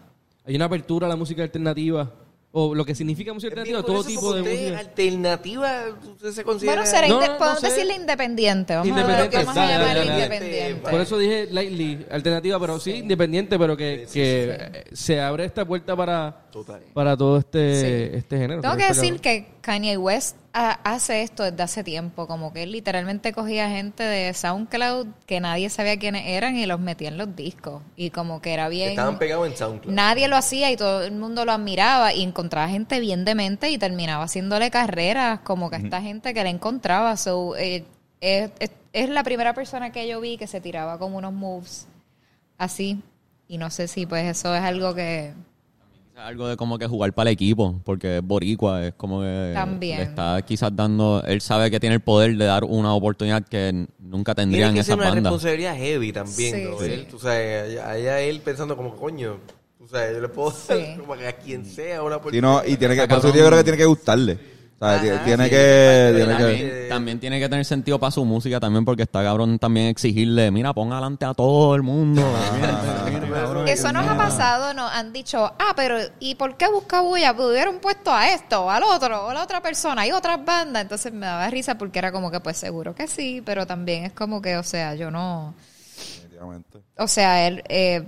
hay 0.46 0.56
una 0.56 0.66
apertura 0.66 1.06
a 1.06 1.10
la 1.10 1.16
música 1.16 1.44
alternativa 1.44 2.12
o 2.54 2.76
lo 2.76 2.84
que 2.84 2.94
significa 2.96 3.32
música 3.34 3.52
alternativa, 3.54 3.82
todo 3.82 4.04
tipo 4.04 4.34
de 4.34 4.42
música. 4.42 4.80
alternativa, 4.80 5.72
usted 6.16 6.32
se 6.32 6.44
considera... 6.44 6.82
Bueno, 6.82 6.92
será 6.92 7.08
No, 7.08 7.16
inde- 7.16 7.28
no, 7.28 7.32
no 7.34 7.38
podemos 7.38 7.60
sé. 7.62 7.68
decirle 7.70 7.96
independiente. 7.96 8.74
Vamos 8.76 8.90
Independiente, 8.90 9.38
a, 9.38 9.40
vamos 9.46 9.58
a 9.58 9.62
dale. 9.80 10.06
independiente. 10.06 10.92
Por 10.92 11.00
eso 11.00 11.18
dije 11.18 11.48
lightly, 11.50 12.06
alternativa, 12.12 12.60
pero 12.60 12.78
sí 12.80 12.92
independiente, 12.92 13.58
pero 13.58 13.78
que, 13.78 14.06
que 14.12 14.58
eh, 14.60 14.84
se 14.92 15.22
abre 15.22 15.46
esta 15.46 15.64
puerta 15.66 15.96
para, 15.96 16.48
Total. 16.52 16.82
para 16.94 17.16
todo 17.16 17.38
este, 17.38 18.10
Sí. 18.12 18.18
este 18.18 18.38
género. 18.38 18.62
Tengo 18.62 18.76
que 18.76 18.82
está 18.88 19.02
decir 19.02 19.22
que 19.22 19.48
Kanye 19.62 19.96
West 19.98 20.36
ha- 20.54 20.80
hace 20.84 21.22
esto 21.22 21.44
desde 21.44 21.62
hace 21.64 21.84
tiempo, 21.84 22.28
como 22.28 22.52
que 22.52 22.64
él 22.64 22.72
literalmente 22.72 23.32
cogía 23.32 23.70
gente 23.70 24.04
de 24.04 24.34
SoundCloud 24.34 25.08
que 25.26 25.40
nadie 25.40 25.70
sabía 25.70 25.98
quiénes 25.98 26.24
eran 26.28 26.56
y 26.58 26.66
los 26.66 26.80
metía 26.80 27.10
en 27.10 27.18
los 27.18 27.36
discos. 27.36 27.82
Y 27.96 28.10
como 28.10 28.42
que 28.42 28.54
era 28.54 28.68
bien... 28.70 28.90
Estaban 28.90 29.20
pegados 29.20 29.48
en 29.48 29.56
SoundCloud. 29.58 29.94
Nadie 29.94 30.28
lo 30.28 30.36
hacía 30.36 30.72
y 30.72 30.78
todo 30.78 31.04
el 31.04 31.12
mundo 31.14 31.46
lo 31.46 31.52
admiraba 31.52 32.14
y 32.14 32.24
encontraba 32.24 32.68
gente 32.70 33.00
bien 33.00 33.24
demente 33.24 33.70
y 33.70 33.78
terminaba 33.78 34.24
haciéndole 34.24 34.72
carreras 34.72 35.40
como 35.42 35.70
que 35.70 35.76
a 35.78 35.80
esta 35.80 36.02
gente 36.02 36.34
que 36.34 36.44
le 36.44 36.50
encontraba. 36.50 37.16
So, 37.18 37.56
eh, 37.56 37.86
es, 38.20 38.52
es- 38.60 38.72
es 38.94 39.10
la 39.10 39.24
primera 39.24 39.54
persona 39.54 39.92
que 39.94 40.06
yo 40.08 40.20
vi 40.20 40.38
que 40.38 40.48
se 40.48 40.60
tiraba 40.60 41.00
como 41.00 41.18
unos 41.18 41.32
moves 41.32 41.88
así 42.58 43.02
y 43.48 43.58
no 43.58 43.70
sé 43.70 43.88
si 43.88 44.06
pues 44.06 44.26
eso 44.26 44.54
es 44.56 44.62
algo 44.62 44.94
que... 44.96 45.34
Algo 46.18 46.48
de 46.48 46.56
como 46.58 46.78
que 46.78 46.86
jugar 46.88 47.14
para 47.14 47.30
el 47.30 47.34
equipo, 47.34 47.82
porque 47.84 48.18
es 48.18 48.24
boricua, 48.24 48.86
es 48.86 48.94
como 48.96 49.22
que 49.22 49.52
También. 49.56 49.98
le 49.98 50.04
está 50.04 50.40
quizás 50.44 50.70
dando, 50.76 51.24
él 51.26 51.42
sabe 51.42 51.72
que 51.72 51.80
tiene 51.80 51.96
el 51.96 52.02
poder 52.02 52.38
de 52.38 52.46
dar 52.46 52.64
una 52.64 52.94
oportunidad 52.94 53.44
que 53.44 53.88
nunca 53.98 54.36
Tiene 54.36 54.52
tendrían 54.52 54.74
que 54.76 54.82
esas 54.82 54.98
ser 54.98 55.00
una 55.00 55.16
responsabilidad 55.16 55.76
heavy 55.76 56.12
también, 56.14 56.56
Sí. 56.56 56.64
¿no? 56.70 56.78
Sí. 56.80 56.86
Él, 56.92 57.08
tú 57.10 57.18
sabes, 57.18 57.80
allá, 57.80 58.20
él 58.22 58.40
pensando 58.42 58.78
como, 58.78 58.96
coño, 58.96 59.38
tú 59.80 59.88
sabes, 59.88 60.14
yo 60.14 60.22
le 60.22 60.30
puedo 60.30 60.52
Sí. 60.52 60.68
dar 60.70 61.00
como 61.00 61.16
que 61.16 61.28
a 61.28 61.34
quien 61.38 61.66
sea 61.66 62.04
una 62.04 62.16
Y, 62.16 62.18
oportunidad. 62.20 62.42
no, 62.52 62.62
y 62.68 62.78
tiene 62.78 62.96
que, 62.96 63.08
por 63.08 63.18
eso 63.18 63.34
yo 63.34 63.46
creo 63.48 63.58
que 63.58 63.64
tiene 63.64 63.78
que 63.80 63.86
gustarle. 63.86 64.34
O 64.34 64.84
sea, 64.84 64.96
Ajá, 64.96 65.02
tiene- 65.02 65.48
que, 65.50 66.12
tiene 66.16 66.26
la 66.32 66.38
que, 66.38 66.44
También, 66.44 66.90
también 66.90 67.20
tiene 67.20 67.40
que 67.40 67.48
tener 67.50 67.66
sentido 67.66 68.00
para 68.00 68.10
su 68.10 68.26
música 68.26 68.60
también, 68.60 68.84
porque 68.84 69.04
está 69.04 69.24
cabrón 69.24 69.60
también 69.60 69.86
exigirle, 69.88 70.50
mira, 70.50 70.74
ponga 70.74 70.96
adelante 70.98 71.24
a 71.26 71.34
todo 71.36 71.76
el 71.76 71.84
mundo. 71.84 72.22
Mira, 72.56 72.82
mira, 73.12 73.20
cabrón, 73.76 73.96
Eso 73.96 74.08
nos 74.08 74.08
ha 74.08 74.18
pasado, 74.18 74.74
nos 74.74 74.92
han 74.92 75.14
dicho, 75.14 75.46
ah, 75.58 75.74
pero 75.76 75.98
¿y 76.20 76.36
por 76.36 76.58
qué 76.58 76.68
busca 76.70 77.02
bulla? 77.02 77.36
Pudieron 77.36 77.80
puesto 77.80 78.12
a 78.12 78.30
esto, 78.30 78.70
al 78.70 78.84
otro, 78.84 79.26
o 79.26 79.30
a 79.30 79.34
la 79.34 79.44
otra 79.44 79.62
persona, 79.62 80.04
hay 80.04 80.12
otras 80.12 80.44
bandas. 80.44 80.82
Entonces 80.82 81.12
me 81.14 81.26
daba 81.26 81.50
risa 81.50 81.78
porque 81.78 82.00
era 82.00 82.12
como 82.12 82.32
que, 82.32 82.40
pues 82.40 82.58
seguro 82.58 82.96
que 82.96 83.08
sí, 83.08 83.42
pero 83.46 83.66
también 83.66 84.06
es 84.06 84.14
como 84.14 84.42
que, 84.42 84.58
o 84.58 84.64
sea, 84.64 84.96
yo 84.96 85.12
no. 85.12 85.54
definitivamente. 85.98 86.80
O 86.98 87.08
sea, 87.08 87.48
él 87.48 87.64
eh, 87.70 88.08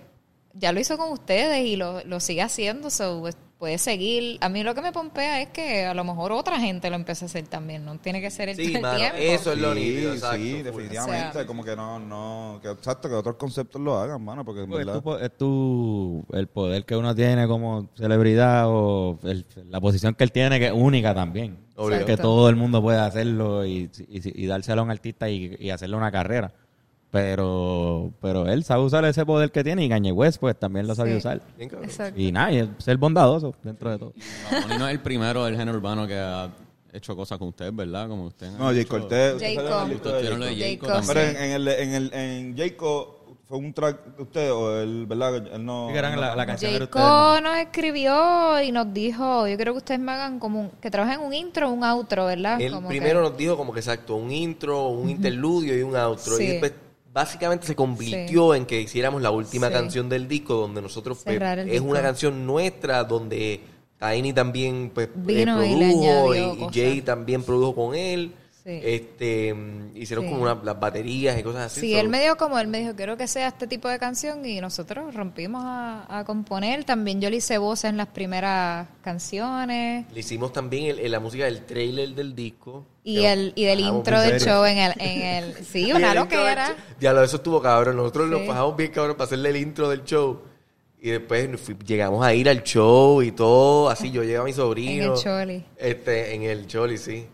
ya 0.53 0.71
lo 0.71 0.79
hizo 0.79 0.97
con 0.97 1.11
ustedes 1.11 1.65
y 1.65 1.75
lo, 1.75 2.03
lo 2.03 2.19
sigue 2.19 2.41
haciendo, 2.41 2.89
so, 2.89 3.29
pues, 3.63 3.71
puede 3.71 3.77
seguir. 3.77 4.37
A 4.41 4.49
mí 4.49 4.61
lo 4.61 4.75
que 4.75 4.81
me 4.81 4.91
pompea 4.91 5.41
es 5.41 5.47
que 5.49 5.85
a 5.85 5.93
lo 5.93 6.03
mejor 6.03 6.33
otra 6.33 6.59
gente 6.59 6.89
lo 6.89 6.97
empieza 6.97 7.23
a 7.23 7.27
hacer 7.27 7.47
también, 7.47 7.85
no 7.85 7.97
tiene 7.97 8.19
que 8.19 8.29
ser 8.29 8.49
el, 8.49 8.57
Sí, 8.57 8.75
el 8.75 8.81
mano, 8.81 8.97
tiempo. 8.97 9.17
eso 9.17 9.53
es 9.53 9.57
lo 9.57 9.73
Sí, 9.73 9.79
nítido, 9.79 10.13
exacto. 10.13 10.35
sí, 10.37 10.61
definitivamente. 10.63 11.29
O 11.29 11.31
sea- 11.33 11.45
como 11.47 11.63
que 11.63 11.75
no, 11.75 11.97
no, 11.99 12.59
que 12.61 12.69
exacto, 12.69 13.07
que 13.07 13.15
otros 13.15 13.35
conceptos 13.37 13.79
lo 13.81 13.97
hagan, 13.97 14.21
mano, 14.21 14.43
porque 14.43 14.63
en 14.63 14.69
Pues 14.69 14.81
es, 14.81 14.85
verdad. 14.85 14.99
tu, 14.99 15.03
po- 15.03 15.17
es 15.17 15.37
tu- 15.37 16.25
el 16.33 16.47
poder 16.47 16.83
que 16.83 16.95
uno 16.97 17.15
tiene 17.15 17.47
como 17.47 17.89
celebridad 17.95 18.65
o 18.67 19.17
el- 19.23 19.45
la 19.69 19.79
posición 19.79 20.13
que 20.15 20.25
él 20.25 20.31
tiene 20.33 20.59
que 20.59 20.67
es 20.67 20.73
única 20.73 21.15
también. 21.15 21.57
Obvio. 21.75 21.97
Que 21.99 22.03
Exacto. 22.03 22.23
todo 22.23 22.49
el 22.49 22.55
mundo 22.57 22.81
puede 22.81 22.99
hacerlo 22.99 23.65
y, 23.65 23.89
y, 24.09 24.43
y 24.43 24.45
dárselo 24.45 24.81
a 24.81 24.83
un 24.83 24.91
artista 24.91 25.29
y, 25.29 25.55
y 25.59 25.69
hacerle 25.69 25.95
una 25.95 26.11
carrera. 26.11 26.51
Pero 27.13 28.11
pero 28.21 28.47
él 28.47 28.63
sabe 28.63 28.83
usar 28.83 29.05
ese 29.05 29.23
poder 29.25 29.51
que 29.51 29.63
tiene 29.63 29.85
y 29.85 29.89
Kanye 29.89 30.11
West 30.11 30.39
pues 30.39 30.57
también 30.57 30.87
lo 30.87 30.95
sabe 30.95 31.11
Sí. 31.11 31.17
usar. 31.17 31.41
Exacto. 31.59 32.19
Y 32.19 32.31
nada, 32.31 32.51
y 32.51 32.57
es 32.57 32.67
ser 32.79 32.97
bondadoso 32.97 33.53
dentro 33.63 33.91
de 33.91 33.99
todo. 33.99 34.13
Bunny 34.63 34.77
no 34.79 34.87
es 34.87 34.93
el 34.93 34.99
primero 34.99 35.45
del 35.45 35.55
género 35.55 35.77
urbano 35.77 36.07
que 36.07 36.17
ha 36.17 36.49
hecho 36.91 37.15
cosas 37.15 37.37
con 37.37 37.49
usted, 37.49 37.71
¿verdad? 37.71 38.07
Como 38.07 38.25
usted. 38.25 38.49
No, 38.57 38.65
Jay 38.65 38.81
ustedes 38.89 39.35
Ustedes 39.35 39.57
Pero 39.57 39.69
también. 39.69 41.35
en, 41.35 41.35
en 41.37 41.51
el, 41.51 41.67
en 41.67 41.93
el, 41.93 42.13
en 42.13 42.57
Jacob 42.57 43.07
fue 43.47 43.57
un 43.59 43.73
track 43.73 44.15
de 44.17 44.23
usted 44.23 44.51
o 44.51 44.81
él, 44.81 45.05
¿verdad? 45.07 45.35
Él 45.53 45.63
no. 45.65 45.89
Que 45.91 45.97
eran 45.99 46.15
no- 46.15 46.21
la, 46.21 46.35
la 46.35 46.45
canción 46.47 46.71
de 46.71 46.83
ustedes. 46.83 47.05
Jacob 47.05 47.41
nos 47.43 47.57
escribió 47.57 48.61
y 48.63 48.71
nos 48.71 48.91
dijo, 48.93 49.47
yo 49.47 49.55
creo 49.57 49.73
que 49.73 49.77
ustedes 49.77 49.99
me 49.99 50.11
hagan 50.13 50.39
como 50.39 50.61
un, 50.61 50.69
que 50.81 50.89
trabajen 50.89 51.19
un 51.21 51.33
intro, 51.33 51.69
un 51.69 51.83
outro, 51.83 52.25
¿verdad? 52.25 52.59
Él 52.59 52.71
Como 52.73 52.87
primero 52.87 53.21
que- 53.21 53.29
nos 53.29 53.37
dijo 53.37 53.55
como 53.57 53.71
que 53.71 53.79
exacto, 53.81 54.15
un 54.15 54.31
intro, 54.31 54.87
un 54.87 55.09
interludio 55.09 55.77
y 55.77 55.83
un 55.83 55.95
outro. 55.95 56.35
Sí. 56.37 56.43
Y 56.43 56.47
después 56.47 56.73
básicamente 57.13 57.67
se 57.67 57.75
convirtió 57.75 58.55
en 58.55 58.65
que 58.65 58.81
hiciéramos 58.81 59.21
la 59.21 59.29
última 59.31 59.67
Sí. 59.67 59.73
canción 59.73 60.09
del 60.09 60.27
disco 60.27 60.55
donde 60.55 60.81
nosotros 60.81 61.21
pues, 61.23 61.39
es 61.67 61.79
una 61.81 62.01
canción 62.01 62.45
nuestra 62.45 63.03
donde 63.03 63.61
Tiny 63.99 64.33
también 64.33 64.91
pues, 64.93 65.07
eh, 65.07 65.11
Vino 65.15 65.57
produjo 65.57 66.35
y, 66.35 66.39
y. 66.39 66.67
Jay 66.73 67.01
también 67.01 67.43
produjo 67.43 67.75
con 67.75 67.95
él. 67.95 68.33
Sí. 68.65 68.79
Este 68.81 69.53
mm, 69.53 69.91
hicieron 69.97 70.23
Sí. 70.25 70.31
como 70.31 70.43
una- 70.43 70.57
las 70.63 70.79
baterías 70.79 71.37
y 71.37 71.43
cosas 71.43 71.63
así. 71.65 71.81
Sí, 71.81 71.91
so- 71.93 71.99
él 71.99 72.07
me 72.07 72.21
dijo 72.21 72.37
como, 72.37 72.57
él 72.59 72.67
me 72.69 72.79
dijo, 72.79 72.95
quiero 72.95 73.17
que 73.17 73.27
sea 73.27 73.49
este 73.49 73.67
tipo 73.67 73.89
de 73.89 73.99
canción 73.99 74.45
y 74.45 74.61
nosotros 74.61 75.13
rompimos 75.13 75.63
a, 75.65 76.19
a 76.19 76.23
componer. 76.23 76.85
También 76.85 77.19
yo 77.19 77.29
le 77.29 77.35
hice 77.37 77.57
voces 77.57 77.89
en 77.89 77.97
las 77.97 78.07
primeras 78.07 78.87
canciones 79.03 80.05
Le 80.13 80.19
hicimos 80.19 80.53
también 80.53 80.85
el- 80.91 80.99
el- 80.99 81.11
la 81.11 81.19
música 81.19 81.45
del 81.45 81.65
trailer 81.65 82.09
del 82.15 82.33
disco. 82.35 82.85
y, 83.03 83.25
el, 83.25 83.51
y 83.55 83.65
del 83.65 83.81
intro 83.81 84.21
del 84.21 84.39
show 84.39 84.63
en 84.63 84.77
el... 84.77 84.93
En 84.97 85.21
el 85.21 85.53
sí, 85.65 85.91
una 85.91 86.13
loquera. 86.13 86.73
Diablo, 86.99 87.21
eso 87.21 87.35
estuvo 87.35 87.61
cabrón. 87.61 87.97
Nosotros 87.97 88.29
nos 88.29 88.41
Sí. 88.43 88.47
bajamos 88.47 88.77
bien 88.77 88.91
cabrón 88.91 89.17
para 89.17 89.25
hacerle 89.25 89.49
el 89.49 89.57
intro 89.57 89.89
del 89.89 90.05
show. 90.05 90.39
Y 91.01 91.09
después 91.09 91.49
fui- 91.59 91.75
llegamos 91.85 92.25
a 92.25 92.33
ir 92.33 92.47
al 92.47 92.63
show 92.63 93.21
y 93.21 93.33
todo. 93.33 93.89
Así 93.89 94.09
yo 94.09 94.23
llegué 94.23 94.37
a 94.37 94.43
mi 94.43 94.53
sobrino. 94.53 95.03
En 95.03 95.11
el 95.11 95.17
Choli. 95.17 95.65
Este, 95.77 96.33
en 96.33 96.43
el 96.43 96.65
Choli, 96.65 96.97
sí. 96.97 97.25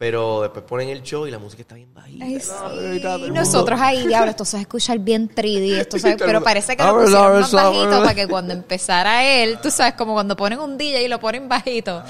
Pero 0.00 0.40
después 0.40 0.64
ponen 0.64 0.88
el 0.88 1.02
show 1.02 1.26
y 1.26 1.30
la 1.30 1.38
música 1.38 1.60
está 1.60 1.74
bien 1.74 1.92
bajita. 1.92 2.24
Ay, 2.24 2.32
¿no? 2.36 2.40
sí. 2.40 3.24
Y 3.26 3.30
nosotros 3.32 3.78
ahí, 3.78 4.06
diablo, 4.06 4.30
esto 4.30 4.46
se 4.46 4.56
va 4.56 4.60
a 4.60 4.62
escuchar 4.62 4.98
bien 4.98 5.28
3D, 5.28 5.78
esto 5.78 5.98
el 5.98 6.16
pero 6.16 6.42
parece 6.42 6.74
que 6.74 6.82
lo 6.82 6.88
"Abre, 6.88 7.04
pusieron 7.04 7.40
más 7.42 7.52
abre". 7.52 7.78
bajito 7.80 7.98
para 8.02 8.14
que 8.14 8.26
cuando 8.26 8.54
empezara 8.54 9.22
él, 9.26 9.58
tú 9.62 9.70
sabes, 9.70 9.92
como 9.92 10.14
cuando 10.14 10.36
ponen 10.36 10.58
un 10.58 10.78
DJ 10.78 11.02
y 11.04 11.08
lo 11.08 11.20
ponen 11.20 11.50
bajito. 11.50 12.02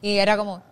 Y 0.00 0.12
era 0.16 0.36
como... 0.36 0.62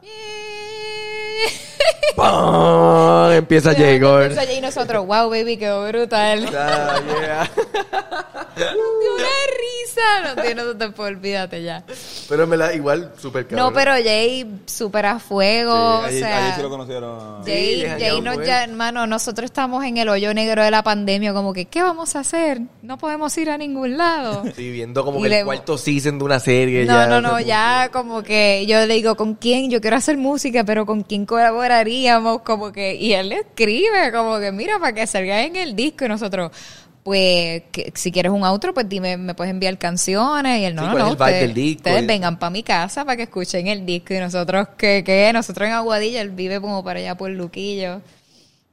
Empieza 3.33 3.75
Jacob. 3.75 4.31
Y 4.57 4.61
nosotros, 4.61 5.07
wow, 5.07 5.29
baby, 5.31 5.57
quedó 5.57 5.87
brutal. 5.89 6.49
Ah, 6.57 7.01
yeah. 7.21 7.51
dio 8.57 9.15
una 9.15 9.25
risa. 9.25 10.35
No 10.35 10.43
tiene 10.43 10.63
no 10.65 10.77
te 10.77 10.89
puedo, 10.91 11.09
olvídate 11.11 11.63
ya. 11.63 11.85
Pero 12.29 12.45
en 12.45 12.51
verdad, 12.51 12.73
igual, 12.73 13.13
súper 13.19 13.47
cabrón. 13.47 13.67
No, 13.69 13.73
pero 13.75 13.93
Jay 13.93 14.47
súper 14.67 15.07
a 15.07 15.19
fuego. 15.19 15.73
Sí, 15.73 16.03
o 16.03 16.05
allí, 16.07 16.19
sea, 16.21 16.45
allí 16.47 16.53
sí 16.57 16.63
lo 16.63 16.71
conocieron. 16.71 17.45
Jay, 17.45 17.81
Sí, 17.83 17.87
Jay 17.99 18.21
nos 18.21 18.45
ya, 18.47 18.65
hermano, 18.65 19.07
nosotros 19.07 19.45
estamos 19.47 19.85
en 19.85 19.97
el 19.99 20.09
hoyo 20.09 20.33
negro 20.35 20.63
de 20.65 20.71
la 20.71 20.83
pandemia, 20.83 21.33
como 21.33 21.53
que, 21.53 21.67
¿qué 21.67 21.83
vamos 21.83 22.17
a 22.17 22.21
hacer? 22.21 22.61
No 22.83 22.99
podemos 22.99 23.37
ir 23.39 23.51
a 23.51 23.59
ningún 23.59 23.97
lado. 23.97 24.43
Sí, 24.55 24.71
viendo 24.71 25.05
como 25.05 25.21
Y 25.21 25.25
que 25.25 25.29
le- 25.29 25.39
el 25.41 25.45
cuarto 25.45 25.77
season 25.79 26.19
de 26.19 26.25
una 26.25 26.41
serie. 26.41 26.85
No, 26.87 26.95
ya, 26.95 27.07
no, 27.07 27.21
no, 27.21 27.41
ya 27.41 27.91
como 27.93 28.23
que 28.23 28.65
yo 28.67 28.85
le 28.87 28.95
digo, 28.95 29.17
¿con 29.17 29.35
quién? 29.35 29.71
Yo 29.71 29.81
quiero 29.81 29.97
hacer 29.97 30.17
música, 30.17 30.65
pero 30.65 30.87
¿con 30.87 31.03
quién 31.03 31.27
colaboraríamos? 31.67 32.43
Como 32.43 32.73
que, 32.73 32.95
y 32.95 33.13
él 33.13 33.29
le 33.31 33.37
escribe, 33.41 34.13
como 34.13 34.39
que, 34.39 34.53
mira, 34.53 34.79
para 34.79 34.93
que 34.93 35.07
salga 35.07 35.43
en 35.45 35.57
el 35.57 35.75
disco 35.75 36.05
y 36.05 36.09
nosotros, 36.09 36.51
pues, 37.03 37.63
que, 37.73 37.93
si 37.95 38.11
quieres 38.11 38.33
un 38.33 38.45
outro, 38.45 38.73
pues 38.75 38.89
dime, 38.89 39.17
me 39.17 39.35
puedes 39.35 39.51
enviar 39.53 39.79
canciones 39.79 40.61
y 40.61 40.65
él, 40.65 40.75
no, 40.75 40.83
Sí, 40.83 40.87
no, 40.87 40.93
¿cuál 40.93 41.05
no, 41.05 41.13
ustedes, 41.13 41.77
ustedes 41.77 42.03
Y- 42.03 42.07
vengan 42.07 42.39
para 42.39 42.51
mi 42.51 42.63
casa 42.63 43.05
para 43.05 43.17
que 43.17 43.25
escuchen 43.25 43.67
el 43.69 43.85
disco 43.87 44.15
y 44.15 44.19
nosotros, 44.19 44.69
que, 44.77 45.03
que 45.05 45.31
nosotros 45.33 45.69
en 45.69 45.75
Aguadilla, 45.75 46.21
él 46.21 46.31
vive 46.31 46.61
como 46.61 46.83
para 46.83 46.99
allá 47.01 47.15
por 47.17 47.31
Luquillo. 47.31 48.01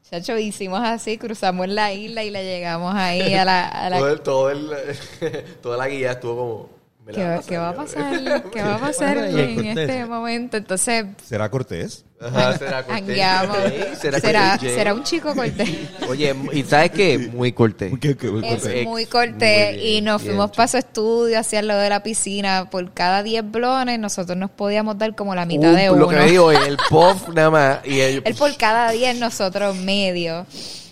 Chacho, 0.09 0.37
hicimos 0.37 0.81
así, 0.83 1.17
cruzamos 1.17 1.67
la 1.67 1.91
isla 1.93 2.23
y 2.23 2.29
le 2.29 2.43
llegamos 2.43 2.93
ahí 2.95 3.33
a 3.33 3.45
la... 3.45 3.67
A 3.67 3.89
la 3.89 3.97
Todo 3.99 4.11
el, 4.11 4.21
todo 4.21 4.49
el, 4.51 4.69
toda 5.61 5.77
la 5.77 5.87
guía 5.87 6.11
estuvo 6.11 6.35
como... 6.35 6.82
¿Qué, 7.11 7.23
va 7.23 7.33
a 7.33 7.37
va- 7.37 7.43
qué 7.43 7.57
va 7.57 7.69
a 7.69 7.73
pasar, 7.75 8.11
pasar? 8.23 8.43
¿Qué 8.51 8.61
va 8.61 8.75
a 8.75 8.79
pasar 8.79 9.17
en 9.17 9.77
este 9.77 10.05
momento? 10.05 10.57
Entonces, 10.57 11.05
¿Será 11.25 11.49
Cortés? 11.49 12.05
Ajá, 12.21 12.57
será 12.57 12.83
cortés. 12.85 13.05
¿Será, 13.99 14.19
será, 14.21 14.57
será, 14.57 14.93
un 14.93 15.03
chico 15.03 15.35
cortés. 15.35 15.69
Oye, 16.07 16.33
y 16.53 16.63
¿sabes 16.63 16.91
qué? 16.91 17.17
Muy 17.17 17.51
cortés. 17.51 17.91
¿Qué, 17.99 18.15
qué, 18.15 18.27
Es 18.27 18.31
Cortés. 18.61 18.85
muy 18.85 19.05
cortés 19.07 19.75
Muy 19.75 19.85
y 19.85 20.01
nos 20.01 20.21
bien 20.21 20.31
fuimos 20.35 20.51
para 20.51 20.69
su 20.69 20.77
estudio 20.77 21.37
hacia 21.37 21.61
lo 21.61 21.75
de 21.75 21.89
la 21.89 22.01
piscina. 22.01 22.69
Por 22.69 22.93
cada 22.93 23.23
10 23.23 23.51
blones 23.51 23.99
nosotros 23.99 24.37
nos 24.37 24.51
podíamos 24.51 24.97
dar 24.97 25.13
como 25.15 25.35
la 25.35 25.45
mitad 25.45 25.71
Un- 25.71 25.75
de 25.75 25.87
Lo 25.87 25.93
uno. 25.95 26.07
que 26.07 26.15
me 26.15 26.25
digo, 26.31 26.49
el 26.53 26.77
puff 26.89 27.27
nada 27.33 27.49
más. 27.49 27.79
Y 27.85 27.99
el, 27.99 28.21
Él 28.23 28.35
por 28.35 28.55
cada 28.55 28.91
10 28.91 29.17
nosotros 29.19 29.75
medio. 29.75 30.45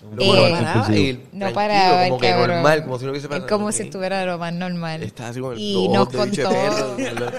No, 0.04 0.22
Eh, 0.22 0.28
no 0.52 0.52
paraba, 0.52 0.96
y 0.98 1.30
no 1.32 1.54
paraba 1.54 2.04
el 2.04 2.10
como 2.10 2.22
que 2.22 2.30
cabrón. 2.30 2.48
normal, 2.50 2.84
como 2.84 3.00
si 3.00 3.06
no 3.06 3.12
hubiese 3.12 3.28
Es 3.28 3.30
pasado. 3.30 3.48
como 3.48 3.66
Ok. 3.68 3.72
si 3.74 3.84
estuviera 3.84 4.26
lo 4.26 4.38
más 4.38 4.54
normal. 4.54 5.04
Está 5.04 5.28
así 5.30 5.40
con 5.40 5.54
el 5.54 5.60
y 5.60 5.88
nos 5.90 6.10
contó... 6.10 6.50
perro, 6.50 6.96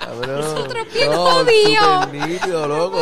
Cabrón. 0.00 0.40
Nosotros 0.40 0.86
bien 0.94 1.10
No, 1.10 1.26
jodidos. 1.26 2.12
nítido, 2.12 2.68
loco. 2.68 2.98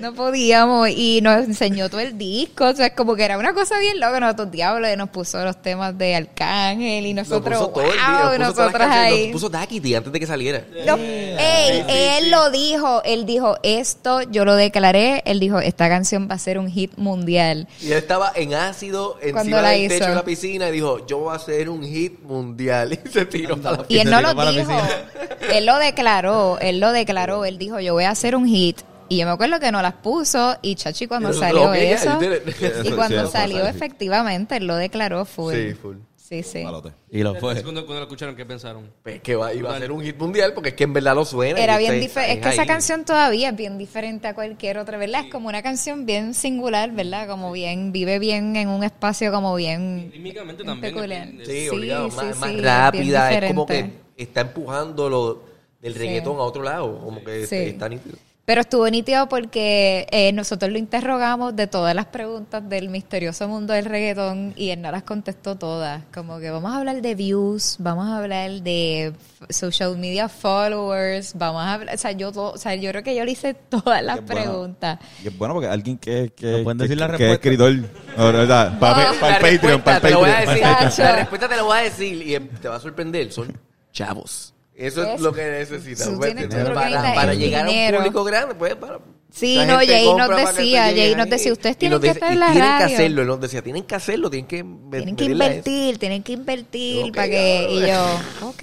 No 0.00 0.14
podíamos 0.14 0.88
y 0.88 1.20
nos 1.22 1.44
enseñó 1.44 1.88
todo 1.90 2.00
el 2.00 2.16
disco, 2.16 2.64
o 2.68 2.72
sea, 2.74 2.86
es 2.86 2.92
como 2.94 3.14
que 3.14 3.24
era 3.24 3.38
una 3.38 3.52
cosa 3.52 3.78
bien 3.78 4.00
loca, 4.00 4.18
nosotros 4.20 4.50
diablos, 4.50 4.90
y 4.92 4.96
nos 4.96 5.10
puso 5.10 5.42
los 5.44 5.60
temas 5.60 5.96
de 5.96 6.16
Arcángel 6.16 7.06
y 7.06 7.12
Nos 7.14 7.28
nosotros, 7.28 7.58
puso 7.58 7.70
todo 7.70 7.84
el 7.84 7.92
día, 7.92 8.00
wow, 8.30 8.38
nos 8.38 8.48
puso 8.48 8.54
todas 8.54 8.72
las 8.72 8.72
nosotras 8.72 8.88
canciones, 8.88 9.12
ahí. 9.12 9.22
Nos 9.26 9.32
puso 9.32 9.48
Daquiti 9.50 9.94
antes 9.94 10.12
de 10.12 10.20
que 10.20 10.26
saliera. 10.26 10.64
No, 10.86 10.96
ey, 10.96 11.84
él 11.88 12.30
lo 12.30 12.50
dijo, 12.50 13.02
él 13.04 13.26
dijo, 13.26 13.56
esto 13.62 14.22
yo 14.22 14.44
lo 14.44 14.54
declaré, 14.56 15.22
él 15.26 15.38
dijo, 15.40 15.58
esta 15.60 15.88
canción 15.88 16.28
va 16.30 16.34
a 16.36 16.38
ser 16.38 16.58
un 16.58 16.68
hit 16.70 16.92
mundial. 16.96 17.68
Y 17.80 17.88
él 17.88 17.98
estaba 17.98 18.32
en 18.34 18.54
ácido 18.54 19.16
Cuando 19.20 19.40
encima 19.40 19.62
la 19.62 19.70
del 19.70 19.82
hizo. 19.82 19.94
techo 19.94 20.08
de 20.08 20.14
la 20.14 20.24
piscina 20.24 20.68
y 20.68 20.72
dijo, 20.72 21.06
yo 21.06 21.18
voy 21.18 21.32
a 21.32 21.36
hacer 21.36 21.68
un 21.68 21.82
hit 21.84 22.20
mundial. 22.22 22.98
Y 23.04 23.08
se 23.08 23.26
tiró 23.26 23.54
a 23.54 23.72
la 23.72 23.84
Y 23.88 23.98
él 23.98 24.10
no 24.10 24.20
lo 24.20 24.34
para 24.34 24.52
la 24.52 24.58
dijo, 24.58 24.72
piscina. 24.72 25.58
él 25.58 25.66
lo 25.66 25.78
declaró, 25.78 26.58
él 26.60 26.80
lo 26.80 26.92
declaró, 26.92 27.44
él 27.44 27.58
dijo, 27.58 27.80
yo 27.80 27.92
voy 27.94 28.04
a 28.04 28.10
hacer 28.10 28.34
un 28.36 28.46
hit. 28.46 28.78
Y 29.10 29.18
yo 29.18 29.26
me 29.26 29.32
acuerdo 29.32 29.58
que 29.58 29.72
no 29.72 29.82
las 29.82 29.94
puso 29.94 30.56
y 30.62 30.76
Chachi 30.76 31.08
cuando 31.08 31.32
salió 31.32 31.74
eso, 31.74 32.18
y 32.84 32.90
cuando 32.92 33.26
salió 33.26 33.66
efectivamente, 33.66 34.56
él 34.56 34.66
lo 34.68 34.76
declaró 34.76 35.24
full. 35.24 35.52
Sí, 35.52 35.74
full. 35.74 35.96
Sí, 36.16 36.44
sí. 36.44 36.62
Palote. 36.62 36.92
Y 37.10 37.24
lo 37.24 37.34
fue. 37.34 37.60
Cuando, 37.60 37.84
cuando 37.84 37.96
lo 37.96 38.02
escucharon, 38.02 38.36
¿qué 38.36 38.46
pensaron? 38.46 38.88
Pues 39.02 39.20
que 39.20 39.34
va, 39.34 39.52
iba 39.52 39.74
a 39.74 39.80
ser 39.80 39.90
un 39.90 40.00
hit 40.00 40.16
mundial 40.16 40.52
porque 40.54 40.68
es 40.68 40.74
que 40.76 40.84
en 40.84 40.92
verdad 40.92 41.16
lo 41.16 41.24
suena. 41.24 41.58
Era 41.58 41.76
bien 41.76 41.98
diferente. 41.98 42.34
Es 42.34 42.40
que 42.46 42.48
esa 42.50 42.66
canción 42.66 43.04
todavía 43.04 43.48
es 43.48 43.56
bien 43.56 43.78
diferente 43.78 44.28
a 44.28 44.34
cualquier 44.36 44.78
otra, 44.78 44.96
¿verdad? 44.96 45.24
Es 45.24 45.32
como 45.32 45.48
una 45.48 45.60
canción 45.60 46.06
bien 46.06 46.32
singular, 46.32 46.92
¿verdad? 46.92 47.26
Como 47.26 47.50
bien, 47.50 47.90
vive 47.90 48.20
bien 48.20 48.54
en 48.54 48.68
un 48.68 48.84
espacio 48.84 49.32
como 49.32 49.56
bien, 49.56 50.08
Rítmicamente 50.12 50.62
bien 50.62 50.72
también. 50.74 50.94
peculiar. 50.94 51.26
es 51.26 51.32
bien- 51.34 51.46
Sí, 51.46 51.60
Sí, 51.62 51.68
obligado, 51.68 52.10
sí, 52.12 52.16
más, 52.16 52.34
sí, 52.36 52.40
más 52.40 52.62
rápida. 52.62 53.32
Es 53.32 53.44
como 53.48 53.66
que 53.66 53.90
está 54.16 54.42
empujando 54.42 55.10
lo 55.10 55.42
del 55.82 55.94
Sí. 55.94 55.98
reggaetón 55.98 56.36
a 56.36 56.42
otro 56.42 56.62
lado. 56.62 56.96
Como 57.00 57.24
que 57.24 57.44
Sí. 57.48 57.56
está 57.56 57.88
nítido. 57.88 58.16
Pero 58.50 58.62
estuvo 58.62 58.90
nítido 58.90 59.28
porque 59.28 60.08
eh, 60.10 60.32
nosotros 60.32 60.72
lo 60.72 60.78
interrogamos 60.78 61.54
de 61.54 61.68
todas 61.68 61.94
las 61.94 62.06
preguntas 62.06 62.68
del 62.68 62.88
misterioso 62.88 63.46
mundo 63.46 63.74
del 63.74 63.84
reggaetón 63.84 64.54
y 64.56 64.70
él 64.70 64.82
no 64.82 64.90
las 64.90 65.04
contestó 65.04 65.54
todas. 65.56 66.02
Como 66.12 66.40
que 66.40 66.50
vamos 66.50 66.72
a 66.72 66.78
hablar 66.78 67.00
de 67.00 67.14
views, 67.14 67.76
vamos 67.78 68.08
a 68.08 68.18
hablar 68.18 68.50
de 68.50 69.12
social 69.50 69.96
media 69.98 70.28
followers, 70.28 71.34
vamos 71.34 71.62
a 71.62 71.74
hablar, 71.74 71.94
o 71.94 71.98
sea, 71.98 72.10
yo, 72.10 72.30
o 72.34 72.56
sea, 72.58 72.74
yo 72.74 72.90
creo 72.90 73.04
que 73.04 73.14
yo 73.14 73.24
le 73.24 73.30
hice 73.30 73.54
todas 73.68 74.02
las 74.02 74.16
bueno. 74.26 74.42
preguntas. 74.42 74.98
Y 75.22 75.28
es 75.28 75.38
bueno 75.38 75.54
porque 75.54 75.68
alguien 75.68 75.96
que, 75.96 76.32
que, 76.34 76.50
¿Nos 76.50 76.62
pueden 76.62 76.78
que- 76.78 76.82
decir 76.88 76.98
la 76.98 77.08
que- 77.12 77.16
que 77.18 77.26
es 77.28 77.32
escritor. 77.34 77.72
No, 77.72 77.86
para, 78.16 79.04
No. 79.04 79.12
el- 79.12 79.18
para 79.20 79.36
el 79.48 79.58
Patreon, 79.60 79.82
para 79.82 79.96
el 79.98 80.02
te 80.02 80.10
lo 80.10 80.18
voy 80.18 80.30
a 80.30 80.44
Patreon. 80.44 80.92
La 80.98 81.16
respuesta 81.18 81.48
te 81.48 81.54
la 81.56 81.62
voy 81.62 81.78
a 81.78 81.82
decir 81.82 82.20
y 82.26 82.34
eh, 82.34 82.40
te 82.60 82.66
va 82.66 82.74
a 82.74 82.80
sorprender. 82.80 83.30
Son 83.30 83.56
chavos. 83.92 84.54
Eso 84.80 85.02
es 85.04 85.20
lo 85.20 85.32
que 85.32 85.44
necesitas. 85.44 86.08
Pues, 86.08 86.34
para 87.14 87.34
llegar 87.34 87.66
a 87.66 87.70
un 87.70 87.94
público 87.96 88.24
grande, 88.24 88.54
pues 88.54 88.74
para. 88.76 88.98
Sí, 89.32 89.58
no, 89.66 89.76
Jay 89.76 90.06
nos 90.06 90.28
decía, 90.36 90.84
Jay 90.86 91.14
nos 91.14 91.28
decía, 91.30 91.52
ustedes 91.52 91.76
tienen 91.76 92.00
que 92.00 92.08
estar 92.08 92.32
en 92.32 92.40
la 92.40 92.52
tienen 92.52 92.78
que 92.78 92.84
hacerlo. 92.84 93.22
Él 93.22 93.28
nos 93.28 93.40
decía, 93.40 93.62
tienen 93.62 93.84
que 93.84 93.94
hacerlo, 93.94 94.30
tienen 94.30 94.48
que. 94.48 94.64
Tienen 94.90 95.16
que 95.16 95.24
invertir, 95.24 95.98
tienen 95.98 96.22
que 96.22 96.32
invertir 96.32 97.12
para 97.12 97.28
que... 97.28 97.68
Y 97.70 97.80
yo, 97.86 98.48
ok, 98.48 98.62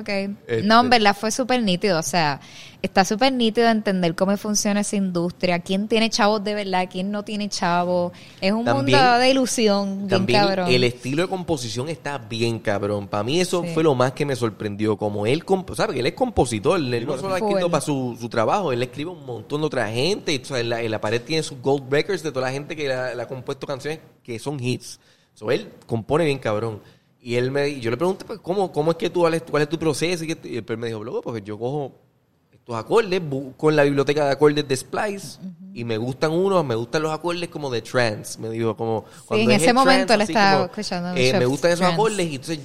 ok. 0.00 0.08
Este- 0.46 0.62
No, 0.62 0.80
en 0.80 0.90
verdad 0.90 1.14
fue 1.18 1.30
súper 1.30 1.62
nítido, 1.62 1.98
o 1.98 2.02
sea, 2.02 2.40
está 2.82 3.04
súper 3.04 3.32
nítido 3.32 3.68
entender 3.68 4.14
cómo 4.14 4.36
funciona 4.36 4.80
esa 4.80 4.96
industria, 4.96 5.60
quién 5.60 5.86
tiene 5.88 6.10
chavos 6.10 6.42
de 6.42 6.54
verdad, 6.54 6.88
quién 6.90 7.10
no 7.12 7.22
tiene 7.24 7.48
chavos. 7.48 8.12
Es 8.40 8.52
un 8.52 8.64
También- 8.64 8.98
mundo 8.98 9.18
de 9.18 9.30
ilusión, 9.30 9.96
bien 9.98 10.08
También 10.08 10.40
cabrón. 10.40 10.68
el 10.68 10.84
estilo 10.84 11.22
de 11.22 11.28
composición 11.28 11.88
está 11.88 12.18
bien 12.18 12.58
cabrón. 12.58 13.06
Para 13.06 13.22
mí 13.22 13.40
eso 13.40 13.62
Sí. 13.62 13.68
fue 13.72 13.82
lo 13.84 13.94
más 13.94 14.12
que 14.12 14.26
me 14.26 14.34
sorprendió. 14.34 14.96
Como 14.96 15.26
él, 15.26 15.44
¿sabes? 15.74 15.96
Él 15.96 16.06
es 16.06 16.14
compositor. 16.14 16.78
Él 16.80 17.06
no 17.06 17.16
solo 17.18 17.34
ha 17.34 17.38
escrito 17.38 17.70
para 17.70 17.80
su, 17.80 18.16
su 18.20 18.28
trabajo, 18.28 18.72
él 18.72 18.82
escribe 18.82 19.10
un 19.10 19.24
montón 19.24 19.60
de 19.60 19.66
otra 19.68 19.88
gente. 19.88 20.38
O 20.42 20.44
sea, 20.44 20.58
en, 20.58 20.68
la, 20.68 20.82
en 20.82 20.90
la 20.90 21.00
pared 21.00 21.22
tiene 21.22 21.42
sus 21.42 21.60
gold 21.60 21.90
records 21.90 22.22
de 22.22 22.32
toda 22.32 22.46
la 22.46 22.52
gente 22.52 22.74
que 22.74 22.88
le 22.88 22.94
ha, 22.94 23.28
compuesto 23.28 23.66
canciones 23.66 24.00
que 24.24 24.38
son 24.38 24.58
hits. 24.62 24.98
So, 25.34 25.50
él 25.50 25.72
compone 25.86 26.24
bien 26.24 26.38
cabrón. 26.38 26.80
Y 27.20 27.36
él 27.36 27.52
me, 27.52 27.78
yo 27.78 27.90
le 27.92 27.96
pregunté, 27.96 28.24
pues, 28.24 28.40
¿cómo, 28.40 28.72
¿cómo 28.72 28.90
es 28.90 28.96
que 28.96 29.08
tú, 29.08 29.20
cuál 29.20 29.62
es, 29.62 29.68
tu 29.68 29.78
proceso? 29.78 30.24
Y, 30.24 30.32
él 30.56 30.78
me 30.78 30.88
dijo, 30.88 31.04
luego, 31.04 31.22
pues 31.22 31.44
yo 31.44 31.56
cojo 31.56 31.92
estos 32.62 32.76
acordes, 32.76 33.20
en 33.20 33.76
la 33.76 33.82
biblioteca 33.82 34.24
de 34.26 34.30
acordes 34.30 34.68
de 34.68 34.76
Splice 34.76 35.38
y 35.74 35.84
me 35.84 35.96
gustan 35.98 36.30
unos, 36.30 36.64
me 36.64 36.76
gustan 36.76 37.02
los 37.02 37.12
acordes 37.12 37.48
como 37.48 37.68
de 37.70 37.82
trance, 37.82 38.38
me 38.38 38.48
dijo 38.50 38.76
como 38.76 39.04
en 39.30 39.50
es 39.50 39.56
ese 39.62 39.70
el 39.70 39.74
momento 39.74 40.14
así 40.14 40.22
estaba 40.32 40.52
como, 40.52 40.64
escuchando 40.66 41.12
eh, 41.20 41.32
me 41.38 41.46
gustan 41.46 41.70
esos 41.72 41.80
Trance. 41.80 41.94
acordes 41.94 42.26
y 42.30 42.34
entonces 42.36 42.60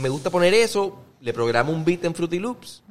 me 0.00 0.08
gusta 0.08 0.30
poner 0.30 0.54
eso, 0.54 0.96
le 1.20 1.32
programo 1.32 1.72
un 1.72 1.84
beat 1.84 2.04
en 2.04 2.14
Fruity 2.14 2.38
Loops 2.38 2.82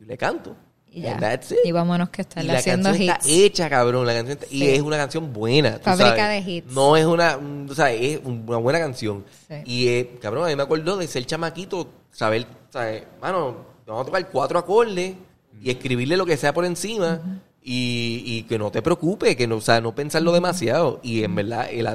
y 0.00 0.04
le 0.06 0.16
canto. 0.16 0.56
y 0.90 1.02
ya. 1.02 1.12
And 1.12 1.20
that's 1.20 1.52
it. 1.52 1.58
Y 1.62 1.72
vámonos 1.72 2.08
que 2.08 2.24
la 2.42 2.54
haciendo 2.54 2.88
canción 2.88 3.10
hits. 3.10 3.26
está 3.26 3.28
hecha, 3.30 3.68
cabrón. 3.68 4.06
La 4.06 4.14
canción 4.14 4.38
está- 4.38 4.46
Sí. 4.48 4.56
Y 4.64 4.68
es 4.68 4.80
una 4.80 4.96
canción 4.96 5.30
buena. 5.30 5.78
Fábrica 5.82 6.16
sabes. 6.16 6.46
de 6.46 6.50
hits. 6.52 6.72
No 6.72 6.96
es 6.96 7.04
una. 7.04 7.36
mm, 7.36 7.68
O 7.70 7.74
sea, 7.74 7.92
es 7.92 8.18
una 8.24 8.56
buena 8.56 8.78
canción. 8.78 9.24
Sí. 9.46 9.54
Y, 9.66 9.88
eh, 9.88 10.18
cabrón, 10.22 10.44
a 10.44 10.46
mí 10.48 10.56
me 10.56 10.62
acordó 10.62 10.96
de 10.96 11.06
ser 11.06 11.26
chamaquito, 11.26 11.86
saber, 12.12 12.46
¿sabes? 12.70 13.02
Mano, 13.20 13.56
vamos 13.86 14.02
a 14.02 14.06
tocar 14.06 14.30
cuatro 14.30 14.58
acordes 14.58 15.16
y 15.62 15.70
escribirle 15.70 16.16
lo 16.16 16.26
que 16.26 16.36
sea 16.36 16.52
por 16.54 16.64
encima. 16.64 17.20
Y, 17.68 18.22
y 18.24 18.42
que 18.44 18.58
no 18.58 18.70
te 18.70 18.80
preocupes, 18.80 19.34
que 19.34 19.48
no, 19.48 19.56
o 19.56 19.60
sea, 19.60 19.80
no 19.80 19.92
pensarlo 19.94 20.32
demasiado. 20.32 21.00
Y 21.02 21.24
en 21.24 21.34
verdad, 21.34 21.66
el, 21.70 21.88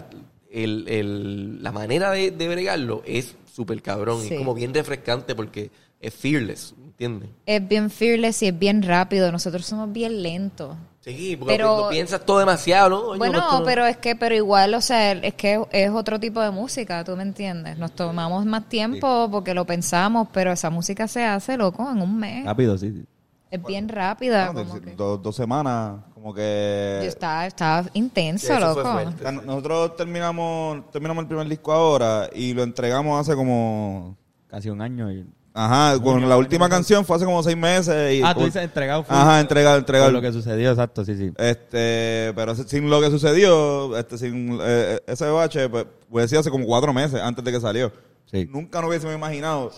el- 0.51 0.85
el- 0.89 1.63
la 1.63 1.71
manera 1.71 2.11
de, 2.11 2.31
de 2.31 2.47
bregarlo 2.49 3.03
es 3.05 3.35
súper 3.53 3.81
cabrón. 3.81 4.21
Sí. 4.21 4.33
Es 4.33 4.37
como 4.39 4.53
bien 4.53 4.73
refrescante 4.73 5.33
porque 5.33 5.71
es 6.01 6.13
fearless, 6.13 6.73
¿entiendes? 6.83 7.29
Es 7.45 7.65
bien 7.65 7.89
fearless 7.89 8.41
y 8.43 8.47
es 8.47 8.59
bien 8.59 8.81
rápido. 8.83 9.31
Nosotros 9.31 9.65
somos 9.65 9.91
bien 9.93 10.21
lentos. 10.21 10.75
Sí, 10.99 11.35
porque 11.37 11.55
Pero- 11.55 11.87
piensas 11.89 12.25
todo 12.25 12.39
demasiado, 12.39 12.89
¿no? 12.89 13.17
Bueno, 13.17 13.39
no- 13.59 13.63
pero 13.63 13.85
es 13.85 13.95
que, 13.97 14.15
pero 14.17 14.35
igual, 14.35 14.73
o 14.75 14.81
sea, 14.81 15.13
es 15.13 15.33
que 15.35 15.59
es 15.71 15.89
otro 15.89 16.19
tipo 16.19 16.41
de 16.41 16.51
música, 16.51 17.03
¿tú 17.05 17.15
me 17.15 17.23
entiendes? 17.23 17.77
Nos 17.77 17.93
tomamos 17.93 18.45
más 18.45 18.67
tiempo 18.69 19.29
porque 19.31 19.53
lo 19.53 19.65
pensamos, 19.65 20.27
pero 20.33 20.51
esa 20.51 20.69
música 20.69 21.07
se 21.07 21.23
hace, 21.23 21.55
loco, 21.57 21.89
en 21.89 22.01
un 22.01 22.19
mes. 22.19 22.45
Rápido, 22.45 22.77
sí. 22.77 22.91
sí. 22.91 23.03
Es 23.51 23.61
bien 23.63 23.89
rápida. 23.89 24.51
Bueno, 24.51 24.69
como 24.69 24.79
dos- 24.79 24.85
que- 24.89 24.95
dos, 24.95 25.21
dos 25.21 25.35
semanas, 25.35 25.99
como 26.13 26.33
que... 26.33 26.99
Yo 27.03 27.07
estaba, 27.09 27.45
estaba 27.45 27.85
intenso, 27.93 28.47
Sí, 28.47 28.53
fue 28.53 28.59
loco. 28.61 28.81
fuerte. 28.81 29.15
O 29.15 29.19
sea, 29.19 29.31
Nosotros 29.33 29.95
terminamos 29.97 30.89
terminamos 30.89 31.21
el 31.23 31.27
primer 31.27 31.47
disco 31.49 31.73
ahora 31.73 32.29
y 32.33 32.53
lo 32.53 32.63
entregamos 32.63 33.19
hace 33.19 33.35
como... 33.35 34.15
Casi 34.47 34.69
un 34.69 34.81
año. 34.81 35.11
Y... 35.11 35.25
Ajá, 35.53 35.99
con 36.01 36.29
la 36.29 36.37
última 36.37 36.69
canción 36.69 37.03
fue 37.03 37.17
hace 37.17 37.25
como 37.25 37.43
seis 37.43 37.57
meses. 37.57 38.13
Y 38.13 38.21
Ah, 38.23 38.33
tú 38.33 38.45
dices 38.45 38.63
entregado. 38.63 39.03
full. 39.03 39.13
Ajá, 39.13 39.41
entregado, 39.41 39.75
Por 39.75 39.79
entregado. 39.81 40.11
lo 40.11 40.21
que 40.21 40.31
sucedió, 40.31 40.69
exacto, 40.71 41.03
sí, 41.03 41.17
sí. 41.17 41.33
Este, 41.37 42.31
pero 42.33 42.55
sin 42.55 42.89
lo 42.89 43.01
que 43.01 43.09
sucedió, 43.09 43.97
este, 43.97 44.17
sin 44.17 44.57
eh, 44.61 45.01
ese 45.07 45.25
bache, 45.29 45.67
pues, 45.67 45.85
pues 46.09 46.23
decía 46.23 46.39
hace 46.39 46.49
como 46.51 46.65
cuatro 46.65 46.93
meses 46.93 47.19
antes 47.21 47.43
de 47.43 47.51
que 47.51 47.59
salió. 47.59 47.91
Sí. 48.31 48.47
Nunca 48.49 48.79
nos 48.79 48.89
hubiésemos 48.89 49.13
imaginado 49.13 49.71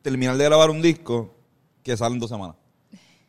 terminar 0.00 0.38
de 0.38 0.44
grabar 0.44 0.70
un 0.70 0.80
disco 0.80 1.34
que 1.82 1.96
sale 1.96 2.14
en 2.14 2.20
dos 2.20 2.30
semanas. 2.30 2.56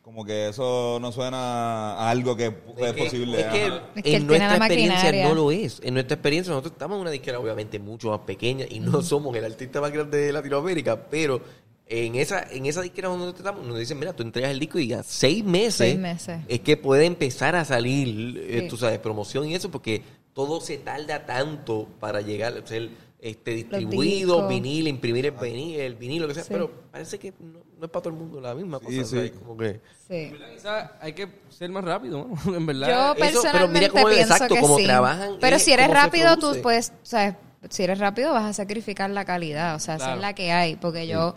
Como 0.02 0.24
que 0.24 0.48
eso 0.48 0.98
no 1.00 1.12
suena 1.12 1.94
a 1.94 2.10
algo 2.10 2.34
que 2.36 2.46
es, 2.46 2.52
Es 2.78 2.92
que- 2.92 3.04
posible. 3.04 3.40
Es 3.40 3.46
que. 3.46 3.66
Es 4.10 4.14
en 4.16 4.26
nuestra 4.26 4.56
experiencia 4.56 4.96
maquinaria. 5.04 5.28
no 5.28 5.34
lo 5.34 5.50
es. 5.52 5.80
En 5.84 5.94
nuestra 5.94 6.14
experiencia 6.16 6.50
nosotros 6.50 6.72
estamos 6.72 6.96
en 6.96 7.02
una 7.02 7.10
disquera 7.12 7.38
obviamente 7.38 7.78
mucho 7.78 8.10
más 8.10 8.20
pequeña 8.20 8.66
y 8.68 8.80
no 8.80 9.00
somos 9.02 9.36
el 9.36 9.44
artista 9.44 9.80
más 9.80 9.92
grande 9.92 10.18
de 10.18 10.32
Latinoamérica, 10.32 11.08
pero 11.08 11.40
en 11.86 12.16
esa 12.16 12.42
en 12.50 12.66
esa 12.66 12.82
disquera 12.82 13.08
donde 13.08 13.26
nosotros 13.26 13.46
estamos 13.46 13.66
nos 13.66 13.78
dicen, 13.78 13.98
mira, 14.00 14.12
tú 14.12 14.24
entregas 14.24 14.50
el 14.50 14.58
disco 14.58 14.80
y 14.80 14.92
a 14.92 15.02
seis 15.04 15.44
meses, 15.44 15.74
Seis 15.76 15.98
meses. 15.98 16.40
es 16.48 16.60
que 16.60 16.76
puede 16.76 17.04
empezar 17.06 17.54
a 17.54 17.64
salir, 17.64 18.38
eh, 18.48 18.60
Sí. 18.62 18.68
tú 18.68 18.76
sabes, 18.76 18.98
promoción 18.98 19.46
y 19.48 19.54
eso, 19.54 19.70
porque 19.70 20.02
todo 20.34 20.60
se 20.60 20.78
tarda 20.78 21.26
tanto 21.26 21.86
para 22.00 22.22
llegar 22.22 22.56
a 22.58 22.66
ser 22.66 22.88
este, 23.22 23.52
distribuido, 23.52 24.48
vinil, 24.48 24.88
imprimir 24.88 25.26
el 25.26 25.30
vinil, 25.32 25.80
el 25.80 25.94
vinil, 25.94 26.22
lo 26.22 26.28
que 26.28 26.34
sea, 26.34 26.42
Sí. 26.42 26.48
pero 26.52 26.70
parece 26.90 27.18
que 27.20 27.32
no, 27.38 27.60
no 27.78 27.84
es 27.84 27.90
para 27.90 28.02
todo 28.02 28.12
el 28.12 28.18
mundo 28.18 28.40
la 28.40 28.52
misma 28.54 28.80
cosa. 28.80 29.04
Sí, 29.04 29.30
como 29.30 29.56
que... 29.56 29.80
Sí. 30.08 30.32
Quizá 30.54 30.92
hay 31.00 31.12
que 31.12 31.28
ser 31.48 31.70
más 31.70 31.84
rápido, 31.84 32.28
¿no? 32.44 32.54
en 32.56 32.66
verdad. 32.66 32.88
Yo 32.88 32.94
Eso, 32.94 33.14
pero 33.14 33.30
personalmente 33.42 33.78
mira 33.88 33.92
cómo- 34.02 34.08
pienso 34.14 34.32
exacto, 34.34 34.54
que 34.56 34.60
cómo 34.60 34.76
sí. 34.78 34.84
trabajan 34.84 35.36
Pero 35.40 35.56
y 35.56 35.60
si 35.60 35.72
eres 35.72 35.88
rápido, 35.88 36.36
tú 36.36 36.56
puedes, 36.62 36.90
o 36.90 37.06
sea, 37.06 37.38
si 37.70 37.84
eres 37.84 38.00
rápido 38.00 38.32
vas 38.32 38.44
a 38.44 38.52
sacrificar 38.52 39.08
la 39.10 39.24
calidad, 39.24 39.76
o 39.76 39.78
sea, 39.78 39.94
esa 39.94 40.04
Claro. 40.06 40.16
es 40.18 40.22
la 40.22 40.34
que 40.34 40.50
hay, 40.50 40.74
porque 40.74 41.06
yo, 41.06 41.36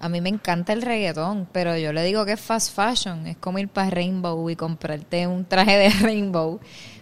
a 0.00 0.08
mí 0.08 0.22
me 0.22 0.30
encanta 0.30 0.72
el 0.72 0.80
reggaetón, 0.80 1.46
pero 1.52 1.76
yo 1.76 1.92
le 1.92 2.02
digo 2.02 2.24
que 2.24 2.32
es 2.32 2.40
fast 2.40 2.74
fashion, 2.74 3.26
es 3.26 3.36
como 3.36 3.58
ir 3.58 3.68
para 3.68 3.90
Rainbow 3.90 4.48
y 4.48 4.56
comprarte 4.56 5.26
un 5.26 5.44
traje 5.44 5.76
de 5.76 5.90
Rainbow. 6.00 6.60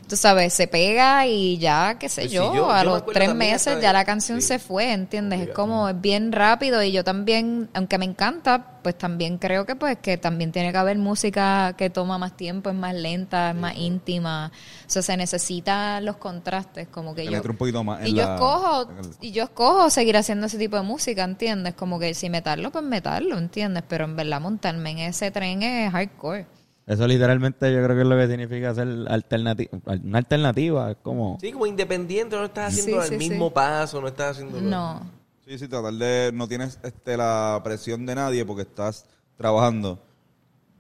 Tú 0.09 0.16
sabes, 0.16 0.52
se 0.52 0.68
pega 0.68 1.26
y 1.26 1.57
ya, 1.59 1.96
qué 1.98 2.09
sé 2.09 2.22
Pues 2.22 2.32
yo, 2.32 2.55
yo- 2.55 2.70
a 2.70 2.82
yo 2.84 2.90
los 2.90 3.07
tres 3.07 3.34
meses 3.34 3.80
ya 3.80 3.92
la 3.92 4.05
canción 4.05 4.40
sí. 4.42 4.48
se 4.48 4.59
fue, 4.59 4.92
¿entiendes? 4.92 5.40
Es 5.40 5.48
como, 5.50 5.88
es 5.88 5.98
bien 6.00 6.30
rápido 6.32 6.82
y 6.82 6.92
yo 6.92 7.02
también, 7.05 7.70
aunque 7.72 7.96
me 7.96 8.05
encanta, 8.05 8.80
pues 8.82 8.98
también 8.98 9.38
creo 9.38 9.64
que 9.64 9.76
pues 9.76 9.96
que 9.98 10.18
también 10.18 10.52
tiene 10.52 10.72
que 10.72 10.78
haber 10.78 10.98
música 10.98 11.74
que 11.78 11.88
toma 11.88 12.18
más 12.18 12.36
tiempo, 12.36 12.68
es 12.68 12.76
más 12.76 12.94
lenta, 12.94 13.50
es 13.50 13.57
más 13.57 13.76
íntima, 13.76 14.52
o 14.86 14.90
sea, 14.90 15.00
se 15.00 15.16
necesitan 15.16 16.05
los 16.05 16.16
contrastes, 16.18 16.88
como 16.88 17.14
que 17.14 17.24
yo... 17.24 17.40
un 17.40 17.57
poquito 17.57 17.82
más 17.82 18.07
Y 18.07 18.11
yo 18.12 18.24
la- 18.26 18.34
escojo, 18.34 18.90
y 19.22 19.30
yo 19.32 19.44
escojo 19.44 19.88
seguir 19.88 20.16
haciendo 20.18 20.46
ese 20.48 20.59
tipo 20.59 20.76
de 20.76 20.82
música, 20.82 21.24
¿entiendes? 21.24 21.74
Como 21.74 21.98
que 21.98 22.12
si 22.12 22.28
meterlo, 22.28 22.70
pues 22.70 22.84
meterlo, 22.84 23.38
¿entiendes? 23.38 23.82
Pero 23.88 24.05
en 24.05 24.16
verdad 24.16 24.40
montarme 24.40 24.90
en 24.90 24.98
ese 24.98 25.30
tren 25.30 25.62
es 25.62 25.90
hardcore. 25.92 26.46
Eso 26.87 27.07
literalmente 27.07 27.72
yo 27.72 27.82
creo 27.82 27.97
que 27.97 28.03
es 28.03 28.07
lo 28.09 28.16
que 28.16 28.28
significa 28.28 28.74
ser 28.74 28.89
alternativa. 29.09 29.70
Una 29.87 30.18
alternativa, 30.18 30.91
es 30.91 30.97
como... 31.03 31.39
Sí, 31.41 31.51
como 31.53 31.66
independiente, 31.66 32.37
no 32.37 32.45
estás 32.45 32.72
haciendo 32.74 33.03
Sí, 33.03 33.14
el 33.14 33.20
sí, 33.20 33.28
mismo 33.30 33.47
sí. 33.49 33.53
paso, 33.55 34.01
no 34.03 34.09
estás 34.09 34.32
haciendo... 34.37 34.61
No. 34.61 35.01
Sí, 35.47 35.59
sí, 35.59 35.66
tratar 35.66 35.95
de... 35.95 36.30
No 36.35 36.47
tienes 36.47 36.78
este, 36.82 37.16
la 37.16 37.59
presión 37.64 38.05
de 38.05 38.14
nadie 38.14 38.45
porque 38.45 38.62
estás 38.62 39.07
trabajando 39.37 39.99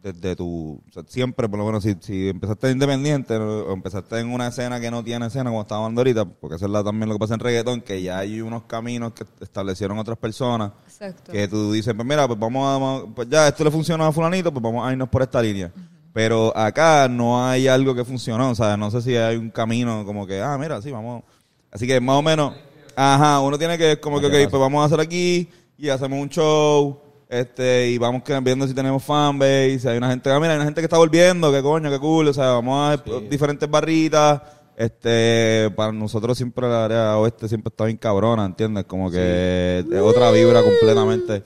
desde 0.02 0.36
tu... 0.36 0.82
o 0.86 0.92
sea, 0.92 1.02
siempre, 1.06 1.48
por 1.48 1.58
lo 1.58 1.64
menos, 1.64 1.82
si, 1.82 1.96
si 2.00 2.28
empezaste 2.28 2.70
independiente 2.70 3.34
o 3.36 3.72
empezaste 3.72 4.18
en 4.20 4.28
una 4.30 4.48
escena 4.48 4.78
que 4.78 4.90
no 4.90 5.02
tiene 5.02 5.26
escena, 5.28 5.48
como 5.48 5.62
estaba 5.62 5.80
hablando 5.86 6.02
ahorita, 6.02 6.26
porque 6.26 6.56
eso 6.56 6.66
es 6.66 6.70
la- 6.70 6.84
también 6.84 7.08
lo 7.08 7.14
que 7.14 7.20
pasa 7.20 7.32
en 7.32 7.40
reggaetón, 7.40 7.80
que 7.80 8.02
ya 8.02 8.18
hay 8.18 8.42
unos 8.42 8.64
caminos 8.64 9.14
que 9.14 9.24
establecieron 9.40 9.98
otras 9.98 10.18
personas 10.18 10.72
Exacto. 10.86 11.32
que 11.32 11.48
tú 11.48 11.72
dices, 11.72 11.94
pues 11.94 12.06
mira, 12.06 12.26
pues 12.28 12.38
vamos 12.38 12.66
a, 12.68 12.72
vamos- 12.72 13.04
pues 13.16 13.26
ya 13.30 13.48
esto 13.48 13.64
le 13.64 13.70
funciona 13.70 14.06
a 14.06 14.12
fulanito, 14.12 14.52
pues 14.52 14.62
vamos 14.62 14.86
a 14.86 14.92
irnos 14.92 15.08
por 15.08 15.22
esta 15.22 15.40
línea. 15.40 15.72
Pero 16.14 16.56
acá 16.56 17.08
no 17.08 17.44
hay 17.44 17.68
algo 17.68 17.94
que 17.94 18.06
funcionó, 18.06 18.50
o 18.50 18.54
sea, 18.54 18.78
no 18.78 18.90
sé 18.90 19.02
si 19.02 19.16
hay 19.16 19.36
un 19.36 19.50
camino 19.50 20.06
como 20.06 20.26
que, 20.26 20.40
ah, 20.40 20.56
mira, 20.56 20.80
sí, 20.80 20.90
vamos. 20.90 21.24
Así 21.70 21.86
que 21.86 22.00
más 22.00 22.16
o 22.16 22.22
menos, 22.22 22.54
Ajá, 22.96 23.40
uno 23.40 23.58
tiene 23.58 23.76
que, 23.76 23.98
como 23.98 24.20
que, 24.20 24.26
ok, 24.26 24.50
pues 24.50 24.60
vamos 24.60 24.82
a 24.82 24.86
hacer 24.86 25.00
aquí 25.00 25.48
y 25.76 25.88
hacemos 25.88 26.18
un 26.20 26.28
show. 26.28 27.00
Este, 27.28 27.90
y 27.90 27.98
vamos 27.98 28.22
viendo 28.42 28.68
si 28.68 28.74
tenemos 28.74 29.02
fanbase, 29.02 29.78
si 29.80 29.88
hay 29.88 29.96
una 29.96 30.10
gente, 30.10 30.30
ah, 30.30 30.38
mira, 30.38 30.52
hay 30.52 30.56
una 30.56 30.66
gente 30.66 30.80
que 30.80 30.84
está 30.84 30.98
volviendo, 30.98 31.50
qué 31.50 31.62
coño, 31.62 31.90
qué 31.90 31.98
cool, 31.98 32.28
o 32.28 32.32
sea, 32.32 32.50
vamos 32.52 32.92
a 32.92 33.02
diferentes 33.28 33.68
barritas, 33.68 34.40
este, 34.76 35.68
para 35.74 35.90
nosotros 35.90 36.36
siempre 36.36 36.68
la 36.68 36.84
área 36.84 37.18
oeste 37.18 37.48
siempre 37.48 37.70
está 37.70 37.86
bien 37.86 37.96
cabrona, 37.96 38.44
¿entiendes? 38.44 38.84
Como 38.84 39.10
que 39.10 39.84
es 39.90 40.00
otra 40.00 40.30
vibra 40.30 40.62
completamente, 40.62 41.42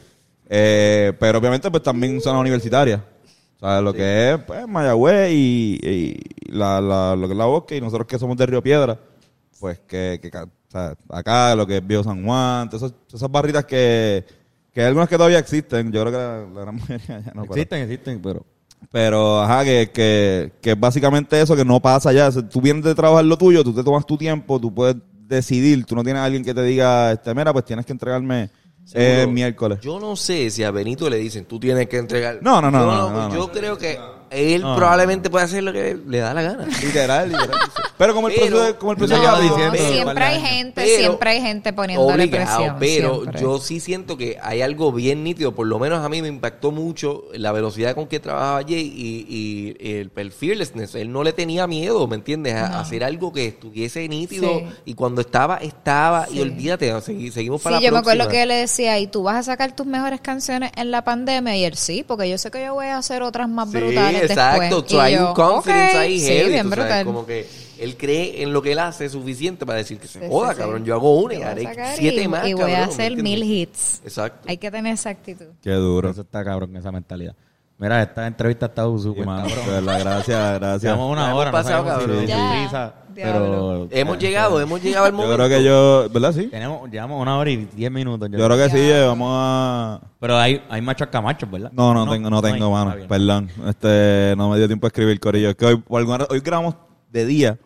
eh, 0.51 1.12
pero 1.19 1.39
obviamente 1.39 1.71
pues 1.71 1.83
también 1.83 2.21
zona 2.21 2.41
universitaria, 2.41 3.03
o 3.61 3.67
sea, 3.67 3.81
lo 3.81 3.93
que 3.93 4.33
es, 4.33 4.39
pues, 4.45 4.67
Mayagüez 4.69 5.31
y, 5.33 5.79
y 5.83 6.53
la, 6.53 6.81
la, 6.81 7.17
lo 7.17 7.27
que 7.27 7.33
es 7.35 7.39
la 7.39 7.45
bosque 7.47 7.77
y 7.77 7.81
nosotros 7.81 8.07
que 8.07 8.19
somos 8.19 8.37
de 8.37 8.47
Río 8.47 8.63
Piedra, 8.63 8.99
pues 9.61 9.81
que, 9.81 10.19
que 10.23 10.31
ca- 10.31 10.45
o 10.45 10.71
sea, 10.71 10.95
acá 11.11 11.55
lo 11.57 11.67
que 11.67 11.79
es 11.79 11.87
Viejo 11.87 12.05
San 12.05 12.25
Juan, 12.25 12.69
todas 12.71 12.93
esas, 13.13 13.31
barritas 13.31 13.65
que, 13.65 14.25
que 14.73 14.81
hay 14.81 14.87
algunas 14.87 15.09
que 15.09 15.17
todavía 15.17 15.39
existen, 15.39 15.91
yo 15.91 16.03
creo 16.03 16.13
que 16.13 16.19
la, 16.19 16.55
la 16.55 16.61
gran 16.63 16.77
mayoría 16.81 17.21
ya 17.21 17.33
no. 17.35 17.43
pero- 17.43 17.55
existen, 17.55 17.83
existen, 17.83 18.21
pero... 18.23 18.45
pero, 18.93 19.41
ajá, 19.41 19.65
que, 19.65 19.91
que, 19.93 20.53
que 20.63 20.71
es 20.73 20.79
básicamente 20.81 21.41
eso 21.41 21.57
que 21.57 21.65
no 21.65 21.81
pasa 21.81 22.13
ya. 22.13 22.29
O 22.29 22.33
sea, 22.33 22.49
tú 22.49 22.61
vienes 22.61 22.85
de 22.85 22.95
trabajar 22.95 23.25
lo 23.25 23.37
tuyo, 23.37 23.65
tú 23.65 23.75
te 23.75 23.83
tomas 23.83 24.07
tu 24.07 24.17
tiempo, 24.17 24.61
tú 24.61 24.73
puedes 24.73 24.95
decidir. 25.27 25.85
Tú 25.85 25.97
no 25.97 26.05
tienes 26.05 26.21
a 26.21 26.25
alguien 26.27 26.45
que 26.45 26.55
te 26.55 26.63
diga, 26.63 27.11
este, 27.13 27.35
mira, 27.35 27.53
pues 27.53 27.65
tienes 27.65 27.85
que 27.85 27.93
entregarme 27.93 28.51
eh, 28.95 29.26
miércoles. 29.26 29.80
Yo 29.80 30.01
no 30.01 30.16
sé 30.16 30.51
si 30.51 30.64
a 30.64 30.70
Benito 30.70 31.09
le 31.11 31.16
dicen, 31.16 31.45
tú 31.45 31.59
tienes 31.61 31.89
que 31.89 31.99
entregar. 31.99 32.39
No, 32.41 32.61
no, 32.61 32.70
no, 32.70 32.80
Yo 32.80 32.86
no, 32.86 33.11
no, 33.11 33.28
no. 33.28 33.34
Yo 33.34 33.53
creo 33.53 33.76
que 33.76 33.99
él 34.31 34.61
probablemente 34.62 35.31
puede 35.31 35.45
hacer 35.45 35.62
lo 35.62 35.72
que 35.72 35.97
le 36.07 36.18
da 36.18 36.35
la 36.35 36.43
gana. 36.43 36.66
Literal, 36.83 37.29
literal. 37.31 37.59
Pero 37.97 38.14
como 38.14 38.29
el 38.29 38.35
Pero- 38.35 38.57
proceso, 38.57 38.79
como 38.79 38.93
el 38.93 38.99
proceso 38.99 39.22
No, 39.22 39.24
ya 39.24 39.41
diciendo- 39.41 39.76
siempre 39.93 40.24
hay 40.24 40.41
gente, 40.41 40.72
pero- 40.83 40.99
siempre 40.99 41.31
hay 41.31 41.41
gente 41.41 41.72
poniéndole 41.72 42.12
Obligado, 42.24 42.57
presión. 42.57 42.76
pero 42.79 43.14
siempre. 43.22 43.41
yo 43.41 43.59
sí 43.59 43.81
siento 43.81 44.16
que 44.16 44.39
hay 44.43 44.62
algo 44.62 44.93
bien 44.93 45.24
nítido, 45.24 45.55
por 45.55 45.66
lo 45.66 45.79
menos 45.79 46.05
a 46.05 46.09
mí 46.09 46.22
me 46.22 46.29
impactó 46.29 46.70
mucho 46.70 47.24
la 47.33 47.53
velocidad 47.53 47.95
con 47.95 48.07
que 48.07 48.20
trabajaba 48.20 48.62
Jay 48.62 48.93
y, 48.95 49.26
y 49.29 49.91
el, 49.99 50.11
el 50.14 50.31
fearlessness, 50.33 50.95
él 50.95 51.11
no 51.12 51.24
le 51.24 51.33
tenía 51.33 51.66
miedo, 51.66 52.07
¿me 52.07 52.16
entiendes? 52.16 52.55
A, 52.55 52.66
a 52.79 52.81
hacer 52.81 53.03
algo 53.05 53.33
que 53.33 53.47
estuviese 53.47 54.07
nítido 54.09 54.49
Sí. 54.61 54.66
y 54.85 54.95
cuando 54.95 55.20
estaba, 55.20 55.57
estaba 55.57 56.26
y 56.31 56.35
Sí. 56.35 56.41
olvídate, 56.41 56.93
segui- 56.95 57.31
seguimos 57.33 57.61
Sí, 57.61 57.64
para 57.64 57.76
la 57.76 57.83
yo 57.87 57.93
me 57.93 57.99
acuerdo 57.99 58.29
que 58.29 58.43
él 58.43 58.49
le 58.49 58.55
decía, 58.55 58.99
¿y 58.99 59.07
tú 59.09 59.22
vas 59.24 59.37
a 59.37 59.43
sacar 59.43 59.74
tus 59.74 59.87
mejores 59.87 60.20
canciones 60.20 60.70
en 60.76 60.91
la 60.91 61.03
pandemia? 61.03 61.57
Y 61.57 61.64
él 61.64 61.76
sí, 61.76 62.05
porque 62.07 62.29
yo 62.31 62.39
sé 62.39 62.51
que 62.51 62.64
yo 62.64 62.74
voy 62.74 62.87
a 62.87 62.97
hacer 62.99 63.22
otras 63.22 63.49
más 63.49 63.68
Sí, 63.70 63.72
exacto. 64.25 64.61
después. 64.83 64.91
So, 64.91 64.97
Y 64.97 65.01
hay 65.01 65.14
yo, 65.14 65.29
un 65.29 65.35
confidence 65.35 65.93
ok, 65.93 65.99
ahí 66.03 66.21
sí, 66.21 66.27
heavy, 66.27 66.49
bien 66.51 66.62
tú 66.64 66.69
sabes, 66.71 66.85
brutal. 66.85 67.05
como 67.05 67.27
que 67.27 67.47
él 67.79 67.97
cree 67.97 68.43
en 68.43 68.53
lo 68.53 68.61
que 68.62 68.73
él 68.73 68.79
hace 68.81 69.09
suficiente 69.09 69.64
para 69.64 69.79
decir 69.79 69.99
que 69.99 70.09
se 70.09 70.21
Sí, 70.21 70.27
joda, 70.29 70.49
sí, 70.51 70.55
sí. 70.57 70.61
cabrón. 70.61 70.85
Yo 70.85 70.95
hago 70.95 71.21
una 71.21 71.35
y 71.35 71.43
a 71.43 71.51
haré 71.51 71.62
sacar 71.64 71.97
siete 71.97 72.23
y, 72.23 72.29
más, 72.29 72.47
y 72.49 72.53
voy 72.55 72.62
a 72.62 72.66
cabrón, 72.66 72.89
¿me 72.89 72.93
hacer 72.95 73.12
entiendes? 73.12 73.23
mil 73.41 73.43
hits. 73.45 74.01
Exacto. 74.05 74.49
Hay 74.49 74.57
que 74.59 74.71
tener 74.71 74.95
esa 74.95 75.11
actitud. 75.11 75.47
Qué 75.62 75.71
duro. 75.71 76.11
Eso 76.11 76.23
está 76.23 76.45
cabrón, 76.45 76.77
esa 76.77 76.91
mentalidad. 76.93 77.35
Mira, 77.79 78.03
esta 78.03 78.26
entrevista 78.26 78.66
ha 78.66 78.68
estado 78.70 78.99
Sí, 78.99 79.05
súper 79.05 79.24
mano, 79.24 79.47
verdad, 79.68 80.01
gracias, 80.01 80.55
gracias. 80.59 80.83
Llevamos 80.83 81.12
una 81.12 81.26
hemos 81.26 81.41
hora, 81.41 81.51
no 81.53 81.57
pasado, 81.57 81.85
cabrón. 81.85 82.26
Ya, 82.26 82.51
prisa, 82.51 82.95
pero... 83.14 83.89
Hemos 83.93 84.16
eh, 84.16 84.20
llegado, 84.20 84.61
hemos 84.61 84.83
llegado 84.83 85.07
al 85.07 85.12
Yo 85.12 85.16
momento. 85.16 85.37
creo 85.37 85.49
que 85.49 85.64
yo, 85.64 86.09
¿verdad? 86.11 86.33
Sí. 86.33 86.49
Tenemos, 86.49 86.91
llevamos 86.91 87.22
una 87.22 87.39
hora 87.39 87.51
y 87.51 87.68
diez 87.72 87.91
minutos. 87.93 88.29
Yo 88.33 88.45
creo 88.45 88.57
que 88.57 88.70
sí, 88.70 88.91
vamos 89.07 89.29
a... 89.33 90.01
Pero 90.18 90.37
hay, 90.37 90.61
hay 90.68 90.83
machos 90.83 91.07
camachos, 91.07 91.49
¿verdad? 91.49 91.70
No, 91.72 91.95
no, 91.95 92.11
tengo, 92.11 92.29
no 92.29 92.43
tengo, 92.43 92.68
mano. 92.68 92.91
Está 92.91 92.97
bien. 92.97 93.09
Perdón. 93.09 93.51
Este, 93.68 94.35
no 94.37 94.51
me 94.51 94.59
dio 94.59 94.66
tiempo 94.66 94.87
a 94.87 94.89
escribir, 94.89 95.20
Corillo. 95.20 95.51
Es 95.51 95.55
que 95.55 95.66
hoy, 95.66 95.76
por 95.76 96.01
alguna 96.01 96.26
hoy 96.29 96.41
grabamos 96.41 96.74
de 97.12 97.26
día. 97.26 97.59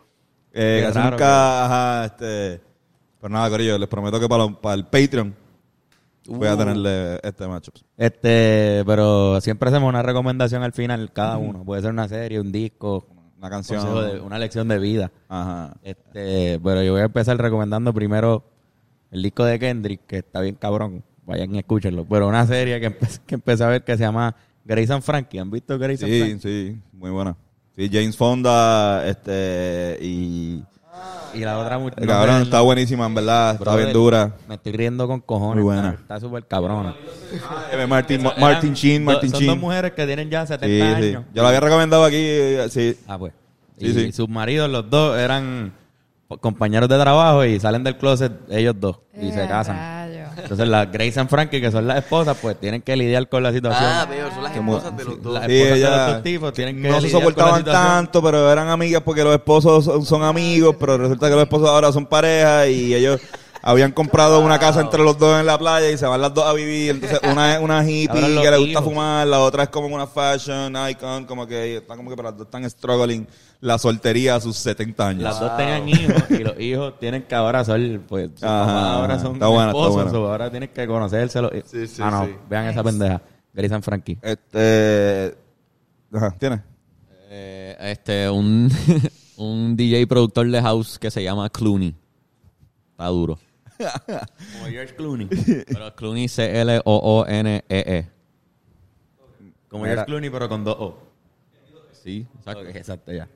Eh, 0.53 0.83
casi 0.85 0.99
raro, 0.99 1.09
nunca, 1.11 1.65
ajá, 1.65 2.05
este... 2.05 2.61
Pero 3.19 3.33
nada, 3.33 3.49
Corillo, 3.49 3.79
les 3.79 3.89
prometo 3.89 4.19
que 4.19 4.29
para 4.29 4.75
el 4.75 4.85
Patreon 4.85 5.42
voy 6.27 6.47
a 6.47 6.55
Uh. 6.55 6.57
tenerle 6.57 7.19
este 7.23 7.47
matchup. 7.47 7.75
Este, 7.97 8.83
pero 8.85 9.39
siempre 9.41 9.69
hacemos 9.69 9.89
una 9.89 10.01
recomendación 10.01 10.63
al 10.63 10.73
final, 10.73 11.11
cada 11.13 11.37
uno. 11.37 11.63
Puede 11.63 11.81
ser 11.81 11.91
una 11.91 12.07
serie, 12.07 12.39
un 12.39 12.51
disco, 12.51 13.07
Una 13.37 13.49
canción. 13.49 13.83
de- 14.11 14.19
una 14.21 14.39
lección 14.39 14.67
de 14.67 14.79
vida. 14.79 15.11
Ajá. 15.27 15.73
Este, 15.83 16.59
pero 16.63 16.81
yo 16.83 16.93
voy 16.93 17.01
a 17.01 17.05
empezar 17.05 17.37
recomendando 17.37 17.93
primero 17.93 18.43
el 19.11 19.21
disco 19.21 19.43
de 19.45 19.59
Kendrick, 19.59 20.05
que 20.07 20.17
está 20.19 20.39
bien 20.41 20.55
cabrón. 20.55 21.03
Vayan 21.25 21.53
y 21.55 21.59
escúchenlo. 21.59 22.05
Pero 22.05 22.27
una 22.27 22.45
serie 22.47 22.79
que, 22.79 22.87
empe- 22.97 23.19
que 23.25 23.35
empecé 23.35 23.63
a 23.63 23.67
ver 23.67 23.83
que 23.83 23.95
se 23.97 24.03
llama 24.03 24.35
Grace 24.65 24.91
and 24.91 25.03
Frankie. 25.03 25.39
¿Han 25.39 25.51
visto 25.51 25.77
Grace 25.77 26.03
and 26.05 26.13
Sí, 26.13 26.19
Frankie? 26.19 26.39
sí, 26.41 26.81
muy 26.93 27.11
buena. 27.11 27.35
Sí, 27.75 27.89
James 27.91 28.15
Fonda, 28.15 29.07
este, 29.07 29.97
y... 30.01 30.63
Y 31.33 31.39
la 31.39 31.57
otra 31.59 31.77
mu- 31.79 31.89
no 31.89 32.07
cabrón, 32.07 32.41
está 32.43 32.57
no- 32.57 32.63
buenísima, 32.65 33.05
en 33.05 33.15
verdad. 33.15 33.51
Está 33.53 33.63
Brother, 33.63 33.83
bien 33.85 33.93
dura. 33.93 34.33
Me 34.47 34.55
estoy 34.55 34.71
riendo 34.73 35.07
con 35.07 35.19
cojones. 35.21 35.55
Muy 35.55 35.63
buena. 35.63 35.91
Está- 35.99 36.19
súper 36.19 36.45
cabrona. 36.45 36.93
Eh, 37.71 37.87
Martin, 37.87 38.21
Eran 38.21 38.39
Martin 38.39 38.73
Sheen, 38.73 39.03
do- 39.05 39.11
Martin 39.11 39.29
Son 39.31 39.39
dos 39.39 39.47
Sheen. 39.47 39.59
mujeres 39.59 39.91
que 39.93 40.05
tienen 40.05 40.29
ya 40.29 40.45
70 40.45 40.67
Sí, 40.97 41.01
sí. 41.01 41.07
años. 41.09 41.23
Yo 41.33 41.41
lo 41.41 41.47
había 41.47 41.59
recomendado 41.59 42.03
aquí, 42.05 42.15
eh, 42.19 42.67
sí. 42.69 42.97
Ah, 43.07 43.17
pues. 43.17 43.33
Sí, 43.79 43.87
y 43.87 43.93
sí. 43.93 44.11
sus 44.11 44.29
maridos, 44.29 44.69
los 44.69 44.89
dos, 44.89 45.17
eran 45.17 45.73
compañeros 46.41 46.89
de 46.89 46.97
trabajo 46.97 47.43
y 47.45 47.59
salen 47.59 47.83
del 47.83 47.97
closet 47.97 48.31
ellos 48.49 48.75
dos 48.79 48.99
y 49.19 49.31
se 49.31 49.43
Eh, 49.43 49.47
casan. 49.47 49.75
Entonces, 50.37 50.67
las 50.67 50.91
Grace 50.91 51.19
and 51.19 51.29
Frankie, 51.29 51.61
que 51.61 51.71
son 51.71 51.87
las 51.87 51.97
esposas, 51.99 52.37
pues 52.41 52.59
tienen 52.59 52.81
que 52.81 52.95
lidiar 52.95 53.27
con 53.29 53.43
la 53.43 53.51
situación. 53.53 53.83
Ah, 53.85 54.05
veo, 54.09 54.29
son 54.33 54.43
las 54.43 54.55
esposas 54.55 54.97
de 54.97 55.03
los 55.05 55.21
dos. 55.21 55.33
Las 55.33 55.45
Sí, 55.47 55.53
esposas 55.53 55.73
de 55.73 55.79
ella- 55.79 55.97
los 56.05 56.13
dos 56.15 56.23
tipos 56.23 56.53
tienen 56.53 56.81
que 56.81 56.89
no 56.89 56.95
se 57.01 57.07
lidiar 57.07 57.21
con 57.23 57.31
la 57.33 57.35
soportaban 57.35 57.63
tanto, 57.65 58.21
pero 58.23 58.51
eran 58.51 58.69
amigas 58.69 59.01
porque 59.03 59.23
los 59.23 59.33
esposos 59.33 59.85
son, 59.85 60.05
son 60.05 60.23
amigos, 60.23 60.75
pero 60.79 60.97
resulta 60.97 61.27
que 61.29 61.35
los 61.35 61.43
esposos 61.43 61.69
ahora 61.69 61.91
son 61.91 62.05
pareja 62.05 62.67
y 62.67 62.93
ellos 62.93 63.19
habían 63.65 63.93
comprado 63.93 64.41
una 64.41 64.59
casa 64.59 64.81
entre 64.81 65.01
los 65.01 65.17
dos 65.17 65.39
en 65.39 65.45
la 65.45 65.57
playa 65.57 65.89
y 65.89 65.97
se 65.97 66.05
van 66.05 66.19
las 66.21 66.33
dos 66.33 66.45
a 66.45 66.51
vivir. 66.51 66.91
Entonces, 66.91 67.19
una 67.31 67.53
es 67.55 67.61
una 67.61 67.89
hippie 67.89 68.19
que 68.41 68.51
le 68.51 68.57
gusta 68.57 68.71
hijos. 68.71 68.83
fumar, 68.83 69.25
la 69.25 69.39
otra 69.39 69.63
es 69.63 69.69
como 69.69 69.87
una 69.87 70.05
fashion 70.05 70.75
icon, 70.89 71.25
como 71.25 71.47
que 71.47 71.77
están 71.77 71.95
como 71.97 72.09
que 72.09 72.15
pero 72.17 72.27
las 72.29 72.37
dos 72.37 72.47
están 72.47 72.69
struggling 72.69 73.25
la 73.63 73.77
soltería 73.77 74.35
a 74.35 74.41
sus 74.41 74.57
70 74.57 75.07
años. 75.07 75.23
Las 75.23 75.39
dos 75.39 75.55
tenían 75.55 75.87
hijos 75.87 76.29
y 76.29 76.39
los 76.39 76.59
hijos 76.59 76.99
tienen 76.99 77.23
que 77.23 77.33
ahora 77.33 77.63
ser, 77.63 78.01
pues, 78.01 78.29
Ajá, 78.43 78.95
ahora 78.95 79.17
son 79.19 79.35
está 79.35 79.47
buena, 79.47 79.71
está 79.71 79.81
esposos, 79.83 80.13
ahora 80.13 80.51
tienen 80.51 80.69
que 80.69 80.85
conocérselo. 80.85 81.49
Sí, 81.65 81.87
sí, 81.87 82.01
ah, 82.03 82.11
no, 82.11 82.25
sí. 82.25 82.35
vean 82.49 82.65
esa 82.65 82.83
pendeja. 82.83 83.21
Grace 83.53 83.73
and 83.73 83.83
Frankie. 83.85 84.19
Este, 84.21 85.37
ajá, 86.11 86.31
¿tienes? 86.37 86.59
Eh, 87.29 87.77
este, 87.79 88.29
un, 88.29 88.69
un 89.37 89.77
DJ 89.77 90.07
productor 90.07 90.51
de 90.51 90.61
house 90.61 90.99
que 90.99 91.09
se 91.09 91.23
llama 91.23 91.49
Clooney. 91.49 91.95
Está 92.91 93.07
duro. 93.07 93.39
Como 93.77 94.65
George 94.65 94.93
Clooney. 94.93 95.27
Pero 95.67 95.95
Clooney 95.95 96.27
C-L-O-O-N-E-E. 96.27 98.09
Como 99.69 99.83
Mira. 99.83 99.95
George 99.95 100.05
Clooney, 100.07 100.29
pero 100.29 100.49
con 100.49 100.65
dos 100.65 100.75
O. 100.77 100.97
Sí, 101.93 102.27
exacto. 102.39 102.67
Exacto, 102.67 103.13
ya. 103.13 103.29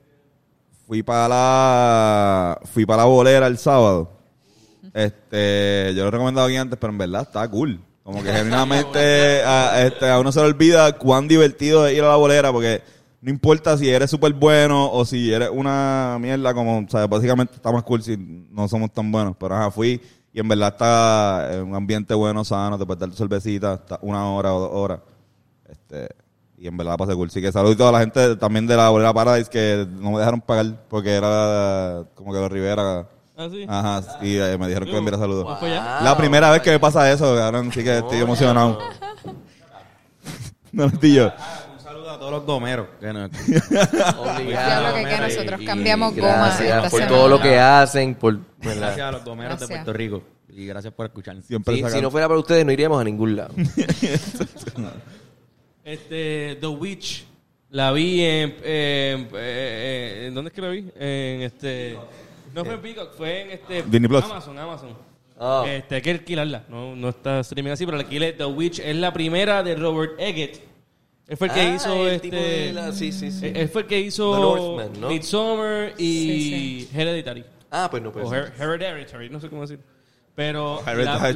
Fui 0.88 1.02
para 1.02 1.28
la 1.28 2.60
fui 2.64 2.86
para 2.86 3.02
la 3.02 3.08
bolera 3.08 3.46
el 3.46 3.58
sábado. 3.58 4.10
Este, 4.94 5.92
yo 5.94 6.00
lo 6.00 6.08
he 6.08 6.10
recomendado 6.12 6.46
aquí 6.46 6.56
antes, 6.56 6.78
pero 6.80 6.90
en 6.90 6.96
verdad 6.96 7.22
está 7.24 7.46
cool. 7.46 7.78
Como 8.02 8.22
que 8.22 8.32
genuinamente 8.32 9.42
a, 9.44 9.84
este, 9.84 10.08
a 10.08 10.18
uno 10.18 10.32
se 10.32 10.40
le 10.40 10.46
olvida 10.46 10.96
cuán 10.96 11.28
divertido 11.28 11.86
es 11.86 11.94
ir 11.94 12.02
a 12.04 12.08
la 12.08 12.16
bolera 12.16 12.50
porque 12.52 12.80
no 13.20 13.28
importa 13.28 13.76
si 13.76 13.90
eres 13.90 14.10
súper 14.10 14.32
bueno 14.32 14.90
o 14.90 15.04
si 15.04 15.30
eres 15.30 15.50
una 15.52 16.16
mierda 16.18 16.54
como, 16.54 16.78
o 16.78 16.88
sea, 16.88 17.06
básicamente 17.06 17.56
está 17.56 17.70
más 17.70 17.82
cool 17.82 18.02
si 18.02 18.16
no 18.16 18.66
somos 18.66 18.90
tan 18.90 19.12
buenos. 19.12 19.36
Pero 19.38 19.56
ajá, 19.56 19.70
fui 19.70 20.00
y 20.32 20.40
en 20.40 20.48
verdad 20.48 20.68
está 20.68 21.50
en 21.52 21.64
un 21.64 21.74
ambiente 21.74 22.14
bueno, 22.14 22.46
sano, 22.46 22.78
te 22.78 22.86
puedes 22.86 22.98
dar 22.98 23.10
tu 23.10 23.16
cervecita, 23.16 23.74
está 23.74 23.98
una 24.00 24.26
hora 24.30 24.54
o 24.54 24.60
dos 24.60 24.70
horas. 24.72 25.00
Este, 25.68 26.08
y 26.60 26.66
en 26.66 26.76
verdad 26.76 26.96
pasé 26.96 27.14
cool. 27.14 27.30
Sí 27.30 27.40
que 27.40 27.52
saludito 27.52 27.88
a 27.88 27.92
la 27.92 28.00
gente 28.00 28.36
también 28.36 28.66
de 28.66 28.76
la 28.76 28.88
Bolera 28.90 29.12
Paradise 29.14 29.48
que 29.48 29.86
no 29.90 30.12
me 30.12 30.18
dejaron 30.18 30.40
pagar 30.40 30.84
porque 30.88 31.14
era 31.14 32.04
como 32.14 32.32
que 32.32 32.38
los 32.40 32.50
Rivera. 32.50 33.06
Ah, 33.36 33.48
sí. 33.50 33.64
Ajá, 33.68 34.02
y 34.20 34.36
eh, 34.36 34.58
me 34.58 34.66
dijeron 34.66 34.86
que 34.86 34.92
me 34.92 34.98
enviara 34.98 35.18
saludos. 35.18 35.44
¿Vamos 35.44 35.60
para 35.60 35.72
allá? 35.72 36.04
La 36.04 36.16
primera 36.16 36.50
vez 36.50 36.60
que 36.60 36.70
me 36.72 36.80
pasa 36.80 37.10
eso, 37.12 37.36
cabrón, 37.36 37.70
sí 37.72 37.84
que 37.84 37.98
estoy 37.98 38.18
emocionado. 38.18 38.80
no 40.72 40.86
lo 40.86 40.88
estoy 40.92 41.14
yo. 41.14 41.32
Un 41.72 41.80
saludo 41.80 42.10
a 42.10 42.18
todos 42.18 42.32
los 42.32 42.44
gomeros. 42.44 42.88
Que 43.00 43.12
no, 43.12 43.24
Obligado. 44.18 44.44
Diablo 44.44 44.94
que, 44.96 45.04
que 45.04 45.20
nosotros 45.20 45.60
y- 45.60 45.64
cambiamos 45.64 46.16
goma 46.16 46.56
Gracias 46.58 46.90
por 46.90 47.06
todo 47.06 47.28
lo 47.28 47.40
que 47.40 47.56
hacen. 47.60 48.16
Por, 48.16 48.40
gracias 48.60 48.98
a 49.00 49.12
los 49.12 49.24
gomeros 49.24 49.60
de 49.60 49.66
Gracias. 49.66 49.84
Puerto 49.84 49.92
Rico. 49.92 50.22
Y 50.48 50.66
gracias 50.66 50.92
por 50.92 51.06
escuchar. 51.06 51.40
Siempre 51.42 51.76
Sí, 51.76 51.84
si 51.88 52.00
no 52.02 52.10
fuera 52.10 52.26
para 52.26 52.40
ustedes, 52.40 52.66
no 52.66 52.72
iríamos 52.72 53.00
a 53.00 53.04
ningún 53.04 53.36
lado. 53.36 53.54
Este, 55.92 56.56
The 56.60 56.66
Witch. 56.66 57.24
La 57.70 57.92
vi 57.92 58.22
en, 58.22 58.56
en, 58.64 59.28
eh, 59.34 60.24
¿en 60.28 60.34
¿Dónde 60.34 60.48
es 60.48 60.54
que 60.54 60.60
la 60.62 60.68
vi? 60.68 60.86
En 60.96 61.42
este... 61.42 61.98
No 62.54 62.64
fue 62.64 62.74
en 62.74 62.80
Peacock, 62.80 63.12
fue 63.14 63.42
en 63.42 63.50
este... 63.50 63.82
Disney 63.82 64.08
Plus. 64.08 64.24
Amazon, 64.24 64.58
Amazon. 64.58 64.96
Ah. 65.38 65.64
Este, 65.66 65.94
hay 65.96 66.02
que 66.02 66.10
alquilarla. 66.10 66.64
No, 66.68 66.96
no 66.96 67.08
está 67.10 67.40
streaming 67.40 67.70
así, 67.72 67.84
pero 67.84 67.96
la 67.98 68.02
alquilé. 68.04 68.32
The 68.32 68.46
Witch 68.46 68.78
es 68.80 68.96
la 68.96 69.12
primera 69.12 69.62
de 69.62 69.74
Robert 69.76 70.12
Eggett. 70.18 70.60
Él 71.28 71.36
fue 71.36 71.48
el 71.48 71.52
que 71.54 71.60
Ah, 71.60 71.74
hizo 71.74 72.08
el 72.08 72.14
este... 72.14 72.72
la- 72.72 72.92
sí, 72.92 73.12
sí, 73.12 73.30
sí. 73.30 73.52
Él 73.54 73.68
fue 73.68 73.82
el 73.82 73.86
que 73.86 74.00
hizo 74.00 74.34
The 74.34 74.40
Northman, 74.40 75.00
¿no? 75.00 75.08
Midsommar 75.10 75.92
y 75.98 76.86
Sí, 76.88 76.88
Hereditary. 76.94 77.44
Ah, 77.70 77.88
pues 77.90 78.02
no, 78.02 78.10
pues. 78.10 78.26
o 78.26 78.30
Her- 78.32 78.50
Hereditary, 78.58 79.28
no 79.28 79.40
sé 79.40 79.48
cómo 79.50 79.60
decir. 79.62 79.78
Pero 80.38 80.80
la, 80.86 80.94
la- 80.94 81.18
primera- 81.18 81.34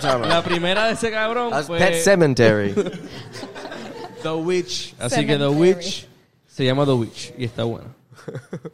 sorry. 0.00 0.28
la 0.28 0.42
primera 0.42 0.86
de 0.86 0.94
ese 0.94 1.12
cabrón 1.12 1.52
fue 1.64 1.78
Pet 1.78 1.94
Cemetery. 2.02 2.74
The 4.24 4.30
Witch. 4.32 4.96
Así 4.98 5.24
que 5.24 5.36
The. 5.36 5.46
Witch 5.46 6.08
se 6.48 6.64
llama 6.64 6.84
The 6.84 6.90
Witch 6.94 7.34
y 7.38 7.44
está 7.44 7.62
buena. 7.62 7.86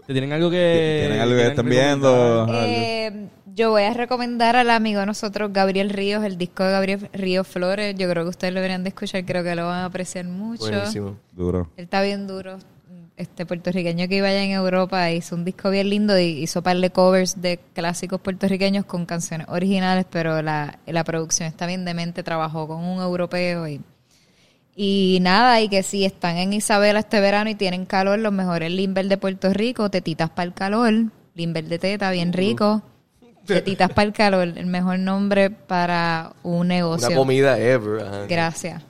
¿Te 0.06 0.14
tienen 0.14 0.32
algo 0.32 0.48
que 0.48 1.04
¿Tienen 1.06 1.20
algo 1.20 1.36
que 1.36 1.48
recomendar? 1.50 1.84
viendo? 1.84 2.46
Eh, 2.54 3.26
yo 3.54 3.72
voy 3.72 3.82
a 3.82 3.92
recomendar 3.92 4.56
al 4.56 4.70
amigo 4.70 5.00
de 5.00 5.06
nosotros, 5.06 5.52
Gabriel 5.52 5.90
Ríos, 5.90 6.24
el 6.24 6.38
disco 6.38 6.64
de 6.64 6.70
Gabriel 6.70 7.10
Ríos 7.12 7.46
Flores. 7.46 7.94
Yo 7.98 8.08
creo 8.08 8.22
que 8.24 8.30
ustedes 8.30 8.54
lo 8.54 8.60
deberían 8.60 8.84
de 8.84 8.88
escuchar, 8.88 9.22
creo 9.26 9.44
que 9.44 9.54
lo 9.54 9.66
van 9.66 9.80
a 9.80 9.84
apreciar 9.84 10.24
mucho. 10.24 10.62
Buenísimo. 10.62 11.18
Duro. 11.32 11.68
Él 11.76 11.84
está 11.84 12.00
bien 12.00 12.26
duro. 12.26 12.56
Este 13.20 13.44
puertorriqueño 13.44 14.08
que 14.08 14.16
iba 14.16 14.28
allá 14.28 14.42
en 14.42 14.52
Europa 14.52 15.10
hizo 15.10 15.34
un 15.34 15.44
disco 15.44 15.68
bien 15.68 15.90
lindo 15.90 16.18
y 16.18 16.42
hizo 16.42 16.62
par 16.62 16.78
de 16.78 16.88
covers 16.88 17.42
de 17.42 17.60
clásicos 17.74 18.18
puertorriqueños 18.18 18.86
con 18.86 19.04
canciones 19.04 19.46
originales, 19.50 20.06
pero 20.10 20.40
la, 20.40 20.78
la 20.86 21.04
producción 21.04 21.46
está 21.46 21.66
bien 21.66 21.84
demente. 21.84 22.22
Trabajó 22.22 22.66
con 22.66 22.82
un 22.82 23.02
europeo 23.02 23.68
y, 23.68 23.82
y 24.74 25.18
nada, 25.20 25.60
y 25.60 25.68
que 25.68 25.82
si 25.82 26.06
están 26.06 26.38
en 26.38 26.54
Isabela 26.54 27.00
este 27.00 27.20
verano 27.20 27.50
y 27.50 27.54
tienen 27.54 27.84
calor, 27.84 28.18
los 28.18 28.32
mejores 28.32 28.72
Limber 28.72 29.06
de 29.06 29.18
Puerto 29.18 29.52
Rico, 29.52 29.90
tetitas 29.90 30.30
para 30.30 30.46
el 30.46 30.54
calor, 30.54 30.94
Limber 31.34 31.64
de 31.66 31.78
teta, 31.78 32.10
bien 32.12 32.32
rico. 32.32 32.82
Tetitas 33.46 33.90
para 33.90 34.06
el 34.06 34.14
calor, 34.14 34.48
el 34.56 34.66
mejor 34.66 34.98
nombre 34.98 35.50
para 35.50 36.32
un 36.42 36.68
negocio. 36.68 37.08
Una 37.08 37.16
comida 37.16 37.58
ever. 37.58 38.00
ajá. 38.00 38.26
Gracias. 38.26 38.82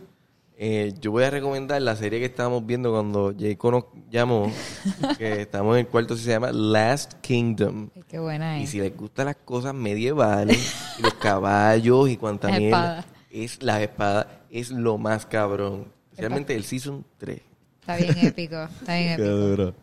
Eh, 0.62 0.92
yo 1.00 1.10
voy 1.10 1.24
a 1.24 1.30
recomendar 1.30 1.80
la 1.80 1.96
serie 1.96 2.18
que 2.18 2.26
estábamos 2.26 2.66
viendo 2.66 2.92
cuando 2.92 3.32
Jayco 3.34 3.70
nos 3.70 3.84
llamó, 4.10 4.52
que 5.18 5.40
estamos 5.40 5.74
en 5.74 5.80
el 5.80 5.86
cuarto, 5.86 6.18
se 6.18 6.28
llama 6.28 6.52
Last 6.52 7.14
Kingdom. 7.22 7.88
Qué 8.06 8.18
buena 8.18 8.60
Y 8.60 8.64
es. 8.64 8.70
si 8.70 8.78
les 8.78 8.94
gustan 8.94 9.24
las 9.24 9.36
cosas 9.36 9.72
medievales, 9.72 10.58
y 10.98 11.02
los 11.02 11.14
caballos 11.14 12.10
y 12.10 12.18
cuanta 12.18 12.48
mierda, 12.48 12.98
espadas. 12.98 13.06
es 13.30 13.62
las 13.62 13.80
espadas, 13.80 14.26
es 14.50 14.70
lo 14.70 14.98
más 14.98 15.24
cabrón. 15.24 15.86
Especialmente 16.10 16.54
el 16.54 16.64
Season 16.64 17.06
3. 17.16 17.40
Está 17.80 17.96
bien 17.96 18.18
épico, 18.18 18.62
está 18.64 18.96
bien 18.98 19.16
Qué 19.16 19.22
épico. 19.22 19.74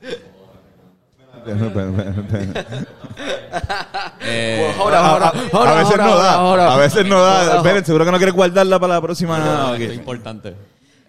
Eh, 4.21 4.73
Ahora, 4.77 4.99
ahora, 4.99 5.31
a 5.31 5.75
veces 5.75 5.97
no 5.97 6.17
da. 6.17 6.73
A 6.73 6.77
veces 6.77 7.05
no 7.05 7.21
da. 7.21 7.57
Esperen, 7.57 7.85
seguro 7.85 8.05
que 8.05 8.11
no 8.11 8.17
quieres 8.17 8.35
guardarla 8.35 8.79
para 8.79 8.95
la 8.95 9.01
próxima. 9.01 9.37
no, 9.39 9.75
es 9.75 9.93
importante. 9.93 10.55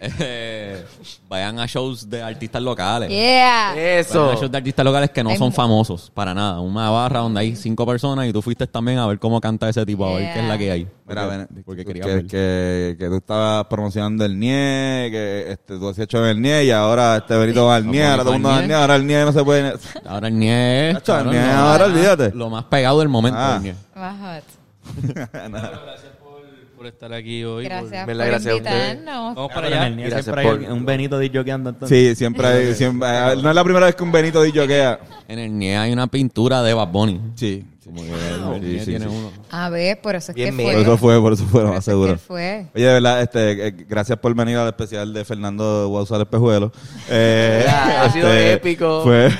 Eh, 0.01 0.81
vayan 1.29 1.59
a 1.59 1.65
shows 1.65 2.09
de 2.09 2.21
artistas 2.23 2.61
locales. 2.61 3.09
Yeah. 3.09 3.71
Vayan 3.71 3.99
Eso. 3.99 4.31
a 4.31 4.35
shows 4.35 4.49
de 4.51 4.57
artistas 4.57 4.85
locales 4.85 5.09
que 5.09 5.23
no 5.23 5.35
son 5.35 5.51
famosos 5.51 6.09
para 6.13 6.33
nada. 6.33 6.61
Una 6.61 6.89
barra 6.89 7.19
donde 7.19 7.41
hay 7.41 7.55
cinco 7.55 7.85
personas 7.85 8.25
y 8.27 8.31
tú 8.33 8.41
fuiste 8.41 8.65
también 8.67 8.97
a 8.99 9.07
ver 9.07 9.19
cómo 9.19 9.41
canta 9.41 9.67
ese 9.67 9.85
tipo, 9.85 10.05
a 10.07 10.13
ver 10.15 10.33
qué 10.33 10.39
es 10.39 10.45
la 10.47 10.57
que 10.57 10.71
hay. 10.71 10.87
Mira, 11.05 11.23
Porque- 11.23 11.37
ven, 11.37 11.63
porque 11.65 11.81
que, 11.81 11.87
quería 11.87 12.03
que, 12.03 12.13
ver. 12.15 12.27
que, 12.27 12.95
que 12.97 13.07
tú 13.07 13.15
estabas 13.17 13.65
promocionando 13.65 14.23
el 14.23 14.39
NIE, 14.39 15.09
que 15.11 15.45
este, 15.51 15.77
tú 15.77 15.89
has 15.89 15.99
hecho 15.99 16.19
en 16.19 16.25
el 16.37 16.41
NIE 16.41 16.65
y 16.65 16.71
ahora 16.71 17.17
este 17.17 17.35
Benito 17.35 17.65
va 17.65 17.75
al 17.77 17.87
NIE, 17.87 18.05
ahora 18.05 18.23
todo 18.23 18.33
el 18.33 18.39
mundo 18.39 18.49
va 18.49 18.57
al 18.59 18.67
NIE. 18.67 18.75
Ahora 18.75 18.95
el 18.95 19.05
NIE 19.07 19.25
no 19.25 19.31
se 19.33 19.43
puede... 19.43 19.73
Ahora 20.07 20.27
el 20.29 20.39
NIE 20.39 20.89
es 20.89 20.93
Nacho, 20.93 21.19
el 21.19 21.29
NIE 21.31 21.39
ahora 21.51 21.85
olvídate. 21.85 22.31
Lo 22.33 22.49
más 22.49 22.63
pegado 22.65 22.99
del 22.99 23.09
momento. 23.09 23.37
Ah. 23.39 23.57
el 23.57 23.63
NIE. 23.63 23.75
Por, 26.79 26.79
por 26.79 26.87
estar 26.87 27.11
aquí 27.13 27.43
hoy. 27.43 27.65
por- 27.67 27.71
Gracias 27.71 28.05
por 28.05 28.15
Gracias 28.15 28.55
ustedes. 28.55 28.93
invitarnos. 28.93 29.35
Vamos 29.35 29.51
para 29.53 29.67
allá. 29.67 29.89
Gracias 29.89 30.23
siempre 30.23 30.41
hay 30.49 30.57
por- 30.57 30.71
un 30.71 30.85
Benito 30.85 31.19
disjoqueando 31.19 31.69
entonces. 31.71 32.09
Sí, 32.09 32.15
siempre 32.15 32.47
hay... 32.47 32.73
Siempre, 32.73 33.09
eh, 33.09 33.35
no 33.41 33.49
es 33.49 33.55
la 33.55 33.63
primera 33.65 33.85
vez 33.85 33.95
que 33.95 34.03
un 34.03 34.11
Benito 34.13 34.41
dice 34.41 34.65
que... 34.65 34.97
En 35.27 35.39
el 35.39 35.57
NIE 35.59 35.75
hay 35.75 35.91
una 35.91 36.07
pintura 36.07 36.63
de 36.63 36.73
Bad 36.73 36.87
Bunny. 36.87 37.19
Sí. 37.35 37.65
Como 37.83 38.01
que 38.01 38.11
el 38.11 38.85
Sí, 38.85 38.85
sí, 38.85 38.95
uno. 38.95 39.31
A 39.49 39.69
ver, 39.69 39.99
por 39.99 40.15
eso 40.15 40.31
es 40.31 40.35
Bien 40.35 40.55
que 40.55 40.63
fue. 40.63 40.73
Por 40.73 40.81
eso 40.83 40.97
fue, 40.97 41.19
por 41.21 41.33
eso 41.33 41.45
fue, 41.45 41.61
lo 41.61 41.67
Por 41.67 41.75
más 41.75 41.87
eso 41.87 41.91
es 41.91 41.97
que 41.97 42.03
seguro. 42.07 42.17
fue. 42.19 42.65
Oye, 42.75 42.85
de 42.85 42.93
verdad, 42.93 43.21
este, 43.23 43.67
eh, 43.67 43.71
gracias 43.89 44.19
por 44.19 44.33
venir 44.35 44.57
al 44.57 44.67
especial 44.67 45.11
de 45.11 45.25
Fernando 45.25 45.89
usar 45.89 46.21
espejuelo. 46.21 46.71
Eh, 47.09 47.65
ha 47.99 48.09
sido 48.11 48.27
este, 48.31 48.53
épico. 48.53 49.01
Fue. 49.03 49.29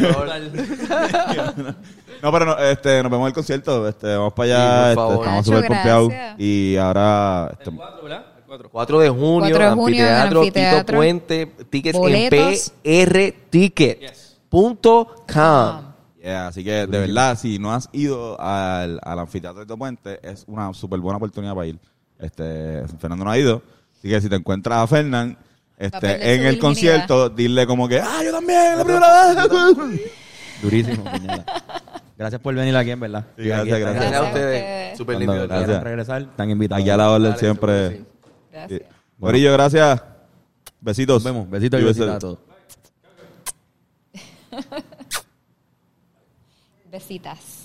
no, 2.21 2.31
pero 2.31 2.45
no, 2.45 2.57
este, 2.57 3.01
nos 3.03 3.11
vemos 3.11 3.25
en 3.25 3.27
el 3.27 3.33
concierto. 3.33 3.87
Este, 3.87 4.07
vamos 4.15 4.33
para 4.33 4.45
allá. 4.45 4.57
Sí, 4.57 4.71
por 4.71 4.89
este, 4.89 4.95
favor. 4.95 5.13
estamos 5.19 5.37
Nacho, 5.47 5.55
súper 5.55 5.67
pompeados. 5.67 6.09
gracias. 6.09 6.39
Y 6.39 6.77
ahora... 6.77 7.49
este, 7.53 7.69
El 7.69 7.75
4, 7.75 8.03
¿verdad? 8.03 8.25
El 8.37 8.43
4. 8.45 8.69
4 8.71 8.99
de 8.99 9.09
junio, 9.09 9.39
4 9.39 9.59
de 9.59 9.71
junio 9.75 10.05
en 10.05 10.11
el 10.11 10.15
anfiteatro. 10.21 10.81
Tito 10.81 10.93
Puente, 10.97 11.45
tickets 11.69 11.97
Boletos. 11.97 12.73
en 12.83 13.09
prtickets.com. 14.49 15.81
yeah, 16.21 16.47
así 16.47 16.63
que, 16.63 16.87
de 16.87 16.99
verdad, 16.99 17.37
si 17.37 17.59
no 17.59 17.71
has 17.73 17.89
ido 17.91 18.39
al, 18.41 18.99
al 19.03 19.19
anfiteatro 19.19 19.59
de 19.59 19.65
Tito 19.65 19.77
Puente, 19.77 20.19
es 20.23 20.43
una 20.47 20.73
súper 20.73 20.99
buena 20.99 21.17
oportunidad 21.17 21.53
para 21.53 21.67
ir. 21.67 21.79
Este, 22.19 22.83
Fernando 22.99 23.23
no 23.25 23.31
ha 23.31 23.37
ido. 23.37 23.61
Así 23.97 24.09
que 24.09 24.19
si 24.21 24.29
te 24.29 24.35
encuentras 24.35 24.79
a 24.79 24.87
Fernán 24.87 25.37
Va 25.81 25.85
a 25.85 25.85
este, 25.87 26.33
en 26.35 26.41
su 26.41 26.47
el 26.49 26.59
concierto, 26.59 27.29
dile 27.29 27.65
como 27.65 27.87
que, 27.87 28.01
ah, 28.01 28.21
yo 28.23 28.31
también, 28.33 28.77
la 28.77 28.83
primera 28.83 29.33
vez. 29.33 30.01
Durísimo, 30.61 31.03
puñeta. 31.05 31.45
Gracias 32.19 32.41
por 32.41 32.53
venir 32.53 32.75
aquí, 32.75 32.91
en 32.91 32.99
verdad. 32.99 33.25
Sí, 33.37 33.43
gracias, 33.45 33.73
Aquí 33.73 33.81
gracias. 33.81 33.95
Gracias 33.95 34.21
a 34.21 34.23
ustedes. 34.25 34.97
Súper 34.97 35.17
lindo. 35.17 35.33
gracias. 35.33 35.63
quieran 35.65 35.83
regresar, 35.85 36.21
están 36.23 36.49
invitados. 36.49 36.81
Aquí 36.81 36.89
a 36.89 36.97
la 36.97 37.11
orden 37.11 37.23
Dale, 37.29 37.39
siempre. 37.39 37.89
sí. 37.97 38.05
Gracias. 38.51 38.81
Morillo, 39.17 39.53
gracias. 39.53 40.03
Besitos. 40.81 41.23
Nos 41.23 41.33
vemos. 41.33 41.49
Besitos 41.49 41.79
y 41.79 41.83
Y 41.83 41.85
besos. 41.85 41.99
besitas 41.99 42.15
a 42.15 42.19
todos. 42.19 42.39
Besitas. 46.91 47.58